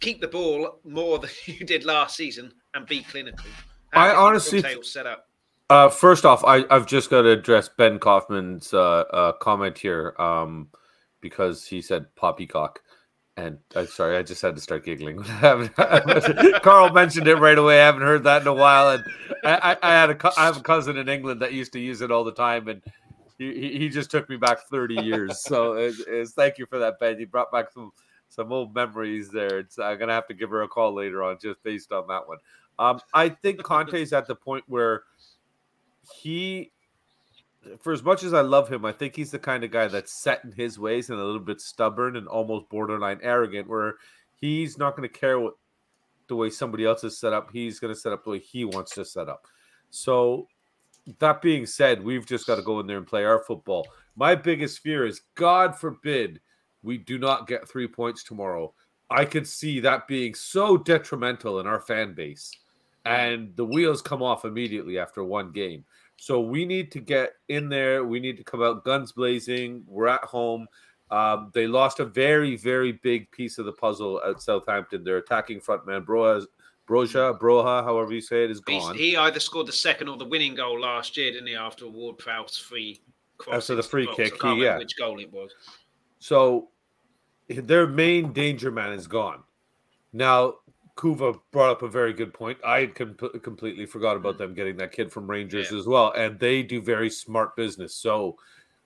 keep 0.00 0.20
the 0.20 0.28
ball 0.28 0.80
more 0.84 1.18
than 1.18 1.30
you 1.46 1.64
did 1.64 1.84
last 1.84 2.16
season 2.16 2.52
and 2.74 2.86
be 2.86 3.02
clinical? 3.02 3.46
How 3.92 4.06
I 4.06 4.16
honestly 4.16 4.62
set 4.82 5.06
up. 5.06 5.28
Uh, 5.68 5.88
first 5.88 6.24
off, 6.24 6.44
I, 6.44 6.64
I've 6.68 6.86
just 6.86 7.10
got 7.10 7.22
to 7.22 7.28
address 7.28 7.68
Ben 7.68 8.00
Kaufman's 8.00 8.74
uh, 8.74 9.04
uh, 9.12 9.32
comment 9.32 9.78
here 9.78 10.16
um, 10.18 10.68
because 11.20 11.64
he 11.64 11.80
said 11.80 12.12
poppycock. 12.16 12.80
And 13.40 13.58
I'm 13.74 13.86
sorry, 13.86 14.18
I 14.18 14.22
just 14.22 14.42
had 14.42 14.54
to 14.56 14.60
start 14.60 14.84
giggling. 14.84 15.22
Carl 16.62 16.92
mentioned 16.92 17.26
it 17.26 17.36
right 17.36 17.56
away. 17.56 17.80
I 17.80 17.86
haven't 17.86 18.02
heard 18.02 18.24
that 18.24 18.42
in 18.42 18.48
a 18.48 18.52
while, 18.52 18.90
and 18.90 19.04
I, 19.42 19.78
I, 19.82 19.92
had 19.92 20.10
a 20.10 20.32
I 20.38 20.44
have 20.44 20.58
a 20.58 20.62
cousin 20.62 20.98
in 20.98 21.08
England 21.08 21.40
that 21.40 21.54
used 21.54 21.72
to 21.72 21.80
use 21.80 22.02
it 22.02 22.10
all 22.10 22.22
the 22.22 22.34
time, 22.34 22.68
and 22.68 22.82
he, 23.38 23.54
he- 23.54 23.78
he 23.78 23.88
just 23.88 24.10
took 24.10 24.28
me 24.28 24.36
back 24.36 24.68
30 24.68 25.02
years. 25.02 25.42
So 25.42 25.72
it's, 25.72 26.00
it's, 26.06 26.32
thank 26.32 26.58
you 26.58 26.66
for 26.66 26.78
that, 26.80 27.00
Ben. 27.00 27.18
You 27.18 27.26
brought 27.26 27.50
back 27.50 27.72
some 27.72 27.92
some 28.28 28.52
old 28.52 28.74
memories 28.74 29.30
there. 29.30 29.60
It's, 29.60 29.78
I'm 29.78 29.98
gonna 29.98 30.12
have 30.12 30.28
to 30.28 30.34
give 30.34 30.50
her 30.50 30.62
a 30.62 30.68
call 30.68 30.92
later 30.92 31.22
on 31.22 31.38
just 31.40 31.62
based 31.62 31.92
on 31.92 32.08
that 32.08 32.28
one. 32.28 32.38
Um, 32.78 33.00
I 33.14 33.30
think 33.30 33.62
Conte's 33.62 34.12
at 34.12 34.26
the 34.26 34.34
point 34.34 34.64
where 34.68 35.04
he, 36.14 36.72
for 37.80 37.92
as 37.92 38.02
much 38.02 38.22
as 38.22 38.32
I 38.32 38.40
love 38.40 38.70
him, 38.70 38.84
I 38.84 38.92
think 38.92 39.16
he's 39.16 39.30
the 39.30 39.38
kind 39.38 39.64
of 39.64 39.70
guy 39.70 39.88
that's 39.88 40.12
set 40.12 40.44
in 40.44 40.52
his 40.52 40.78
ways 40.78 41.10
and 41.10 41.18
a 41.18 41.24
little 41.24 41.40
bit 41.40 41.60
stubborn 41.60 42.16
and 42.16 42.26
almost 42.26 42.68
borderline 42.68 43.20
arrogant, 43.22 43.68
where 43.68 43.96
he's 44.40 44.78
not 44.78 44.96
going 44.96 45.08
to 45.08 45.18
care 45.18 45.38
what 45.38 45.54
the 46.28 46.36
way 46.36 46.50
somebody 46.50 46.84
else 46.84 47.04
is 47.04 47.18
set 47.18 47.32
up. 47.32 47.50
He's 47.52 47.78
going 47.78 47.92
to 47.92 48.00
set 48.00 48.12
up 48.12 48.24
the 48.24 48.30
way 48.30 48.38
he 48.38 48.64
wants 48.64 48.94
to 48.94 49.04
set 49.04 49.28
up. 49.28 49.46
So, 49.90 50.46
that 51.18 51.42
being 51.42 51.66
said, 51.66 52.02
we've 52.02 52.26
just 52.26 52.46
got 52.46 52.56
to 52.56 52.62
go 52.62 52.78
in 52.80 52.86
there 52.86 52.98
and 52.98 53.06
play 53.06 53.24
our 53.24 53.40
football. 53.40 53.86
My 54.16 54.34
biggest 54.34 54.80
fear 54.80 55.06
is, 55.06 55.22
God 55.34 55.76
forbid, 55.76 56.40
we 56.82 56.98
do 56.98 57.18
not 57.18 57.48
get 57.48 57.68
three 57.68 57.88
points 57.88 58.22
tomorrow. 58.22 58.72
I 59.10 59.24
could 59.24 59.46
see 59.46 59.80
that 59.80 60.06
being 60.06 60.34
so 60.34 60.76
detrimental 60.76 61.58
in 61.58 61.66
our 61.66 61.80
fan 61.80 62.14
base, 62.14 62.52
and 63.04 63.54
the 63.56 63.64
wheels 63.64 64.02
come 64.02 64.22
off 64.22 64.44
immediately 64.44 64.98
after 64.98 65.24
one 65.24 65.50
game. 65.50 65.84
So 66.22 66.38
we 66.38 66.66
need 66.66 66.92
to 66.92 67.00
get 67.00 67.36
in 67.48 67.70
there. 67.70 68.04
We 68.04 68.20
need 68.20 68.36
to 68.36 68.44
come 68.44 68.62
out 68.62 68.84
guns 68.84 69.10
blazing. 69.10 69.82
We're 69.86 70.06
at 70.08 70.22
home. 70.22 70.66
Um, 71.10 71.50
they 71.54 71.66
lost 71.66 71.98
a 71.98 72.04
very, 72.04 72.56
very 72.56 72.92
big 72.92 73.30
piece 73.30 73.56
of 73.56 73.64
the 73.64 73.72
puzzle 73.72 74.20
at 74.28 74.42
Southampton. 74.42 75.02
Their 75.02 75.16
attacking 75.16 75.60
frontman, 75.60 76.04
Broja, 76.04 76.44
Broja, 76.86 77.38
Broha, 77.40 77.82
however 77.82 78.12
you 78.12 78.20
say 78.20 78.44
it, 78.44 78.50
is 78.50 78.60
He's, 78.68 78.82
gone. 78.82 78.96
he 78.96 79.16
either 79.16 79.40
scored 79.40 79.66
the 79.66 79.72
second 79.72 80.08
or 80.08 80.18
the 80.18 80.26
winning 80.26 80.54
goal 80.54 80.78
last 80.78 81.16
year, 81.16 81.32
didn't 81.32 81.46
he? 81.46 81.56
After 81.56 81.88
Ward 81.88 82.18
Prowse 82.18 82.54
free. 82.58 83.00
After 83.50 83.74
the 83.74 83.82
free 83.82 84.04
box. 84.04 84.16
kick, 84.18 84.42
he- 84.42 84.62
yeah. 84.62 84.76
which 84.76 84.98
goal 84.98 85.18
it 85.20 85.32
was. 85.32 85.52
So 86.18 86.68
their 87.48 87.86
main 87.86 88.34
danger 88.34 88.70
man 88.70 88.92
is 88.92 89.06
gone. 89.06 89.42
Now, 90.12 90.56
Kuva 91.00 91.40
brought 91.50 91.70
up 91.70 91.82
a 91.82 91.88
very 91.88 92.12
good 92.12 92.34
point. 92.34 92.58
I 92.62 92.80
had 92.80 92.94
com- 92.94 93.16
completely 93.42 93.86
forgot 93.86 94.16
about 94.16 94.34
mm-hmm. 94.34 94.42
them 94.42 94.54
getting 94.54 94.76
that 94.76 94.92
kid 94.92 95.10
from 95.10 95.30
Rangers 95.30 95.70
Yeah. 95.72 95.78
as 95.78 95.86
well, 95.86 96.12
and 96.12 96.38
they 96.38 96.62
do 96.62 96.82
very 96.82 97.08
smart 97.08 97.56
business. 97.56 97.94
So 97.94 98.36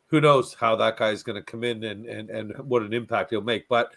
who 0.07 0.21
knows 0.21 0.55
how 0.55 0.77
that 0.77 0.97
guy 0.97 1.11
is 1.11 1.25
going 1.25 1.37
to 1.37 1.43
come 1.43 1.65
in 1.65 1.83
and, 1.83 2.07
and 2.07 2.31
and 2.31 2.57
what 2.69 2.83
an 2.83 2.93
impact 2.93 3.31
he'll 3.31 3.41
make. 3.43 3.67
But 3.69 3.95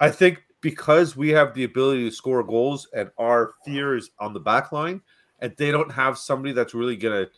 I 0.00 0.10
think 0.10 0.42
because 0.62 1.18
we 1.18 1.28
have 1.30 1.52
the 1.52 1.64
ability 1.64 2.08
to 2.08 2.16
score 2.16 2.42
goals 2.42 2.88
and 2.94 3.10
our 3.18 3.52
fear 3.66 3.94
is 3.94 4.10
on 4.18 4.32
the 4.32 4.40
back 4.40 4.72
line, 4.72 5.02
and 5.40 5.54
they 5.58 5.70
don't 5.70 5.92
have 5.92 6.16
somebody 6.16 6.54
that's 6.54 6.72
really 6.72 6.96
going 6.96 7.26
to 7.26 7.30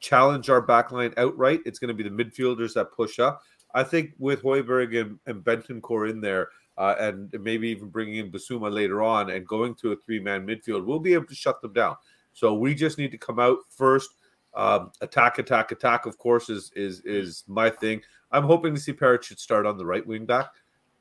challenge 0.00 0.50
our 0.50 0.60
back 0.60 0.90
line 0.90 1.14
outright, 1.16 1.60
it's 1.64 1.78
going 1.78 1.96
to 1.96 2.02
be 2.02 2.08
the 2.08 2.24
midfielders 2.24 2.74
that 2.74 2.90
push 2.90 3.20
up. 3.20 3.42
I 3.74 3.84
think 3.84 4.14
with 4.18 4.42
Højbjerg 4.42 5.00
and, 5.00 5.18
and 5.26 5.44
Bentancur 5.44 6.10
in 6.10 6.20
there, 6.20 6.48
uh, 6.78 6.94
and 7.00 7.34
maybe 7.40 7.68
even 7.68 7.88
bringing 7.88 8.16
in 8.16 8.30
Bissouma 8.30 8.72
later 8.72 9.02
on 9.02 9.30
and 9.30 9.46
going 9.46 9.74
to 9.74 9.92
a 9.92 9.96
three 9.96 10.20
man 10.20 10.46
midfield, 10.46 10.86
we'll 10.86 11.00
be 11.00 11.12
able 11.12 11.26
to 11.26 11.34
shut 11.34 11.60
them 11.60 11.72
down. 11.72 11.96
So 12.32 12.54
we 12.54 12.72
just 12.74 12.98
need 12.98 13.10
to 13.10 13.18
come 13.18 13.40
out 13.40 13.58
first, 13.68 14.10
um, 14.54 14.92
attack, 15.00 15.38
attack, 15.38 15.72
attack. 15.72 16.06
Of 16.06 16.16
course, 16.18 16.48
is 16.48 16.70
is 16.76 17.00
is 17.00 17.42
my 17.48 17.68
thing. 17.68 18.00
I'm 18.30 18.44
hoping 18.44 18.74
to 18.74 18.80
see 18.80 18.92
Parrot 18.92 19.24
should 19.24 19.40
start 19.40 19.66
on 19.66 19.76
the 19.76 19.84
right 19.84 20.06
wing 20.06 20.24
back. 20.24 20.50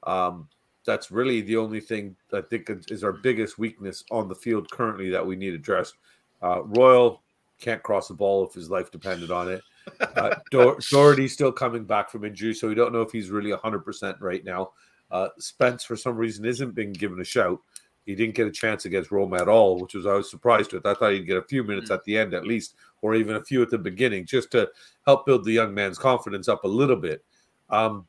Um, 0.04 0.50
that's 0.84 1.12
really 1.12 1.42
the 1.42 1.58
only 1.58 1.80
thing 1.80 2.16
I 2.34 2.42
think 2.42 2.70
is- 2.90 3.04
our 3.04 3.12
biggest 3.12 3.60
weakness 3.60 4.04
on 4.10 4.28
the 4.28 4.36
field 4.36 4.72
currently 4.72 5.10
that 5.12 5.26
we 5.26 5.36
need 5.36 5.54
addressed. 5.54 5.96
Uh, 6.42 6.64
Royal 6.64 7.22
can't 7.60 7.84
cross 7.84 8.08
the 8.08 8.14
ball 8.14 8.48
if 8.48 8.54
his 8.54 8.70
life 8.70 8.90
depended 8.90 9.30
on 9.30 9.52
it. 9.52 9.62
Uh, 10.00 10.36
Doherty's 10.52 11.34
still 11.34 11.52
coming 11.52 11.84
back 11.84 12.10
from 12.10 12.24
injury, 12.24 12.54
so 12.54 12.68
we 12.68 12.76
don't 12.76 12.94
know 12.94 13.02
if 13.02 13.12
he's 13.12 13.30
really 13.30 13.52
100% 13.52 14.22
right 14.22 14.44
now. 14.46 14.72
Uh, 15.10 15.30
Spence, 15.40 15.84
for 15.84 15.96
some 15.96 16.16
reason, 16.16 16.46
isn't 16.46 16.76
being 16.76 16.94
given 16.94 17.20
a 17.20 17.26
shout. 17.26 17.60
He 18.06 18.16
didn't 18.16 18.36
get 18.36 18.48
a 18.48 18.52
chance 18.52 18.86
against 18.86 19.12
Roma 19.12 19.42
at 19.42 19.50
all, 19.50 19.80
which 19.80 19.94
was 19.94 20.06
I 20.06 20.14
was 20.14 20.32
surprised 20.32 20.72
with. 20.72 20.86
I 20.86 20.94
thought 20.94 21.12
he'd 21.12 21.28
get 21.28 21.38
a 21.38 21.44
few 21.44 21.64
minutes 21.64 21.92
at 21.92 22.04
the 22.06 22.18
end 22.18 22.34
at 22.34 22.48
least, 22.48 22.76
or 23.02 23.16
even 23.16 23.36
a 23.36 23.44
few 23.44 23.62
at 23.62 23.70
the 23.70 23.78
beginning, 23.78 24.26
just 24.26 24.50
to 24.52 24.70
help 25.06 25.26
build 25.26 25.44
the 25.44 25.52
young 25.52 25.74
man's 25.74 25.98
confidence 25.98 26.48
up 26.48 26.64
a 26.64 26.68
little 26.68 26.96
bit. 26.96 27.24
Um, 27.70 28.08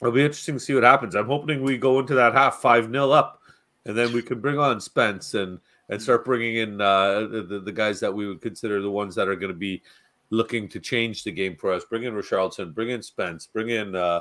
it'll 0.00 0.12
be 0.12 0.24
interesting 0.24 0.54
to 0.54 0.60
see 0.60 0.74
what 0.74 0.82
happens. 0.82 1.14
I'm 1.14 1.26
hoping 1.26 1.62
we 1.62 1.76
go 1.76 1.98
into 1.98 2.14
that 2.14 2.32
half 2.32 2.56
five 2.56 2.88
nil 2.88 3.12
up, 3.12 3.42
and 3.84 3.96
then 3.96 4.12
we 4.14 4.22
can 4.22 4.40
bring 4.40 4.58
on 4.58 4.80
Spence 4.80 5.34
and 5.34 5.58
and 5.90 6.00
start 6.00 6.24
bringing 6.24 6.56
in 6.56 6.80
uh, 6.80 7.20
the, 7.20 7.62
the 7.64 7.72
guys 7.72 7.98
that 8.00 8.12
we 8.12 8.26
would 8.26 8.42
consider 8.42 8.80
the 8.80 8.90
ones 8.90 9.14
that 9.14 9.28
are 9.28 9.36
going 9.36 9.52
to 9.52 9.58
be 9.58 9.82
looking 10.30 10.68
to 10.68 10.80
change 10.80 11.24
the 11.24 11.32
game 11.32 11.56
for 11.56 11.72
us. 11.72 11.84
Bring 11.84 12.04
in 12.04 12.12
Richarlison, 12.14 12.74
bring 12.74 12.90
in 12.90 13.02
Spence, 13.02 13.46
bring 13.46 13.70
in 13.70 13.94
uh, 13.94 14.20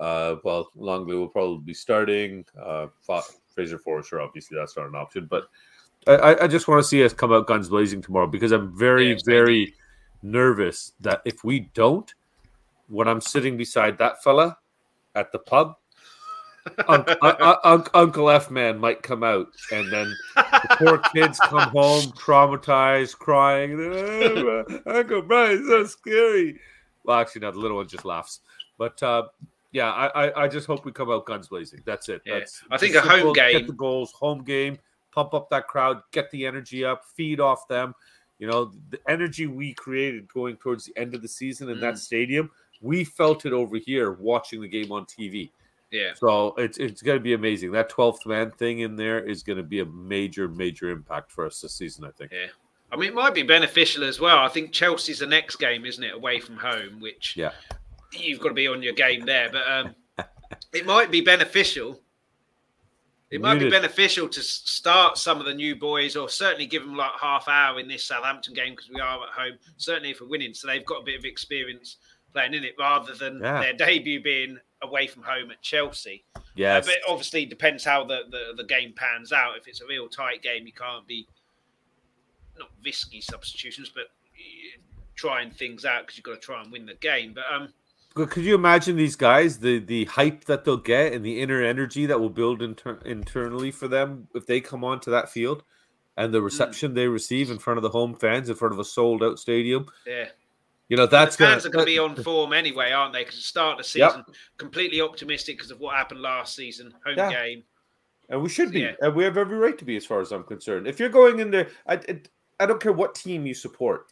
uh, 0.00 0.36
well 0.42 0.70
Lenglet 0.76 1.18
will 1.18 1.28
probably 1.28 1.62
be 1.64 1.74
starting. 1.74 2.44
Uh, 2.60 2.88
Fraser 3.54 3.78
Forster, 3.78 4.20
obviously 4.20 4.56
that's 4.58 4.76
not 4.76 4.86
an 4.86 4.94
option, 4.94 5.26
but 5.30 5.44
I- 6.06 6.38
I, 6.42 6.46
just 6.46 6.66
want 6.66 6.82
to 6.82 6.88
see 6.88 7.04
us 7.04 7.12
come 7.12 7.32
out 7.32 7.46
guns 7.46 7.68
blazing 7.68 8.00
tomorrow 8.00 8.26
because 8.26 8.52
I'm 8.52 8.76
very 8.76 9.10
Yeah, 9.10 9.18
very 9.24 9.74
nervous 10.22 10.92
that 11.00 11.20
if 11.24 11.44
we 11.44 11.60
don't, 11.74 12.12
when 12.88 13.06
I'm 13.06 13.20
sitting 13.20 13.56
beside 13.56 13.98
that 13.98 14.22
fella 14.22 14.56
at 15.14 15.30
the 15.32 15.38
pub. 15.40 15.76
Un- 16.88 17.04
un- 17.22 17.36
un- 17.40 17.56
un- 17.64 17.84
Uncle 17.94 18.28
F 18.28 18.50
man 18.50 18.78
might 18.78 19.02
come 19.02 19.22
out, 19.22 19.46
and 19.72 19.90
then 19.90 20.14
the 20.36 20.76
poor 20.78 20.98
kids 21.14 21.40
come 21.40 21.70
home 21.70 22.02
traumatized, 22.12 23.16
crying. 23.18 23.76
"Oh, 23.80 24.64
Uncle 24.86 25.22
Brian's 25.22 25.66
so 25.68 25.84
scary. 25.86 26.60
Well, 27.04 27.18
actually, 27.18 27.40
no, 27.40 27.50
the 27.52 27.58
little 27.58 27.78
one 27.78 27.88
just 27.88 28.04
laughs. 28.04 28.40
But 28.76 29.02
uh, 29.02 29.28
yeah, 29.72 29.90
I, 29.90 30.26
I, 30.26 30.44
I 30.44 30.48
just 30.48 30.66
hope 30.66 30.84
we 30.84 30.92
come 30.92 31.10
out 31.10 31.26
guns 31.26 31.48
blazing. 31.48 31.82
That's 31.84 32.08
it. 32.08 32.22
Yeah. 32.24 32.40
That's 32.40 32.62
I 32.70 32.76
think 32.76 32.94
a 32.94 33.00
home 33.00 33.10
simple, 33.18 33.34
Get 33.34 33.66
the 33.66 33.72
goals, 33.72 34.12
home 34.12 34.42
game, 34.42 34.78
pump 35.12 35.34
up 35.34 35.48
that 35.50 35.68
crowd, 35.68 36.02
get 36.12 36.30
the 36.30 36.46
energy 36.46 36.84
up, 36.84 37.04
feed 37.14 37.40
off 37.40 37.68
them. 37.68 37.94
You 38.38 38.46
know, 38.46 38.72
the 38.90 38.98
energy 39.08 39.46
we 39.46 39.74
created 39.74 40.26
going 40.32 40.56
towards 40.56 40.86
the 40.86 40.96
end 40.96 41.14
of 41.14 41.22
the 41.22 41.28
season 41.28 41.68
in 41.68 41.78
that 41.80 41.94
Mm. 41.94 41.98
stadium, 41.98 42.50
we 42.80 43.04
felt 43.04 43.44
it 43.44 43.52
over 43.52 43.76
here 43.76 44.12
watching 44.12 44.60
the 44.62 44.68
game 44.68 44.90
on 44.90 45.04
TV. 45.04 45.50
Yeah. 45.90 46.14
So 46.14 46.54
it's 46.56 46.78
it's 46.78 47.02
going 47.02 47.18
to 47.18 47.22
be 47.22 47.34
amazing. 47.34 47.72
That 47.72 47.88
twelfth 47.88 48.24
man 48.24 48.50
thing 48.52 48.80
in 48.80 48.96
there 48.96 49.18
is 49.20 49.42
going 49.42 49.56
to 49.58 49.62
be 49.64 49.80
a 49.80 49.84
major 49.86 50.48
major 50.48 50.88
impact 50.90 51.32
for 51.32 51.44
us 51.44 51.60
this 51.60 51.74
season. 51.74 52.04
I 52.04 52.10
think. 52.12 52.32
Yeah. 52.32 52.46
I 52.92 52.96
mean, 52.96 53.08
it 53.10 53.14
might 53.14 53.34
be 53.34 53.42
beneficial 53.42 54.02
as 54.04 54.18
well. 54.20 54.38
I 54.38 54.48
think 54.48 54.72
Chelsea's 54.72 55.18
the 55.20 55.26
next 55.26 55.56
game, 55.56 55.84
isn't 55.86 56.02
it, 56.02 56.14
away 56.14 56.40
from 56.40 56.56
home, 56.56 56.98
which 57.00 57.36
Yeah. 57.36 57.52
You've 58.12 58.40
got 58.40 58.48
to 58.48 58.54
be 58.54 58.68
on 58.68 58.82
your 58.82 58.92
game 58.92 59.24
there. 59.24 59.50
But 59.50 59.70
um, 59.70 59.94
it 60.72 60.86
might 60.86 61.10
be 61.10 61.20
beneficial. 61.20 62.00
It 63.30 63.40
might 63.40 63.60
be 63.60 63.70
beneficial 63.70 64.28
to 64.28 64.42
start 64.42 65.16
some 65.16 65.38
of 65.38 65.46
the 65.46 65.54
new 65.54 65.76
boys, 65.76 66.16
or 66.16 66.28
certainly 66.28 66.66
give 66.66 66.82
them 66.82 66.96
like 66.96 67.12
half 67.20 67.46
hour 67.46 67.78
in 67.78 67.86
this 67.86 68.04
Southampton 68.04 68.54
game 68.54 68.72
because 68.74 68.90
we 68.90 69.00
are 69.00 69.22
at 69.22 69.28
home. 69.30 69.56
Certainly 69.76 70.10
if 70.10 70.20
we're 70.20 70.26
winning, 70.28 70.52
so 70.52 70.66
they've 70.66 70.84
got 70.84 71.02
a 71.02 71.04
bit 71.04 71.16
of 71.16 71.24
experience 71.24 71.98
playing 72.32 72.54
in 72.54 72.64
it, 72.64 72.74
rather 72.76 73.14
than 73.14 73.38
Yeah. 73.40 73.60
their 73.60 73.72
debut 73.72 74.20
being 74.20 74.58
away 74.82 75.06
from 75.06 75.22
home 75.22 75.52
at 75.52 75.62
Chelsea. 75.62 76.24
Uh, 76.34 76.40
but 76.86 76.96
obviously, 77.08 77.44
it 77.44 77.50
depends 77.50 77.84
how 77.84 78.02
the, 78.02 78.22
the, 78.30 78.54
the 78.56 78.64
game 78.64 78.92
pans 78.96 79.32
out. 79.32 79.56
If 79.56 79.68
it's 79.68 79.80
a 79.80 79.86
real 79.86 80.08
tight 80.08 80.42
game, 80.42 80.66
you 80.66 80.72
can't 80.72 81.06
be 81.06 81.28
not 82.58 82.70
risky 82.84 83.20
substitutions, 83.20 83.92
but 83.94 84.06
trying 85.14 85.50
things 85.50 85.84
out 85.84 86.02
because 86.02 86.16
you've 86.16 86.24
got 86.24 86.34
to 86.34 86.40
try 86.40 86.62
and 86.62 86.72
win 86.72 86.86
the 86.86 86.94
game. 86.94 87.32
But 87.34 87.44
um, 87.52 87.72
could 88.14 88.44
you 88.44 88.54
imagine 88.54 88.96
these 88.96 89.16
guys, 89.16 89.58
the 89.58 89.78
the 89.78 90.04
hype 90.06 90.44
that 90.46 90.64
they'll 90.64 90.76
get 90.76 91.12
and 91.12 91.24
the 91.24 91.40
inner 91.40 91.62
energy 91.62 92.06
that 92.06 92.20
will 92.20 92.30
build 92.30 92.60
inter- 92.62 93.00
internally 93.04 93.70
for 93.70 93.88
them 93.88 94.28
if 94.34 94.46
they 94.46 94.60
come 94.60 94.84
onto 94.84 95.10
that 95.10 95.30
field, 95.30 95.62
and 96.16 96.28
Hmm. 96.28 96.32
the 96.32 96.42
reception 96.42 96.94
they 96.94 97.06
receive 97.08 97.50
in 97.50 97.58
front 97.58 97.78
of 97.78 97.82
the 97.82 97.90
home 97.90 98.14
fans, 98.14 98.48
in 98.48 98.56
front 98.56 98.74
of 98.74 98.78
a 98.80 98.84
sold 98.84 99.22
out 99.22 99.38
stadium. 99.38 99.86
yeah, 100.06 100.28
You 100.88 100.96
know 100.96 101.06
that's 101.06 101.36
the 101.36 101.44
fans 101.44 101.62
gonna, 101.62 101.70
are 101.70 101.72
going 101.72 101.86
to 101.86 101.92
be 101.92 101.98
on 102.00 102.16
form 102.24 102.52
anyway, 102.52 102.90
aren't 102.90 103.12
they? 103.12 103.20
Because 103.22 103.36
the 103.36 103.42
start 103.42 103.78
of 103.78 103.86
the 103.86 103.98
Yep. 103.98 104.10
season, 104.10 104.24
completely 104.56 105.00
optimistic 105.00 105.56
because 105.56 105.70
of 105.70 105.78
what 105.78 105.94
happened 105.94 106.20
last 106.20 106.56
season, 106.56 106.92
home 107.06 107.14
Yeah. 107.16 107.30
game. 107.30 107.62
And 108.28 108.42
we 108.42 108.48
should 108.48 108.72
be. 108.72 108.80
Yeah. 108.80 108.94
And 109.00 109.14
we 109.14 109.22
have 109.24 109.36
every 109.36 109.56
right 109.58 109.78
to 109.78 109.84
be, 109.84 109.96
as 109.96 110.04
far 110.04 110.20
as 110.20 110.32
I'm 110.32 110.42
concerned. 110.44 110.86
If 110.88 110.98
you're 111.00 111.08
going 111.08 111.38
in 111.40 111.50
there, 111.52 111.68
I, 111.86 111.94
I, 111.94 112.20
I 112.60 112.66
don't 112.66 112.80
care 112.80 112.92
what 112.92 113.14
team 113.14 113.46
you 113.46 113.54
support. 113.54 114.06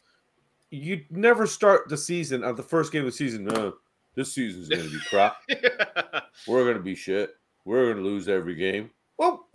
You 0.71 1.03
never 1.09 1.45
start 1.47 1.89
the 1.89 1.97
season 1.97 2.43
at 2.43 2.55
the 2.55 2.63
first 2.63 2.91
game 2.93 3.01
of 3.01 3.07
the 3.07 3.11
season. 3.11 3.45
No, 3.45 3.75
this 4.15 4.33
season's 4.33 4.69
going 4.69 4.83
to 4.83 4.89
be 4.89 4.99
crap. 5.09 5.37
We're 6.47 6.63
going 6.63 6.77
to 6.77 6.83
be 6.83 6.95
shit. 6.95 7.31
We're 7.65 7.85
going 7.93 8.03
to 8.03 8.09
lose 8.09 8.27
every 8.27 8.55
game. 8.55 8.89
Well, 9.17 9.47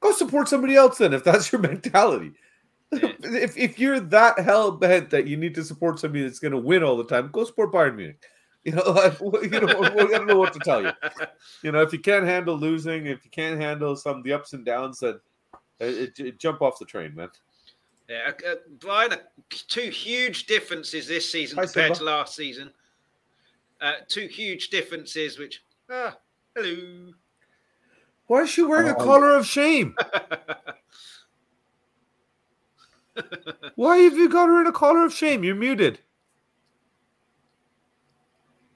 go 0.00 0.12
support 0.12 0.48
somebody 0.48 0.74
else 0.74 0.98
then 0.98 1.14
if 1.14 1.22
that's 1.24 1.50
your 1.52 1.60
mentality. 1.62 2.32
Yeah. 2.92 3.12
if, 3.22 3.56
if 3.56 3.78
you're 3.78 4.00
that 4.00 4.38
hell 4.40 4.72
bent 4.72 5.10
that 5.10 5.26
you 5.26 5.36
need 5.36 5.54
to 5.56 5.64
support 5.64 5.98
somebody 5.98 6.24
that's 6.24 6.38
going 6.38 6.52
to 6.52 6.58
win 6.58 6.82
all 6.82 6.96
the 6.96 7.04
time, 7.04 7.30
go 7.32 7.44
support 7.44 7.72
Bayern 7.72 7.96
Munich. 7.96 8.22
You 8.64 8.72
know, 8.72 8.82
like, 8.90 9.20
you 9.52 9.60
know, 9.60 9.82
I 9.82 9.90
don't 9.90 10.26
know 10.26 10.38
what 10.38 10.52
to 10.54 10.58
tell 10.60 10.82
you. 10.82 10.90
You 11.62 11.72
know, 11.72 11.82
if 11.82 11.92
you 11.92 11.98
can't 11.98 12.24
handle 12.24 12.56
losing, 12.56 13.06
if 13.06 13.24
you 13.24 13.30
can't 13.30 13.60
handle 13.60 13.94
some 13.96 14.18
of 14.18 14.24
the 14.24 14.32
ups 14.32 14.52
and 14.52 14.64
downs, 14.64 15.00
then 15.00 15.20
uh, 15.54 15.58
it, 15.80 16.18
it- 16.18 16.38
jump 16.38 16.62
off 16.62 16.78
the 16.78 16.84
train, 16.84 17.14
man. 17.14 17.28
Yeah, 18.08 18.32
uh, 18.46 18.54
Brian, 18.80 19.14
two 19.48 19.88
huge 19.90 20.44
differences 20.46 21.06
this 21.08 21.30
season 21.30 21.58
compared 21.58 21.94
to 21.94 22.04
last 22.04 22.36
season. 22.36 22.70
Uh, 23.84 23.92
two 24.08 24.26
huge 24.28 24.70
differences, 24.70 25.38
which 25.38 25.62
ah, 25.90 26.16
hello. 26.56 27.12
Why 28.28 28.40
is 28.40 28.48
she 28.48 28.62
wearing 28.62 28.88
a 28.88 28.94
Oh. 28.96 29.04
collar 29.04 29.36
of 29.36 29.44
shame? 29.46 29.94
Why 33.76 33.98
have 33.98 34.16
you 34.16 34.30
got 34.30 34.46
her 34.48 34.58
in 34.62 34.66
a 34.66 34.72
collar 34.72 35.04
of 35.04 35.12
shame? 35.12 35.44
You're 35.44 35.54
muted. 35.54 35.98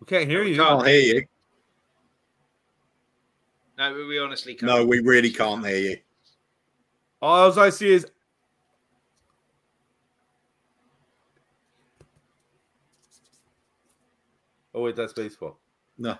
We 0.00 0.06
can't 0.06 0.28
hear 0.28 0.40
No, 0.40 0.44
we 0.44 0.50
you. 0.50 0.56
can't. 0.56 0.68
Can't 0.80 0.88
hear 0.88 1.14
you. 1.14 1.24
no, 3.78 3.94
we- 3.94 4.06
we 4.06 4.18
honestly 4.18 4.54
can't. 4.56 4.66
No, 4.70 4.84
we 4.84 5.00
really 5.00 5.30
can't 5.30 5.66
hear 5.66 5.78
you. 5.78 5.96
All 7.22 7.58
I 7.58 7.70
see 7.70 7.88
is 7.94 8.06
Oh 14.78 14.82
wait, 14.82 14.94
that's 14.94 15.12
baseball. 15.12 15.58
No. 15.98 16.16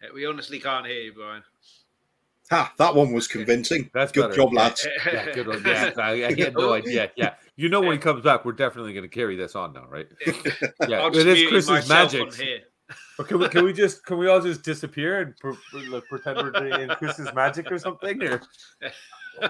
Yeah, 0.00 0.10
we 0.14 0.24
honestly 0.26 0.60
can't 0.60 0.86
hear 0.86 1.00
you, 1.00 1.12
Brian. 1.12 1.42
Ha, 2.52 2.72
that 2.78 2.94
one 2.94 3.12
was 3.12 3.26
convincing. 3.26 3.90
That's 3.92 4.12
Good 4.12 4.22
better. 4.30 4.34
job, 4.36 4.52
Yeah. 4.52 4.60
lads. 4.60 4.86
Yeah, 5.04 5.32
good 5.32 5.48
one. 5.48 5.62
Yeah, 5.66 5.90
I, 5.98 6.10
I 6.26 6.34
had 6.38 6.54
no 6.54 6.72
idea. 6.72 7.10
Yeah, 7.16 7.34
you 7.56 7.68
know 7.68 7.80
when 7.80 7.92
he 7.92 7.98
comes 7.98 8.22
back, 8.22 8.44
we're 8.44 8.52
definitely 8.52 8.92
going 8.92 9.02
to 9.02 9.08
carry 9.08 9.34
this 9.34 9.56
on 9.56 9.72
now, 9.72 9.86
right? 9.88 10.06
Yeah, 10.88 11.00
I'll 11.00 11.10
just 11.10 11.26
is 11.26 11.48
Chris's 11.48 11.88
magic. 11.88 12.22
on 12.22 12.32
here. 12.32 12.60
Can 13.26 13.40
we 13.40 13.48
can 13.48 13.64
we 13.64 13.72
just 13.72 14.06
can 14.06 14.18
we 14.18 14.28
all 14.28 14.40
just 14.40 14.62
disappear 14.62 15.20
and 15.20 15.36
pre- 15.38 15.56
pre- 15.72 16.00
pretend 16.08 16.36
we're 16.38 16.80
in 16.80 16.88
Chris's 16.90 17.34
magic 17.34 17.70
or 17.72 17.78
something? 17.78 18.22
Or 18.22 18.40
Uh, 19.40 19.48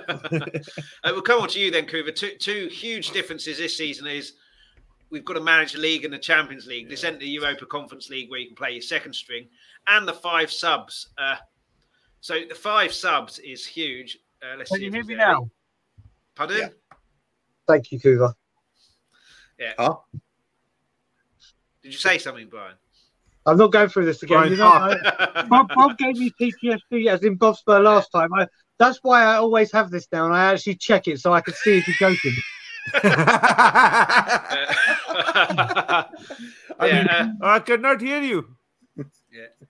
we'll 1.07 1.23
come 1.23 1.41
on 1.41 1.49
to 1.49 1.59
you 1.61 1.71
then, 1.71 1.87
Kuva. 1.87 2.15
Two, 2.15 2.33
two 2.39 2.69
huge 2.71 3.11
differences 3.13 3.57
this 3.59 3.77
season 3.77 4.07
is 4.07 4.35
we've 5.11 5.25
got 5.25 5.35
to 5.35 5.41
manage 5.41 5.73
the 5.73 5.79
league 5.79 6.05
and 6.05 6.13
the 6.13 6.19
Champions 6.19 6.67
League. 6.67 6.89
This 6.89 7.05
isn't 7.05 7.21
the 7.21 7.29
Europa 7.29 7.67
Conference 7.67 8.11
League 8.11 8.31
where 8.31 8.41
you 8.41 8.47
can 8.47 8.57
play 8.57 8.73
your 8.73 8.83
second 8.83 9.15
string, 9.15 9.49
and 9.87 10.07
the 10.07 10.13
five 10.13 10.51
subs. 10.51 11.09
Uh, 11.19 11.37
so 12.21 12.41
the 12.49 12.55
five 12.55 12.93
subs 12.93 13.39
is 13.39 13.65
huge. 13.65 14.19
Uh, 14.43 14.57
let's 14.57 14.71
Can 14.71 14.79
see 14.79 14.85
you 14.85 14.89
if 14.89 14.95
hear 14.95 15.05
me 15.05 15.15
there. 15.15 15.33
now? 15.33 15.51
Pardon? 16.35 16.59
Yeah. 16.59 16.69
Thank 17.67 17.93
you, 17.93 18.01
Kuva. 18.01 18.35
Huh? 19.79 19.97
Did 21.83 21.93
you 21.93 21.99
say 21.99 22.19
something, 22.19 22.49
Brian? 22.49 22.75
I'm 23.47 23.57
not 23.57 23.73
going 23.73 23.89
through 23.89 24.05
this 24.05 24.23
again. 24.23 24.51
You 24.51 24.57
know, 24.57 24.69
I, 24.69 25.47
Bob, 25.49 25.71
Bob 25.75 25.97
gave 25.97 26.17
me 26.19 26.31
PTSD 26.41 27.09
as 27.09 27.23
in 27.23 27.37
Bob 27.37 27.57
Spur 27.57 27.81
last 27.81 28.11
time. 28.13 28.33
I, 28.35 28.47
that's 28.79 28.99
why 29.03 29.25
I 29.25 29.37
always 29.37 29.73
have 29.73 29.91
this 29.91 30.07
down. 30.07 30.33
I 30.33 30.53
actually 30.53 30.77
check 30.77 31.09
it 31.09 31.21
so 31.21 31.33
I 31.33 31.41
can 31.41 31.55
see 31.55 31.79
if 31.79 31.85
he's 31.85 31.99
joking. 31.99 32.35
Uh, 36.81 36.87
yeah, 36.87 37.33
uh, 37.43 37.45
I 37.45 37.59
cannot 37.59 38.01
hear 38.01 38.23
you. 38.23 38.55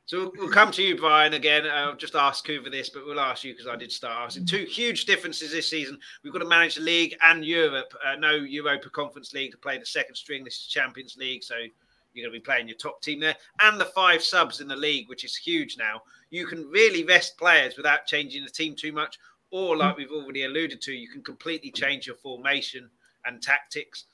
So 0.07 0.33
we'll, 0.39 0.49
come 0.49 0.71
to 0.73 0.83
you, 0.83 0.97
Brian, 0.97 1.35
again. 1.35 1.67
I'll 1.71 1.95
just 1.95 2.15
ask 2.15 2.47
Kuva 2.47 2.71
this, 2.71 2.89
but 2.89 3.05
we'll 3.05 3.21
ask 3.21 3.45
you 3.45 3.53
because 3.53 3.67
I 3.67 3.77
did 3.77 3.93
start 3.93 4.27
asking. 4.27 4.47
Two 4.47 4.65
huge 4.65 5.05
differences 5.05 5.53
this 5.53 5.69
season. 5.69 5.99
We've 6.25 6.33
got 6.33 6.39
to 6.39 6.47
manage 6.47 6.77
the 6.77 6.81
league 6.81 7.15
and 7.23 7.45
Europe. 7.45 7.93
Uh, 8.05 8.17
no 8.17 8.31
Europa 8.31 8.89
Conference 8.89 9.35
League 9.35 9.51
to 9.51 9.59
play 9.59 9.77
the 9.77 9.85
second 9.85 10.15
string. 10.15 10.45
This 10.45 10.55
is 10.55 10.67
Champions 10.67 11.17
League, 11.19 11.43
so 11.43 11.57
you're 11.57 12.25
going 12.25 12.33
to 12.33 12.41
be 12.41 12.45
playing 12.45 12.69
your 12.69 12.79
top 12.79 13.03
team 13.03 13.21
there. 13.21 13.37
And 13.61 13.79
the 13.79 13.87
five 13.87 14.23
subs 14.23 14.63
in 14.63 14.69
the 14.69 14.77
league, 14.77 15.11
which 15.11 15.25
is 15.25 15.37
huge 15.37 15.77
now. 15.77 16.01
You 16.31 16.47
can 16.47 16.71
really 16.71 17.05
rest 17.05 17.37
players 17.37 17.77
without 17.77 18.07
changing 18.07 18.45
the 18.45 18.51
team 18.51 18.75
too 18.75 18.93
much. 18.93 19.19
Or, 19.51 19.77
like 19.77 19.99
we've 19.99 20.11
already 20.11 20.45
alluded 20.45 20.81
to, 20.83 20.93
you 20.93 21.09
can 21.09 21.23
completely 21.23 21.71
change 21.71 22.07
your 22.07 22.17
formation 22.17 22.89
and 23.29 23.41
tactics. 23.41 24.07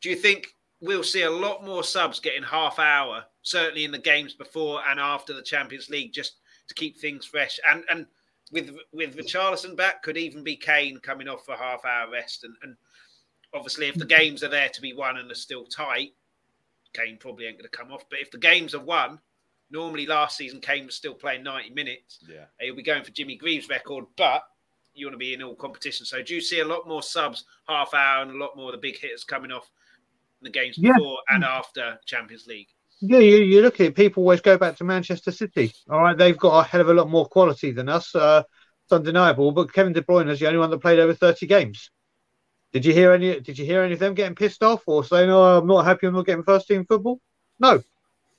Do 0.00 0.08
you 0.08 0.16
think 0.16 0.54
we'll 0.80 1.02
see 1.02 1.22
a 1.22 1.30
lot 1.30 1.64
more 1.64 1.84
subs 1.84 2.20
getting 2.20 2.42
half 2.42 2.78
hour, 2.78 3.24
certainly 3.42 3.84
in 3.84 3.92
the 3.92 3.98
games 3.98 4.32
before 4.32 4.80
and 4.88 4.98
after 4.98 5.34
the 5.34 5.42
Champions 5.42 5.90
League, 5.90 6.12
just 6.12 6.36
to 6.70 6.74
keep 6.74 6.98
things 6.98 7.26
fresh. 7.26 7.60
And 7.68 7.84
and 7.90 8.06
with 8.50 8.74
with 8.92 9.16
Richarlison 9.16 9.76
back, 9.76 10.02
could 10.02 10.16
even 10.16 10.42
be 10.42 10.56
Kane 10.56 10.98
coming 10.98 11.28
off 11.28 11.44
for 11.44 11.56
half 11.56 11.84
hour 11.84 12.10
rest. 12.10 12.44
And, 12.44 12.54
and 12.62 12.76
obviously, 13.54 13.88
if 13.88 13.96
the 13.96 14.06
games 14.06 14.42
are 14.42 14.48
there 14.48 14.70
to 14.70 14.80
be 14.80 14.94
won 14.94 15.18
and 15.18 15.30
are 15.30 15.34
still 15.34 15.64
tight, 15.66 16.14
Kane 16.94 17.18
probably 17.18 17.46
ain't 17.46 17.58
going 17.58 17.70
to 17.70 17.76
come 17.76 17.92
off. 17.92 18.04
But 18.08 18.20
if 18.20 18.30
the 18.30 18.38
games 18.38 18.74
are 18.74 18.82
won, 18.82 19.20
normally 19.70 20.06
last 20.06 20.36
season 20.36 20.60
Kane 20.60 20.86
was 20.86 20.94
still 20.94 21.14
playing 21.14 21.42
90 21.42 21.70
minutes. 21.70 22.20
Yeah. 22.28 22.46
He'll 22.60 22.74
be 22.74 22.82
going 22.82 23.04
for 23.04 23.10
Jimmy 23.10 23.36
Greaves' 23.36 23.68
record, 23.68 24.06
but 24.16 24.42
you 25.00 25.06
want 25.06 25.14
to 25.14 25.18
be 25.18 25.34
in 25.34 25.42
all 25.42 25.54
competition. 25.54 26.06
So 26.06 26.22
do 26.22 26.34
you 26.34 26.40
see 26.40 26.60
a 26.60 26.64
lot 26.64 26.86
more 26.86 27.02
subs 27.02 27.44
half 27.68 27.94
hour 27.94 28.22
and 28.22 28.30
a 28.30 28.36
lot 28.38 28.56
more 28.56 28.66
of 28.66 28.72
the 28.72 28.78
big 28.78 28.98
hitters 28.98 29.24
coming 29.24 29.50
off 29.50 29.70
the 30.42 30.50
games 30.50 30.76
Yeah. 30.78 30.92
before 30.94 31.18
and 31.28 31.44
after 31.44 31.98
Champions 32.06 32.46
League? 32.46 32.68
Yeah, 33.00 33.18
you, 33.18 33.36
you 33.36 33.62
look 33.62 33.80
at 33.80 33.86
it, 33.86 33.94
people 33.94 34.22
always 34.22 34.42
go 34.42 34.58
back 34.58 34.76
to 34.76 34.84
Manchester 34.84 35.32
City. 35.32 35.72
All 35.88 36.02
right, 36.02 36.16
they've 36.16 36.36
got 36.36 36.58
a 36.60 36.68
hell 36.68 36.82
of 36.82 36.88
a 36.90 36.94
lot 36.94 37.08
more 37.08 37.26
quality 37.26 37.70
than 37.70 37.88
us. 37.88 38.14
Uh, 38.14 38.42
it's 38.84 38.92
undeniable. 38.92 39.52
But 39.52 39.72
Kevin 39.72 39.94
De 39.94 40.02
Bruyne 40.02 40.28
is 40.28 40.38
the 40.38 40.46
only 40.46 40.58
one 40.58 40.70
that 40.70 40.82
played 40.82 40.98
over 40.98 41.14
30 41.14 41.46
games. 41.46 41.90
Did 42.72 42.84
you 42.84 42.92
hear 42.92 43.12
any? 43.12 43.40
Did 43.40 43.58
you 43.58 43.64
hear 43.64 43.82
any 43.82 43.94
of 43.94 43.98
them 43.98 44.14
getting 44.14 44.36
pissed 44.36 44.62
off 44.62 44.82
or 44.86 45.02
saying, 45.02 45.28
"Oh, 45.30 45.58
I'm 45.58 45.66
not 45.66 45.84
happy. 45.84 46.06
I'm 46.06 46.14
not 46.14 46.26
getting 46.26 46.44
first 46.44 46.68
team 46.68 46.84
football"? 46.84 47.20
No, 47.58 47.82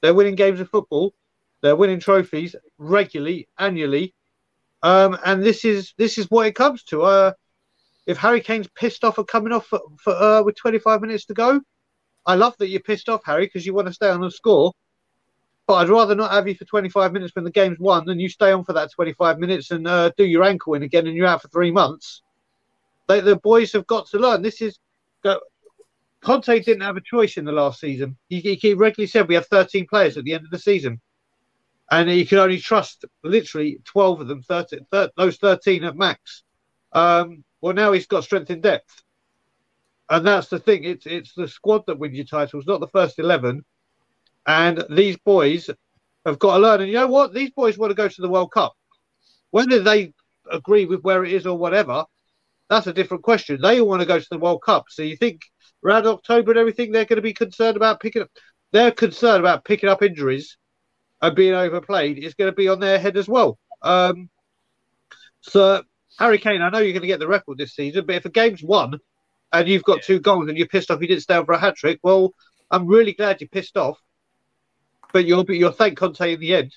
they're 0.02 0.14
winning 0.14 0.36
games 0.36 0.60
of 0.62 0.70
football. 0.70 1.14
They're 1.62 1.76
winning 1.76 2.00
trophies 2.00 2.56
regularly, 2.78 3.50
annually, 3.58 4.14
um, 4.84 5.18
and 5.26 5.44
this 5.44 5.64
is 5.66 5.94
this 5.98 6.18
is 6.18 6.30
what 6.30 6.48
it 6.48 6.56
comes 6.56 6.84
to. 6.86 7.04
Uh, 7.04 7.34
if 8.08 8.18
Harry 8.18 8.42
Kane's 8.42 8.68
pissed 8.76 9.04
off 9.04 9.20
at 9.20 9.28
coming 9.28 9.54
off 9.54 9.68
for, 9.68 9.80
for 10.00 10.14
uh, 10.14 10.42
with 10.44 10.56
25 10.56 11.02
minutes 11.02 11.26
to 11.26 11.34
go, 11.34 11.62
I 12.26 12.36
love 12.36 12.56
that 12.58 12.70
you're 12.70 12.82
pissed 12.82 13.10
off, 13.10 13.22
Harry, 13.26 13.46
because 13.46 13.66
you 13.66 13.74
want 13.74 13.88
to 13.88 13.94
stay 13.94 14.10
on 14.10 14.24
and 14.24 14.34
score. 14.34 14.74
But 15.68 15.76
I'd 15.76 15.90
rather 15.90 16.16
not 16.16 16.32
have 16.32 16.48
you 16.48 16.56
for 16.56 16.66
25 16.66 17.14
minutes 17.14 17.36
when 17.36 17.46
the 17.46 17.52
game's 17.52 17.80
won 17.80 18.06
than 18.06 18.20
you 18.20 18.28
stay 18.28 18.52
on 18.52 18.64
for 18.64 18.74
that 18.74 18.92
25 18.92 19.38
minutes 19.38 19.72
and 19.72 19.88
uh, 19.88 20.12
do 20.18 20.26
your 20.26 20.44
ankle 20.44 20.74
in 20.74 20.84
again 20.84 21.08
and 21.08 21.16
you're 21.16 21.28
out 21.28 21.42
for 21.44 21.48
three 21.50 21.72
months. 21.72 22.24
They, 23.08 23.22
the 23.22 23.36
boys 23.36 23.72
have 23.74 23.88
got 23.88 24.08
to 24.10 24.20
learn. 24.20 24.42
This 24.42 24.62
is. 24.62 24.78
Conte 26.22 26.60
didn't 26.60 26.82
have 26.82 26.98
a 26.98 27.02
choice 27.02 27.38
in 27.38 27.46
the 27.46 27.52
last 27.52 27.80
season. 27.80 28.16
He, 28.30 28.40
he 28.40 28.74
regularly 28.76 29.08
said 29.08 29.28
we 29.28 29.36
have 29.36 29.48
13 29.48 29.88
players 29.88 30.18
at 30.18 30.24
the 30.24 30.34
end 30.34 30.46
of 30.46 30.52
the 30.52 30.60
season. 30.60 31.02
And 31.92 32.10
he 32.10 32.26
can 32.26 32.40
only 32.40 32.58
trust 32.60 33.06
literally 33.24 33.80
12 33.86 34.22
of 34.22 34.28
them, 34.28 34.42
13, 34.44 34.80
thir- 34.92 35.12
those 35.18 35.38
13 35.38 35.84
at 35.84 35.98
max. 35.98 36.44
Um, 36.94 37.44
well, 37.60 37.74
now 37.74 37.92
he's 37.92 38.08
got 38.08 38.24
strength 38.24 38.50
in 38.50 38.62
depth. 38.62 39.04
And 40.10 40.26
that's 40.26 40.48
the 40.48 40.60
thing. 40.60 40.84
It's 40.84 41.06
it's 41.06 41.34
the 41.36 41.48
squad 41.48 41.84
that 41.88 41.98
wins 41.98 42.16
your 42.16 42.26
titles, 42.26 42.66
not 42.68 42.82
the 42.82 42.88
first 42.88 43.18
eleven. 43.18 43.64
And 44.46 44.84
these 44.90 45.18
boys 45.18 45.70
have 46.26 46.38
got 46.40 46.56
to 46.56 46.60
learn. 46.62 46.82
And 46.82 46.90
you 46.90 46.96
know 46.96 47.08
what? 47.08 47.34
These 47.34 47.52
boys 47.52 47.78
want 47.78 47.92
to 47.92 47.96
go 47.96 48.10
to 48.10 48.22
the 48.22 48.30
World 48.30 48.52
Cup. 48.52 48.74
Whether 49.52 49.82
they 49.82 50.14
agree 50.52 50.86
with 50.86 51.02
where 51.02 51.24
it 51.24 51.32
is 51.32 51.46
or 51.46 51.58
whatever, 51.58 52.04
that's 52.70 52.88
a 52.88 52.94
different 52.94 53.24
question. 53.24 53.62
They 53.62 53.80
all 53.80 53.88
want 53.88 54.02
to 54.02 54.06
go 54.06 54.20
to 54.20 54.28
the 54.30 54.38
World 54.38 54.64
Cup. 54.64 54.86
So 54.90 55.02
you 55.02 55.16
think 55.16 55.44
around 55.86 56.08
October 56.08 56.52
and 56.52 56.60
everything, 56.60 56.92
they're 56.92 57.06
going 57.06 57.16
to 57.18 57.22
be 57.22 57.34
concerned 57.34 57.78
about 57.78 58.02
picking 58.02 58.24
up. 58.24 58.32
They're 58.74 58.92
concerned 58.92 59.40
about 59.40 59.64
picking 59.64 59.90
up 59.90 60.02
injuries 60.04 60.58
and 61.22 61.36
being 61.36 61.54
overplayed. 61.54 62.18
Is 62.20 62.34
going 62.34 62.52
to 62.52 62.56
be 62.56 62.68
on 62.68 62.80
their 62.80 63.00
head 63.00 63.18
as 63.18 63.28
well. 63.28 63.58
Um, 63.82 64.30
so 65.42 65.84
Harry 66.20 66.38
Kane, 66.38 66.62
I 66.62 66.70
know 66.70 66.80
you're 66.80 66.94
going 66.94 67.02
to 67.02 67.08
get 67.08 67.20
the 67.20 67.28
record 67.28 67.58
this 67.58 67.74
season, 67.76 68.06
but 68.06 68.16
if 68.16 68.26
a 68.26 68.30
game's 68.30 68.64
won 68.64 69.00
and 69.52 69.68
you've 69.68 69.84
got 69.84 69.98
Yeah. 69.98 70.04
two 70.04 70.20
goals 70.20 70.50
and 70.50 70.58
you're 70.58 70.68
pissed 70.68 70.92
off 70.92 71.02
you 71.02 71.08
didn't 71.08 71.24
stay 71.24 71.36
on 71.36 71.46
for 71.46 71.54
a 71.54 71.60
hat 71.60 71.76
trick, 71.76 72.00
well, 72.04 72.34
I'm 72.70 72.88
really 72.88 73.14
glad 73.14 73.42
you're 73.42 73.48
pissed 73.50 73.78
off. 73.78 74.00
But 75.14 75.26
you'll 75.26 75.44
be 75.44 75.58
you'll 75.58 75.72
thank 75.72 75.98
Conte 75.98 76.34
in 76.34 76.40
the 76.40 76.56
end. 76.56 76.74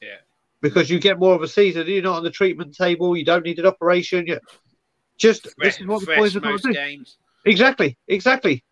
Yeah. 0.00 0.18
Because 0.60 0.88
you 0.88 0.98
get 1.00 1.18
more 1.18 1.34
of 1.34 1.42
a 1.42 1.48
season. 1.48 1.86
You're 1.88 2.02
not 2.02 2.18
on 2.18 2.22
the 2.24 2.30
treatment 2.30 2.76
table. 2.76 3.16
You 3.16 3.24
don't 3.24 3.44
need 3.44 3.58
an 3.58 3.66
operation. 3.66 4.26
You 4.26 4.38
just 5.18 5.48
this 5.58 5.80
is 5.80 5.86
what 5.86 6.00
the 6.06 6.14
boys 6.14 6.34
got 6.34 6.44
most 6.44 6.62
to 6.62 6.68
do. 6.68 6.74
games. 6.74 7.18
Exactly. 7.44 7.96
Exactly. 8.08 8.62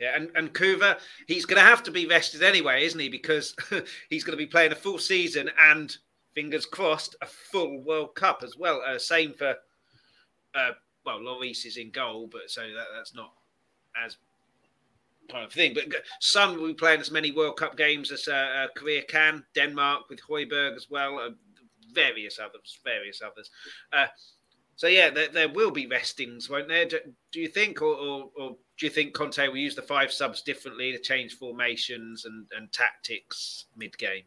Yeah, 0.00 0.14
and, 0.14 0.30
and 0.36 0.54
Kuva, 0.54 0.98
he's 1.26 1.44
going 1.44 1.60
to 1.60 1.68
have 1.68 1.82
to 1.84 1.90
be 1.90 2.06
rested 2.06 2.42
anyway, 2.42 2.84
isn't 2.84 3.00
he? 3.00 3.08
Because 3.08 3.56
he's 4.10 4.22
going 4.22 4.38
to 4.38 4.44
be 4.44 4.46
playing 4.46 4.72
a 4.72 4.76
full 4.76 4.98
season 4.98 5.50
and, 5.60 5.96
fingers 6.34 6.66
crossed, 6.66 7.16
a 7.20 7.26
full 7.26 7.80
World 7.82 8.14
Cup 8.14 8.42
as 8.44 8.56
well. 8.56 8.80
Uh, 8.86 8.96
same 8.96 9.32
for, 9.32 9.56
uh, 10.54 10.70
well, 11.04 11.18
Lloris 11.18 11.66
is 11.66 11.78
in 11.78 11.90
goal, 11.90 12.28
but 12.30 12.42
so 12.48 12.60
that, 12.60 12.86
that's 12.94 13.12
not 13.12 13.32
as 14.04 14.18
kind 15.28 15.44
of 15.44 15.52
thing. 15.52 15.74
But 15.74 15.86
Son 16.20 16.56
will 16.56 16.68
be 16.68 16.74
playing 16.74 17.00
as 17.00 17.10
many 17.10 17.32
World 17.32 17.56
Cup 17.56 17.76
games 17.76 18.12
as 18.12 18.28
uh, 18.28 18.34
uh, 18.34 18.66
Korea 18.76 19.02
can. 19.02 19.44
Denmark 19.54 20.08
with 20.08 20.20
Højbjerg 20.20 20.76
as 20.76 20.86
well. 20.88 21.18
Uh, 21.18 21.30
various 21.92 22.38
others, 22.38 22.78
various 22.84 23.20
others. 23.20 23.50
So 24.78 24.86
yeah, 24.86 25.10
there, 25.10 25.26
there 25.26 25.48
will 25.48 25.72
be 25.72 25.88
restings, 25.88 26.48
won't 26.48 26.68
there? 26.68 26.84
Do, 26.86 27.00
do 27.32 27.40
you 27.40 27.48
think, 27.48 27.82
or, 27.82 27.96
or, 27.96 28.30
or 28.38 28.56
do 28.78 28.86
you 28.86 28.90
think 28.90 29.12
Conte 29.12 29.48
will 29.48 29.56
use 29.56 29.74
the 29.74 29.82
five 29.82 30.12
subs 30.12 30.40
differently 30.40 30.92
to 30.92 31.00
change 31.00 31.36
formations 31.36 32.24
and, 32.24 32.46
and 32.56 32.72
tactics 32.72 33.64
mid 33.76 33.98
game? 33.98 34.22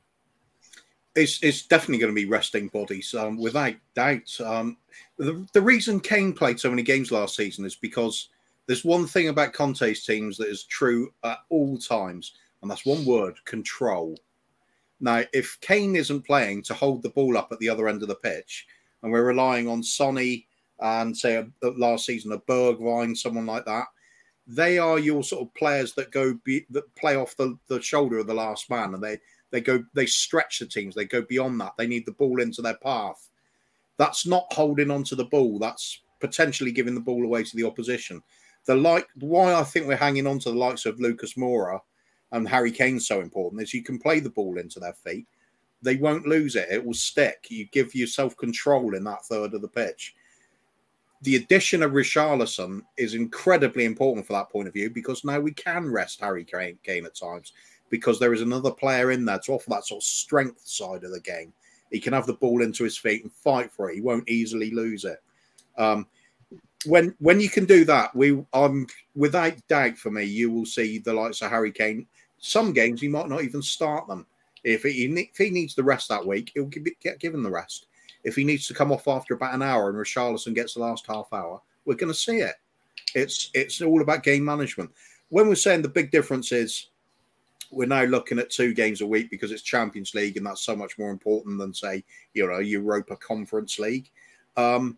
it's 1.16 1.41
it's 1.41 1.66
definitely 1.66 1.99
going 1.99 2.14
to 2.14 2.22
be 2.22 2.28
resting 2.28 2.68
bodies, 2.68 3.14
um, 3.14 3.38
without 3.38 3.76
doubt. 3.95 4.38
Um, 4.43 4.76
the, 5.18 5.45
the 5.54 5.62
reason 5.62 6.02
Kane 6.02 6.34
played 6.34 6.60
so 6.60 6.70
many 6.70 6.84
games 6.84 7.14
last 7.14 7.38
season 7.38 7.64
is 7.64 7.76
because 7.76 8.28
there's 8.66 8.84
one 8.84 9.08
thing 9.08 9.30
about 9.30 9.54
Conte's 9.54 10.06
teams 10.06 10.36
that 10.36 10.49
is 10.49 10.64
true 10.66 11.14
at 11.24 11.39
all 11.47 11.78
times. 11.78 12.34
and 12.62 12.70
that's 12.70 12.86
one 12.86 13.06
word: 13.06 13.36
control. 13.45 14.18
Now, 14.99 15.24
if 15.34 15.58
Kane 15.62 15.95
isn't 15.95 16.26
playing 16.26 16.64
to 16.64 16.74
hold 16.74 17.04
the 17.04 17.10
ball 17.10 17.38
up 17.38 17.54
at 17.54 17.60
the 17.60 17.70
other 17.70 17.88
end 17.88 18.02
of 18.02 18.10
the 18.10 18.16
pitch, 18.16 18.68
and 19.04 19.12
we're 19.12 19.26
relying 19.26 19.68
on 19.68 19.84
Sonny 19.84 20.47
and 20.80 21.16
say 21.16 21.38
uh, 21.38 21.43
a 21.64 21.70
last 21.70 22.06
season 22.06 22.32
a 22.32 22.39
Bergwijn, 22.39 23.16
someone 23.16 23.45
like 23.45 23.66
that, 23.66 23.86
they 24.47 24.78
are 24.78 24.99
your 24.99 25.24
sort 25.24 25.43
of 25.47 25.54
players 25.54 25.93
that 25.93 26.12
go 26.12 26.38
be, 26.43 26.66
that 26.72 26.93
play 26.95 27.16
off 27.16 27.38
the, 27.38 27.58
the 27.68 27.82
shoulder 27.82 28.18
of 28.18 28.28
the 28.28 28.34
last 28.34 28.70
man, 28.70 28.93
and 28.93 29.04
they 29.04 29.20
they 29.52 29.62
go 29.62 29.84
they 29.93 30.06
stretch 30.06 30.60
the 30.60 30.66
teams. 30.66 30.95
They 30.95 31.06
go 31.06 31.22
beyond 31.22 31.60
that. 31.62 31.74
They 31.78 31.88
need 31.88 32.06
the 32.06 32.14
ball 32.14 32.41
into 32.41 32.62
their 32.62 32.78
path. 32.78 33.30
That's 33.97 34.26
not 34.26 34.52
holding 34.52 34.89
onto 34.89 35.16
the 35.16 35.26
ball. 35.26 35.60
That's 35.60 36.02
potentially 36.20 36.72
giving 36.72 36.95
the 36.95 37.02
ball 37.02 37.24
away 37.24 37.43
to 37.43 37.56
the 37.56 37.66
opposition. 37.66 38.22
The 38.66 38.76
like 38.76 39.08
why 39.16 39.54
I 39.54 39.64
think 39.64 39.88
we're 39.88 39.95
hanging 39.95 40.28
on 40.28 40.39
to 40.39 40.52
the 40.52 40.58
likes 40.58 40.86
of 40.86 40.99
Lucas 40.99 41.34
Moura 41.34 41.80
and 42.32 42.47
Harry 42.47 42.72
Kane 42.72 42.99
so 42.99 43.22
important 43.22 43.62
is 43.62 43.74
you 43.74 43.84
can 43.84 43.99
play 43.99 44.20
the 44.20 44.30
ball 44.30 44.58
into 44.58 44.80
their 44.80 44.93
feet. 44.93 45.28
They 45.82 45.95
won't 45.95 46.27
lose 46.27 46.55
it. 46.55 46.69
It 46.71 46.84
will 46.84 46.93
stick. 46.93 47.47
You 47.49 47.65
give 47.65 47.95
yourself 47.95 48.38
control 48.38 48.95
in 48.95 49.03
that 49.05 49.25
third 49.25 49.53
of 49.53 49.61
the 49.61 49.67
pitch. 49.67 50.15
The 51.23 51.36
addition 51.36 51.84
of 51.84 51.91
Richarlison 51.91 52.82
is 52.97 53.13
incredibly 53.13 53.86
important 53.86 54.25
for 54.25 54.34
that 54.34 54.49
point 54.49 54.67
of 54.67 54.73
view 54.73 54.89
because 54.89 55.23
now 55.23 55.39
we 55.39 55.51
can 55.51 55.89
rest 55.89 56.19
Harry 56.19 56.43
Kane 56.43 57.05
at 57.05 57.15
times 57.15 57.53
because 57.89 58.19
there 58.19 58.34
is 58.34 58.41
another 58.41 58.71
player 58.71 59.11
in 59.11 59.25
there 59.25 59.39
to 59.39 59.53
offer 59.53 59.69
that 59.69 59.86
sort 59.86 59.99
of 59.99 60.05
strength 60.05 60.61
side 60.65 61.03
of 61.03 61.11
the 61.11 61.19
game. 61.19 61.53
He 61.91 61.99
can 61.99 62.13
have 62.13 62.25
the 62.25 62.34
ball 62.34 62.63
into 62.63 62.84
his 62.84 62.97
feet 62.97 63.23
and 63.23 63.32
fight 63.32 63.71
for 63.71 63.91
it. 63.91 63.95
He 63.95 64.01
won't 64.01 64.29
easily 64.29 64.71
lose 64.71 65.03
it. 65.03 65.21
Um, 65.77 66.07
when 66.86 67.15
when 67.19 67.39
you 67.39 67.49
can 67.49 67.65
do 67.65 67.86
that, 67.86 68.15
we 68.15 68.43
um 68.53 68.88
without 69.15 69.55
doubt 69.67 69.97
for 69.97 70.09
me, 70.09 70.23
you 70.23 70.51
will 70.51 70.65
see 70.65 70.97
the 70.97 71.13
likes 71.13 71.41
of 71.41 71.51
Harry 71.51 71.71
Kane. 71.71 72.07
Some 72.39 72.73
games 72.73 73.01
he 73.01 73.07
might 73.07 73.29
not 73.29 73.43
even 73.43 73.61
start 73.61 74.07
them. 74.07 74.25
If 74.64 74.84
he 74.84 75.05
if 75.05 75.38
he 75.38 75.49
needs 75.49 75.76
the 75.76 75.84
rest 75.84 76.09
that 76.09 76.26
week, 76.26 76.51
he'll 76.53 76.66
get 76.66 77.20
given 77.20 77.43
the 77.43 77.49
rest. 77.49 77.88
If 78.24 78.36
he 78.36 78.43
needs 78.43 78.68
to 78.68 78.74
come 78.74 78.91
off 78.91 79.07
after 79.07 79.34
about 79.34 79.55
an 79.55 79.64
hour 79.64 79.89
and 79.89 79.97
Richarlison 79.97 80.53
gets 80.53 80.76
the 80.76 80.82
last 80.82 81.07
half 81.07 81.28
hour, 81.34 81.62
we're 81.86 81.95
going 81.95 82.14
to 82.14 82.18
see 82.18 82.38
it. 82.38 82.55
It's 83.16 83.49
it's 83.53 83.82
all 83.82 84.01
about 84.01 84.24
game 84.24 84.45
management. 84.45 84.91
When 85.30 85.47
we're 85.47 85.55
saying 85.55 85.82
the 85.82 85.89
big 85.89 86.12
difference 86.12 86.51
is 86.51 86.89
we're 87.72 87.88
now 87.88 88.03
looking 88.03 88.38
at 88.38 88.49
two 88.49 88.74
games 88.74 89.01
a 89.01 89.07
week 89.07 89.32
because 89.32 89.51
it's 89.51 89.62
Champions 89.62 90.14
League 90.14 90.38
and 90.38 90.45
that's 90.45 90.62
so 90.62 90.76
much 90.76 90.99
more 90.99 91.09
important 91.09 91.57
than 91.57 91.74
say 91.74 92.03
you 92.34 92.47
know 92.47 92.59
Europa 92.59 93.16
Conference 93.16 93.80
League. 93.80 94.09
Um, 94.57 94.97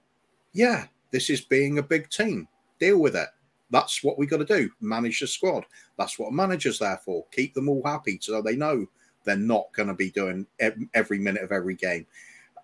yeah, 0.54 0.86
this 1.12 1.30
is 1.30 1.42
being 1.42 1.78
a 1.78 1.84
big 1.84 2.10
team. 2.10 2.48
Deal 2.80 3.00
with 3.00 3.16
it. 3.16 3.30
That's 3.70 4.04
what 4.04 4.20
we 4.20 4.28
got 4.28 4.38
to 4.38 4.46
do. 4.46 4.70
Manage 4.82 5.20
the 5.20 5.28
squad. 5.28 5.66
That's 5.98 6.20
what 6.20 6.28
a 6.28 6.32
manager's 6.32 6.80
there 6.80 7.00
for. 7.04 7.26
Keep 7.32 7.54
them 7.54 7.70
all 7.70 7.82
happy 7.84 8.20
so 8.22 8.42
they 8.42 8.56
know 8.56 8.86
they're 9.24 9.36
not 9.36 9.72
going 9.74 9.88
to 9.88 9.94
be 9.94 10.12
doing 10.12 10.46
every 10.94 11.20
minute 11.20 11.44
of 11.44 11.52
every 11.52 11.76
game. 11.76 12.06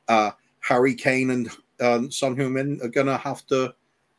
Uh, 0.07 0.31
Harry 0.61 0.93
Kane 0.93 1.29
and 1.31 1.49
um, 1.81 2.11
Son 2.11 2.35
Heung-min 2.35 2.79
are 2.83 2.89
going 2.89 3.07
to 3.07 3.17
have 3.17 3.45
to 3.47 3.73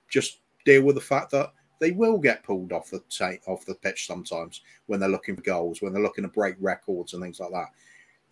just 0.09 0.41
deal 0.64 0.82
with 0.82 0.95
the 0.95 1.01
fact 1.01 1.30
that 1.30 1.53
they 1.80 1.91
will 1.91 2.18
get 2.18 2.45
pulled 2.45 2.72
off 2.72 2.91
the 2.91 3.03
t- 3.09 3.41
off 3.47 3.64
the 3.64 3.74
pitch 3.74 4.07
sometimes 4.07 4.61
when 4.86 5.01
they're 5.01 5.09
looking 5.09 5.36
for 5.36 5.43
goals, 5.43 5.80
when 5.80 5.93
they're 5.93 6.03
looking 6.03 6.24
to 6.24 6.28
break 6.28 6.55
records 6.61 7.14
and 7.14 7.22
things 7.22 7.41
like 7.41 7.51
that. 7.53 7.68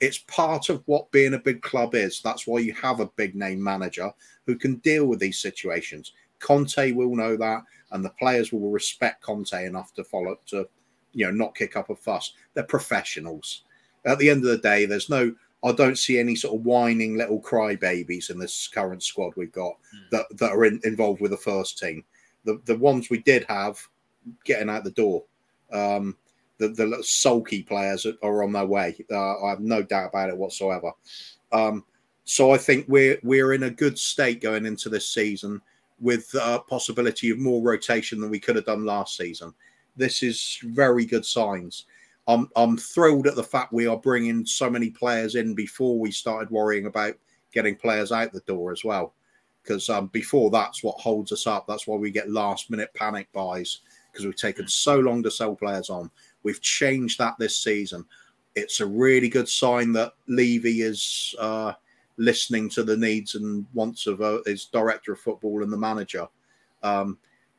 It's 0.00 0.18
part 0.18 0.68
of 0.68 0.82
what 0.86 1.10
being 1.10 1.34
a 1.34 1.38
big 1.38 1.60
club 1.62 1.94
is. 1.94 2.20
That's 2.22 2.46
why 2.46 2.60
you 2.60 2.72
have 2.74 3.00
a 3.00 3.10
big 3.16 3.34
name 3.34 3.62
manager 3.62 4.12
who 4.46 4.56
can 4.56 4.76
deal 4.76 5.06
with 5.06 5.18
these 5.18 5.40
situations. 5.40 6.12
Conte 6.38 6.92
will 6.92 7.16
know 7.16 7.36
that, 7.36 7.62
and 7.90 8.04
the 8.04 8.10
players 8.10 8.52
will 8.52 8.70
respect 8.70 9.22
Conte 9.22 9.64
enough 9.64 9.92
to 9.94 10.04
follow 10.04 10.38
to, 10.46 10.68
you 11.12 11.26
know, 11.26 11.32
not 11.32 11.56
kick 11.56 11.74
up 11.74 11.90
a 11.90 11.96
fuss. 11.96 12.34
They're 12.54 12.62
professionals. 12.62 13.64
At 14.08 14.18
the 14.18 14.30
end 14.30 14.44
of 14.44 14.50
the 14.50 14.58
day, 14.58 14.86
there's 14.86 15.08
no. 15.08 15.34
I 15.64 15.72
don't 15.72 15.98
see 15.98 16.18
any 16.18 16.36
sort 16.36 16.54
of 16.54 16.64
whining 16.64 17.16
little 17.16 17.42
crybabies 17.42 18.30
in 18.30 18.38
this 18.38 18.68
current 18.72 19.02
squad 19.02 19.32
we've 19.36 19.50
got 19.50 19.72
mm. 19.94 20.10
that, 20.12 20.26
that 20.38 20.52
are 20.52 20.64
in, 20.64 20.80
involved 20.84 21.20
with 21.20 21.32
the 21.32 21.36
first 21.36 21.78
team. 21.78 22.04
The 22.44 22.60
the 22.64 22.78
ones 22.78 23.10
we 23.10 23.18
did 23.18 23.44
have 23.48 23.78
getting 24.44 24.70
out 24.70 24.84
the 24.84 24.90
door. 24.90 25.24
Um, 25.72 26.16
the, 26.58 26.68
the 26.68 26.98
sulky 27.02 27.62
players 27.62 28.06
are 28.22 28.42
on 28.42 28.52
their 28.52 28.66
way. 28.66 28.96
Uh, 29.10 29.44
I 29.44 29.50
have 29.50 29.60
no 29.60 29.82
doubt 29.82 30.08
about 30.08 30.30
it 30.30 30.36
whatsoever. 30.36 30.90
Um, 31.52 31.84
so 32.24 32.52
I 32.52 32.58
think 32.58 32.84
we're 32.88 33.18
we're 33.22 33.52
in 33.54 33.62
a 33.64 33.70
good 33.70 33.98
state 33.98 34.40
going 34.40 34.66
into 34.66 34.88
this 34.88 35.08
season 35.08 35.62
with 36.00 36.34
a 36.34 36.58
possibility 36.60 37.30
of 37.30 37.38
more 37.38 37.62
rotation 37.62 38.20
than 38.20 38.30
we 38.30 38.40
could 38.40 38.56
have 38.56 38.66
done 38.66 38.84
last 38.84 39.16
season. 39.16 39.54
This 39.96 40.22
is 40.22 40.58
very 40.62 41.04
good 41.04 41.24
signs. 41.24 41.86
I'm 42.28 42.48
I'm 42.54 42.76
thrilled 42.76 43.26
at 43.26 43.34
the 43.34 43.42
fact 43.42 43.72
we 43.72 43.86
are 43.86 43.96
bringing 43.96 44.44
so 44.46 44.70
many 44.70 44.90
players 44.90 45.34
in 45.34 45.54
before 45.54 45.98
we 45.98 46.12
started 46.12 46.50
worrying 46.50 46.86
about 46.86 47.14
getting 47.52 47.74
players 47.74 48.12
out 48.12 48.32
the 48.32 48.40
door 48.40 48.70
as 48.70 48.84
well. 48.84 49.14
Because 49.62 49.88
um, 49.88 50.06
before 50.08 50.50
that's 50.50 50.82
what 50.82 51.00
holds 51.00 51.32
us 51.32 51.46
up. 51.46 51.66
That's 51.66 51.86
why 51.86 51.96
we 51.96 52.10
get 52.10 52.30
last 52.30 52.70
minute 52.70 52.92
panic 52.94 53.32
buys 53.32 53.80
because 54.12 54.24
we've 54.24 54.36
taken 54.36 54.68
so 54.68 54.98
long 54.98 55.22
to 55.22 55.30
sell 55.30 55.54
players 55.54 55.90
on. 55.90 56.10
We've 56.42 56.60
changed 56.60 57.18
that 57.18 57.34
this 57.38 57.56
season. 57.56 58.04
It's 58.54 58.80
a 58.80 58.86
really 58.86 59.28
good 59.28 59.48
sign 59.48 59.92
that 59.92 60.12
Levy 60.26 60.82
is 60.82 61.34
uh, 61.38 61.72
listening 62.16 62.68
to 62.70 62.82
the 62.82 62.96
needs 62.96 63.34
and 63.34 63.66
wants 63.74 64.06
of 64.06 64.20
uh, 64.20 64.40
his 64.44 64.66
director 64.66 65.12
of 65.12 65.20
football 65.20 65.62
and 65.62 65.72
the 65.72 65.76
manager. 65.76 66.26
Um, 66.82 67.18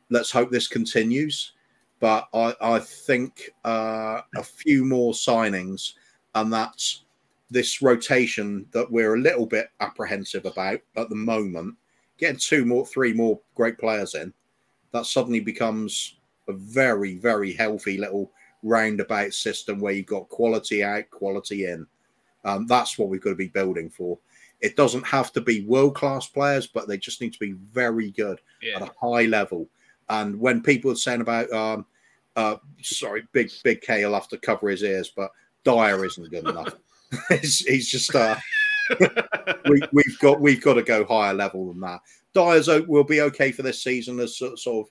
let's 0.09 0.31
hope 0.31 0.51
this 0.51 0.67
continues. 0.67 1.53
But 1.99 2.27
I, 2.33 2.55
I 2.61 2.79
think 2.79 3.51
uh, 3.65 4.21
a 4.35 4.43
few 4.43 4.85
more 4.85 5.13
signings, 5.13 5.93
and 6.35 6.51
that's 6.51 7.03
this 7.51 7.81
rotation 7.81 8.65
that 8.71 8.89
we're 8.89 9.15
a 9.15 9.19
little 9.19 9.45
bit 9.45 9.69
apprehensive 9.79 10.45
about 10.45 10.79
at 10.95 11.09
the 11.09 11.15
moment. 11.15 11.75
Getting 12.17 12.37
two 12.37 12.65
more, 12.65 12.85
three 12.85 13.13
more 13.13 13.39
great 13.55 13.77
players 13.77 14.15
in, 14.15 14.33
that 14.91 15.05
suddenly 15.05 15.39
becomes 15.39 16.17
a 16.47 16.53
very, 16.53 17.15
very 17.15 17.53
healthy 17.53 17.97
little 17.97 18.31
roundabout 18.63 19.33
system 19.33 19.79
where 19.79 19.93
you've 19.93 20.05
got 20.05 20.29
quality 20.29 20.83
out, 20.83 21.09
quality 21.11 21.65
in. 21.65 21.85
Um, 22.45 22.67
that's 22.67 22.97
what 22.97 23.09
we've 23.09 23.21
got 23.21 23.31
to 23.31 23.35
be 23.35 23.47
building 23.47 23.89
for. 23.89 24.17
It 24.61 24.75
doesn't 24.75 25.05
have 25.05 25.31
to 25.33 25.41
be 25.41 25.65
world 25.65 25.95
class 25.95 26.27
players, 26.27 26.67
but 26.67 26.87
they 26.87 26.97
just 26.97 27.21
need 27.21 27.33
to 27.33 27.39
be 27.39 27.53
very 27.53 28.11
good 28.11 28.41
yeah. 28.61 28.77
at 28.77 28.81
a 28.81 28.91
high 28.99 29.25
level. 29.25 29.67
And 30.09 30.39
when 30.39 30.61
people 30.61 30.91
are 30.91 30.95
saying 30.95 31.21
about, 31.21 31.51
um, 31.51 31.85
uh, 32.35 32.57
sorry, 32.81 33.23
big 33.31 33.51
big 33.63 33.81
K 33.81 34.05
will 34.05 34.13
have 34.13 34.27
to 34.29 34.37
cover 34.37 34.69
his 34.69 34.83
ears, 34.83 35.11
but 35.15 35.31
Dier 35.63 36.05
isn't 36.05 36.31
good 36.31 36.47
enough. 36.47 36.73
he's, 37.29 37.59
he's, 37.59 37.89
just 37.89 38.13
uh, 38.15 38.35
we, 39.69 39.81
have 39.81 40.19
got 40.19 40.39
we've 40.39 40.61
got 40.61 40.75
to 40.75 40.83
go 40.83 41.05
higher 41.05 41.33
level 41.33 41.67
than 41.67 41.81
that. 41.81 42.01
Dier's 42.33 42.67
will 42.87 43.03
be 43.03 43.21
okay 43.21 43.51
for 43.51 43.63
this 43.63 43.83
season 43.83 44.19
as 44.19 44.37
sort 44.37 44.59
of 44.67 44.85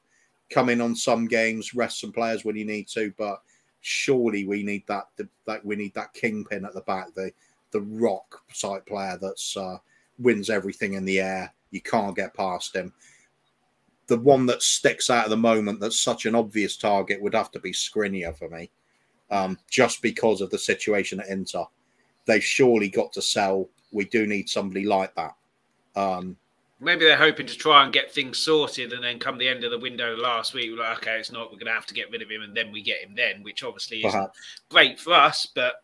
come 0.51 0.69
in 0.69 0.81
on 0.81 0.95
some 0.95 1.27
games, 1.27 1.75
rest 1.75 2.01
some 2.01 2.13
players 2.13 2.45
when 2.45 2.57
you 2.57 2.65
need 2.65 2.89
to, 2.89 3.13
but 3.19 3.41
surely 3.81 4.45
we 4.45 4.63
need 4.63 4.83
that 4.89 5.05
that 5.47 5.65
we 5.65 5.77
need 5.77 5.95
that 5.95 6.13
kingpin 6.15 6.65
at 6.65 6.75
the 6.75 6.81
back, 6.83 7.15
the 7.15 7.31
the 7.71 7.81
rock 7.83 8.41
side 8.53 8.85
player 8.87 9.19
that's 9.21 9.57
uh, 9.57 9.77
wins 10.19 10.51
everything 10.51 10.95
in 10.95 11.05
the 11.05 11.21
air. 11.21 11.53
You 11.71 11.81
can't 11.81 12.17
get 12.17 12.35
past 12.35 12.75
him. 12.75 12.93
The 14.09 14.19
one 14.19 14.47
that 14.47 14.63
sticks 14.63 15.11
out 15.11 15.25
at 15.25 15.31
the 15.31 15.37
moment 15.37 15.81
that's 15.81 16.01
such 16.01 16.27
an 16.27 16.35
obvious 16.35 16.77
target 16.77 17.23
would 17.23 17.35
have 17.35 17.51
to 17.53 17.61
be 17.61 17.73
Skriniar 17.73 18.37
for 18.37 18.49
me, 18.49 18.71
um, 19.31 19.59
just 19.71 20.03
because 20.03 20.41
of 20.41 20.51
the 20.51 20.59
situation 20.59 21.21
at 21.21 21.29
Inter. 21.29 21.65
They've 22.27 22.45
surely 22.45 22.89
got 22.89 23.13
to 23.13 23.23
sell. 23.23 23.69
We 23.93 24.05
do 24.07 24.27
need 24.27 24.49
somebody 24.49 24.85
like 24.85 25.15
that. 25.15 25.35
Um, 25.95 26.37
maybe 26.81 27.05
they're 27.05 27.17
hoping 27.17 27.47
to 27.47 27.57
try 27.57 27.85
and 27.85 27.93
get 27.93 28.13
things 28.13 28.39
sorted, 28.39 28.93
and 28.93 29.03
then 29.03 29.19
come 29.19 29.39
the 29.39 29.49
end 29.49 29.65
of 29.65 29.71
the 29.71 29.79
window 29.79 30.17
last 30.17 30.55
week, 30.55 30.71
we're 30.71 30.83
like, 30.83 30.99
okay, 30.99 31.19
it's 31.19 31.33
not. 31.33 31.51
We're 31.51 31.59
going 31.59 31.67
to 31.67 31.73
have 31.73 31.87
to 31.87 31.95
get 31.95 32.11
rid 32.11 32.23
of 32.23 32.31
him, 32.31 32.43
and 32.43 32.57
then 32.57 32.73
we 32.73 32.83
get 32.83 33.01
him 33.01 33.15
then, 33.15 33.43
which 33.43 33.63
obviously 33.63 34.05
is 34.05 34.15
great 34.69 34.99
for 34.99 35.13
us. 35.13 35.47
But 35.47 35.83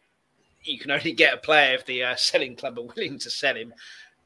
you 0.62 0.78
can 0.78 0.90
only 0.90 1.12
get 1.12 1.34
a 1.34 1.38
player 1.38 1.74
if 1.74 1.84
the 1.86 2.02
uh, 2.02 2.16
selling 2.16 2.56
club 2.56 2.78
are 2.78 2.86
willing 2.96 3.18
to 3.18 3.30
sell 3.30 3.56
him. 3.56 3.72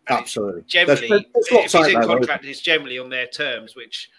Absolutely. 0.09 0.63
Generally, 0.67 1.09
there's, 1.09 1.25
there's 1.51 1.75
if 1.75 1.87
he's 1.87 1.95
in 1.95 2.03
contract, 2.03 2.45
it's 2.45 2.61
generally 2.61 2.99
on 2.99 3.09
their 3.09 3.27
terms, 3.27 3.77
which, 3.77 4.11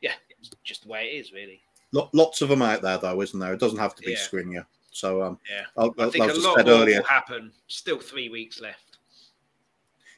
yeah, 0.00 0.14
it's 0.30 0.50
just 0.64 0.82
the 0.82 0.88
way 0.88 1.06
it 1.06 1.18
is, 1.18 1.32
really. 1.32 1.60
Lots 1.92 2.42
of 2.42 2.48
them 2.48 2.62
out 2.62 2.82
there, 2.82 2.98
though, 2.98 3.22
isn't 3.22 3.38
there? 3.38 3.54
It 3.54 3.60
doesn't 3.60 3.78
have 3.78 3.94
to 3.94 4.02
be 4.02 4.16
yeah. 4.50 4.62
So, 4.90 5.22
um, 5.22 5.38
yeah, 5.50 5.64
I'll, 5.76 5.94
I 5.98 6.08
think 6.08 6.30
a 6.30 6.34
lot 6.34 6.64
more 6.64 6.74
earlier, 6.74 6.98
will 6.98 7.06
happen. 7.06 7.52
Still 7.68 7.98
three 7.98 8.28
weeks 8.28 8.60
left 8.60 8.86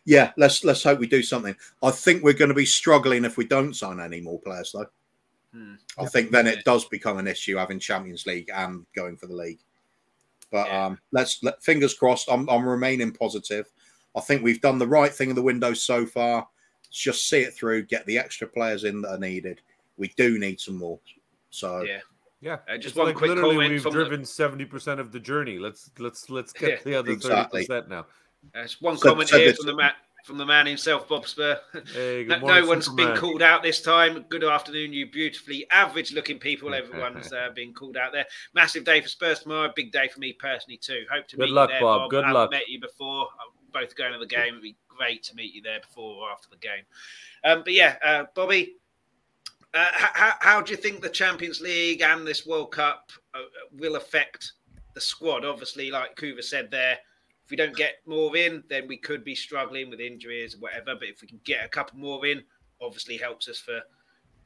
yeah, 0.09 0.33
let's 0.39 0.65
let's 0.65 0.83
hope 0.83 1.01
we 1.01 1.07
do 1.07 1.23
something. 1.23 1.55
I 1.83 1.91
think 1.91 2.23
we're 2.23 2.33
going 2.33 2.49
to 2.49 2.55
be 2.55 2.65
struggling 2.65 3.27
if 3.27 3.37
we 3.37 3.45
don't 3.45 3.77
sign 3.77 4.01
any 4.01 4.23
more 4.23 4.41
players, 4.41 4.73
though. 4.73 4.87
Hmm. 5.53 5.75
I 5.99 6.07
think 6.07 6.31
then 6.31 6.47
it 6.47 6.65
does 6.65 6.87
become 6.87 7.19
an 7.19 7.27
issue 7.27 7.57
having 7.57 7.79
Champions 7.79 8.25
League 8.25 8.49
and 8.55 8.87
going 8.97 9.19
for 9.19 9.27
the 9.27 9.35
league. 9.35 9.59
But 10.51 10.67
yeah. 10.69 10.87
um, 10.87 10.99
let's 11.13 11.43
let, 11.43 11.63
fingers 11.63 11.93
crossed. 11.93 12.31
I'm, 12.31 12.49
I'm 12.49 12.67
remaining 12.67 13.13
positive. 13.13 13.71
I 14.19 14.21
think 14.21 14.43
we've 14.43 14.61
done 14.61 14.79
the 14.79 14.87
right 14.87 15.13
thing 15.13 15.31
in 15.31 15.37
the 15.37 15.43
window 15.43 15.73
so 15.73 16.05
far. 16.07 16.47
Let's 16.85 16.99
Just 16.99 17.29
see 17.29 17.41
it 17.41 17.55
through, 17.55 17.85
get 17.87 18.05
the 18.07 18.19
extra 18.19 18.47
players 18.47 18.85
in 18.85 19.01
that 19.03 19.11
are 19.11 19.19
needed. 19.19 19.61
We 19.97 20.09
do 20.17 20.39
need 20.39 20.61
some 20.61 20.77
more. 20.77 20.99
So 21.51 21.83
yeah, 21.83 22.01
Yeah, 22.41 22.59
Uh, 22.69 22.77
just 22.77 22.89
It's 22.89 22.97
one 22.97 23.07
like 23.09 23.17
quick 23.17 23.31
literally 23.31 23.55
comment 23.57 23.85
We've 23.85 23.93
driven 23.93 24.25
seventy 24.25 24.65
percent 24.65 25.01
of 25.01 25.13
the 25.13 25.21
journey. 25.21 25.59
Let's 25.59 25.91
let's 25.99 26.29
let's 26.31 26.53
get 26.53 26.71
Yeah, 26.71 26.77
the 26.85 26.95
other 26.97 27.07
thirty 27.13 27.15
exactly. 27.17 27.67
percent 27.67 27.89
now. 27.89 28.07
There's 28.55 28.81
one 28.81 28.97
So- 28.97 29.09
comment 29.11 29.29
so 29.31 29.39
here 29.39 29.55
from 29.55 29.67
the 29.67 29.75
man 29.77 29.93
from 30.25 30.37
the 30.37 30.45
man 30.45 30.67
himself, 30.67 31.09
Bob 31.09 31.27
Spur. 31.27 31.59
Hey, 31.95 32.25
No, 32.29 32.29
good 32.29 32.29
no 32.29 32.39
morning, 32.41 32.67
one's 32.69 32.85
Superman. 32.85 33.13
been 33.15 33.17
called 33.21 33.41
out 33.41 33.63
this 33.63 33.81
time. 33.81 34.27
Good 34.29 34.45
afternoon, 34.45 34.93
you 34.93 35.11
beautifully 35.11 35.67
average-looking 35.71 36.39
people. 36.39 36.75
Everyone's 36.75 37.33
uh, 37.33 37.49
been 37.55 37.73
called 37.73 37.97
out 37.97 38.13
there. 38.13 38.27
Massive 38.53 38.85
day 38.85 39.01
for 39.01 39.09
Spurs 39.09 39.41
tomorrow. 39.41 39.73
Big 39.75 39.91
day 39.91 40.07
for 40.09 40.21
me 40.21 40.35
personally 40.35 40.77
too. 40.77 41.05
Hope 41.11 41.27
to 41.29 41.37
Good 41.37 41.45
meet 41.45 41.53
luck, 41.53 41.71
you 41.71 41.75
there, 41.75 41.81
Bob. 41.81 42.01
Bob. 42.03 42.11
Good 42.11 42.25
I 42.25 42.27
haven't 42.27 42.41
luck. 42.43 42.51
Met 42.51 42.69
you 42.69 42.79
before. 42.81 43.29
Both 43.73 43.97
going 43.97 44.13
to 44.13 44.19
the 44.19 44.27
game. 44.27 44.55
It'd 44.55 44.63
be 44.63 44.77
great 44.89 45.23
to 45.25 45.35
meet 45.35 45.55
you 45.55 45.63
there 45.63 45.81
before 45.81 46.23
or 46.23 46.31
after 46.31 46.49
the 46.51 46.57
game. 46.57 46.85
Um, 47.45 47.63
but 47.65 47.73
yeah, 47.73 47.97
uh, 48.05 48.25
Bobby, 48.35 48.77
uh, 49.75 49.87
how, 49.93 50.33
how 50.41 50.61
do 50.63 50.71
you 50.71 50.77
think 50.77 51.01
the 51.01 51.11
Champions 51.11 51.61
League 51.61 52.03
and 52.03 52.27
this 52.27 52.47
World 52.47 52.73
Cup 52.73 53.11
uh, 53.35 53.41
will 53.73 53.97
affect 53.97 54.53
the 54.95 55.01
squad? 55.01 55.45
Obviously, 55.45 55.91
like 55.91 56.17
Kuva 56.17 56.43
said 56.43 56.71
there, 56.71 56.99
if 57.45 57.51
we 57.51 57.57
don't 57.57 57.77
get 57.77 57.97
more 58.07 58.37
in, 58.37 58.63
then 58.69 58.89
we 58.89 58.97
could 58.97 59.25
be 59.25 59.35
struggling 59.35 59.91
with 59.91 60.01
injuries 60.01 60.55
or 60.55 60.59
whatever. 60.59 60.95
But 60.95 61.09
if 61.09 61.23
we 61.23 61.29
can 61.29 61.41
get 61.45 61.65
a 61.65 61.69
couple 61.69 61.99
more 61.99 62.27
in, 62.27 62.43
obviously 62.81 63.17
helps 63.17 63.49
us 63.49 63.59
for 63.59 63.81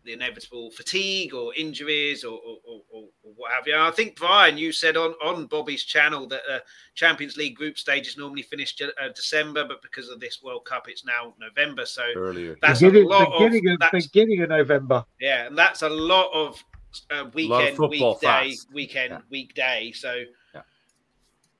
the 0.04 0.12
inevitable 0.12 0.70
fatigue 0.70 1.34
or 1.34 1.54
injuries 1.54 2.24
or, 2.24 2.38
or, 2.38 2.58
or, 2.64 2.80
or 2.92 3.32
what 3.36 3.52
have 3.52 3.66
you. 3.66 3.76
I 3.76 3.90
think 3.90 4.16
Brian, 4.16 4.58
you 4.58 4.72
said 4.72 4.96
on, 4.96 5.12
on 5.24 5.46
Bobby's 5.46 5.84
channel 5.84 6.26
that 6.28 6.42
uh, 6.50 6.58
Champions 6.94 7.36
League 7.36 7.56
group 7.56 7.78
stages 7.78 8.16
normally 8.16 8.42
finish 8.42 8.74
uh, 8.82 9.08
December, 9.14 9.64
but 9.66 9.80
because 9.82 10.08
of 10.08 10.20
this 10.20 10.40
World 10.42 10.64
Cup, 10.64 10.88
it's 10.88 11.04
now 11.04 11.34
November. 11.40 11.86
So 11.86 12.02
earlier. 12.16 12.56
that's 12.60 12.82
a 12.82 12.86
beginning, 12.86 13.08
lot 13.08 13.32
beginning, 13.38 13.68
of 13.68 13.74
of, 13.74 13.78
that's, 13.92 14.06
beginning 14.08 14.42
of 14.42 14.48
November. 14.48 15.04
yeah, 15.20 15.46
and 15.46 15.56
that's 15.56 15.82
a 15.82 15.88
lot 15.88 16.30
of 16.34 16.62
uh, 17.10 17.24
weekend, 17.32 17.76
football 17.76 18.12
weekday, 18.14 18.50
fast. 18.50 18.72
weekend, 18.72 19.10
Yeah. 19.10 19.20
weekday. 19.30 19.92
So, 19.94 20.24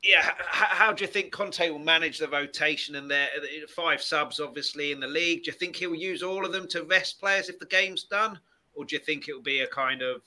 Yeah. 0.03 0.33
how 0.39 0.93
do 0.93 1.05
you 1.05 1.11
think 1.11 1.31
Conte 1.31 1.70
will 1.70 1.79
manage 1.79 2.19
the 2.19 2.29
rotation 2.29 2.97
and 2.97 3.11
their 3.11 3.29
five 3.69 4.03
subs, 4.03 4.41
obviously 4.41 4.91
in 4.91 5.01
the 5.01 5.07
league? 5.07 5.45
Do 5.45 5.51
you 5.51 5.57
think 5.57 5.77
he'll 5.77 5.95
use 5.95 6.23
all 6.23 6.45
of 6.45 6.53
them 6.53 6.66
to 6.69 6.83
rest 6.85 7.20
players 7.20 7.49
if 7.49 7.59
the 7.59 7.66
game's 7.66 8.05
done, 8.05 8.39
or 8.74 8.85
do 8.85 8.97
you 8.97 9.01
think 9.01 9.29
it'll 9.29 9.43
be 9.43 9.61
a 9.61 9.69
kind 9.69 10.03
of 10.03 10.23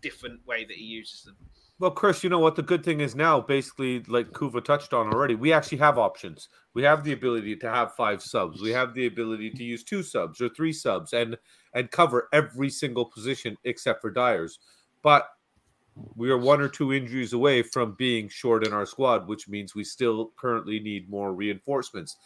different 0.00 0.46
way 0.46 0.64
that 0.64 0.76
he 0.76 0.84
uses 0.84 1.22
them? 1.22 1.36
Well, 1.80 1.92
Chris, 1.92 2.24
you 2.24 2.30
know 2.30 2.40
what? 2.40 2.56
The 2.56 2.62
good 2.62 2.84
thing 2.84 3.00
is 3.00 3.14
now, 3.14 3.40
basically, 3.40 4.02
like 4.08 4.30
Kuva 4.32 4.64
touched 4.64 4.92
on 4.92 5.12
already, 5.12 5.36
we 5.36 5.52
actually 5.52 5.78
have 5.78 5.96
options. 5.96 6.48
We 6.74 6.82
have 6.82 7.04
the 7.04 7.12
ability 7.12 7.54
to 7.56 7.70
have 7.70 7.94
five 7.94 8.20
subs. 8.20 8.60
We 8.60 8.70
have 8.70 8.94
the 8.94 9.06
ability 9.06 9.50
to 9.50 9.62
use 9.62 9.84
two 9.84 10.02
subs 10.02 10.40
or 10.40 10.48
three 10.48 10.72
subs 10.72 11.12
and 11.12 11.36
and 11.74 11.90
cover 11.90 12.28
every 12.32 12.70
single 12.70 13.04
position 13.04 13.56
except 13.64 14.00
for 14.00 14.10
Dier's. 14.10 14.58
But 15.02 15.28
we 16.14 16.30
are 16.30 16.38
one 16.38 16.60
or 16.60 16.68
two 16.68 16.92
injuries 16.92 17.32
away 17.32 17.62
from 17.62 17.94
being 17.98 18.28
short 18.28 18.66
in 18.66 18.72
our 18.72 18.86
squad, 18.86 19.28
which 19.28 19.48
means 19.48 19.74
we 19.74 19.84
still 19.84 20.32
currently 20.36 20.80
need 20.80 21.08
more 21.08 21.32
reinforcements. 21.32 22.16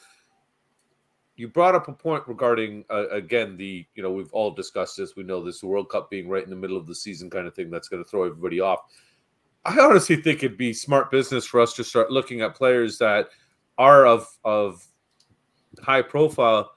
You 1.37 1.49
brought 1.49 1.75
up 1.75 1.89
a 1.89 1.93
point 1.93 2.25
regarding 2.27 2.85
uh, 2.91 3.09
again 3.09 3.57
the 3.57 3.87
you 3.95 4.03
know 4.03 4.13
we've 4.13 4.33
all 4.33 4.51
discussed 4.51 4.97
this. 4.97 5.17
We 5.17 5.23
know 5.23 5.43
this 5.43 5.63
World 5.63 5.89
Cup 5.89 6.11
being 6.11 6.29
right 6.29 6.45
in 6.45 6.51
the 6.51 6.57
middle 6.57 6.77
of 6.77 6.87
the 6.87 6.95
season 6.95 7.31
kind 7.31 7.47
of 7.47 7.55
thing 7.55 7.71
that's 7.71 7.89
going 7.89 8.03
to 8.03 8.09
throw 8.09 8.25
everybody 8.25 8.61
off. 8.61 8.81
I 9.65 9.79
honestly 9.79 10.17
think 10.17 10.43
it'd 10.43 10.59
be 10.59 10.73
smart 10.73 11.11
business 11.11 11.47
for 11.47 11.61
us 11.61 11.73
to 11.75 11.85
start 11.85 12.11
looking 12.11 12.41
at 12.41 12.55
players 12.55 12.99
that 12.99 13.29
are 13.79 14.07
of 14.07 14.27
of 14.45 14.87
high 15.83 16.03
profile 16.03 16.73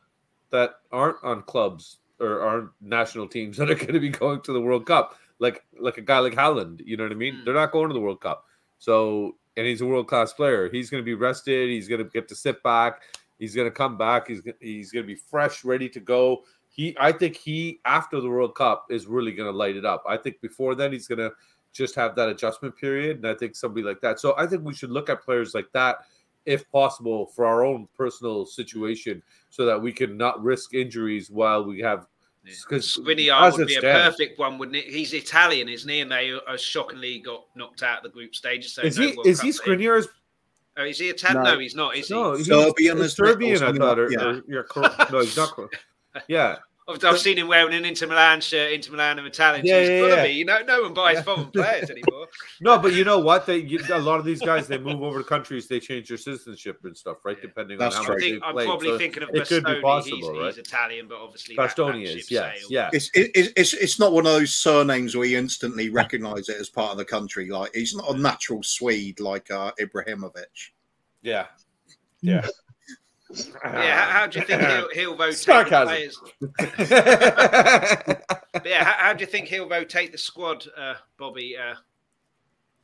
that 0.52 0.76
aren't 0.92 1.18
on 1.24 1.42
clubs 1.44 1.98
or 2.20 2.42
aren't 2.42 2.70
national 2.82 3.28
teams 3.28 3.58
that 3.58 3.70
are 3.70 3.76
going 3.76 3.94
to 3.94 4.00
be 4.00 4.10
going 4.10 4.42
to 4.42 4.54
the 4.54 4.62
World 4.62 4.86
Cup. 4.86 5.16
Like 5.40 5.66
like 5.80 5.98
a 5.98 6.02
guy 6.02 6.20
like 6.20 6.34
Haaland. 6.34 6.82
you 6.86 6.98
know 6.98 7.04
what 7.04 7.12
I 7.12 7.16
mean? 7.16 7.36
Mm. 7.36 7.46
They're 7.46 7.54
not 7.54 7.72
going 7.72 7.90
to 7.90 7.94
the 7.94 8.00
World 8.00 8.22
Cup. 8.22 8.46
So 8.80 9.36
and 9.58 9.66
he's 9.66 9.82
a 9.82 9.86
world 9.86 10.08
class 10.08 10.34
player. 10.34 10.70
He's 10.70 10.90
going 10.90 11.02
to 11.02 11.06
be 11.06 11.14
rested. 11.14 11.70
He's 11.70 11.88
going 11.88 12.04
to 12.04 12.10
get 12.10 12.28
to 12.30 12.36
sit 12.36 12.62
back. 12.64 13.02
He's 13.40 13.56
going 13.56 13.68
to 13.68 13.72
come 13.72 13.98
back. 13.98 14.28
He's 14.28 14.42
he's 14.60 14.92
going 14.92 15.04
to 15.04 15.08
be 15.08 15.16
fresh, 15.16 15.64
ready 15.64 15.90
to 15.90 16.00
go. 16.00 16.44
He, 16.70 16.96
I 17.00 17.12
think 17.12 17.38
he 17.38 17.80
after 17.86 18.20
the 18.20 18.30
World 18.30 18.56
Cup 18.56 18.88
is 18.90 19.08
really 19.08 19.32
going 19.32 19.52
to 19.52 19.58
light 19.58 19.76
it 19.76 19.86
up. 19.86 20.04
I 20.08 20.18
think 20.18 20.42
before 20.42 20.76
then 20.76 20.92
he's 20.92 21.08
going 21.08 21.20
to 21.20 21.32
just 21.74 21.96
have 21.96 22.16
that 22.16 22.30
adjustment 22.30 22.76
period, 22.78 23.18
and 23.18 23.28
I 23.28 23.34
think 23.34 23.56
somebody 23.56 23.86
like 23.86 24.02
that. 24.02 24.20
So 24.20 24.34
I 24.38 24.48
think 24.48 24.64
we 24.64 24.74
should 24.74 24.92
look 24.92 25.10
at 25.10 25.24
players 25.24 25.54
like 25.54 25.68
that, 25.74 25.98
if 26.46 26.70
possible, 26.72 27.28
for 27.28 27.46
our 27.46 27.66
own 27.66 27.88
personal 27.96 28.46
situation, 28.46 29.22
so 29.50 29.66
that 29.66 29.82
we 29.82 29.92
can 29.92 30.18
not 30.18 30.42
risk 30.44 30.74
injuries 30.74 31.30
while 31.30 31.64
we 31.64 31.80
have. 31.82 32.08
Because 32.46 32.98
Skriniar 32.98 33.42
as 33.48 33.58
would 33.58 33.68
be 33.68 33.76
a 33.76 33.80
stands- 33.80 34.16
perfect 34.16 34.40
one, 34.40 34.58
wouldn't 34.58 34.78
it? 34.78 34.86
He's 34.86 35.14
Italian, 35.14 35.68
isn't 35.70 35.90
he? 35.90 36.02
And 36.02 36.12
they 36.12 36.32
uh, 36.48 36.58
shockingly 36.58 37.20
got 37.20 37.46
knocked 37.56 37.84
out 37.84 37.98
of 37.98 38.04
the 38.04 38.10
group 38.10 38.36
stages. 38.36 38.74
So 38.74 38.82
Is 38.84 38.98
no 38.98 39.08
he 39.08 39.16
World 39.16 39.28
is 39.28 39.38
Cup 39.40 39.46
he 39.46 39.52
for 39.52 39.74
him. 39.74 39.80
Skriniar's? 39.80 40.08
Oh, 40.78 40.84
is 40.84 41.00
he 41.00 41.10
Italian? 41.10 41.44
No. 41.44 41.54
No, 41.54 41.60
he's 41.60 41.76
not. 41.76 41.96
Is 41.98 42.08
he? 42.08 42.14
No, 42.14 42.34
he's 42.36 42.48
Serbian 42.48 42.98
he's 42.98 43.06
as 43.06 43.20
well, 43.20 43.30
or 43.30 43.34
Serbian. 43.34 43.64
I 43.64 43.66
thought. 43.72 43.80
like- 43.80 43.98
Or, 43.98 44.12
yeah. 44.12 44.24
or 44.24 44.42
you're. 44.48 44.68
No, 45.12 45.20
he's 45.22 45.38
not. 45.38 45.58
Yeah, 46.30 46.56
I've, 46.88 47.04
I've 47.04 47.18
seen 47.20 47.38
him 47.40 47.48
wearing 47.48 47.74
an 47.74 47.84
Inter 47.84 48.06
Milan 48.06 48.42
shirt. 48.42 48.72
Inter 48.72 48.92
Milan 48.92 49.18
of 49.18 49.26
Italian. 49.26 49.66
Yeah, 49.66 49.74
so 49.74 49.80
he's 49.80 49.90
yeah, 49.90 50.00
gotta 50.02 50.16
yeah. 50.18 50.24
be. 50.28 50.34
You 50.34 50.46
know, 50.46 50.60
no 50.68 50.82
one 50.84 50.94
buys 50.94 51.16
Yeah. 51.16 51.22
foreign 51.24 51.50
players 51.50 51.90
anymore. 51.90 52.28
no, 52.62 52.78
but 52.78 52.94
you 52.94 53.04
know 53.04 53.18
what? 53.18 53.48
They 53.48 53.58
you, 53.58 53.80
a 53.92 53.98
lot 53.98 54.20
of 54.20 54.26
these 54.26 54.40
guys 54.40 54.68
they 54.68 54.78
move 54.78 55.02
over 55.02 55.18
to 55.18 55.28
countries, 55.28 55.68
they 55.68 55.80
change 55.80 56.10
their 56.10 56.18
citizenship 56.20 56.80
and 56.84 56.96
stuff, 56.96 57.18
right? 57.26 57.36
Yeah. 57.38 57.48
Depending 57.48 57.80
That's 57.80 57.96
on 57.96 58.06
how 58.06 58.14
true. 58.14 58.14
I 58.14 58.18
much 58.18 58.22
think 58.24 58.40
they 58.42 58.48
I'm 58.48 58.54
played. 58.54 58.66
probably 58.68 58.88
So 58.90 58.98
thinking 59.00 59.24
of 59.24 59.30
it 59.34 59.48
could 59.48 59.66
be 59.66 59.82
possible, 59.82 60.18
he's, 60.18 60.28
right? 60.30 60.46
he's 60.46 60.58
Italian, 60.60 61.08
but 61.08 61.18
obviously 61.18 61.56
that, 61.56 61.76
Bastoni 61.76 62.06
that 62.06 62.18
is 62.20 62.30
yes, 62.30 62.60
sailed. 62.60 62.72
yeah. 62.72 62.90
It's, 62.94 63.10
it, 63.16 63.32
it- 63.34 63.54
it's 63.56 63.74
it's 63.74 64.00
not 64.00 64.12
one 64.14 64.28
of 64.28 64.34
those 64.34 64.54
surnames 64.54 65.16
where 65.18 65.26
you 65.26 65.40
instantly 65.40 65.90
recognise 65.90 66.50
it 66.50 66.58
as 66.62 66.70
part 66.70 66.92
of 66.92 66.98
the 67.00 67.06
country. 67.06 67.50
Like 67.50 67.74
he's 67.74 67.96
not 67.96 68.14
a 68.14 68.18
natural 68.18 68.62
Swede 68.62 69.20
like 69.20 69.50
uh, 69.50 69.72
Ibrahimovic. 69.82 70.70
Yeah. 71.24 71.48
Yeah. 72.22 72.46
Yeah, 73.64 73.96
how, 74.06 74.20
how 74.20 74.28
do 74.28 74.40
you 74.40 74.46
think 74.46 74.62
he'll, 74.62 74.90
he'll 74.94 75.18
rotate 75.18 75.46
the 75.46 75.86
players? 75.86 76.20
Yeah, 78.66 78.84
how, 78.84 78.94
how 79.08 79.14
do 79.14 79.22
you 79.22 79.30
think 79.30 79.48
he'll 79.48 79.68
rotate 79.70 80.12
the 80.12 80.18
squad, 80.18 80.66
uh, 80.78 80.96
Bobby, 81.18 81.56
uh, 81.58 81.76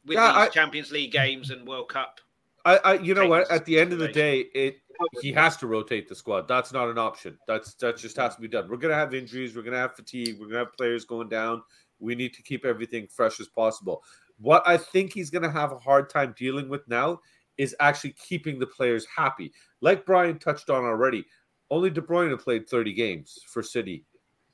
with 0.05 0.15
Yeah, 0.17 0.27
these 0.27 0.37
I- 0.37 0.49
Champions 0.49 0.91
League 0.91 1.11
games 1.11 1.49
and 1.49 1.67
World 1.67 1.89
Cup? 1.89 2.19
I, 2.65 2.77
I, 2.77 2.93
you 2.95 3.15
know 3.15 3.27
what? 3.27 3.49
At 3.49 3.65
the 3.65 3.79
end 3.79 3.91
of 3.91 3.97
the 3.99 4.07
day, 4.07 4.41
it 4.53 4.77
he 5.19 5.31
has 5.31 5.57
to 5.57 5.65
rotate 5.65 6.07
the 6.07 6.13
squad. 6.13 6.47
That's 6.47 6.71
not 6.71 6.89
an 6.89 6.99
option. 6.99 7.35
That's 7.47 7.73
that 7.75 7.97
just 7.97 8.15
has 8.17 8.35
to 8.35 8.41
be 8.41 8.47
done. 8.47 8.69
We're 8.69 8.77
gonna 8.77 8.93
have 8.93 9.15
injuries. 9.15 9.55
We're 9.55 9.63
gonna 9.63 9.77
have 9.77 9.95
fatigue. 9.95 10.37
We're 10.39 10.45
gonna 10.45 10.59
have 10.59 10.73
players 10.73 11.03
going 11.05 11.27
down. 11.27 11.63
We 11.99 12.13
need 12.13 12.35
to 12.35 12.43
keep 12.43 12.63
everything 12.63 13.07
fresh 13.07 13.39
as 13.39 13.47
possible. 13.47 14.03
What 14.37 14.61
I 14.67 14.77
think 14.77 15.11
he's 15.11 15.31
gonna 15.31 15.49
have 15.49 15.71
a 15.71 15.79
hard 15.79 16.07
time 16.07 16.35
dealing 16.37 16.69
with 16.69 16.87
now 16.87 17.19
is 17.61 17.75
actually 17.79 18.13
keeping 18.13 18.59
the 18.59 18.67
players 18.67 19.05
happy. 19.05 19.51
Like 19.81 20.05
Brian 20.05 20.39
touched 20.39 20.69
on 20.69 20.83
already, 20.83 21.25
only 21.69 21.89
De 21.89 22.01
Bruyne 22.01 22.37
played 22.39 22.69
30 22.69 22.93
games 22.93 23.39
for 23.47 23.61
City, 23.61 24.05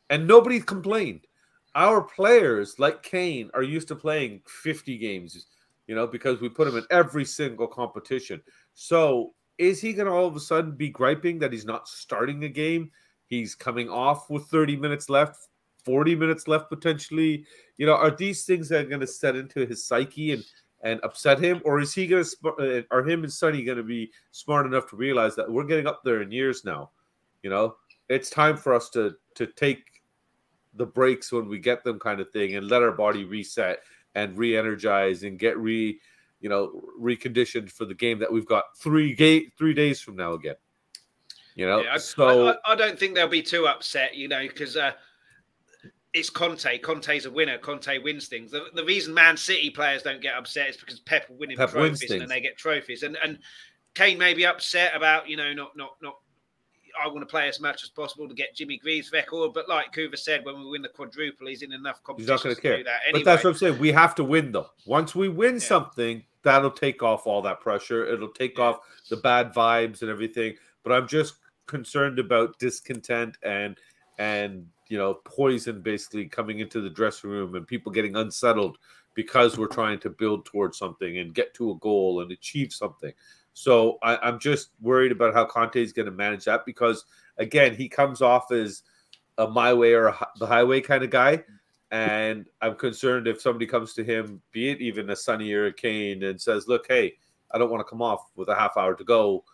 and 0.09 0.27
nobody 0.27 0.59
complained. 0.59 1.25
Our 1.75 2.01
players, 2.01 2.79
like 2.79 3.03
Kane, 3.03 3.51
are 3.53 3.63
used 3.63 3.87
to 3.89 3.95
playing 3.95 4.41
50 4.47 4.97
games 4.97 5.45
you 5.87 5.95
know, 5.95 6.05
because 6.05 6.39
we 6.41 6.49
put 6.49 6.67
him 6.67 6.77
in 6.77 6.85
every 6.91 7.25
single 7.25 7.67
competition. 7.67 8.41
So 8.73 9.33
is 9.57 9.81
he 9.81 9.93
going 9.93 10.07
to 10.07 10.11
all 10.11 10.27
of 10.27 10.35
a 10.35 10.39
sudden 10.39 10.71
be 10.71 10.89
griping 10.89 11.39
that 11.39 11.53
he's 11.53 11.65
not 11.65 11.87
starting 11.87 12.43
a 12.43 12.49
game? 12.49 12.91
He's 13.25 13.55
coming 13.55 13.89
off 13.89 14.29
with 14.29 14.45
30 14.47 14.75
minutes 14.77 15.09
left, 15.09 15.47
40 15.83 16.15
minutes 16.15 16.47
left 16.47 16.69
potentially. 16.69 17.45
You 17.77 17.85
know, 17.85 17.95
are 17.95 18.11
these 18.11 18.45
things 18.45 18.69
that 18.69 18.85
are 18.85 18.89
going 18.89 19.01
to 19.01 19.07
set 19.07 19.35
into 19.35 19.65
his 19.65 19.85
psyche 19.85 20.33
and 20.33 20.43
and 20.81 20.99
upset 21.03 21.39
him, 21.39 21.61
or 21.65 21.79
is 21.79 21.93
he 21.93 22.07
going 22.07 22.23
to? 22.23 22.49
Uh, 22.49 22.81
are 22.95 23.07
him 23.07 23.23
and 23.23 23.33
Sonny 23.33 23.63
going 23.63 23.77
to 23.77 23.83
be 23.83 24.11
smart 24.31 24.65
enough 24.65 24.89
to 24.89 24.95
realize 24.95 25.35
that 25.35 25.49
we're 25.49 25.63
getting 25.63 25.87
up 25.87 26.01
there 26.03 26.21
in 26.21 26.31
years 26.31 26.63
now? 26.63 26.91
You 27.43 27.49
know, 27.49 27.75
it's 28.09 28.29
time 28.29 28.57
for 28.57 28.73
us 28.73 28.89
to 28.91 29.15
to 29.35 29.47
take 29.47 29.83
the 30.75 30.85
breaks 30.85 31.31
when 31.31 31.47
we 31.47 31.59
get 31.59 31.83
them, 31.83 31.99
kind 31.99 32.19
of 32.19 32.29
thing, 32.31 32.55
and 32.55 32.67
let 32.67 32.83
our 32.83 32.91
body 32.91 33.25
reset 33.25 33.79
and 34.15 34.37
re-energize 34.37 35.23
and 35.23 35.39
get 35.39 35.57
re 35.57 35.99
you 36.39 36.49
know 36.49 36.83
reconditioned 36.99 37.71
for 37.71 37.85
the 37.85 37.93
game 37.93 38.19
that 38.19 38.31
we've 38.31 38.45
got 38.45 38.65
three 38.77 39.13
ga- 39.13 39.49
three 39.57 39.73
days 39.73 39.99
from 39.99 40.15
now 40.15 40.33
again 40.33 40.55
you 41.55 41.65
know 41.65 41.81
Yeah, 41.81 41.93
I, 41.93 41.97
so 41.97 42.49
I, 42.49 42.55
I 42.65 42.75
don't 42.75 42.97
think 42.97 43.15
they'll 43.15 43.27
be 43.27 43.41
too 43.41 43.67
upset, 43.67 44.15
you 44.15 44.27
know, 44.27 44.41
because 44.47 44.77
uh, 44.77 44.91
it's 46.17 46.29
Conte. 46.29 46.77
Conte's 46.79 47.25
a 47.25 47.31
winner. 47.31 47.57
Conte 47.57 47.99
wins 47.99 48.27
things. 48.27 48.51
The, 48.51 48.65
the 48.73 48.83
reason 48.83 49.13
Man 49.13 49.37
City 49.37 49.69
players 49.69 50.03
don't 50.03 50.21
get 50.21 50.35
upset 50.35 50.69
is 50.69 50.77
because 50.77 50.99
Pep 50.99 51.25
winning 51.29 51.57
Pep 51.57 51.71
trophies 51.71 52.11
and 52.11 52.29
they 52.29 52.41
get 52.41 52.57
trophies. 52.57 53.03
And 53.03 53.17
and 53.23 53.39
Kane 53.95 54.17
may 54.17 54.33
be 54.33 54.45
upset 54.45 54.95
about 54.95 55.29
you 55.29 55.37
know 55.37 55.53
not 55.53 55.75
not 55.75 55.91
not. 56.01 56.15
I 57.03 57.07
want 57.07 57.19
to 57.19 57.25
play 57.27 57.47
as 57.47 57.59
much 57.59 57.83
as 57.83 57.89
possible 57.89 58.27
to 58.27 58.33
get 58.33 58.55
Jimmy 58.55 58.77
Greaves' 58.79 59.11
record, 59.11 59.53
but 59.53 59.69
like 59.69 59.93
Kuva 59.93 60.17
said, 60.17 60.43
when 60.43 60.59
we 60.59 60.65
win 60.67 60.81
the 60.81 60.89
quadruple, 60.89 61.45
he's 61.45 61.61
in 61.61 61.71
enough 61.71 61.97
he's 61.97 62.03
competition 62.03 62.33
not 62.33 62.43
going 62.43 62.55
to 62.55 62.61
care 62.61 62.77
do 62.77 62.83
that 62.85 63.01
anyway. 63.07 63.23
but 63.23 63.25
that's 63.25 63.43
what 63.43 63.51
i'm 63.51 63.55
saying 63.55 63.77
we 63.77 63.91
have 63.91 64.15
to 64.15 64.23
win 64.23 64.51
though 64.51 64.67
once 64.87 65.13
we 65.13 65.29
win 65.29 65.55
Yeah. 65.55 65.59
something 65.59 66.23
that'll 66.41 66.71
take 66.71 67.03
off 67.03 67.27
all 67.27 67.41
that 67.43 67.59
pressure 67.61 68.05
it'll 68.07 68.29
take 68.31 68.57
Yeah. 68.57 68.63
off 68.65 68.79
the 69.09 69.17
bad 69.17 69.53
vibes 69.53 70.01
and 70.01 70.09
everything 70.09 70.55
but 70.83 70.91
i'm 70.91 71.07
just 71.07 71.35
concerned 71.67 72.17
about 72.17 72.57
discontent 72.57 73.37
and 73.43 73.77
and 74.17 74.65
you 74.89 74.97
know 74.97 75.15
poison 75.25 75.81
basically 75.81 76.25
coming 76.25 76.59
into 76.59 76.81
the 76.81 76.89
dressing 76.89 77.29
room 77.29 77.55
and 77.55 77.67
people 77.67 77.91
getting 77.91 78.15
unsettled 78.15 78.77
because 79.13 79.57
we're 79.57 79.67
trying 79.67 79.99
to 79.99 80.09
build 80.09 80.45
towards 80.45 80.77
something 80.77 81.17
and 81.17 81.33
get 81.33 81.53
to 81.55 81.71
a 81.71 81.75
goal 81.77 82.21
and 82.21 82.31
achieve 82.31 82.71
something. 82.71 83.11
So 83.53 83.97
I, 84.03 84.17
I'm 84.17 84.39
just 84.39 84.69
worried 84.79 85.11
about 85.11 85.33
how 85.33 85.45
Conte 85.45 85.81
is 85.81 85.91
going 85.91 86.05
to 86.05 86.11
manage 86.11 86.45
that 86.45 86.65
because 86.65 87.05
again 87.37 87.75
he 87.75 87.89
comes 87.89 88.21
off 88.21 88.51
as 88.51 88.83
a 89.37 89.47
my 89.47 89.73
way 89.73 89.93
or 89.93 90.07
a, 90.07 90.27
the 90.39 90.45
highway 90.45 90.81
kind 90.81 91.03
of 91.03 91.09
guy. 91.09 91.43
And 91.89 92.47
I'm 92.61 92.75
concerned 92.75 93.27
if 93.27 93.41
somebody 93.41 93.65
comes 93.65 93.93
to 93.93 94.03
him, 94.03 94.41
be 94.51 94.69
it 94.69 94.81
even 94.81 95.09
a 95.09 95.15
Sonny 95.15 95.53
or 95.53 95.67
a 95.67 95.73
Kane, 95.73 96.23
and 96.23 96.39
says, 96.39 96.67
"Look, 96.67 96.85
hey, 96.87 97.13
I 97.51 97.57
don't 97.57 97.71
want 97.71 97.79
to 97.79 97.89
come 97.89 98.01
off 98.01 98.29
with 98.35 98.49
a 98.49 98.55
half 98.55 98.75
hour 98.75 98.93
to 98.93 99.03
go," 99.05 99.45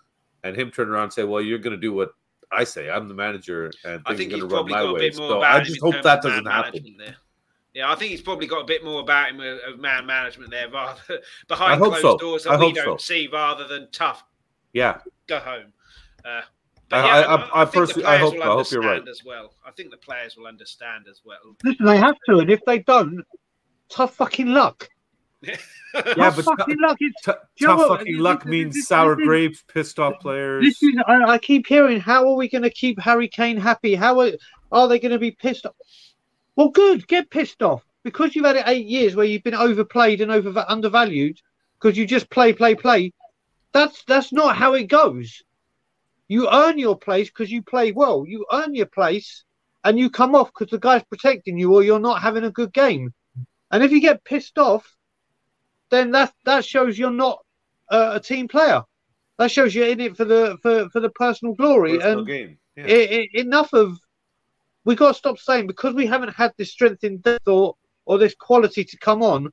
and 0.43 0.55
him 0.55 0.71
turn 0.71 0.89
around 0.89 1.03
and 1.03 1.13
say, 1.13 1.23
"Well, 1.25 1.41
you're 1.41 1.59
going 1.59 1.75
to 1.75 1.81
do 1.81 1.93
what 1.93 2.13
I 2.55 2.63
say. 2.63 2.89
I'm 2.89 3.07
the 3.07 3.13
manager, 3.13 3.71
and 3.83 4.01
I 4.05 4.09
things 4.15 4.19
think 4.19 4.31
are 4.33 4.35
he's 4.35 4.43
going 4.43 4.49
to 4.49 4.55
run 4.55 4.65
probably 4.67 4.73
my 4.73 4.79
got 4.81 4.89
a 4.89 4.93
way." 4.93 4.99
bit 4.99 5.17
more 5.17 5.29
So 5.29 5.37
about 5.39 5.55
I 5.55 5.63
just 5.63 5.81
hope 5.81 5.95
that 6.03 6.21
doesn't 6.21 6.45
happen. 6.45 6.95
There. 6.97 7.15
Yeah, 7.73 7.91
I 7.91 7.95
think 7.95 8.11
he's 8.11 8.21
probably 8.21 8.45
got 8.47 8.61
a 8.61 8.65
bit 8.65 8.83
more 8.85 9.01
about 9.01 9.29
him 9.31 9.39
of, 9.39 9.57
of 9.67 9.79
man 9.79 10.05
management 10.05 10.51
there, 10.51 10.69
rather 10.73 11.01
behind 11.47 11.79
hope 11.81 11.93
closed 11.97 12.01
so. 12.03 12.17
doors 12.17 12.45
I 12.47 12.57
that 12.57 12.65
we 12.65 12.73
don't 12.73 12.99
so. 12.99 13.03
see, 13.03 13.27
rather 13.31 13.67
than 13.67 13.89
tough 13.91 14.23
Yeah, 14.73 14.99
go 15.27 15.39
home. 15.39 15.73
Uh, 16.23 16.27
I- 16.29 16.43
but 16.89 16.97
yeah, 16.97 17.03
I- 17.05 17.21
I, 17.21 17.35
I- 17.35 17.61
I 17.61 17.65
think 17.65 17.73
the 17.73 17.79
personally- 17.79 18.05
I 18.05 18.07
players 18.17 18.21
hope- 18.21 18.33
will 18.35 18.43
I 18.43 18.45
hope 18.45 18.71
you're 18.71 18.81
right. 18.81 18.89
understand 18.99 19.09
as 19.09 19.25
well. 19.25 19.53
I 19.65 19.71
think 19.71 19.89
the 19.89 19.97
players 19.97 20.37
will 20.37 20.45
understand 20.45 21.05
as 21.09 21.21
well. 21.25 21.55
Listen, 21.63 21.85
they 21.87 21.97
have 21.97 22.15
to, 22.29 22.37
and 22.39 22.51
if 22.51 22.59
they 22.65 22.79
don't, 22.79 23.23
tough 23.89 24.13
fucking 24.15 24.47
luck. 24.47 24.87
Yeah, 25.43 25.57
tough 26.13 26.35
but 26.37 26.45
fucking 26.45 26.77
luck. 26.81 26.97
T- 26.97 27.11
tough 27.25 27.77
what? 27.77 27.99
fucking 27.99 28.17
luck 28.17 28.45
means 28.45 28.75
this- 28.75 28.87
sour 28.87 29.15
this 29.15 29.25
grapes, 29.25 29.63
pissed 29.71 29.99
off 29.99 30.19
players. 30.19 30.63
This 30.63 30.81
is, 30.81 30.95
I, 31.07 31.23
I 31.23 31.37
keep 31.37 31.67
hearing, 31.67 31.99
how 31.99 32.27
are 32.27 32.35
we 32.35 32.49
going 32.49 32.63
to 32.63 32.69
keep 32.69 32.99
Harry 32.99 33.27
Kane 33.27 33.57
happy? 33.57 33.93
How 33.93 34.19
are, 34.21 34.31
are 34.71 34.87
they 34.87 34.99
going 34.99 35.11
to 35.11 35.19
be 35.19 35.31
pissed 35.31 35.65
off? 35.65 35.75
Well, 36.55 36.69
good, 36.69 37.07
get 37.07 37.29
pissed 37.29 37.61
off 37.61 37.83
because 38.03 38.35
you've 38.35 38.45
had 38.45 38.55
it 38.55 38.67
eight 38.67 38.85
years 38.85 39.15
where 39.15 39.25
you've 39.25 39.43
been 39.43 39.53
overplayed 39.53 40.21
and 40.21 40.31
over 40.31 40.65
undervalued 40.67 41.39
because 41.79 41.97
you 41.97 42.05
just 42.05 42.29
play, 42.29 42.53
play, 42.53 42.75
play. 42.75 43.11
That's 43.73 44.03
that's 44.05 44.31
not 44.31 44.55
how 44.55 44.73
it 44.73 44.83
goes. 44.83 45.41
You 46.27 46.49
earn 46.51 46.77
your 46.77 46.97
place 46.97 47.29
because 47.29 47.51
you 47.51 47.61
play 47.61 47.91
well. 47.91 48.23
You 48.27 48.45
earn 48.51 48.75
your 48.75 48.85
place, 48.85 49.43
and 49.83 49.99
you 49.99 50.09
come 50.09 50.35
off 50.35 50.47
because 50.47 50.71
the 50.71 50.79
guy's 50.79 51.03
protecting 51.03 51.57
you, 51.57 51.73
or 51.73 51.83
you're 51.83 51.99
not 51.99 52.21
having 52.21 52.43
a 52.43 52.51
good 52.51 52.71
game. 52.71 53.13
And 53.71 53.83
if 53.83 53.91
you 53.91 53.99
get 53.99 54.23
pissed 54.23 54.57
off, 54.57 54.95
then 55.93 56.11
that 56.11 56.33
that 56.45 56.65
shows 56.65 56.97
you're 56.97 57.11
not 57.11 57.39
uh, 57.89 58.13
a 58.15 58.19
team 58.19 58.47
player. 58.47 58.81
That 59.37 59.51
shows 59.51 59.73
you're 59.73 59.87
in 59.87 59.99
it 59.99 60.17
for 60.17 60.25
the 60.25 60.57
for, 60.61 60.89
for 60.89 60.99
the 60.99 61.09
personal 61.09 61.53
glory. 61.53 61.97
Personal 61.97 62.19
and 62.19 62.27
game. 62.27 62.57
Yeah. 62.75 62.85
i 62.87 62.89
i 62.89 63.27
enough 63.33 63.71
of 63.73 63.99
we 64.85 64.95
got 64.95 65.09
to 65.09 65.13
stop 65.13 65.37
saying 65.37 65.67
because 65.67 65.93
we 65.93 66.07
haven't 66.07 66.33
had 66.33 66.51
this 66.57 66.71
strength 66.71 67.03
in 67.03 67.19
depth 67.19 67.47
or 67.47 67.75
or 68.05 68.17
this 68.17 68.35
quality 68.35 68.83
to 68.83 68.97
come 68.97 69.21
on 69.21 69.49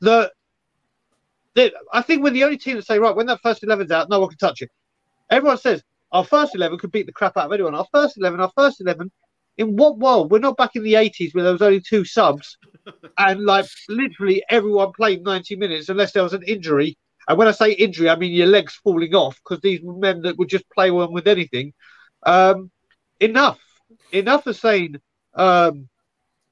that. 0.00 0.32
that 1.54 1.72
I 1.92 2.02
think 2.02 2.22
we're 2.22 2.30
the 2.30 2.44
only 2.44 2.58
team 2.58 2.76
that 2.76 2.86
say 2.86 2.98
right 2.98 3.14
when 3.14 3.26
that 3.26 3.40
first 3.42 3.62
11's 3.62 3.92
out, 3.92 4.10
no 4.10 4.20
one 4.20 4.28
can 4.28 4.38
touch 4.38 4.62
it. 4.62 4.70
Everyone 5.30 5.58
says 5.58 5.82
our 6.12 6.24
first 6.24 6.54
eleven 6.54 6.78
could 6.78 6.92
beat 6.92 7.06
the 7.06 7.12
crap 7.12 7.36
out 7.36 7.46
of 7.46 7.52
anyone. 7.52 7.74
Our 7.74 7.86
first 7.92 8.18
eleven, 8.18 8.40
our 8.40 8.52
first 8.56 8.80
eleven. 8.80 9.10
In 9.58 9.74
what 9.76 9.98
world? 9.98 10.30
We're 10.30 10.38
not 10.38 10.58
back 10.58 10.76
in 10.76 10.82
the 10.82 10.92
80s 10.92 11.34
where 11.34 11.42
there 11.42 11.52
was 11.54 11.62
only 11.62 11.80
two 11.80 12.04
subs 12.04 12.58
and 13.18 13.44
like 13.44 13.66
literally 13.88 14.42
everyone 14.48 14.92
played 14.92 15.22
90 15.22 15.56
minutes 15.56 15.88
unless 15.88 16.12
there 16.12 16.22
was 16.22 16.34
an 16.34 16.42
injury. 16.42 16.96
And 17.28 17.38
when 17.38 17.48
I 17.48 17.52
say 17.52 17.72
injury, 17.72 18.08
I 18.08 18.16
mean 18.16 18.32
your 18.32 18.46
legs 18.46 18.78
falling 18.82 19.14
off 19.14 19.40
because 19.42 19.60
these 19.60 19.80
were 19.82 19.96
men 19.96 20.22
that 20.22 20.38
would 20.38 20.48
just 20.48 20.68
play 20.70 20.90
on 20.90 21.12
with 21.12 21.26
anything. 21.26 21.72
Um, 22.24 22.70
enough, 23.20 23.60
enough 24.12 24.46
of 24.46 24.56
saying, 24.56 24.96
um, 25.34 25.88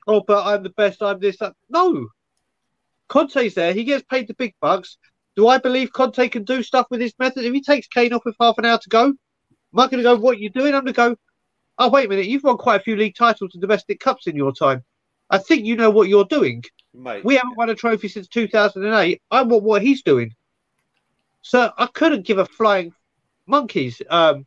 "Oh, 0.07 0.23
but 0.27 0.45
I'm 0.45 0.63
the 0.63 0.71
best. 0.71 1.03
I'm 1.03 1.21
this." 1.21 1.39
That. 1.39 1.55
No, 1.69 2.09
Conte's 3.09 3.55
there. 3.55 3.73
He 3.73 3.85
gets 3.85 4.05
paid 4.11 4.27
the 4.29 4.35
big 4.35 4.55
bucks. 4.61 4.99
Do 5.37 5.49
I 5.49 5.59
believe 5.59 5.93
Conte 5.93 6.29
can 6.29 6.45
do 6.45 6.63
stuff 6.63 6.87
with 6.91 7.01
his 7.01 7.15
method? 7.19 7.45
If 7.45 7.53
he 7.53 7.61
takes 7.61 7.89
Kane 7.89 8.13
off 8.13 8.25
with 8.25 8.37
half 8.41 8.59
an 8.59 8.65
hour 8.65 8.79
to 8.79 8.89
go, 8.89 9.07
am 9.07 9.17
I 9.77 9.87
going 9.87 9.99
to 9.99 10.03
go? 10.03 10.17
What 10.17 10.37
are 10.37 10.41
you 10.41 10.51
doing? 10.51 10.75
I'm 10.75 10.85
going 10.85 10.87
to 10.87 10.93
go. 10.93 11.17
Oh, 11.79 11.91
wait 11.91 12.07
a 12.07 12.09
minute. 12.09 12.27
You've 12.27 12.45
won 12.45 12.57
quite 12.57 12.81
a 12.81 12.85
few 12.85 12.95
league 12.95 13.17
titles 13.17 13.51
and 13.53 13.61
domestic 13.61 13.99
cups 13.99 14.29
in 14.29 14.37
your 14.37 14.53
time. 14.53 14.85
I 15.31 15.39
think 15.39 15.65
you 15.65 15.77
know 15.77 15.91
what 15.91 16.09
you're 16.09 16.25
doing. 16.25 16.63
Might. 16.93 17.25
We 17.25 17.37
haven't 17.37 17.57
won 17.57 17.71
a 17.71 17.75
trophy 17.75 18.09
since 18.09 18.29
2008. 18.29 19.23
I 19.31 19.43
want 19.43 19.63
what 19.63 19.83
he's 19.83 20.03
doing. 20.03 20.33
So 21.43 21.73
I 21.77 21.87
couldn't 21.87 22.27
give 22.27 22.39
a 22.39 22.47
flying 22.47 22.93
monkeys. 23.47 24.01
Um, 24.09 24.47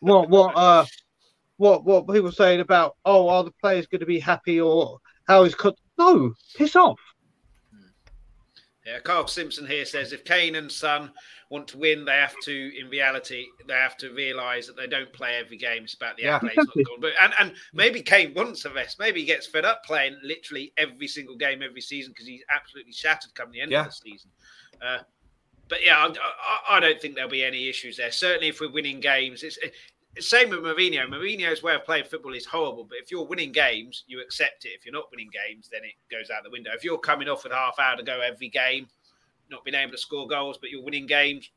what 0.00 0.30
what 0.30 0.56
uh, 0.56 0.86
what 1.56 1.84
what 1.84 2.08
people 2.08 2.32
saying 2.32 2.60
about 2.60 2.96
oh, 3.04 3.28
are 3.28 3.44
the 3.44 3.52
players 3.60 3.86
going 3.86 4.00
to 4.00 4.06
be 4.06 4.20
happy 4.20 4.60
or 4.60 4.98
how 5.26 5.44
is 5.44 5.54
co- 5.54 5.74
no 5.98 6.32
piss 6.56 6.76
off. 6.76 6.98
Yeah, 8.90 8.98
Carl 8.98 9.28
Simpson 9.28 9.66
here 9.66 9.84
says 9.84 10.12
if 10.12 10.24
Kane 10.24 10.56
and 10.56 10.70
Son 10.70 11.12
want 11.48 11.68
to 11.68 11.78
win, 11.78 12.04
they 12.04 12.12
have 12.16 12.34
to, 12.40 12.72
in 12.76 12.88
reality, 12.90 13.46
they 13.68 13.74
have 13.74 13.96
to 13.98 14.12
realise 14.12 14.66
that 14.66 14.76
they 14.76 14.88
don't 14.88 15.12
play 15.12 15.36
every 15.36 15.56
game. 15.56 15.84
It's 15.84 15.94
about 15.94 16.16
the 16.16 16.24
Yeah. 16.24 16.40
accolades, 16.40 16.56
not. 16.56 17.00
But 17.00 17.12
and, 17.22 17.32
and 17.38 17.52
maybe 17.72 18.02
Kane 18.02 18.34
wants 18.34 18.64
a 18.64 18.70
rest. 18.72 18.98
Maybe 18.98 19.20
he 19.20 19.26
gets 19.26 19.46
fed 19.46 19.64
up 19.64 19.84
playing 19.84 20.18
literally 20.24 20.72
every 20.76 21.06
single 21.06 21.36
game 21.36 21.62
every 21.62 21.80
season 21.80 22.10
because 22.12 22.26
he's 22.26 22.42
absolutely 22.50 22.92
shattered 22.92 23.32
come 23.34 23.52
the 23.52 23.60
end 23.60 23.70
Yeah. 23.70 23.80
of 23.82 23.86
the 23.86 23.92
season. 23.92 24.30
Uh, 24.82 24.98
but 25.68 25.84
yeah, 25.84 25.98
I, 25.98 26.08
I, 26.08 26.76
I 26.76 26.80
don't 26.80 27.00
think 27.00 27.14
there'll 27.14 27.30
be 27.30 27.44
any 27.44 27.68
issues 27.68 27.96
there. 27.96 28.10
Certainly, 28.10 28.48
if 28.48 28.60
we're 28.60 28.72
winning 28.72 28.98
games, 28.98 29.44
it's. 29.44 29.56
Same 30.18 30.50
with 30.50 30.60
Mourinho. 30.60 31.08
Mourinho's 31.08 31.62
way 31.62 31.74
of 31.74 31.84
playing 31.84 32.04
football 32.04 32.34
is 32.34 32.44
horrible, 32.44 32.84
but 32.84 32.98
if 32.98 33.10
you're 33.10 33.24
winning 33.24 33.52
games, 33.52 34.04
you 34.08 34.20
accept 34.20 34.64
it. 34.64 34.70
If 34.70 34.84
you're 34.84 34.92
not 34.92 35.10
winning 35.12 35.30
games, 35.32 35.68
then 35.70 35.82
it 35.84 35.94
goes 36.10 36.30
out 36.30 36.42
the 36.42 36.50
window. 36.50 36.72
If 36.74 36.82
you're 36.82 36.98
coming 36.98 37.28
off 37.28 37.44
with 37.44 37.52
half 37.52 37.78
hour 37.78 37.96
to 37.96 38.02
go 38.02 38.20
every 38.20 38.48
game, 38.48 38.88
not 39.50 39.64
being 39.64 39.76
able 39.76 39.92
to 39.92 39.98
score 39.98 40.26
goals, 40.26 40.58
but 40.58 40.70
you're 40.70 40.82
winning 40.82 41.06
games, 41.06 41.50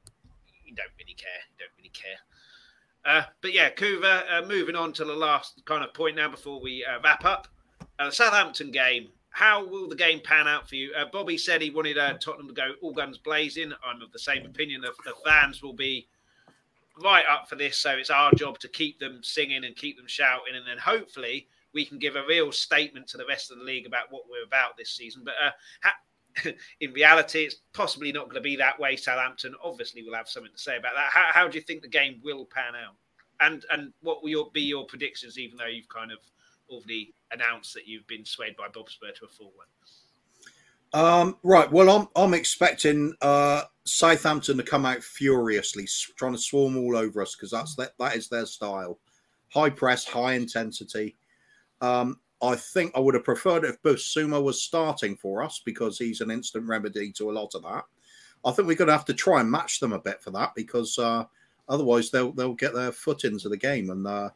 you 0.66 0.76
don't 0.76 0.92
really 1.00 1.16
care. 1.16 1.30
You 1.52 1.66
don't 1.66 1.78
really 1.78 1.90
care. 1.90 2.20
Uh, 3.06 3.24
but 3.42 3.54
yeah, 3.54 3.70
Kuva, 3.70 4.24
uh, 4.32 4.46
moving 4.46 4.76
on 4.76 4.94
to 4.94 5.06
the 5.06 5.14
last 5.14 5.64
kind 5.66 5.84
of 5.84 5.94
point 5.94 6.16
now 6.16 6.30
before 6.30 6.60
we 6.62 6.86
uh, 6.86 7.00
wrap 7.04 7.26
up. 7.26 7.48
Uh, 8.00 8.06
the 8.06 8.12
Southampton 8.12 8.72
game. 8.72 9.10
How 9.30 9.66
will 9.66 9.90
the 9.90 9.96
game 9.96 10.22
pan 10.24 10.48
out 10.48 10.70
for 10.70 10.76
you? 10.76 10.94
Uh, 10.94 11.06
Bobby 11.12 11.40
said 11.40 11.60
he 11.60 11.72
wanted 11.72 11.98
uh, 11.98 12.14
Tottenham 12.20 12.48
to 12.48 12.54
go 12.54 12.74
all 12.84 12.94
guns 12.94 13.18
blazing. 13.18 13.74
I'm 13.84 14.00
of 14.02 14.12
the 14.12 14.20
same 14.20 14.46
opinion. 14.46 14.82
The 14.82 14.94
fans 15.26 15.64
will 15.64 15.74
be 15.74 16.08
right 17.02 17.26
up 17.30 17.50
for 17.50 17.56
this, 17.56 17.78
so 17.78 17.92
it's 17.92 18.10
our 18.10 18.32
job 18.34 18.60
to 18.60 18.68
keep 18.68 19.00
them 19.00 19.20
singing 19.24 19.66
and 19.66 19.76
keep 19.76 19.98
them 19.98 20.08
shouting, 20.08 20.56
and 20.56 20.68
then 20.68 20.78
hopefully 20.78 21.48
we 21.74 21.86
can 21.86 21.98
give 21.98 22.16
a 22.16 22.26
real 22.28 22.52
statement 22.52 23.08
to 23.08 23.18
the 23.18 23.26
rest 23.26 23.52
of 23.52 23.58
the 23.58 23.64
league 23.64 23.88
about 23.88 24.12
what 24.12 24.24
we're 24.30 24.46
about 24.46 24.78
this 24.78 24.92
season. 24.92 25.24
But 25.26 25.34
uh, 25.44 25.52
ha- 25.84 26.52
in 26.80 26.94
reality, 26.94 27.44
it's 27.44 27.58
possibly 27.74 28.12
not 28.12 28.26
going 28.26 28.36
to 28.36 28.42
be 28.42 28.56
that 28.58 28.80
way. 28.80 28.96
Southampton 28.96 29.56
obviously 29.64 30.04
will 30.04 30.16
have 30.16 30.30
something 30.30 30.52
to 30.52 30.62
say 30.62 30.78
about 30.78 30.94
that. 30.96 31.10
How, 31.12 31.30
how 31.32 31.48
do 31.48 31.58
you 31.58 31.64
think 31.64 31.82
the 31.82 31.88
game 31.88 32.22
will 32.24 32.46
pan 32.46 32.74
out? 32.76 32.96
And 33.40 33.66
and 33.72 33.92
what 34.02 34.22
will 34.22 34.30
your, 34.30 34.52
be 34.54 34.62
your 34.62 34.86
predictions, 34.86 35.40
even 35.40 35.58
though 35.58 35.66
you've 35.66 35.90
kind 35.90 36.12
of 36.12 36.20
already 36.70 37.14
announced 37.32 37.74
that 37.74 37.88
you've 37.88 38.08
been 38.08 38.26
swayed 38.26 38.56
by 38.56 38.68
Bob 38.74 38.90
Spur 38.90 39.12
to 39.12 39.26
a 39.26 39.28
full 39.28 39.52
one? 39.56 39.68
Um, 40.94 41.38
right. 41.44 41.72
Well, 41.72 41.90
I'm 41.90 42.08
I'm 42.16 42.34
expecting 42.34 43.14
uh, 43.22 43.64
Southampton 43.84 44.58
to 44.58 44.64
come 44.64 44.86
out 44.86 45.04
furiously, 45.04 45.88
trying 46.16 46.34
to 46.34 46.38
swarm 46.38 46.78
all 46.78 46.96
over 46.96 47.22
us 47.22 47.36
because 47.36 47.52
that's 47.52 47.76
that 47.76 47.94
that 48.00 48.16
is 48.16 48.30
their 48.30 48.46
style. 48.46 49.00
High 49.50 49.72
press, 49.72 50.06
high 50.06 50.34
intensity. 50.34 51.16
Um, 51.82 52.20
I 52.42 52.56
think 52.56 52.92
I 52.96 53.00
would 53.00 53.16
have 53.16 53.24
preferred 53.24 53.64
if 53.64 53.82
Bissouma 53.82 54.42
was 54.42 54.62
starting 54.62 55.16
for 55.16 55.42
us 55.42 55.62
because 55.66 55.98
he's 55.98 56.22
an 56.22 56.32
instant 56.32 56.68
remedy 56.68 57.12
to 57.14 57.32
a 57.32 57.34
lot 57.34 57.56
of 57.56 57.64
that. 57.64 57.86
I 58.46 58.52
think 58.52 58.68
we're 58.68 58.76
going 58.76 58.88
to 58.88 58.94
have 58.94 59.06
to 59.06 59.14
try 59.14 59.40
and 59.40 59.50
match 59.50 59.80
them 59.80 59.94
a 59.94 60.00
bit 60.00 60.22
for 60.22 60.32
that 60.32 60.54
because 60.54 61.00
uh, 61.00 61.24
otherwise 61.70 62.12
they'll 62.12 62.34
they'll 62.34 62.54
get 62.54 62.74
their 62.74 62.92
foot 62.92 63.24
into 63.24 63.50
the 63.50 63.58
game 63.58 63.90
and 63.90 64.06
uh, 64.06 64.30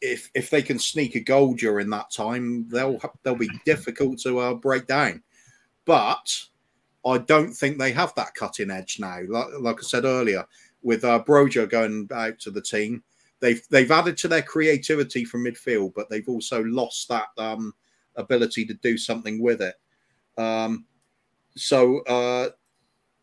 if 0.00 0.30
if 0.34 0.50
they 0.50 0.62
can 0.62 0.78
sneak 0.78 1.16
a 1.16 1.20
goal 1.20 1.54
during 1.54 1.90
that 1.90 2.10
time, 2.12 2.68
they'll 2.68 3.00
they'll 3.22 3.34
be 3.34 3.50
difficult 3.64 4.18
to 4.20 4.38
uh, 4.38 4.54
break 4.54 4.86
down 4.86 5.22
but 5.88 6.44
I 7.06 7.16
don't 7.16 7.54
think 7.54 7.78
they 7.78 7.92
have 7.92 8.14
that 8.14 8.34
cutting 8.34 8.70
edge 8.70 8.98
now. 9.00 9.20
Like, 9.26 9.46
like 9.58 9.76
I 9.78 9.82
said 9.82 10.04
earlier, 10.04 10.44
with 10.82 11.02
uh, 11.02 11.24
Broja 11.26 11.68
going 11.68 12.06
out 12.12 12.38
to 12.40 12.50
the 12.50 12.60
team, 12.60 13.02
they've 13.40 13.66
they've 13.70 13.90
added 13.90 14.18
to 14.18 14.28
their 14.28 14.42
creativity 14.42 15.24
from 15.24 15.44
midfield, 15.44 15.94
but 15.96 16.10
they've 16.10 16.28
also 16.28 16.62
lost 16.64 17.08
that 17.08 17.28
um, 17.38 17.72
ability 18.16 18.66
to 18.66 18.74
do 18.74 18.98
something 18.98 19.42
with 19.42 19.62
it. 19.62 19.76
Um, 20.36 20.84
so, 21.56 22.00
uh, 22.00 22.50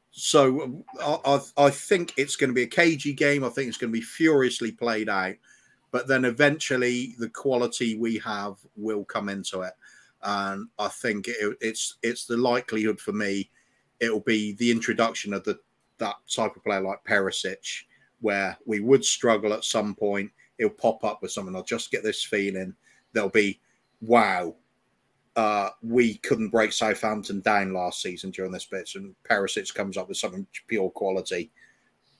so 0.09 0.83
I, 0.99 1.19
I, 1.23 1.65
I 1.65 1.69
think 1.69 2.15
it's 2.17 2.35
going 2.35 2.49
to 2.49 2.55
be 2.55 2.63
a 2.63 2.67
cagey 2.67 3.13
game. 3.13 3.43
I 3.43 3.49
think 3.49 3.67
it's 3.67 3.77
going 3.77 3.93
to 3.93 3.99
be 3.99 4.01
furiously 4.01 4.71
played 4.71 5.07
out, 5.07 5.35
but 5.91 6.07
then 6.07 6.25
eventually 6.25 7.15
the 7.19 7.29
quality 7.29 7.95
we 7.95 8.17
have 8.17 8.55
will 8.75 9.05
come 9.05 9.29
into 9.29 9.61
it 9.61 9.73
and 10.25 10.67
I 10.79 10.87
think 10.89 11.27
it, 11.27 11.57
it's 11.61 11.97
it's 12.03 12.25
the 12.25 12.37
likelihood 12.37 12.99
for 12.99 13.13
me 13.13 13.49
it'll 13.99 14.19
be 14.19 14.53
the 14.53 14.71
introduction 14.71 15.33
of 15.33 15.43
the 15.43 15.57
that 15.97 16.15
type 16.33 16.55
of 16.55 16.63
player 16.63 16.81
like 16.81 17.03
Perisic, 17.05 17.83
where 18.19 18.57
we 18.65 18.81
would 18.81 19.05
struggle 19.05 19.53
at 19.53 19.63
some 19.63 19.95
point. 19.95 20.29
He'll 20.57 20.69
pop 20.69 21.03
up 21.03 21.21
with 21.21 21.31
something. 21.31 21.55
I'll 21.55 21.63
just 21.63 21.91
get 21.91 22.03
this 22.03 22.23
feeling 22.23 22.75
There'll 23.13 23.29
be, 23.29 23.61
wow, 24.01 24.55
uh, 25.37 25.69
we 25.81 26.15
couldn't 26.15 26.49
break 26.49 26.73
Southampton 26.73 27.39
down 27.39 27.73
last 27.73 28.01
season 28.01 28.29
during 28.29 28.51
this 28.51 28.65
bit, 28.65 28.89
and 28.95 29.15
Perisic 29.23 29.73
comes 29.73 29.95
up 29.95 30.09
with 30.09 30.17
something 30.17 30.45
pure 30.67 30.89
quality. 30.89 31.49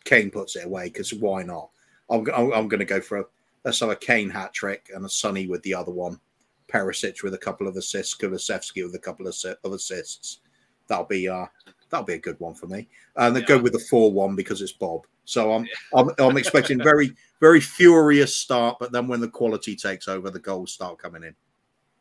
Kane 0.06 0.32
puts 0.32 0.56
it 0.56 0.66
away 0.66 0.86
because 0.86 1.14
why 1.14 1.44
not? 1.44 1.70
I'm, 2.10 2.26
I'm, 2.34 2.54
I'm 2.54 2.68
going 2.70 2.80
to 2.80 2.86
go 2.86 3.02
for 3.02 3.18
a 3.18 3.26
let's 3.66 3.82
have 3.82 3.90
a 3.90 3.96
Kane 3.96 4.30
hat 4.30 4.54
trick 4.54 4.90
and 4.94 5.06
a 5.06 5.10
Sonny 5.10 5.48
with 5.48 5.64
the 5.64 5.74
other 5.74 5.92
one. 5.92 6.20
Perisic 6.68 7.24
with 7.24 7.34
a 7.34 7.38
couple 7.40 7.68
of 7.68 7.76
assists, 7.78 8.16
Kulusevski 8.16 8.84
with 8.84 8.96
a 8.96 9.00
couple 9.00 9.28
of, 9.28 9.36
of 9.64 9.74
assists. 9.74 10.40
That'll 10.88 11.06
be 11.06 11.28
uh 11.28 11.46
that'll 11.90 12.06
be 12.06 12.14
a 12.14 12.20
good 12.20 12.40
one 12.40 12.54
for 12.54 12.68
me. 12.68 12.88
And 13.16 13.36
then 13.36 13.44
yeah. 13.44 13.50
go 13.50 13.58
with 13.60 13.74
the 13.74 13.80
four 13.80 14.12
one 14.12 14.36
because 14.36 14.62
it's 14.62 14.72
Bob. 14.72 15.06
So 15.26 15.52
I'm 15.52 15.68
I'm, 15.94 16.10
I'm 16.20 16.38
expecting 16.38 16.82
very 16.82 17.12
very 17.42 17.62
furious 17.62 18.36
start, 18.36 18.78
but 18.80 18.92
then 18.92 19.08
when 19.08 19.22
the 19.22 19.28
quality 19.28 19.76
takes 19.76 20.08
over, 20.08 20.30
the 20.30 20.40
goals 20.40 20.74
start 20.74 21.00
coming 21.00 21.24
in. 21.24 21.36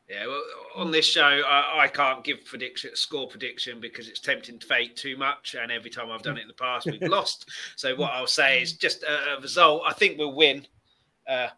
Yeah, 0.09 0.27
well, 0.27 0.43
on 0.77 0.91
this 0.91 1.07
show, 1.07 1.23
I, 1.25 1.85
I, 1.85 1.89
can't 1.89 2.23
give 2.23 2.45
prediction, 2.45 2.95
score 2.95 3.27
prediction 3.27 3.81
because 3.81 4.07
it's 4.07 4.21
tempting 4.21 4.61
fate 4.61 4.97
too 4.97 5.17
much, 5.17 5.57
and 5.59 5.73
every 5.73 5.89
time 5.89 6.11
I've 6.11 6.23
done 6.23 6.37
it 6.37 6.43
in 6.43 6.49
the 6.49 6.55
past, 6.55 6.87
we've 6.87 7.01
lost. 7.11 7.49
So 7.77 7.97
what 7.97 8.13
I'll 8.13 8.27
say 8.27 8.61
is 8.61 8.75
just 8.75 9.03
a, 9.03 9.39
a 9.39 9.41
result. 9.41 9.83
I 9.87 9.95
think 9.95 10.19
we'll 10.19 10.35
win, 10.35 10.67
uh, 11.27 11.49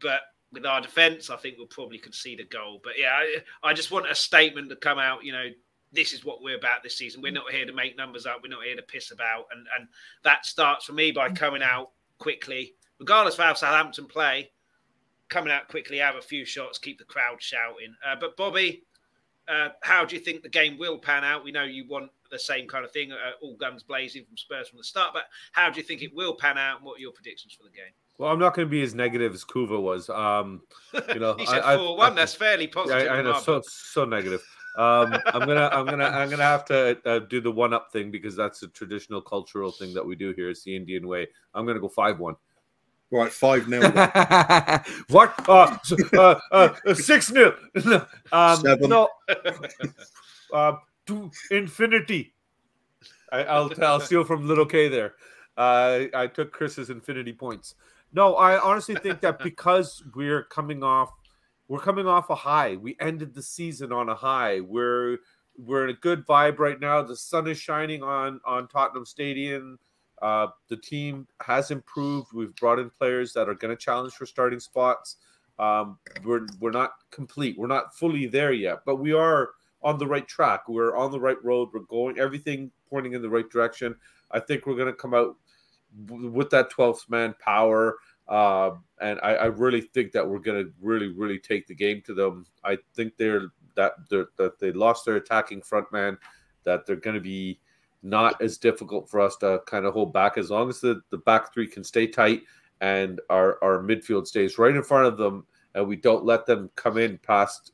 but 0.00 0.20
with 0.54 0.66
our 0.66 0.80
defence, 0.80 1.30
I 1.30 1.36
think 1.36 1.56
we'll 1.58 1.66
probably 1.66 1.98
concede 1.98 2.40
a 2.40 2.44
goal. 2.44 2.80
But 2.82 2.94
yeah, 2.98 3.12
I, 3.12 3.38
I, 3.62 3.74
just 3.74 3.90
want 3.90 4.10
a 4.10 4.14
statement 4.14 4.70
to 4.70 4.76
come 4.76 4.98
out. 4.98 5.24
You 5.24 5.32
know, 5.32 5.46
this 5.92 6.12
is 6.12 6.24
what 6.24 6.42
we're 6.42 6.56
about 6.56 6.82
this 6.82 6.96
season. 6.96 7.20
We're 7.22 7.32
not 7.32 7.50
here 7.50 7.66
to 7.66 7.72
make 7.72 7.96
numbers 7.96 8.26
up. 8.26 8.40
We're 8.42 8.48
not 8.48 8.64
here 8.64 8.76
to 8.76 8.82
piss 8.82 9.10
about, 9.10 9.46
and 9.52 9.66
and 9.78 9.88
that 10.22 10.46
starts 10.46 10.86
for 10.86 10.92
me 10.92 11.12
by 11.12 11.30
coming 11.30 11.62
out 11.62 11.90
quickly, 12.18 12.74
regardless 12.98 13.34
of 13.34 13.44
how 13.44 13.54
Southampton 13.54 14.06
play. 14.06 14.50
Coming 15.28 15.52
out 15.52 15.68
quickly, 15.68 15.98
have 15.98 16.16
a 16.16 16.22
few 16.22 16.44
shots, 16.44 16.78
keep 16.78 16.98
the 16.98 17.04
crowd 17.04 17.40
shouting. 17.40 17.94
Uh, 18.06 18.14
but 18.20 18.36
Bobby, 18.36 18.84
uh, 19.48 19.70
how 19.82 20.04
do 20.04 20.14
you 20.14 20.20
think 20.20 20.42
the 20.42 20.48
game 20.48 20.78
will 20.78 20.98
pan 20.98 21.24
out? 21.24 21.44
We 21.44 21.50
know 21.50 21.64
you 21.64 21.86
want 21.88 22.10
the 22.30 22.38
same 22.38 22.68
kind 22.68 22.84
of 22.84 22.92
thing, 22.92 23.10
uh, 23.10 23.16
all 23.42 23.56
guns 23.56 23.82
blazing 23.82 24.24
from 24.24 24.36
Spurs 24.36 24.68
from 24.68 24.78
the 24.78 24.84
start. 24.84 25.12
But 25.14 25.24
how 25.52 25.70
do 25.70 25.80
you 25.80 25.86
think 25.86 26.02
it 26.02 26.14
will 26.14 26.34
pan 26.34 26.58
out? 26.58 26.76
And 26.76 26.84
what 26.84 26.98
are 26.98 27.00
your 27.00 27.12
predictions 27.12 27.54
for 27.54 27.64
the 27.64 27.70
game? 27.70 27.92
Well, 28.18 28.30
I'm 28.30 28.38
not 28.38 28.54
going 28.54 28.66
to 28.66 28.70
be 28.70 28.82
as 28.82 28.94
negative 28.94 29.34
as 29.34 29.44
Kuva 29.44 29.80
was. 29.80 30.08
Um, 30.08 30.62
you 31.08 31.18
know, 31.18 31.34
he 31.38 31.46
said 31.46 31.62
I, 31.62 31.76
four 31.76 31.94
I, 31.94 31.98
one. 31.98 32.12
I, 32.12 32.14
that's 32.16 32.34
fairly 32.34 32.68
positive. 32.68 33.10
I, 33.10 33.18
I 33.18 33.22
know, 33.22 33.38
so 33.40 33.60
so 33.66 34.04
negative. 34.04 34.42
Um, 34.76 35.16
I'm 35.26 35.46
gonna 35.46 35.68
I'm 35.72 35.86
gonna 35.86 36.04
I'm 36.04 36.28
gonna 36.28 36.42
have 36.42 36.64
to 36.66 36.98
uh, 37.04 37.20
do 37.20 37.40
the 37.40 37.50
one 37.50 37.72
up 37.72 37.92
thing 37.92 38.10
because 38.10 38.34
that's 38.34 38.62
a 38.64 38.68
traditional 38.68 39.20
cultural 39.20 39.70
thing 39.70 39.94
that 39.94 40.04
we 40.04 40.16
do 40.16 40.32
here. 40.32 40.50
It's 40.50 40.64
the 40.64 40.74
Indian 40.74 41.06
way. 41.06 41.28
I'm 41.54 41.64
gonna 41.64 41.78
go 41.78 41.88
five 41.88 42.18
one. 42.18 42.34
Right, 43.10 43.32
five 43.32 43.68
nil. 43.68 43.82
what? 45.10 45.48
Uh, 45.48 45.76
uh, 46.16 46.34
uh, 46.50 46.94
six 46.94 47.30
nil. 47.30 47.52
um, 48.32 48.56
Seven. 48.56 48.90
No. 48.90 49.08
Uh, 50.52 50.76
to 51.06 51.30
infinity. 51.50 52.34
I, 53.30 53.60
will 53.60 53.72
I'll 53.84 54.00
steal 54.00 54.24
from 54.24 54.46
little 54.46 54.66
K 54.66 54.88
there. 54.88 55.14
Uh, 55.56 56.04
I 56.14 56.26
took 56.26 56.52
Chris's 56.52 56.90
infinity 56.90 57.32
points. 57.32 57.74
No, 58.14 58.36
I 58.36 58.60
honestly 58.60 58.94
think 58.94 59.20
that 59.22 59.40
because 59.40 60.02
we're 60.14 60.44
coming 60.44 60.84
off, 60.84 61.10
we're 61.66 61.80
coming 61.80 62.06
off 62.06 62.30
a 62.30 62.36
high. 62.36 62.76
We 62.76 62.96
ended 63.00 63.34
the 63.34 63.42
season 63.42 63.92
on 63.92 64.08
a 64.08 64.14
high. 64.14 64.60
We're 64.60 65.18
we're 65.58 65.84
in 65.84 65.90
a 65.90 65.98
good 65.98 66.24
vibe 66.24 66.60
right 66.60 66.78
now. 66.78 67.02
The 67.02 67.16
sun 67.16 67.48
is 67.48 67.58
shining 67.58 68.04
on 68.04 68.40
on 68.46 68.68
Tottenham 68.68 69.04
Stadium. 69.04 69.80
Uh, 70.22 70.46
the 70.68 70.76
team 70.76 71.26
has 71.42 71.72
improved. 71.72 72.28
We've 72.32 72.54
brought 72.54 72.78
in 72.78 72.88
players 72.88 73.32
that 73.32 73.48
are 73.48 73.54
going 73.54 73.76
to 73.76 73.82
challenge 73.82 74.14
for 74.14 74.26
starting 74.26 74.60
spots. 74.60 75.16
Um, 75.58 75.98
we're 76.24 76.46
we're 76.60 76.70
not 76.70 76.92
complete. 77.10 77.58
We're 77.58 77.66
not 77.66 77.96
fully 77.96 78.26
there 78.26 78.52
yet, 78.52 78.78
but 78.86 78.96
we 78.96 79.12
are 79.12 79.50
on 79.82 79.98
the 79.98 80.06
right 80.06 80.26
track. 80.26 80.68
We're 80.68 80.96
on 80.96 81.10
the 81.10 81.20
right 81.20 81.42
road. 81.44 81.70
We're 81.72 81.80
going 81.80 82.18
everything 82.20 82.70
pointing 82.88 83.14
in 83.14 83.22
the 83.22 83.28
right 83.28 83.48
direction. 83.50 83.96
I 84.30 84.38
think 84.38 84.66
we're 84.66 84.76
going 84.76 84.86
to 84.86 84.94
come 84.94 85.14
out 85.14 85.36
with 86.08 86.50
that 86.50 86.72
12th 86.72 87.08
man 87.08 87.34
power. 87.38 87.96
Uh, 88.28 88.70
and 89.00 89.20
I, 89.22 89.34
I, 89.34 89.44
really 89.46 89.82
think 89.82 90.12
that 90.12 90.26
we're 90.26 90.38
going 90.38 90.64
to 90.64 90.72
really, 90.80 91.08
really 91.08 91.38
take 91.38 91.66
the 91.66 91.74
game 91.74 92.02
to 92.06 92.14
them. 92.14 92.46
I 92.64 92.78
think 92.94 93.18
they're 93.18 93.48
that 93.76 93.92
they're, 94.08 94.28
that 94.38 94.58
they 94.58 94.72
lost 94.72 95.04
their 95.04 95.16
attacking 95.16 95.60
front 95.60 95.92
man, 95.92 96.16
that 96.64 96.86
they're 96.86 96.96
going 96.96 97.16
to 97.16 97.20
be 97.20 97.60
not 98.02 98.40
as 98.40 98.58
difficult 98.58 99.08
for 99.10 99.20
us 99.20 99.36
to 99.36 99.60
kind 99.66 99.84
of 99.84 99.94
hold 99.94 100.12
back 100.12 100.38
as 100.38 100.50
long 100.50 100.68
as 100.68 100.80
the, 100.80 101.00
the 101.10 101.18
back 101.18 101.52
three 101.52 101.66
can 101.66 101.82
stay 101.82 102.06
tight 102.06 102.42
and 102.80 103.20
our, 103.30 103.58
our 103.62 103.82
midfield 103.82 104.26
stays 104.26 104.58
right 104.58 104.76
in 104.76 104.82
front 104.82 105.06
of 105.06 105.16
them 105.16 105.46
and 105.74 105.88
we 105.88 105.96
don't 105.96 106.24
let 106.24 106.44
them 106.46 106.70
come 106.76 106.98
in 106.98 107.18
past 107.18 107.72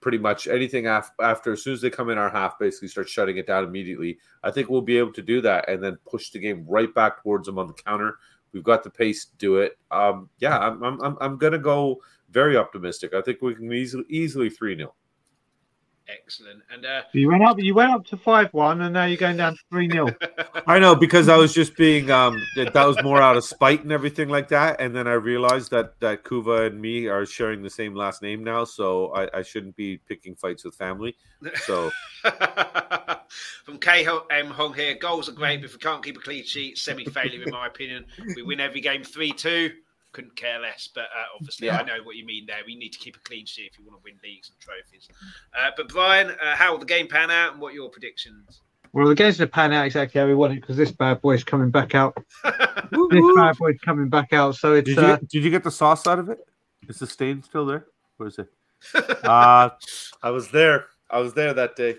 pretty 0.00 0.18
much 0.18 0.46
anything 0.46 0.86
af- 0.86 1.12
after 1.20 1.52
as 1.52 1.62
soon 1.62 1.74
as 1.74 1.80
they 1.80 1.90
come 1.90 2.10
in 2.10 2.18
our 2.18 2.30
half 2.30 2.58
basically 2.58 2.88
start 2.88 3.08
shutting 3.08 3.36
it 3.36 3.46
down 3.46 3.64
immediately 3.64 4.18
i 4.42 4.50
think 4.50 4.68
we'll 4.68 4.80
be 4.80 4.98
able 4.98 5.12
to 5.12 5.22
do 5.22 5.40
that 5.40 5.68
and 5.68 5.82
then 5.82 5.96
push 6.08 6.30
the 6.30 6.38
game 6.38 6.64
right 6.68 6.94
back 6.94 7.22
towards 7.22 7.46
them 7.46 7.58
on 7.58 7.66
the 7.66 7.74
counter. 7.74 8.18
We've 8.52 8.64
got 8.64 8.82
the 8.82 8.90
pace 8.90 9.26
to 9.26 9.36
do 9.36 9.56
it. 9.58 9.78
Um, 9.90 10.28
yeah 10.38 10.58
i'm 10.58 10.82
i'm, 10.82 11.16
I'm 11.20 11.38
gonna 11.38 11.58
go 11.58 12.00
very 12.30 12.56
optimistic. 12.56 13.14
I 13.14 13.20
think 13.20 13.42
we 13.42 13.54
can 13.54 13.72
easily 13.72 14.04
easily 14.08 14.50
3-0 14.50 14.88
Excellent. 16.12 16.62
And 16.72 16.84
uh, 16.84 17.02
you 17.12 17.28
went 17.28 17.42
up. 17.42 17.58
You 17.58 17.74
went 17.74 17.92
up 17.92 18.04
to 18.06 18.16
five 18.16 18.52
one, 18.52 18.80
and 18.80 18.94
now 18.94 19.04
you're 19.04 19.16
going 19.16 19.36
down 19.36 19.52
to 19.52 19.58
three 19.70 19.88
0 19.90 20.08
I 20.66 20.78
know 20.78 20.94
because 20.94 21.28
I 21.28 21.36
was 21.36 21.52
just 21.52 21.76
being 21.76 22.10
um 22.10 22.42
that, 22.56 22.72
that 22.72 22.86
was 22.86 23.00
more 23.02 23.20
out 23.20 23.36
of 23.36 23.44
spite 23.44 23.82
and 23.82 23.92
everything 23.92 24.28
like 24.28 24.48
that, 24.48 24.80
and 24.80 24.94
then 24.94 25.06
I 25.06 25.12
realized 25.12 25.70
that 25.70 25.98
that 26.00 26.24
Kuva 26.24 26.66
and 26.66 26.80
me 26.80 27.06
are 27.06 27.26
sharing 27.26 27.62
the 27.62 27.70
same 27.70 27.94
last 27.94 28.22
name 28.22 28.42
now, 28.42 28.64
so 28.64 29.12
I, 29.14 29.38
I 29.38 29.42
shouldn't 29.42 29.76
be 29.76 29.98
picking 29.98 30.34
fights 30.34 30.64
with 30.64 30.74
family. 30.74 31.16
So. 31.64 31.90
From 33.64 33.78
KM 33.78 34.50
Hong 34.50 34.74
here, 34.74 34.96
goals 34.96 35.28
are 35.28 35.32
great, 35.32 35.60
but 35.60 35.66
if 35.66 35.74
we 35.74 35.78
can't 35.78 36.02
keep 36.02 36.16
a 36.16 36.20
clean 36.20 36.44
sheet, 36.44 36.78
semi 36.78 37.04
failure 37.04 37.44
in 37.44 37.50
my 37.52 37.68
opinion. 37.68 38.04
We 38.34 38.42
win 38.42 38.58
every 38.58 38.80
game 38.80 39.04
three 39.04 39.30
two 39.30 39.70
couldn't 40.12 40.36
care 40.36 40.58
less. 40.58 40.88
But 40.94 41.04
uh, 41.04 41.36
obviously, 41.36 41.68
yeah. 41.68 41.78
I 41.78 41.82
know 41.82 42.02
what 42.02 42.16
you 42.16 42.24
mean 42.24 42.46
there. 42.46 42.58
We 42.66 42.76
need 42.76 42.90
to 42.90 42.98
keep 42.98 43.16
a 43.16 43.20
clean 43.20 43.46
sheet 43.46 43.70
if 43.72 43.78
you 43.78 43.84
want 43.84 43.98
to 43.98 44.04
win 44.04 44.18
leagues 44.22 44.50
and 44.50 44.58
trophies. 44.60 45.08
Uh, 45.58 45.70
but 45.76 45.88
Brian, 45.88 46.30
uh, 46.30 46.56
how 46.56 46.72
will 46.72 46.78
the 46.78 46.86
game 46.86 47.06
pan 47.06 47.30
out, 47.30 47.52
and 47.52 47.60
what 47.60 47.72
are 47.72 47.76
your 47.76 47.90
predictions? 47.90 48.60
Well, 48.92 49.06
the 49.06 49.14
game's 49.14 49.38
going 49.38 49.48
to 49.48 49.52
pan 49.52 49.72
out 49.72 49.86
exactly 49.86 50.20
how 50.20 50.26
we 50.26 50.34
want 50.34 50.52
it 50.52 50.60
because 50.60 50.76
this 50.76 50.90
bad 50.90 51.20
boy's 51.20 51.44
coming 51.44 51.70
back 51.70 51.94
out. 51.94 52.16
this 52.44 53.36
bad 53.36 53.56
boy's 53.56 53.78
coming 53.84 54.08
back 54.08 54.32
out. 54.32 54.56
So 54.56 54.74
it's. 54.74 54.86
Did 54.86 54.96
you, 54.96 55.02
uh, 55.02 55.16
did 55.28 55.44
you 55.44 55.50
get 55.50 55.62
the 55.62 55.70
sauce 55.70 56.06
out 56.06 56.18
of 56.18 56.28
it? 56.28 56.40
Is 56.88 56.98
the 56.98 57.06
stain 57.06 57.42
still 57.42 57.66
there? 57.66 57.86
Where 58.16 58.28
is 58.28 58.38
it? 58.38 58.48
uh, 59.24 59.70
I 60.22 60.30
was 60.30 60.50
there. 60.50 60.86
I 61.08 61.20
was 61.20 61.34
there 61.34 61.54
that 61.54 61.76
day. 61.76 61.96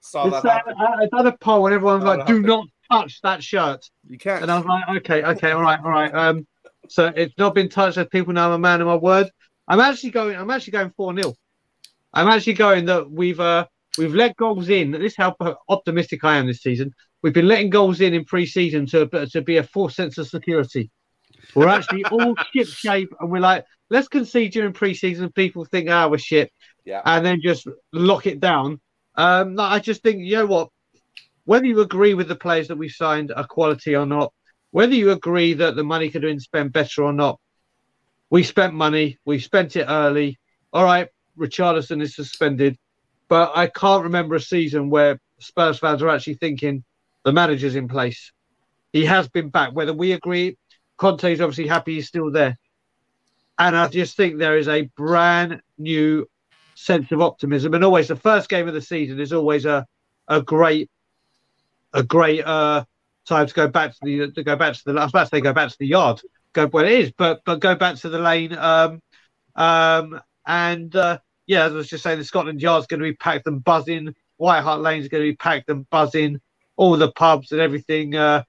Saw 0.00 0.28
that. 0.28 0.44
Uh, 0.44 1.06
another 1.12 1.36
poll, 1.40 1.66
and 1.66 1.74
everyone's 1.74 2.04
like, 2.04 2.26
"Do 2.26 2.40
not 2.40 2.66
touch 2.90 3.20
that 3.22 3.42
shirt." 3.42 3.88
You 4.08 4.18
can't. 4.18 4.42
And 4.42 4.50
I 4.50 4.56
was 4.56 4.66
like, 4.66 4.96
"Okay, 4.98 5.22
okay, 5.22 5.52
all 5.52 5.62
right, 5.62 5.78
all 5.84 5.90
right." 5.90 6.12
Um, 6.14 6.46
so 6.88 7.12
it's 7.14 7.34
not 7.38 7.54
been 7.54 7.68
touched. 7.68 7.98
As 7.98 8.06
people 8.08 8.32
know 8.32 8.46
I'm 8.46 8.52
a 8.52 8.58
man 8.58 8.80
of 8.80 8.86
my 8.86 8.96
word. 8.96 9.30
I'm 9.68 9.80
actually 9.80 10.10
going. 10.10 10.36
I'm 10.36 10.50
actually 10.50 10.72
going 10.72 10.92
four 10.96 11.14
0 11.14 11.34
I'm 12.14 12.28
actually 12.28 12.54
going 12.54 12.86
that 12.86 13.10
we've 13.10 13.40
uh, 13.40 13.66
we've 13.98 14.14
let 14.14 14.36
goals 14.36 14.68
in. 14.68 14.90
This 14.90 15.12
is 15.12 15.16
how 15.16 15.36
optimistic 15.68 16.24
I 16.24 16.36
am 16.36 16.46
this 16.46 16.62
season. 16.62 16.92
We've 17.22 17.32
been 17.32 17.48
letting 17.48 17.70
goals 17.70 18.00
in 18.00 18.14
in 18.14 18.24
pre-season 18.24 18.86
to 18.86 19.06
to 19.30 19.42
be 19.42 19.56
a 19.56 19.62
false 19.62 19.96
sense 19.96 20.18
of 20.18 20.28
security. 20.28 20.90
We're 21.54 21.68
actually 21.68 22.04
all 22.10 22.34
ship 22.52 22.68
shape, 22.68 23.12
and 23.20 23.30
we're 23.30 23.40
like, 23.40 23.64
let's 23.90 24.08
concede 24.08 24.52
during 24.52 24.72
pre-season. 24.72 25.32
People 25.32 25.64
think, 25.64 25.88
ah, 25.88 26.04
oh, 26.04 26.10
we're 26.10 26.18
shit, 26.18 26.52
yeah, 26.84 27.02
and 27.04 27.24
then 27.24 27.40
just 27.42 27.66
lock 27.92 28.26
it 28.26 28.40
down. 28.40 28.80
Um, 29.14 29.58
I 29.58 29.78
just 29.78 30.02
think, 30.02 30.20
you 30.20 30.36
know 30.36 30.46
what? 30.46 30.68
Whether 31.44 31.66
you 31.66 31.80
agree 31.80 32.14
with 32.14 32.28
the 32.28 32.36
players 32.36 32.68
that 32.68 32.78
we 32.78 32.88
signed 32.88 33.32
are 33.34 33.46
quality 33.46 33.96
or 33.96 34.06
not, 34.06 34.32
whether 34.72 34.94
you 34.94 35.10
agree 35.12 35.54
that 35.54 35.76
the 35.76 35.84
money 35.84 36.10
could 36.10 36.24
have 36.24 36.30
been 36.30 36.40
spent 36.40 36.72
better 36.72 37.04
or 37.04 37.12
not, 37.12 37.38
we 38.30 38.42
spent 38.42 38.74
money. 38.74 39.18
We 39.24 39.38
spent 39.38 39.76
it 39.76 39.84
early. 39.88 40.38
All 40.72 40.84
right, 40.84 41.08
Richarlison 41.38 42.02
is 42.02 42.16
suspended, 42.16 42.78
but 43.28 43.52
I 43.54 43.66
can't 43.66 44.04
remember 44.04 44.34
a 44.34 44.40
season 44.40 44.90
where 44.90 45.20
Spurs 45.38 45.78
fans 45.78 46.02
are 46.02 46.08
actually 46.08 46.34
thinking 46.34 46.84
the 47.24 47.32
manager's 47.32 47.76
in 47.76 47.88
place. 47.88 48.32
He 48.92 49.04
has 49.04 49.28
been 49.28 49.50
back. 49.50 49.74
Whether 49.74 49.92
we 49.92 50.12
agree, 50.12 50.56
Conte 50.96 51.32
is 51.32 51.40
obviously 51.40 51.66
happy 51.66 51.94
he's 51.96 52.08
still 52.08 52.30
there. 52.30 52.56
And 53.58 53.76
I 53.76 53.88
just 53.88 54.16
think 54.16 54.38
there 54.38 54.56
is 54.56 54.68
a 54.68 54.88
brand 54.96 55.60
new 55.76 56.26
sense 56.74 57.12
of 57.12 57.20
optimism. 57.20 57.74
And 57.74 57.84
always 57.84 58.08
the 58.08 58.16
first 58.16 58.48
game 58.48 58.66
of 58.66 58.74
the 58.74 58.80
season 58.80 59.20
is 59.20 59.32
always 59.32 59.66
a 59.66 59.86
a 60.28 60.40
great 60.40 60.88
a 61.92 62.02
great 62.02 62.44
uh 62.46 62.84
time 63.26 63.46
to 63.46 63.54
go 63.54 63.68
back 63.68 63.92
to 63.92 63.98
the 64.02 64.30
to 64.32 64.42
go 64.42 64.56
back 64.56 64.74
to 64.74 64.82
the. 64.84 64.92
I 64.92 65.04
was 65.04 65.10
about 65.12 65.24
to 65.24 65.28
say 65.28 65.40
go 65.40 65.52
back 65.52 65.70
to 65.70 65.76
the 65.78 65.86
yard. 65.86 66.20
Go 66.52 66.66
well, 66.66 66.84
it 66.84 66.92
is, 66.92 67.12
but 67.12 67.42
but 67.44 67.60
go 67.60 67.74
back 67.74 67.96
to 67.96 68.08
the 68.08 68.18
lane. 68.18 68.56
Um, 68.56 69.00
um, 69.54 70.20
and 70.46 70.94
uh, 70.94 71.18
yeah, 71.46 71.64
as 71.64 71.72
I 71.72 71.76
was 71.76 71.88
just 71.88 72.02
saying, 72.02 72.18
the 72.18 72.24
Scotland 72.24 72.60
Yard's 72.60 72.86
going 72.86 73.00
to 73.00 73.04
be 73.04 73.14
packed 73.14 73.46
and 73.46 73.62
buzzing. 73.62 74.14
White 74.36 74.62
Hart 74.62 74.80
Lane's 74.80 75.08
going 75.08 75.22
to 75.24 75.30
be 75.30 75.36
packed 75.36 75.70
and 75.70 75.88
buzzing. 75.90 76.40
All 76.76 76.96
the 76.96 77.12
pubs 77.12 77.52
and 77.52 77.60
everything 77.60 78.14
uh, 78.14 78.42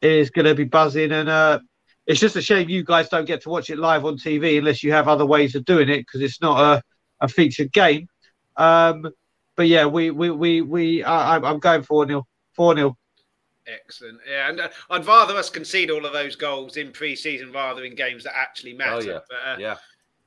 is 0.00 0.30
going 0.30 0.46
to 0.46 0.54
be 0.54 0.64
buzzing, 0.64 1.12
and 1.12 1.28
uh, 1.28 1.60
it's 2.06 2.20
just 2.20 2.36
a 2.36 2.42
shame 2.42 2.68
you 2.68 2.84
guys 2.84 3.08
don't 3.08 3.24
get 3.24 3.42
to 3.42 3.48
watch 3.48 3.70
it 3.70 3.78
live 3.78 4.04
on 4.04 4.16
TV 4.16 4.58
unless 4.58 4.82
you 4.82 4.92
have 4.92 5.08
other 5.08 5.26
ways 5.26 5.54
of 5.54 5.64
doing 5.64 5.88
it 5.88 5.98
because 5.98 6.20
it's 6.20 6.40
not 6.40 6.60
a, 6.60 6.82
a 7.20 7.28
featured 7.28 7.72
game. 7.72 8.08
Um, 8.56 9.08
but 9.56 9.68
yeah, 9.68 9.86
we 9.86 10.10
we 10.10 10.30
we 10.30 10.60
we 10.60 11.04
I, 11.04 11.36
I'm 11.36 11.58
going 11.58 11.82
four 11.82 12.06
0 12.06 12.26
four 12.54 12.74
0 12.74 12.96
Excellent. 13.66 14.18
Yeah, 14.28 14.48
and 14.48 14.60
uh, 14.60 14.68
I'd 14.90 15.06
rather 15.06 15.36
us 15.36 15.48
concede 15.50 15.90
all 15.90 16.04
of 16.04 16.12
those 16.12 16.34
goals 16.36 16.76
in 16.76 16.90
pre-season 16.90 17.52
rather 17.52 17.84
in 17.84 17.94
games 17.94 18.24
that 18.24 18.36
actually 18.36 18.74
matter. 18.74 18.96
Oh, 18.96 19.00
yeah. 19.00 19.18
But, 19.28 19.36
uh, 19.48 19.56
Yeah. 19.58 19.76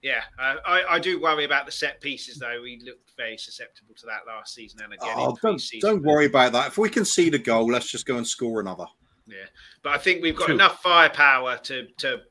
yeah, 0.02 0.22
uh, 0.40 0.56
I, 0.66 0.96
I 0.96 1.00
do 1.00 1.20
worry 1.20 1.44
about 1.44 1.66
the 1.66 1.72
set 1.72 2.00
pieces 2.00 2.38
though. 2.38 2.62
We 2.62 2.82
looked 2.86 3.12
very 3.18 3.38
susceptible 3.38 3.94
to 3.96 4.06
that 4.06 4.22
last 4.26 4.54
season 4.54 4.82
and 4.84 4.94
again. 4.94 5.14
Oh, 5.16 5.30
in 5.30 5.36
don't, 5.42 5.62
don't 5.82 6.04
worry 6.04 6.28
about 6.28 6.54
that. 6.54 6.68
If 6.68 6.78
we 6.78 6.90
concede 6.90 7.36
a 7.36 7.40
goal, 7.40 7.68
let's 7.68 7.92
just 7.92 8.06
go 8.06 8.18
and 8.18 8.26
score 8.26 8.62
another. 8.62 8.86
Yeah, 9.28 9.46
but 9.84 9.94
I 9.94 9.98
think 9.98 10.22
we've 10.22 10.36
got 10.36 10.46
True. 10.46 10.56
enough 10.56 10.82
firepower 10.82 11.58
to 11.58 11.88
to 11.98 12.22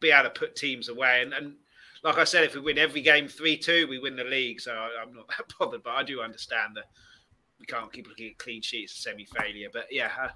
be 0.00 0.10
able 0.10 0.24
to 0.24 0.30
put 0.30 0.54
teams 0.54 0.88
away. 0.88 1.22
And, 1.22 1.32
and 1.32 1.54
like 2.04 2.18
I 2.18 2.24
said, 2.24 2.44
if 2.44 2.54
we 2.54 2.60
win 2.60 2.78
every 2.78 3.00
game 3.00 3.28
three 3.28 3.56
two, 3.56 3.86
we 3.88 3.98
win 3.98 4.16
the 4.16 4.24
league. 4.24 4.60
So 4.60 4.72
I, 4.72 4.90
I'm 5.02 5.14
not 5.14 5.28
that 5.36 5.52
bothered. 5.58 5.82
But 5.82 5.90
I 5.90 6.02
do 6.02 6.20
understand 6.22 6.76
that 6.76 6.84
we 7.58 7.66
can't 7.66 7.92
keep 7.92 8.06
looking 8.08 8.28
at 8.28 8.38
clean 8.38 8.62
sheets, 8.62 9.02
semi 9.02 9.24
failure. 9.24 9.68
But 9.72 9.86
yeah, 9.90 10.10
uh, 10.20 10.28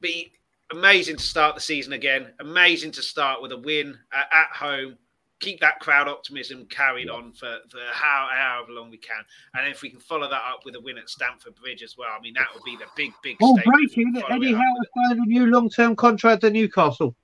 be 0.00 0.32
amazing 0.72 1.16
to 1.16 1.22
start 1.22 1.54
the 1.54 1.60
season 1.60 1.92
again. 1.92 2.32
Amazing 2.40 2.92
to 2.92 3.02
start 3.02 3.42
with 3.42 3.52
a 3.52 3.58
win 3.58 3.98
at, 4.12 4.26
at 4.32 4.56
home. 4.56 4.96
Keep 5.40 5.60
that 5.60 5.80
crowd 5.80 6.08
optimism 6.08 6.64
carried 6.66 7.10
on 7.10 7.32
for, 7.32 7.58
for 7.68 7.80
how, 7.92 8.28
however 8.32 8.72
long 8.72 8.88
we 8.90 8.96
can. 8.96 9.22
And 9.54 9.68
if 9.68 9.82
we 9.82 9.90
can 9.90 10.00
follow 10.00 10.28
that 10.30 10.42
up 10.50 10.64
with 10.64 10.74
a 10.76 10.80
win 10.80 10.96
at 10.96 11.10
Stamford 11.10 11.54
Bridge 11.56 11.82
as 11.82 11.96
well, 11.98 12.08
I 12.16 12.22
mean, 12.22 12.34
that 12.34 12.46
would 12.54 12.62
be 12.64 12.76
the 12.76 12.86
big, 12.96 13.12
big 13.22 13.36
Oh, 13.42 13.58
breaking! 13.64 14.14
to 14.14 14.20
follow 14.22 14.36
Eddie 14.36 14.54
Howe 14.54 14.60
has 14.60 15.08
signed 15.08 15.20
a 15.20 15.26
new 15.26 15.46
long-term 15.46 15.96
contract 15.96 16.44
at 16.44 16.52
Newcastle. 16.52 17.14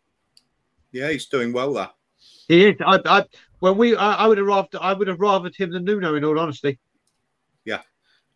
Yeah, 0.93 1.11
he's 1.11 1.27
doing 1.27 1.53
well 1.53 1.73
there. 1.73 1.91
He 2.49 2.67
is. 2.67 2.77
I, 2.85 2.99
I 3.07 3.25
when 3.61 3.79
we, 3.79 3.95
I, 3.97 4.15
I 4.15 4.27
would 4.27 4.39
have 4.39 4.47
rather, 4.47 4.69
I 4.81 4.93
would 4.93 5.07
have 5.09 5.19
rathered 5.19 5.55
him 5.55 5.71
than 5.71 5.85
Nuno. 5.85 6.17
In 6.17 6.25
all 6.25 6.39
honesty, 6.39 6.79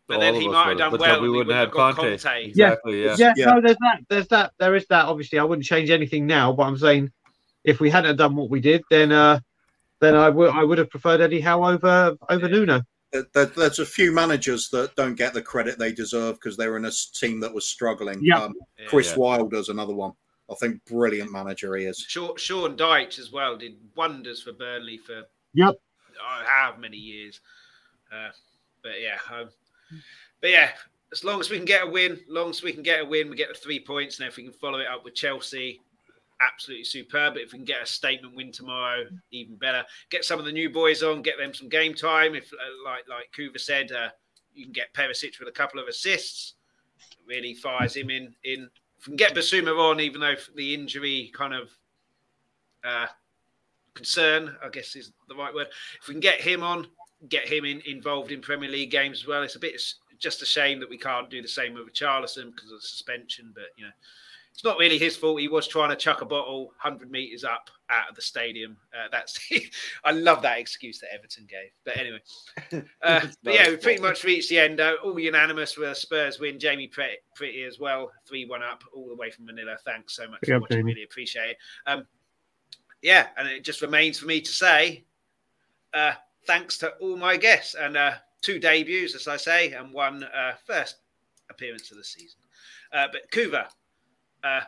But 0.06 0.20
then 0.20 0.34
he 0.34 0.48
might 0.48 0.68
have 0.68 0.78
done 0.78 0.92
well. 0.92 1.00
then 1.00 1.22
we 1.22 1.30
wouldn't 1.30 1.56
have 1.56 1.70
got 1.70 1.96
Conte. 1.96 2.18
Conte. 2.22 2.44
Exactly. 2.48 3.04
Yeah. 3.04 3.16
yeah, 3.18 3.32
Yeah. 3.36 3.44
no, 3.54 3.60
there's 3.62 3.76
that, 3.80 4.00
there's 4.08 4.28
that, 4.28 4.52
there 4.58 4.74
is 4.74 4.86
that. 4.88 5.06
Obviously, 5.06 5.38
I 5.38 5.44
wouldn't 5.44 5.64
change 5.66 5.88
anything 5.90 6.26
now, 6.26 6.52
but 6.52 6.64
I'm 6.64 6.76
saying 6.76 7.10
if 7.64 7.80
we 7.80 7.88
hadn't 7.88 8.16
done 8.16 8.36
what 8.36 8.50
we 8.50 8.60
did, 8.60 8.82
then, 8.90 9.12
uh, 9.12 9.40
then 10.00 10.14
I 10.14 10.28
would, 10.28 10.50
I 10.50 10.62
would 10.62 10.76
have 10.78 10.90
preferred 10.90 11.22
Eddie 11.22 11.40
Howe 11.40 11.64
over 11.64 12.16
over 12.28 12.48
Nuno. 12.48 12.82
There- 13.12 13.26
there- 13.32 13.46
There's 13.46 13.78
a 13.78 13.86
few 13.86 14.12
managers 14.12 14.68
that 14.70 14.94
don't 14.96 15.14
get 15.14 15.32
the 15.32 15.40
credit 15.40 15.78
they 15.78 15.92
deserve 15.92 16.34
because 16.34 16.56
they 16.58 16.68
were 16.68 16.76
in 16.76 16.84
a 16.84 16.90
team 17.14 17.40
that 17.40 17.54
was 17.54 17.64
struggling. 17.66 18.18
Yeah. 18.22 18.42
Um, 18.42 18.54
Chris 18.88 19.12
Yeah. 19.12 19.18
Wilder's 19.18 19.68
another 19.70 19.94
one. 19.94 20.12
I 20.50 20.54
think 20.56 20.84
brilliant 20.84 21.32
manager 21.32 21.74
he 21.76 21.86
is. 21.86 21.98
Sean, 22.06 22.36
Sean 22.36 22.76
Dyche 22.76 23.18
as 23.18 23.32
well 23.32 23.56
did 23.56 23.76
wonders 23.96 24.42
for 24.42 24.52
Burnley 24.52 24.98
for 24.98 25.22
Yep. 25.54 25.74
uh, 26.20 26.44
how 26.44 26.74
many 26.78 26.98
years. 26.98 27.40
Uh, 28.12 28.28
but 28.82 29.00
yeah, 29.00 29.16
um, 29.34 29.48
but 30.40 30.50
yeah, 30.50 30.70
as 31.12 31.24
long 31.24 31.40
as 31.40 31.50
we 31.50 31.56
can 31.56 31.64
get 31.64 31.84
a 31.84 31.90
win, 31.90 32.18
long 32.28 32.50
as 32.50 32.62
we 32.62 32.72
can 32.72 32.82
get 32.82 33.00
a 33.00 33.04
win, 33.04 33.30
we 33.30 33.36
get 33.36 33.48
the 33.48 33.54
three 33.54 33.80
points. 33.80 34.18
And 34.18 34.28
if 34.28 34.36
we 34.36 34.42
can 34.42 34.52
follow 34.52 34.80
it 34.80 34.88
up 34.88 35.04
with 35.04 35.14
Chelsea, 35.14 35.80
absolutely 36.40 36.84
superb. 36.84 37.34
But 37.34 37.42
if 37.42 37.52
we 37.52 37.58
can 37.58 37.64
get 37.64 37.82
a 37.82 37.86
statement 37.86 38.34
win 38.34 38.52
tomorrow, 38.52 39.04
even 39.30 39.56
better. 39.56 39.84
Get 40.10 40.24
some 40.24 40.38
of 40.38 40.44
the 40.44 40.52
new 40.52 40.70
boys 40.70 41.02
on, 41.02 41.22
get 41.22 41.38
them 41.38 41.54
some 41.54 41.68
game 41.68 41.94
time. 41.94 42.34
If, 42.34 42.52
uh, 42.52 42.84
like 42.84 43.08
like 43.08 43.30
Kuva 43.36 43.60
said, 43.60 43.92
uh, 43.92 44.08
you 44.54 44.64
can 44.64 44.72
get 44.72 44.92
Perisic 44.94 45.38
with 45.38 45.48
a 45.48 45.52
couple 45.52 45.80
of 45.80 45.88
assists, 45.88 46.54
really 47.26 47.54
fires 47.54 47.94
him 47.96 48.10
in. 48.10 48.34
In 48.44 48.68
if 48.98 49.06
we 49.06 49.12
can 49.12 49.16
get 49.16 49.34
Bissouma 49.34 49.78
on, 49.78 50.00
even 50.00 50.20
though 50.20 50.34
the 50.56 50.74
injury 50.74 51.30
kind 51.34 51.54
of 51.54 51.70
uh, 52.84 53.06
concern, 53.94 54.56
I 54.64 54.68
guess 54.68 54.96
is 54.96 55.12
the 55.28 55.34
right 55.34 55.54
word. 55.54 55.68
If 56.00 56.08
we 56.08 56.14
can 56.14 56.20
get 56.20 56.40
him 56.40 56.62
on, 56.62 56.86
get 57.28 57.48
him 57.48 57.64
in, 57.64 57.80
involved 57.86 58.32
in 58.32 58.40
Premier 58.40 58.70
League 58.70 58.90
games 58.90 59.20
as 59.20 59.26
well. 59.26 59.42
It's 59.42 59.56
a 59.56 59.60
bit 59.60 59.74
it's 59.74 59.96
just 60.18 60.42
a 60.42 60.46
shame 60.46 60.80
that 60.80 60.88
we 60.88 60.98
can't 60.98 61.30
do 61.30 61.42
the 61.42 61.48
same 61.48 61.74
with 61.74 61.92
Charlison 61.92 62.54
because 62.54 62.70
of 62.70 62.78
the 62.78 62.86
suspension, 62.86 63.52
but 63.54 63.64
you 63.76 63.84
know. 63.84 63.92
It's 64.52 64.62
not 64.62 64.78
really 64.78 64.98
his 64.98 65.16
fault. 65.16 65.40
He 65.40 65.48
was 65.48 65.66
trying 65.66 65.90
to 65.90 65.96
chuck 65.96 66.20
a 66.20 66.24
bottle 66.24 66.66
100 66.80 67.10
meters 67.10 67.42
up 67.42 67.70
out 67.90 68.08
of 68.08 68.14
the 68.14 68.22
stadium. 68.22 68.76
Uh, 68.94 69.08
that's 69.10 69.36
I 70.04 70.12
love 70.12 70.42
that 70.42 70.60
excuse 70.60 71.00
that 71.00 71.12
Everton 71.12 71.44
gave. 71.50 71.70
But 71.84 71.96
anyway, 71.96 72.20
uh, 73.02 73.26
but 73.42 73.52
yeah, 73.52 73.64
his 73.64 73.70
we 73.72 73.76
pretty 73.78 74.00
much 74.00 74.22
reached 74.22 74.50
the 74.50 74.60
end. 74.60 74.80
Uh, 74.80 74.94
all 75.02 75.18
unanimous 75.18 75.76
with 75.76 75.88
a 75.88 75.94
Spurs 75.96 76.38
win. 76.38 76.60
Jamie 76.60 76.86
Pretty, 76.86 77.16
pretty 77.34 77.64
as 77.64 77.80
well, 77.80 78.12
3 78.28 78.46
1 78.46 78.62
up 78.62 78.84
all 78.94 79.08
the 79.08 79.16
way 79.16 79.28
from 79.28 79.46
Manila. 79.46 79.76
Thanks 79.84 80.14
so 80.14 80.28
much 80.28 80.42
Big 80.42 80.50
for 80.50 80.54
up, 80.54 80.62
watching. 80.62 80.76
Jamie. 80.76 80.92
Really 80.92 81.02
appreciate 81.02 81.50
it. 81.50 81.56
Um, 81.88 82.06
yeah, 83.02 83.26
and 83.36 83.48
it 83.48 83.64
just 83.64 83.82
remains 83.82 84.20
for 84.20 84.26
me 84.26 84.40
to 84.40 84.52
say 84.52 85.04
uh, 85.94 86.12
thanks 86.46 86.78
to 86.78 86.90
all 87.00 87.16
my 87.16 87.36
guests 87.36 87.74
and 87.74 87.96
uh, 87.96 88.14
two 88.42 88.58
debuts, 88.58 89.14
as 89.14 89.28
I 89.28 89.36
say, 89.36 89.72
and 89.72 89.92
one 89.92 90.24
uh, 90.24 90.52
first 90.66 90.96
appearance 91.50 91.90
of 91.90 91.96
the 91.96 92.04
season. 92.04 92.40
Uh, 92.92 93.08
but 93.10 93.30
Kuva, 93.30 93.66
uh, 94.42 94.60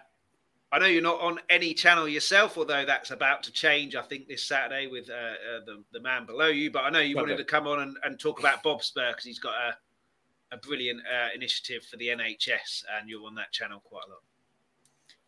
I 0.73 0.79
know 0.79 0.87
you're 0.87 1.03
not 1.03 1.21
on 1.21 1.39
any 1.49 1.75
channel 1.75 2.09
yourself, 2.09 2.59
although 2.59 2.85
that's 2.85 3.11
about 3.11 3.43
to 3.45 3.53
change, 3.53 3.95
I 3.95 4.03
think, 4.03 4.27
this 4.27 4.43
Saturday 4.43 4.89
with 4.89 5.09
uh, 5.09 5.15
uh, 5.15 5.65
the, 5.65 5.85
the 5.93 6.01
man 6.01 6.27
below 6.27 6.49
you. 6.49 6.71
But 6.71 6.85
I 6.85 6.91
know 6.91 6.99
you 6.99 7.17
wanted 7.17 7.37
to 7.37 7.45
come 7.45 7.67
on 7.67 7.81
and, 7.81 7.97
and 8.05 8.19
talk 8.19 8.41
about 8.41 8.63
Bob 8.63 8.83
Spur 8.83 9.11
because 9.11 9.25
he's 9.25 9.39
got 9.39 9.55
a, 9.55 10.55
a 10.55 10.59
brilliant 10.59 11.01
uh, 11.01 11.29
initiative 11.35 11.85
for 11.85 11.97
the 11.99 12.09
NHS, 12.09 12.83
and 12.99 13.09
you're 13.09 13.25
on 13.27 13.37
that 13.37 13.53
channel 13.53 13.81
quite 13.85 14.03
a 14.07 14.11
lot. 14.11 14.23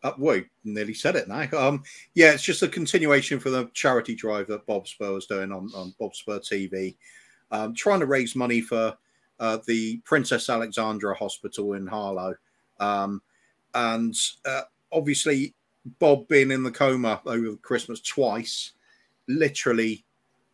Uh, 0.01 0.13
well, 0.17 0.41
nearly 0.63 0.93
said 0.93 1.15
it 1.15 1.27
now. 1.27 1.47
Um, 1.57 1.83
yeah, 2.13 2.31
it's 2.31 2.43
just 2.43 2.63
a 2.63 2.67
continuation 2.67 3.39
for 3.39 3.49
the 3.49 3.69
charity 3.73 4.15
drive 4.15 4.47
that 4.47 4.65
Bob 4.65 4.87
Spur 4.87 5.11
was 5.11 5.25
doing 5.25 5.51
on, 5.51 5.69
on 5.75 5.93
Bob 5.99 6.15
Spur 6.15 6.39
TV, 6.39 6.95
um, 7.51 7.73
trying 7.75 7.99
to 7.99 8.05
raise 8.05 8.35
money 8.35 8.61
for 8.61 8.95
uh, 9.39 9.57
the 9.67 9.97
Princess 10.05 10.49
Alexandra 10.49 11.15
Hospital 11.15 11.73
in 11.73 11.85
Harlow. 11.85 12.35
Um, 12.79 13.21
and 13.73 14.15
uh, 14.45 14.61
obviously, 14.91 15.53
Bob 15.99 16.27
being 16.27 16.51
in 16.51 16.63
the 16.63 16.71
coma 16.71 17.21
over 17.25 17.55
Christmas 17.57 17.99
twice, 17.99 18.73
literally, 19.27 20.05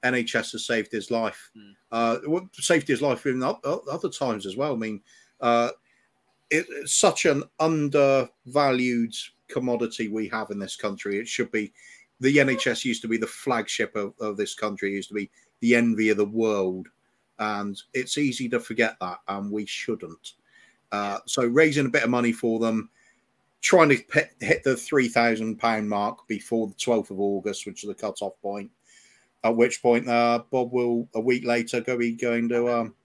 NHS 0.04 0.54
has 0.54 0.66
saved 0.66 0.92
his 0.92 1.10
life. 1.12 1.52
Mm. 1.58 1.74
Uh, 1.92 2.40
saved 2.54 2.88
his 2.88 3.02
life 3.02 3.26
in 3.26 3.44
other 3.44 4.10
times 4.10 4.46
as 4.46 4.56
well. 4.56 4.74
I 4.74 4.78
mean, 4.78 5.02
uh, 5.42 5.70
it's 6.52 6.94
such 6.94 7.26
an 7.26 7.44
undervalued 7.60 9.14
commodity 9.56 10.10
we 10.10 10.28
have 10.28 10.52
in 10.52 10.60
this 10.60 10.76
country. 10.76 11.18
It 11.18 11.30
should 11.30 11.50
be 11.50 11.72
the 12.20 12.38
NHS 12.38 12.84
used 12.84 13.02
to 13.04 13.08
be 13.08 13.18
the 13.18 13.26
flagship 13.26 13.96
of, 13.96 14.14
of 14.20 14.36
this 14.36 14.54
country, 14.54 14.92
it 14.92 14.96
used 14.96 15.10
to 15.10 15.16
be 15.16 15.32
the 15.62 15.76
envy 15.76 16.10
of 16.10 16.18
the 16.18 16.26
world. 16.26 16.88
And 17.40 17.82
it's 17.94 18.18
easy 18.18 18.50
to 18.50 18.60
forget 18.60 18.98
that, 19.00 19.20
and 19.30 19.50
we 19.50 19.66
shouldn't. 19.66 20.34
Uh, 20.92 21.20
so, 21.26 21.46
raising 21.46 21.86
a 21.86 21.90
bit 21.90 22.04
of 22.04 22.10
money 22.10 22.34
for 22.34 22.60
them, 22.60 22.90
trying 23.62 23.90
to 23.90 23.98
hit, 24.14 24.32
hit 24.42 24.64
the 24.64 24.72
£3,000 24.72 25.86
mark 25.88 26.28
before 26.28 26.68
the 26.68 26.76
12th 26.76 27.12
of 27.12 27.20
August, 27.20 27.66
which 27.66 27.84
is 27.84 27.88
the 27.88 27.96
cut-off 27.96 28.34
point. 28.42 28.70
At 29.44 29.56
which 29.56 29.82
point, 29.82 30.08
uh, 30.08 30.44
Bob 30.52 30.72
will 30.72 31.08
a 31.16 31.22
week 31.22 31.46
later 31.46 31.80
go 31.80 31.98
be 31.98 32.12
going 32.12 32.50
to 32.50 32.70
um, 32.70 32.96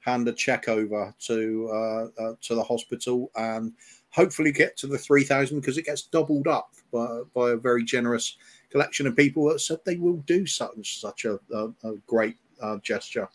hand 0.00 0.28
a 0.28 0.32
check 0.32 0.68
over 0.68 1.14
to 1.18 1.70
uh, 1.72 2.22
uh, 2.22 2.34
to 2.42 2.54
the 2.54 2.62
hospital 2.62 3.30
and 3.36 3.72
hopefully 4.14 4.52
get 4.52 4.76
to 4.76 4.86
the 4.86 4.96
3000 4.96 5.58
because 5.58 5.76
it 5.76 5.86
gets 5.86 6.02
doubled 6.02 6.46
up 6.46 6.70
by, 6.92 7.20
by 7.34 7.50
a 7.50 7.56
very 7.56 7.82
generous 7.82 8.36
collection 8.70 9.06
of 9.08 9.16
people 9.16 9.48
that 9.48 9.60
said 9.60 9.78
they 9.84 9.96
will 9.96 10.18
do 10.18 10.46
such 10.46 11.00
such 11.00 11.24
a, 11.24 11.38
a, 11.52 11.66
a 11.82 11.96
great 12.06 12.36
uh, 12.62 12.76
gesture. 12.82 13.28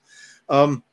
Um, 0.48 0.84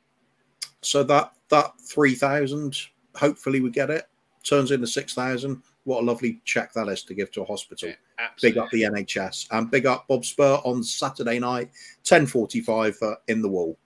so 0.81 1.03
that 1.03 1.31
that 1.49 1.71
3000 1.81 2.77
hopefully 3.15 3.61
we 3.61 3.71
get 3.71 3.89
it. 3.89 4.07
Turns 4.43 4.71
into 4.71 4.87
6000 4.87 5.61
what 5.85 6.01
a 6.01 6.05
lovely 6.05 6.41
check 6.43 6.73
that 6.73 6.89
is 6.89 7.03
to 7.03 7.13
give 7.13 7.31
to 7.31 7.41
a 7.41 7.45
hospital. 7.45 7.93
Big 8.41 8.57
up 8.57 8.69
the 8.71 8.83
nhs 8.83 9.47
and 9.51 9.71
big 9.71 9.85
up 9.85 10.05
bob 10.07 10.25
spur 10.25 10.59
on 10.65 10.83
saturday 10.83 11.39
night 11.39 11.69
10.45 12.03 13.01
uh, 13.01 13.15
in 13.29 13.41
the 13.41 13.47
wall. 13.47 13.77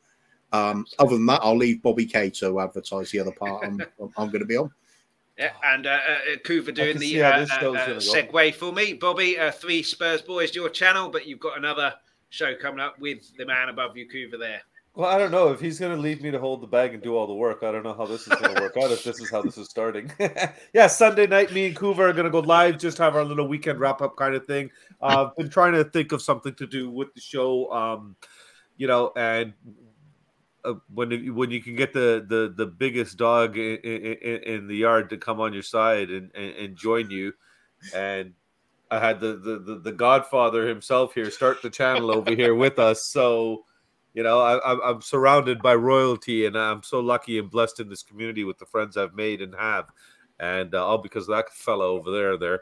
Um, 0.52 0.86
other 1.00 1.16
than 1.16 1.28
that, 1.28 1.42
I'll 1.44 1.56
leave 1.56 1.82
Bobby 1.82 2.06
K 2.06 2.30
to 2.32 2.60
advertise 2.60 3.12
the 3.12 3.20
other 3.20 3.32
part 3.32 3.64
I'm, 3.64 3.80
I'm 4.18 4.28
going 4.28 4.40
to 4.40 4.46
be 4.46 4.58
on. 4.58 4.72
Yeah, 5.42 5.54
and 5.64 5.88
uh, 5.88 5.90
uh, 5.90 6.36
Kuva 6.46 6.72
doing 6.72 7.00
the 7.00 7.24
uh, 7.24 7.32
uh, 7.32 7.72
uh, 7.72 7.96
segue 7.96 8.54
for 8.54 8.72
me. 8.72 8.94
Bobby, 8.94 9.40
uh, 9.40 9.50
three 9.50 9.82
Spurs 9.82 10.22
boys, 10.22 10.54
your 10.54 10.70
channel, 10.70 11.10
but 11.10 11.26
you've 11.26 11.40
got 11.40 11.58
another 11.58 11.96
show 12.30 12.54
coming 12.54 12.80
up 12.80 13.00
with 13.00 13.36
the 13.38 13.46
man 13.48 13.68
above 13.70 13.98
you, 13.98 14.08
Kuva. 14.08 14.38
There. 14.38 14.62
Well, 14.94 15.10
I 15.10 15.18
don't 15.18 15.32
know 15.32 15.52
if 15.52 15.60
he's 15.60 15.80
going 15.80 15.96
to 15.96 16.00
leave 16.00 16.22
me 16.22 16.30
to 16.30 16.38
hold 16.38 16.62
the 16.62 16.68
bag 16.68 16.94
and 16.94 17.02
do 17.02 17.16
all 17.16 17.26
the 17.26 17.34
work. 17.34 17.64
I 17.64 17.72
don't 17.72 17.82
know 17.82 17.96
how 17.96 18.06
this 18.06 18.22
is 18.28 18.28
going 18.28 18.54
to 18.54 18.62
work 18.62 18.78
out. 18.78 18.92
If 18.92 19.04
this 19.04 19.20
is 19.20 19.32
how 19.32 19.42
this 19.42 19.58
is 19.58 19.68
starting, 19.68 20.12
yeah. 20.74 20.86
Sunday 20.86 21.26
night, 21.26 21.52
me 21.52 21.66
and 21.66 21.76
Kuva 21.76 21.98
are 21.98 22.14
going 22.14 22.26
to 22.26 22.30
go 22.30 22.42
live. 22.42 22.78
Just 22.78 23.00
have 23.00 23.16
our 23.16 23.24
little 23.24 23.48
weekend 23.48 23.80
wrap 23.80 24.04
up 24.04 24.16
kind 24.18 24.36
of 24.36 24.46
thing. 24.46 24.70
Uh, 25.02 25.26
I've 25.26 25.36
been 25.38 25.50
trying 25.50 25.74
to 25.74 25.86
think 25.86 26.12
of 26.12 26.22
something 26.22 26.54
to 26.54 26.68
do 26.68 26.92
with 26.92 27.12
the 27.16 27.22
show. 27.22 27.72
Um, 27.72 28.16
you 28.78 28.86
know, 28.86 29.12
and 29.16 29.54
uh, 30.64 30.74
when 30.94 31.36
when 31.36 31.52
you 31.52 31.62
can 31.62 31.76
get 31.76 31.94
the 31.94 32.26
the 32.28 32.54
the 32.56 32.66
biggest 32.66 33.18
dog 33.18 33.58
in, 33.58 33.78
in, 33.78 34.44
in 34.44 34.68
the 34.68 34.76
yard 34.76 35.10
to 35.10 35.18
come 35.18 35.40
on 35.40 35.54
your 35.54 35.64
side 35.64 36.10
and, 36.10 36.32
and, 36.36 36.56
and 36.56 36.76
join 36.76 37.10
you, 37.10 37.34
and 37.96 38.34
I 38.90 39.00
had 39.00 39.20
the, 39.20 39.38
the 39.38 39.60
the 39.60 39.80
the 39.80 39.92
Godfather 39.92 40.68
himself 40.68 41.14
here 41.14 41.32
start 41.32 41.62
the 41.62 41.70
channel 41.70 42.12
over 42.12 42.36
here 42.36 42.56
with 42.56 42.80
us. 42.80 43.06
So, 43.06 43.66
you 44.14 44.24
know, 44.24 44.40
I, 44.40 44.90
I'm 44.90 45.02
surrounded 45.02 45.62
by 45.62 45.76
royalty, 45.76 46.46
and 46.46 46.58
I'm 46.58 46.84
so 46.84 47.00
lucky 47.00 47.40
and 47.40 47.50
blessed 47.50 47.80
in 47.80 47.90
this 47.90 48.04
community 48.04 48.44
with 48.44 48.58
the 48.60 48.66
friends 48.66 48.98
I've 48.98 49.16
made 49.16 49.42
and 49.42 49.56
have, 49.56 49.86
and 50.40 50.76
uh, 50.76 50.86
all 50.86 50.98
because 50.98 51.30
of 51.30 51.36
that 51.36 51.54
fellow 51.54 51.98
over 51.98 52.12
there. 52.12 52.38
There, 52.38 52.62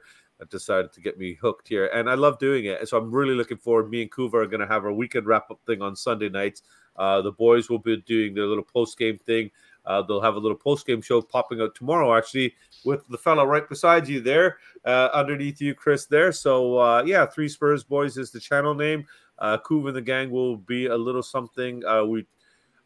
decided 0.49 0.93
to 0.93 1.01
get 1.01 1.17
me 1.17 1.33
hooked 1.33 1.67
here, 1.67 1.87
and 1.87 2.09
I 2.09 2.13
love 2.13 2.39
doing 2.39 2.65
it. 2.65 2.87
So 2.87 2.97
I'm 2.97 3.11
really 3.11 3.35
looking 3.35 3.57
forward. 3.57 3.89
Me 3.89 4.01
and 4.01 4.11
Kuva 4.11 4.35
are 4.35 4.47
going 4.47 4.61
to 4.61 4.67
have 4.67 4.85
our 4.85 4.93
weekend 4.93 5.27
wrap 5.27 5.51
up 5.51 5.59
thing 5.65 5.81
on 5.81 5.95
Sunday 5.95 6.29
nights. 6.29 6.61
Uh, 6.99 7.21
the 7.23 7.31
boys 7.31 7.69
will 7.69 7.79
be 7.79 7.97
doing 8.05 8.35
their 8.35 8.45
little 8.45 8.63
post 8.63 8.97
game 8.99 9.17
thing. 9.17 9.49
Uh, 9.85 10.01
they'll 10.03 10.21
have 10.21 10.35
a 10.35 10.39
little 10.39 10.57
post 10.57 10.85
game 10.85 11.01
show 11.01 11.19
popping 11.21 11.61
out 11.61 11.73
tomorrow, 11.73 12.15
actually, 12.15 12.53
with 12.85 13.07
the 13.07 13.17
fellow 13.17 13.45
right 13.45 13.67
beside 13.67 14.07
you 14.07 14.19
there, 14.21 14.57
uh, 14.85 15.09
underneath 15.13 15.59
you, 15.61 15.73
Chris. 15.73 16.05
There. 16.05 16.31
So 16.31 16.77
uh, 16.77 17.01
yeah, 17.05 17.25
Three 17.25 17.49
Spurs 17.49 17.83
Boys 17.83 18.17
is 18.17 18.29
the 18.29 18.39
channel 18.39 18.75
name. 18.75 19.07
Uh, 19.39 19.57
Kuva 19.57 19.87
and 19.87 19.95
the 19.95 20.01
gang 20.01 20.29
will 20.29 20.57
be 20.57 20.87
a 20.87 20.95
little 20.97 21.23
something. 21.23 21.83
Uh, 21.85 22.03
we 22.03 22.25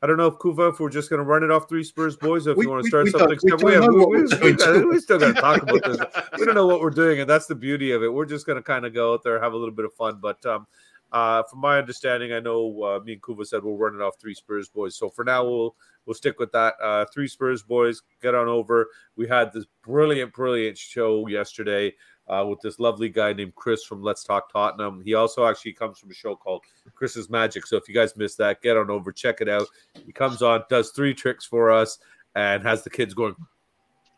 I 0.04 0.06
don't 0.06 0.18
know 0.18 0.28
if 0.28 0.36
Kuva, 0.36 0.72
if 0.74 0.80
we're 0.80 0.90
just 0.90 1.10
going 1.10 1.20
to 1.20 1.24
run 1.26 1.44
it 1.44 1.50
off 1.52 1.68
Three 1.68 1.84
Spurs 1.84 2.16
Boys, 2.16 2.46
if 2.46 2.58
We- 2.58 2.66
you 2.66 2.70
want 2.70 2.84
to 2.84 2.90
start 2.90 3.06
we 3.06 3.12
something. 3.12 3.40
we 3.42 3.50
separate. 3.50 3.72
don't 3.80 3.82
know 3.82 3.94
we, 3.94 4.00
what 4.00 4.10
we- 4.10 4.18
we're 4.18 4.52
we- 4.52 4.56
doing. 4.58 4.90
we 4.90 5.00
still 5.00 5.18
got 5.18 5.34
to 5.34 5.42
talk 5.42 5.64
about 5.64 5.82
this. 5.84 5.98
We 6.40 6.46
don't 6.46 6.56
know 6.56 6.68
what 6.68 6.82
we're 6.82 6.90
doing, 6.90 7.22
and 7.22 7.30
that's 7.30 7.46
the 7.48 7.56
beauty 7.56 7.92
of 7.94 8.04
it. 8.04 8.14
We're 8.14 8.26
just 8.26 8.46
going 8.46 8.58
to 8.58 8.64
kind 8.64 8.86
of 8.86 8.94
go 8.94 9.14
out 9.14 9.24
there, 9.24 9.42
have 9.42 9.54
a 9.54 9.58
little 9.58 9.74
bit 9.74 9.86
of 9.86 9.94
fun. 9.94 10.20
But 10.22 10.46
um, 10.46 10.68
uh, 11.14 11.44
from 11.44 11.60
my 11.60 11.78
understanding, 11.78 12.34
I 12.34 12.40
know 12.40 12.84
uh, 12.84 13.00
me 13.04 13.14
and 13.14 13.22
Kuva 13.22 13.46
said 13.46 13.64
we'll 13.64 13.78
run 13.78 13.96
it 13.96 14.02
off 14.02 14.20
Three 14.20 14.34
Spurs 14.34 14.68
Boys. 14.68 14.98
So 14.98 15.10
for 15.10 15.24
now, 15.24 15.44
we'll 15.46 15.76
we'll 16.06 16.16
stick 16.16 16.40
with 16.40 16.52
that. 16.52 16.74
Uh, 16.82 17.06
Three 17.14 17.28
Spurs 17.28 17.62
Boys, 17.62 18.02
get 18.22 18.36
on 18.36 18.48
over. 18.48 18.88
We 19.16 19.28
had 19.28 19.54
this 19.54 19.66
brilliant, 19.84 20.34
brilliant 20.34 20.78
show 20.78 21.28
yesterday. 21.28 21.94
Uh, 22.26 22.46
with 22.48 22.62
this 22.62 22.80
lovely 22.80 23.10
guy 23.10 23.34
named 23.34 23.54
Chris 23.54 23.84
from 23.84 24.02
Let's 24.02 24.24
Talk 24.24 24.50
Tottenham. 24.50 25.02
He 25.04 25.14
also 25.14 25.46
actually 25.46 25.74
comes 25.74 26.00
from 26.00 26.10
a 26.10 26.14
show 26.14 26.38
called 26.38 26.64
Chris's 26.96 27.30
Magic. 27.30 27.66
So 27.66 27.76
if 27.76 27.90
you 27.90 27.94
guys 27.94 28.16
missed 28.16 28.38
that, 28.38 28.62
get 28.62 28.78
on 28.78 28.90
over, 28.90 29.12
check 29.12 29.42
it 29.42 29.50
out. 29.50 29.68
He 30.06 30.14
comes 30.14 30.42
on, 30.42 30.64
does 30.70 30.92
three 30.92 31.14
tricks 31.14 31.46
for 31.46 31.70
us, 31.70 31.98
and 32.34 32.64
has 32.64 32.82
the 32.82 32.90
kids 32.90 33.14
going. 33.14 33.36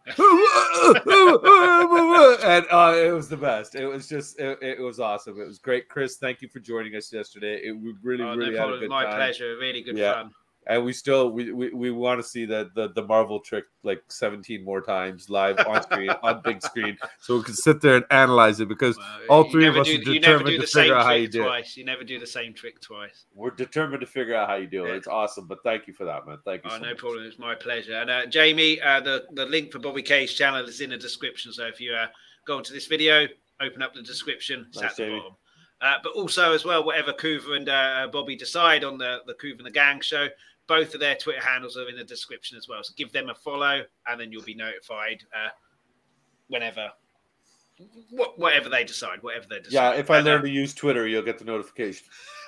And 0.07 0.17
uh, 2.71 2.93
it 2.95 3.11
was 3.11 3.27
the 3.29 3.37
best. 3.37 3.75
It 3.75 3.87
was 3.87 4.07
just, 4.07 4.39
it, 4.39 4.59
it 4.61 4.79
was 4.79 4.99
awesome. 4.99 5.39
It 5.39 5.47
was 5.47 5.59
great, 5.59 5.89
Chris. 5.89 6.17
Thank 6.17 6.41
you 6.41 6.47
for 6.47 6.59
joining 6.59 6.95
us 6.95 7.11
yesterday. 7.11 7.59
It, 7.63 7.71
we 7.71 7.93
really, 8.03 8.23
Oh, 8.23 8.35
really 8.35 8.55
no 8.55 8.67
had 8.67 8.75
a 8.75 8.79
good 8.79 8.89
My 8.89 9.05
time 9.05 9.15
pleasure. 9.15 9.57
Really 9.57 9.81
good 9.81 9.97
Yeah. 9.97 10.13
fun. 10.13 10.31
And 10.67 10.83
we 10.83 10.93
still 10.93 11.29
we 11.29 11.51
we, 11.51 11.69
we 11.69 11.91
want 11.91 12.19
to 12.21 12.27
see 12.27 12.45
the, 12.45 12.71
the 12.75 12.89
the 12.89 13.03
Marvel 13.03 13.39
trick 13.39 13.65
like 13.83 14.01
17 14.09 14.63
more 14.63 14.81
times 14.81 15.29
live 15.29 15.59
on 15.67 15.83
screen 15.83 16.09
on 16.23 16.41
big 16.43 16.61
screen 16.61 16.97
so 17.19 17.37
we 17.37 17.43
can 17.43 17.53
sit 17.53 17.81
there 17.81 17.97
and 17.97 18.05
analyze 18.09 18.59
it 18.59 18.67
because 18.67 18.97
Well, 18.97 19.43
all 19.43 19.43
three 19.51 19.67
of 19.67 19.77
us 19.77 19.85
do- 19.87 19.95
are 20.01 20.03
determined 20.03 20.59
to 20.59 20.65
figure 20.67 20.95
out 20.95 21.05
how 21.05 21.11
you 21.13 21.27
do 21.27 21.43
it. 21.43 21.45
twice. 21.45 21.77
You 21.77 21.85
never 21.85 22.03
do 22.03 22.17
the 22.19 22.25
same 22.25 22.53
trick 22.53 22.81
twice. 22.81 23.25
we're 23.35 23.51
determined 23.51 24.01
to 24.01 24.07
figure 24.07 24.35
out 24.35 24.49
how 24.49 24.55
you 24.55 24.65
do 24.65 24.85
it 24.85 24.89
Yeah. 24.89 24.95
it's 24.95 25.07
awesome 25.07 25.45
but 25.47 25.59
thank 25.63 25.85
you 25.87 25.93
for 25.93 26.05
that 26.05 26.25
man 26.25 26.39
thank 26.45 26.63
you 26.63 26.71
Oh, 26.71 26.77
so 26.77 26.81
no 26.81 26.89
much. 26.89 26.97
problem. 26.97 27.23
It's 27.25 27.37
my 27.37 27.53
pleasure. 27.53 27.95
And 28.01 28.09
uh, 28.09 28.25
Jamie, 28.25 28.81
uh, 28.81 29.01
the 29.01 29.25
the 29.33 29.45
link 29.45 29.71
for 29.71 29.77
Bobby 29.79 30.01
K's 30.01 30.33
channel 30.33 30.65
is 30.67 30.81
in 30.81 30.89
the 30.89 30.97
description. 30.97 31.53
So 31.53 31.65
if 31.67 31.79
you 31.79 31.93
uh, 31.93 32.07
go 32.47 32.57
into 32.57 32.73
this 32.73 32.87
video, 32.87 33.27
open 33.61 33.81
up 33.83 33.93
the 33.93 34.01
description, 34.01 34.65
it's 34.69 34.79
Thanks, 34.79 34.93
at 34.93 34.97
the 34.97 35.03
Jamie. 35.05 35.19
bottom. 35.19 35.35
Uh, 35.81 35.97
but 36.01 36.13
also 36.13 36.53
as 36.53 36.63
well, 36.65 36.83
whatever 36.85 37.11
Kuva 37.13 37.57
and 37.57 37.69
uh, 37.69 38.07
Bobby 38.11 38.35
decide 38.35 38.83
on 38.83 38.97
the 38.97 39.19
the 39.27 39.33
Kuva 39.35 39.57
and 39.57 39.65
the 39.67 39.71
Gang 39.71 39.99
show, 40.01 40.27
both 40.67 40.93
of 40.93 40.99
their 40.99 41.15
Twitter 41.15 41.41
handles 41.41 41.77
are 41.77 41.87
in 41.89 41.95
the 41.95 42.03
description 42.03 42.57
as 42.57 42.67
well. 42.67 42.83
So 42.83 42.93
give 42.97 43.11
them 43.11 43.29
a 43.29 43.35
follow, 43.35 43.83
and 44.07 44.19
then 44.19 44.31
you'll 44.31 44.43
be 44.43 44.55
notified 44.55 45.23
uh, 45.33 45.49
whenever. 46.47 46.91
Wh- 48.11 48.37
Whatever 48.39 48.69
they 48.69 48.83
decide, 48.83 49.21
whatever 49.21 49.45
they 49.49 49.59
decide. 49.59 49.73
yeah 49.73 49.91
if 49.99 50.09
i 50.09 50.19
And, 50.19 50.27
uh, 50.27 50.31
learn 50.31 50.41
to 50.43 50.49
use 50.49 50.73
twitter 50.73 51.07
you'll 51.07 51.23
get 51.23 51.39
the 51.39 51.45
notification 51.45 52.05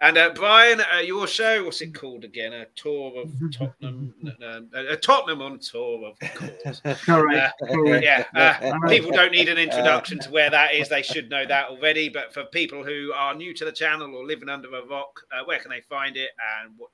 and 0.00 0.16
uh, 0.18 0.30
Brian, 0.34 0.80
uh, 0.94 0.98
your 0.98 1.26
show, 1.26 1.64
what's 1.64 1.80
it 1.80 1.94
called 1.94 2.24
again? 2.24 2.52
A 2.52 2.66
tour 2.76 3.22
of 3.22 3.32
Tottenham, 3.52 4.14
no, 4.22 4.32
no, 4.72 4.86
a 4.88 4.96
Tottenham 4.96 5.42
on 5.42 5.58
tour, 5.58 6.10
of 6.12 6.18
course. 6.36 6.80
Correct. 7.04 7.60
Uh, 7.62 7.82
yeah, 8.00 8.24
uh, 8.34 8.88
people 8.88 9.10
don't 9.10 9.32
need 9.32 9.48
an 9.48 9.58
introduction 9.58 10.18
to 10.20 10.30
where 10.30 10.50
that 10.50 10.74
is; 10.74 10.88
they 10.88 11.02
should 11.02 11.30
know 11.30 11.44
that 11.46 11.68
already. 11.68 12.08
But 12.08 12.32
for 12.32 12.44
people 12.44 12.84
who 12.84 13.12
are 13.14 13.34
new 13.34 13.52
to 13.54 13.64
the 13.64 13.72
channel 13.72 14.14
or 14.14 14.24
living 14.24 14.48
under 14.48 14.68
a 14.68 14.86
rock, 14.86 15.20
uh, 15.32 15.44
where 15.44 15.58
can 15.58 15.70
they 15.70 15.80
find 15.82 16.16
it? 16.16 16.30
And 16.62 16.74
what? 16.76 16.90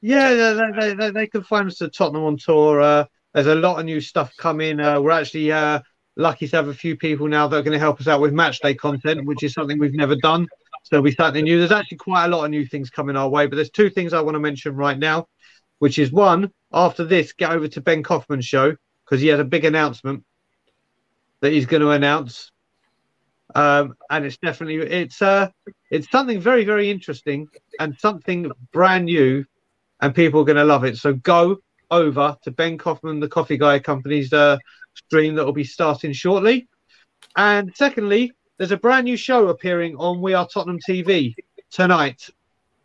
Yeah, 0.00 0.52
they, 0.52 0.72
they, 0.80 0.94
they, 0.94 1.10
they 1.10 1.26
can 1.26 1.44
find 1.44 1.68
us 1.68 1.80
at 1.80 1.94
Tottenham 1.94 2.24
on 2.24 2.36
tour. 2.36 3.06
There's 3.34 3.46
a 3.48 3.54
lot 3.54 3.80
of 3.80 3.84
new 3.84 4.00
stuff 4.00 4.32
coming. 4.36 4.78
Uh, 4.78 5.00
we're 5.00 5.10
actually 5.10 5.50
uh, 5.50 5.80
lucky 6.16 6.46
to 6.46 6.56
have 6.56 6.68
a 6.68 6.74
few 6.74 6.96
people 6.96 7.26
now 7.26 7.48
that 7.48 7.56
are 7.56 7.62
going 7.62 7.72
to 7.72 7.80
help 7.80 8.00
us 8.00 8.06
out 8.06 8.20
with 8.20 8.32
match 8.32 8.60
day 8.60 8.74
content, 8.74 9.26
which 9.26 9.42
is 9.42 9.52
something 9.52 9.78
we've 9.78 9.94
never 9.94 10.14
done. 10.14 10.46
So 10.84 11.00
we 11.00 11.12
something 11.12 11.42
new. 11.42 11.58
There's 11.58 11.72
actually 11.72 11.96
quite 11.96 12.26
a 12.26 12.28
lot 12.28 12.44
of 12.44 12.50
new 12.50 12.64
things 12.64 12.90
coming 12.90 13.16
our 13.16 13.28
way, 13.28 13.46
but 13.46 13.56
there's 13.56 13.70
two 13.70 13.90
things 13.90 14.12
I 14.12 14.20
want 14.20 14.36
to 14.36 14.40
mention 14.40 14.76
right 14.76 14.98
now, 14.98 15.26
which 15.80 15.98
is 15.98 16.12
one, 16.12 16.52
after 16.72 17.04
this, 17.04 17.32
get 17.32 17.50
over 17.50 17.66
to 17.68 17.80
Ben 17.80 18.02
Kaufman's 18.04 18.44
show 18.44 18.76
because 19.04 19.20
he 19.20 19.28
has 19.28 19.40
a 19.40 19.44
big 19.44 19.64
announcement 19.64 20.24
that 21.40 21.52
he's 21.52 21.66
going 21.66 21.82
to 21.82 21.90
announce. 21.90 22.52
Um, 23.54 23.94
and 24.10 24.24
it's 24.24 24.38
definitely 24.38 24.76
it's 24.76 25.22
uh 25.22 25.48
it's 25.90 26.10
something 26.10 26.40
very 26.40 26.64
very 26.64 26.90
interesting 26.90 27.46
and 27.78 27.96
something 27.98 28.50
brand 28.72 29.04
new 29.04 29.44
and 30.00 30.14
people 30.14 30.40
are 30.40 30.44
going 30.44 30.56
to 30.56 30.64
love 30.64 30.84
it. 30.84 30.96
So 30.96 31.12
go 31.12 31.58
over 31.90 32.36
to 32.42 32.50
Ben 32.50 32.78
Kaufman, 32.78 33.20
the 33.20 33.28
Coffee 33.28 33.56
Guy 33.56 33.78
Company's 33.78 34.32
uh, 34.32 34.58
stream 34.94 35.34
that 35.34 35.44
will 35.44 35.52
be 35.52 35.64
starting 35.64 36.12
shortly. 36.12 36.68
And 37.36 37.72
secondly, 37.74 38.32
there's 38.58 38.72
a 38.72 38.76
brand 38.76 39.04
new 39.04 39.16
show 39.16 39.48
appearing 39.48 39.96
on 39.96 40.20
We 40.20 40.34
Are 40.34 40.46
Tottenham 40.46 40.78
TV 40.78 41.34
tonight, 41.70 42.28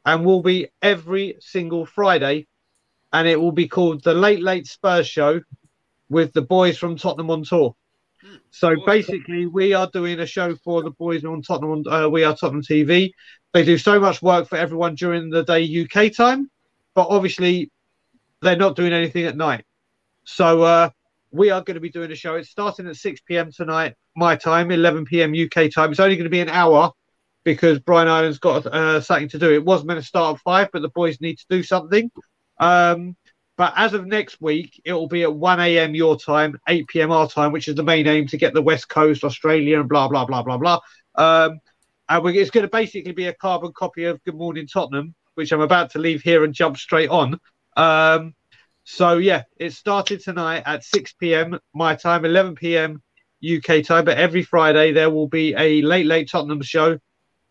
and 0.06 0.26
will 0.26 0.42
be 0.42 0.68
every 0.82 1.38
single 1.40 1.86
Friday, 1.86 2.48
and 3.14 3.28
it 3.28 3.40
will 3.40 3.52
be 3.52 3.68
called 3.68 4.04
the 4.04 4.14
Late 4.14 4.42
Late 4.42 4.68
Spurs 4.68 5.08
Show 5.08 5.42
with 6.10 6.34
the 6.34 6.42
boys 6.42 6.78
from 6.78 6.98
Tottenham 6.98 7.30
on 7.30 7.44
tour. 7.44 7.76
So 8.52 8.76
basically, 8.86 9.46
we 9.46 9.74
are 9.74 9.90
doing 9.94 10.20
a 10.20 10.26
show 10.26 10.56
for 10.56 10.84
the 10.84 10.92
boys 10.92 11.24
on 11.24 11.42
Tottenham. 11.42 11.84
Uh, 11.88 12.10
we 12.10 12.24
are 12.24 12.36
Tottenham 12.36 12.64
TV. 12.64 13.12
They 13.54 13.64
do 13.64 13.78
so 13.78 14.00
much 14.00 14.22
work 14.22 14.48
for 14.48 14.58
everyone 14.58 14.96
during 14.96 15.30
the 15.30 15.44
day 15.44 15.64
UK 15.64 16.12
time, 16.14 16.50
but 16.96 17.08
obviously 17.10 17.72
they're 18.42 18.56
not 18.56 18.76
doing 18.76 18.94
anything 18.94 19.26
at 19.26 19.38
night. 19.38 19.66
So 20.24 20.62
uh, 20.62 20.90
we 21.32 21.50
are 21.50 21.62
going 21.62 21.76
to 21.76 21.82
be 21.82 21.90
doing 21.90 22.12
a 22.12 22.16
show. 22.16 22.36
It's 22.36 22.50
starting 22.50 22.88
at 22.88 22.96
6 22.96 23.22
p.m. 23.22 23.52
tonight, 23.52 23.96
my 24.16 24.36
time, 24.36 24.72
11 24.72 25.06
p.m. 25.06 25.34
UK 25.34 25.72
time. 25.72 25.92
It's 25.92 26.00
only 26.00 26.16
going 26.16 26.26
to 26.26 26.30
be 26.30 26.42
an 26.42 26.50
hour 26.50 26.92
because 27.44 27.80
Brian 27.80 28.08
Island's 28.08 28.40
got 28.40 28.66
uh, 28.66 29.02
something 29.02 29.30
to 29.30 29.40
do. 29.40 29.54
It 29.54 29.64
was 29.64 29.84
meant 29.84 30.00
to 30.00 30.06
start 30.06 30.36
at 30.36 30.42
five, 30.42 30.70
but 30.72 30.82
the 30.82 30.90
boys 30.90 31.22
need 31.22 31.38
to 31.38 31.46
do 31.50 31.64
something. 31.64 32.12
Um, 32.60 33.16
but 33.58 33.74
as 33.76 33.94
of 33.94 34.06
next 34.06 34.40
week, 34.40 34.82
it 34.86 34.94
will 34.94 35.08
be 35.08 35.24
at 35.24 35.34
1 35.34 35.60
a.m. 35.60 35.94
your 35.94 36.18
time, 36.18 36.58
8 36.68 36.88
p.m. 36.88 37.12
our 37.12 37.28
time, 37.28 37.52
which 37.52 37.68
is 37.68 37.76
the 37.76 37.84
main 37.84 38.08
aim 38.08 38.28
to 38.28 38.38
get 38.38 38.54
the 38.54 38.62
West 38.62 38.88
Coast, 38.88 39.24
Australia, 39.24 39.80
and 39.80 39.90
blah, 39.90 40.08
blah, 40.08 40.26
blah, 40.26 40.44
blah, 40.44 40.58
blah. 40.58 40.80
Um, 41.16 41.60
and 42.08 42.24
we, 42.24 42.40
it's 42.40 42.52
going 42.52 42.64
to 42.64 42.70
basically 42.70 43.12
be 43.12 43.28
a 43.28 43.34
carbon 43.34 43.72
copy 43.74 44.06
of 44.06 44.24
Good 44.24 44.36
Morning 44.36 44.66
Tottenham, 44.66 45.14
which 45.36 45.52
I'm 45.52 45.62
about 45.62 45.92
to 45.92 46.00
leave 46.00 46.22
here 46.22 46.44
and 46.44 46.54
jump 46.54 46.78
straight 46.78 47.10
on. 47.10 47.40
Um, 47.80 48.34
so, 48.84 49.18
yeah, 49.18 49.44
it 49.58 49.72
started 49.74 50.20
tonight 50.22 50.64
at 50.66 50.84
6 50.84 51.14
p.m. 51.14 51.60
my 51.74 51.96
time, 51.96 52.26
11 52.26 52.56
p.m. 52.56 53.02
UK 53.44 53.84
time. 53.84 54.04
But 54.06 54.18
every 54.18 54.44
Friday, 54.44 54.92
there 54.92 55.10
will 55.10 55.28
be 55.28 55.54
a 55.58 55.82
late, 55.84 56.06
late 56.06 56.30
Tottenham 56.30 56.62
show 56.62 57.00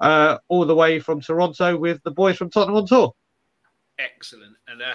uh, 0.00 0.38
all 0.48 0.64
the 0.66 0.74
way 0.74 0.98
from 1.00 1.20
Toronto 1.20 1.76
with 1.76 2.02
the 2.02 2.10
boys 2.10 2.36
from 2.36 2.50
Tottenham 2.50 2.76
on 2.76 2.86
tour. 2.86 3.14
Excellent. 3.98 4.56
And 4.66 4.82
uh, 4.82 4.94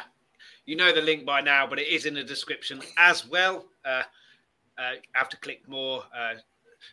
you 0.65 0.75
know 0.75 0.93
the 0.93 1.01
link 1.01 1.25
by 1.25 1.41
now, 1.41 1.65
but 1.65 1.79
it 1.79 1.87
is 1.87 2.05
in 2.05 2.13
the 2.13 2.23
description 2.23 2.81
as 2.97 3.27
well. 3.27 3.65
Uh, 3.83 4.03
uh, 4.77 4.91
have 5.13 5.29
to 5.29 5.37
click 5.37 5.67
more. 5.67 6.03
Uh, 6.15 6.33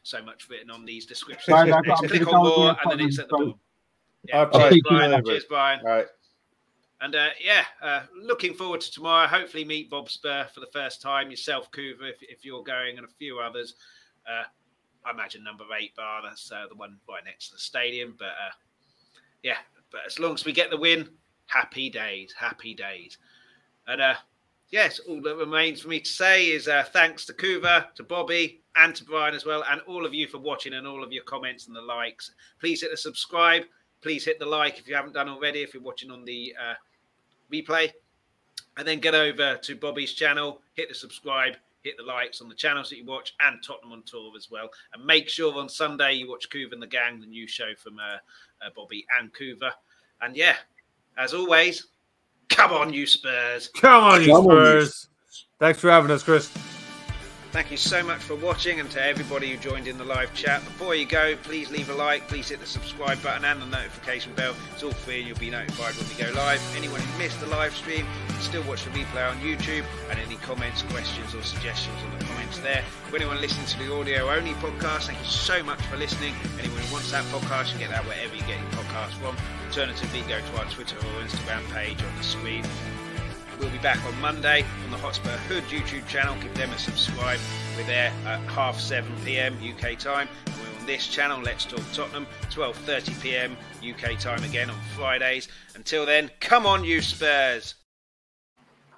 so 0.05 0.23
much 0.23 0.49
written 0.49 0.71
on 0.71 0.85
these 0.85 1.05
descriptions. 1.07 1.53
Right, 1.53 1.73
I've 1.73 1.85
Just 1.85 2.03
got- 2.03 2.11
click 2.11 2.33
on 2.33 2.45
more, 2.47 2.77
and 2.83 2.91
then 2.93 3.01
it's 3.07 3.19
at 3.19 3.29
the 3.29 3.37
bottom. 3.37 3.55
Yeah, 4.29 4.45
All 4.53 4.69
cheers, 4.71 4.83
Brian. 4.89 5.15
keep 5.17 5.25
Cheers, 5.27 5.45
Brian. 5.49 5.81
all 5.81 5.87
right 5.87 6.07
And 7.03 7.15
uh, 7.15 7.31
yeah, 7.43 7.65
uh, 7.83 8.03
looking 8.15 8.53
forward 8.53 8.83
to 8.83 8.91
tomorrow. 8.91 9.27
Hopefully, 9.27 9.65
meet 9.65 9.89
Bob 9.89 10.11
Spur 10.11 10.47
for 10.53 10.61
the 10.61 10.69
first 10.73 11.01
time. 11.01 11.31
Yourself, 11.31 11.71
Kuva, 11.73 12.11
if, 12.11 12.17
if 12.21 12.45
you're 12.45 12.63
going, 12.63 12.99
and 12.99 13.07
a 13.07 13.11
few 13.19 13.39
others. 13.39 13.75
Uh, 14.29 14.45
I 15.05 15.13
imagine 15.13 15.43
number 15.43 15.65
eight 15.81 15.97
bar. 15.97 16.21
That's 16.23 16.49
the 16.49 16.69
one 16.77 16.99
right 17.09 17.25
next 17.25 17.49
to 17.49 17.55
the 17.55 17.61
stadium. 17.61 18.17
But 18.19 18.27
uh, 18.27 18.53
yeah, 19.43 19.57
but 19.91 20.03
as 20.07 20.19
long 20.19 20.35
as 20.35 20.45
we 20.45 20.53
get 20.53 20.71
the 20.71 20.77
win, 20.77 21.09
happy 21.47 21.89
days, 21.89 22.35
happy 22.39 22.75
days. 22.75 23.19
And 23.87 24.01
uh, 24.01 24.15
yes, 24.71 24.99
all 25.01 25.23
that 25.23 25.37
remains 25.37 25.81
for 25.81 25.89
me 25.89 26.01
to 26.01 26.11
say 26.11 26.47
is 26.49 26.69
uh, 26.69 26.85
thanks 26.93 27.25
to 27.27 27.33
Kuva, 27.33 27.95
to 27.95 28.03
Bobby, 28.03 28.63
and 28.77 28.95
to 28.95 29.05
Brian 29.05 29.35
as 29.35 29.47
well, 29.47 29.65
and 29.71 29.81
all 29.83 30.07
of 30.07 30.15
you 30.15 30.29
for 30.29 30.39
watching 30.39 30.75
and 30.75 30.87
all 30.87 31.03
of 31.03 31.13
your 31.13 31.25
comments 31.25 31.67
and 31.67 31.75
the 31.75 31.81
likes. 31.81 32.33
Please 32.61 32.83
hit 32.83 32.91
the 32.91 32.97
subscribe. 32.97 33.65
Please 34.01 34.25
hit 34.25 34.39
the 34.39 34.47
like 34.47 34.79
if 34.79 34.89
you 34.89 34.95
haven't 34.95 35.15
done 35.15 35.29
already. 35.29 35.63
If 35.63 35.75
you're 35.75 35.83
watching 35.83 36.11
on 36.11 36.25
the 36.25 36.55
replay, 37.53 37.93
and 38.77 38.87
then 38.87 39.01
get 39.01 39.15
over 39.15 39.57
to 39.57 39.77
Bobby's 39.77 40.13
channel, 40.13 40.61
hit 40.75 40.89
the 40.89 40.95
subscribe, 40.95 41.57
hit 41.83 41.97
the 41.97 42.03
likes 42.03 42.41
on 42.41 42.49
the 42.49 42.55
channels 42.55 42.91
that 42.91 42.99
you 42.99 43.05
watch 43.05 43.35
and 43.41 43.63
Tottenham 43.63 43.93
on 43.93 44.03
tour 44.05 44.33
as 44.37 44.51
well. 44.51 44.69
And 44.93 45.05
make 45.05 45.29
sure 45.29 45.59
on 45.59 45.69
Sunday 45.69 46.15
you 46.15 46.29
watch 46.29 46.49
Kuva 46.51 46.73
and 46.73 46.83
the 46.83 46.87
Gang, 46.87 47.21
the 47.21 47.27
new 47.27 47.47
show 47.47 47.73
from 47.77 47.99
uh, 47.99 48.19
uh, 48.65 48.71
Bobby 48.75 49.07
and 49.19 49.33
Kuva. 49.33 49.71
And 50.21 50.37
yeah, 50.37 50.57
as 51.17 51.35
always, 51.35 51.87
come 52.49 52.73
on, 52.73 52.93
you 52.93 53.07
Spurs. 53.07 53.69
Come 53.69 54.05
on, 54.05 54.23
you 54.23 54.29
Come 54.29 54.47
on, 54.47 54.57
you 54.57 54.87
Spurs. 54.87 55.09
Thanks 55.59 55.79
for 55.79 55.91
having 55.91 56.11
us, 56.11 56.23
Chris. 56.23 56.51
Thank 57.53 57.73
you 57.73 57.77
so 57.77 58.05
much 58.05 58.21
for 58.21 58.37
watching 58.37 58.79
and 58.79 58.89
to 58.93 59.05
everybody 59.05 59.51
who 59.51 59.57
joined 59.57 59.89
in 59.89 59.99
the 59.99 60.05
live 60.05 60.33
chat. 60.35 60.63
Before 60.63 60.95
you 60.95 61.05
go, 61.05 61.35
please 61.43 61.69
leave 61.69 61.91
a 61.91 61.95
like, 61.95 62.29
please 62.29 62.49
hit 62.49 62.61
the 62.61 62.67
subscribe 62.67 63.21
button 63.25 63.45
and 63.45 63.61
the 63.61 63.67
notification 63.67 64.33
bell. 64.35 64.55
It's 64.73 64.85
all 64.85 64.93
free 64.93 65.19
and 65.19 65.27
you'll 65.27 65.39
be 65.39 65.51
notified 65.51 65.97
when 65.97 66.07
we 66.09 66.15
go 66.15 66.31
live. 66.39 66.63
Anyone 66.77 67.01
who 67.01 67.19
missed 67.19 67.41
the 67.41 67.49
live 67.49 67.75
stream 67.75 68.07
can 68.29 68.41
still 68.41 68.63
watch 68.69 68.85
the 68.85 68.91
replay 68.91 69.29
on 69.29 69.37
YouTube 69.39 69.85
and 70.11 70.21
any 70.21 70.37
comments, 70.37 70.83
questions 70.83 71.35
or 71.35 71.43
suggestions 71.43 71.97
on 72.05 72.17
the 72.17 72.25
comments 72.27 72.61
there. 72.61 72.83
For 73.09 73.17
anyone 73.17 73.41
listening 73.41 73.67
to 73.67 73.79
the 73.81 73.93
audio 73.99 74.31
only 74.31 74.53
podcast, 74.63 75.07
thank 75.09 75.19
you 75.19 75.25
so 75.25 75.61
much 75.65 75.83
for 75.87 75.97
listening. 75.97 76.35
Anyone 76.61 76.79
who 76.79 76.93
wants 76.93 77.11
that 77.11 77.25
podcast, 77.25 77.73
you 77.73 77.81
get 77.81 77.91
that 77.91 78.07
wherever 78.07 78.33
you 78.33 78.43
get 78.43 78.61
your 78.61 78.71
podcast 78.79 79.11
from. 79.19 79.37
Alternatively, 79.67 80.21
go 80.29 80.39
to 80.39 80.59
our 80.59 80.71
Twitter 80.71 80.97
or 80.99 81.25
Instagram 81.27 81.69
page 81.73 82.01
on 82.01 82.17
the 82.17 82.23
screen. 82.23 82.65
We'll 83.61 83.69
be 83.69 83.79
back 83.79 84.03
on 84.07 84.19
Monday 84.23 84.65
on 84.87 84.91
the 84.91 84.97
Hotspur 84.97 85.37
Hood 85.37 85.65
YouTube 85.65 86.09
channel. 86.09 86.35
Give 86.41 86.55
them 86.55 86.71
a 86.71 86.79
subscribe. 86.79 87.39
We're 87.77 87.85
there 87.85 88.11
at 88.25 88.41
half 88.49 88.81
7 88.81 89.13
pm 89.23 89.55
UK 89.57 89.99
time. 89.99 90.29
And 90.47 90.55
we're 90.57 90.81
on 90.81 90.87
this 90.87 91.07
channel, 91.07 91.43
Let's 91.43 91.67
Talk 91.67 91.83
Tottenham, 91.93 92.27
12:30 92.51 93.21
pm 93.21 93.57
UK 93.87 94.19
time 94.19 94.43
again 94.45 94.71
on 94.71 94.81
Fridays. 94.97 95.49
Until 95.75 96.07
then, 96.07 96.31
come 96.41 96.65
on, 96.65 96.85
you 96.85 97.03
Spurs! 97.03 97.75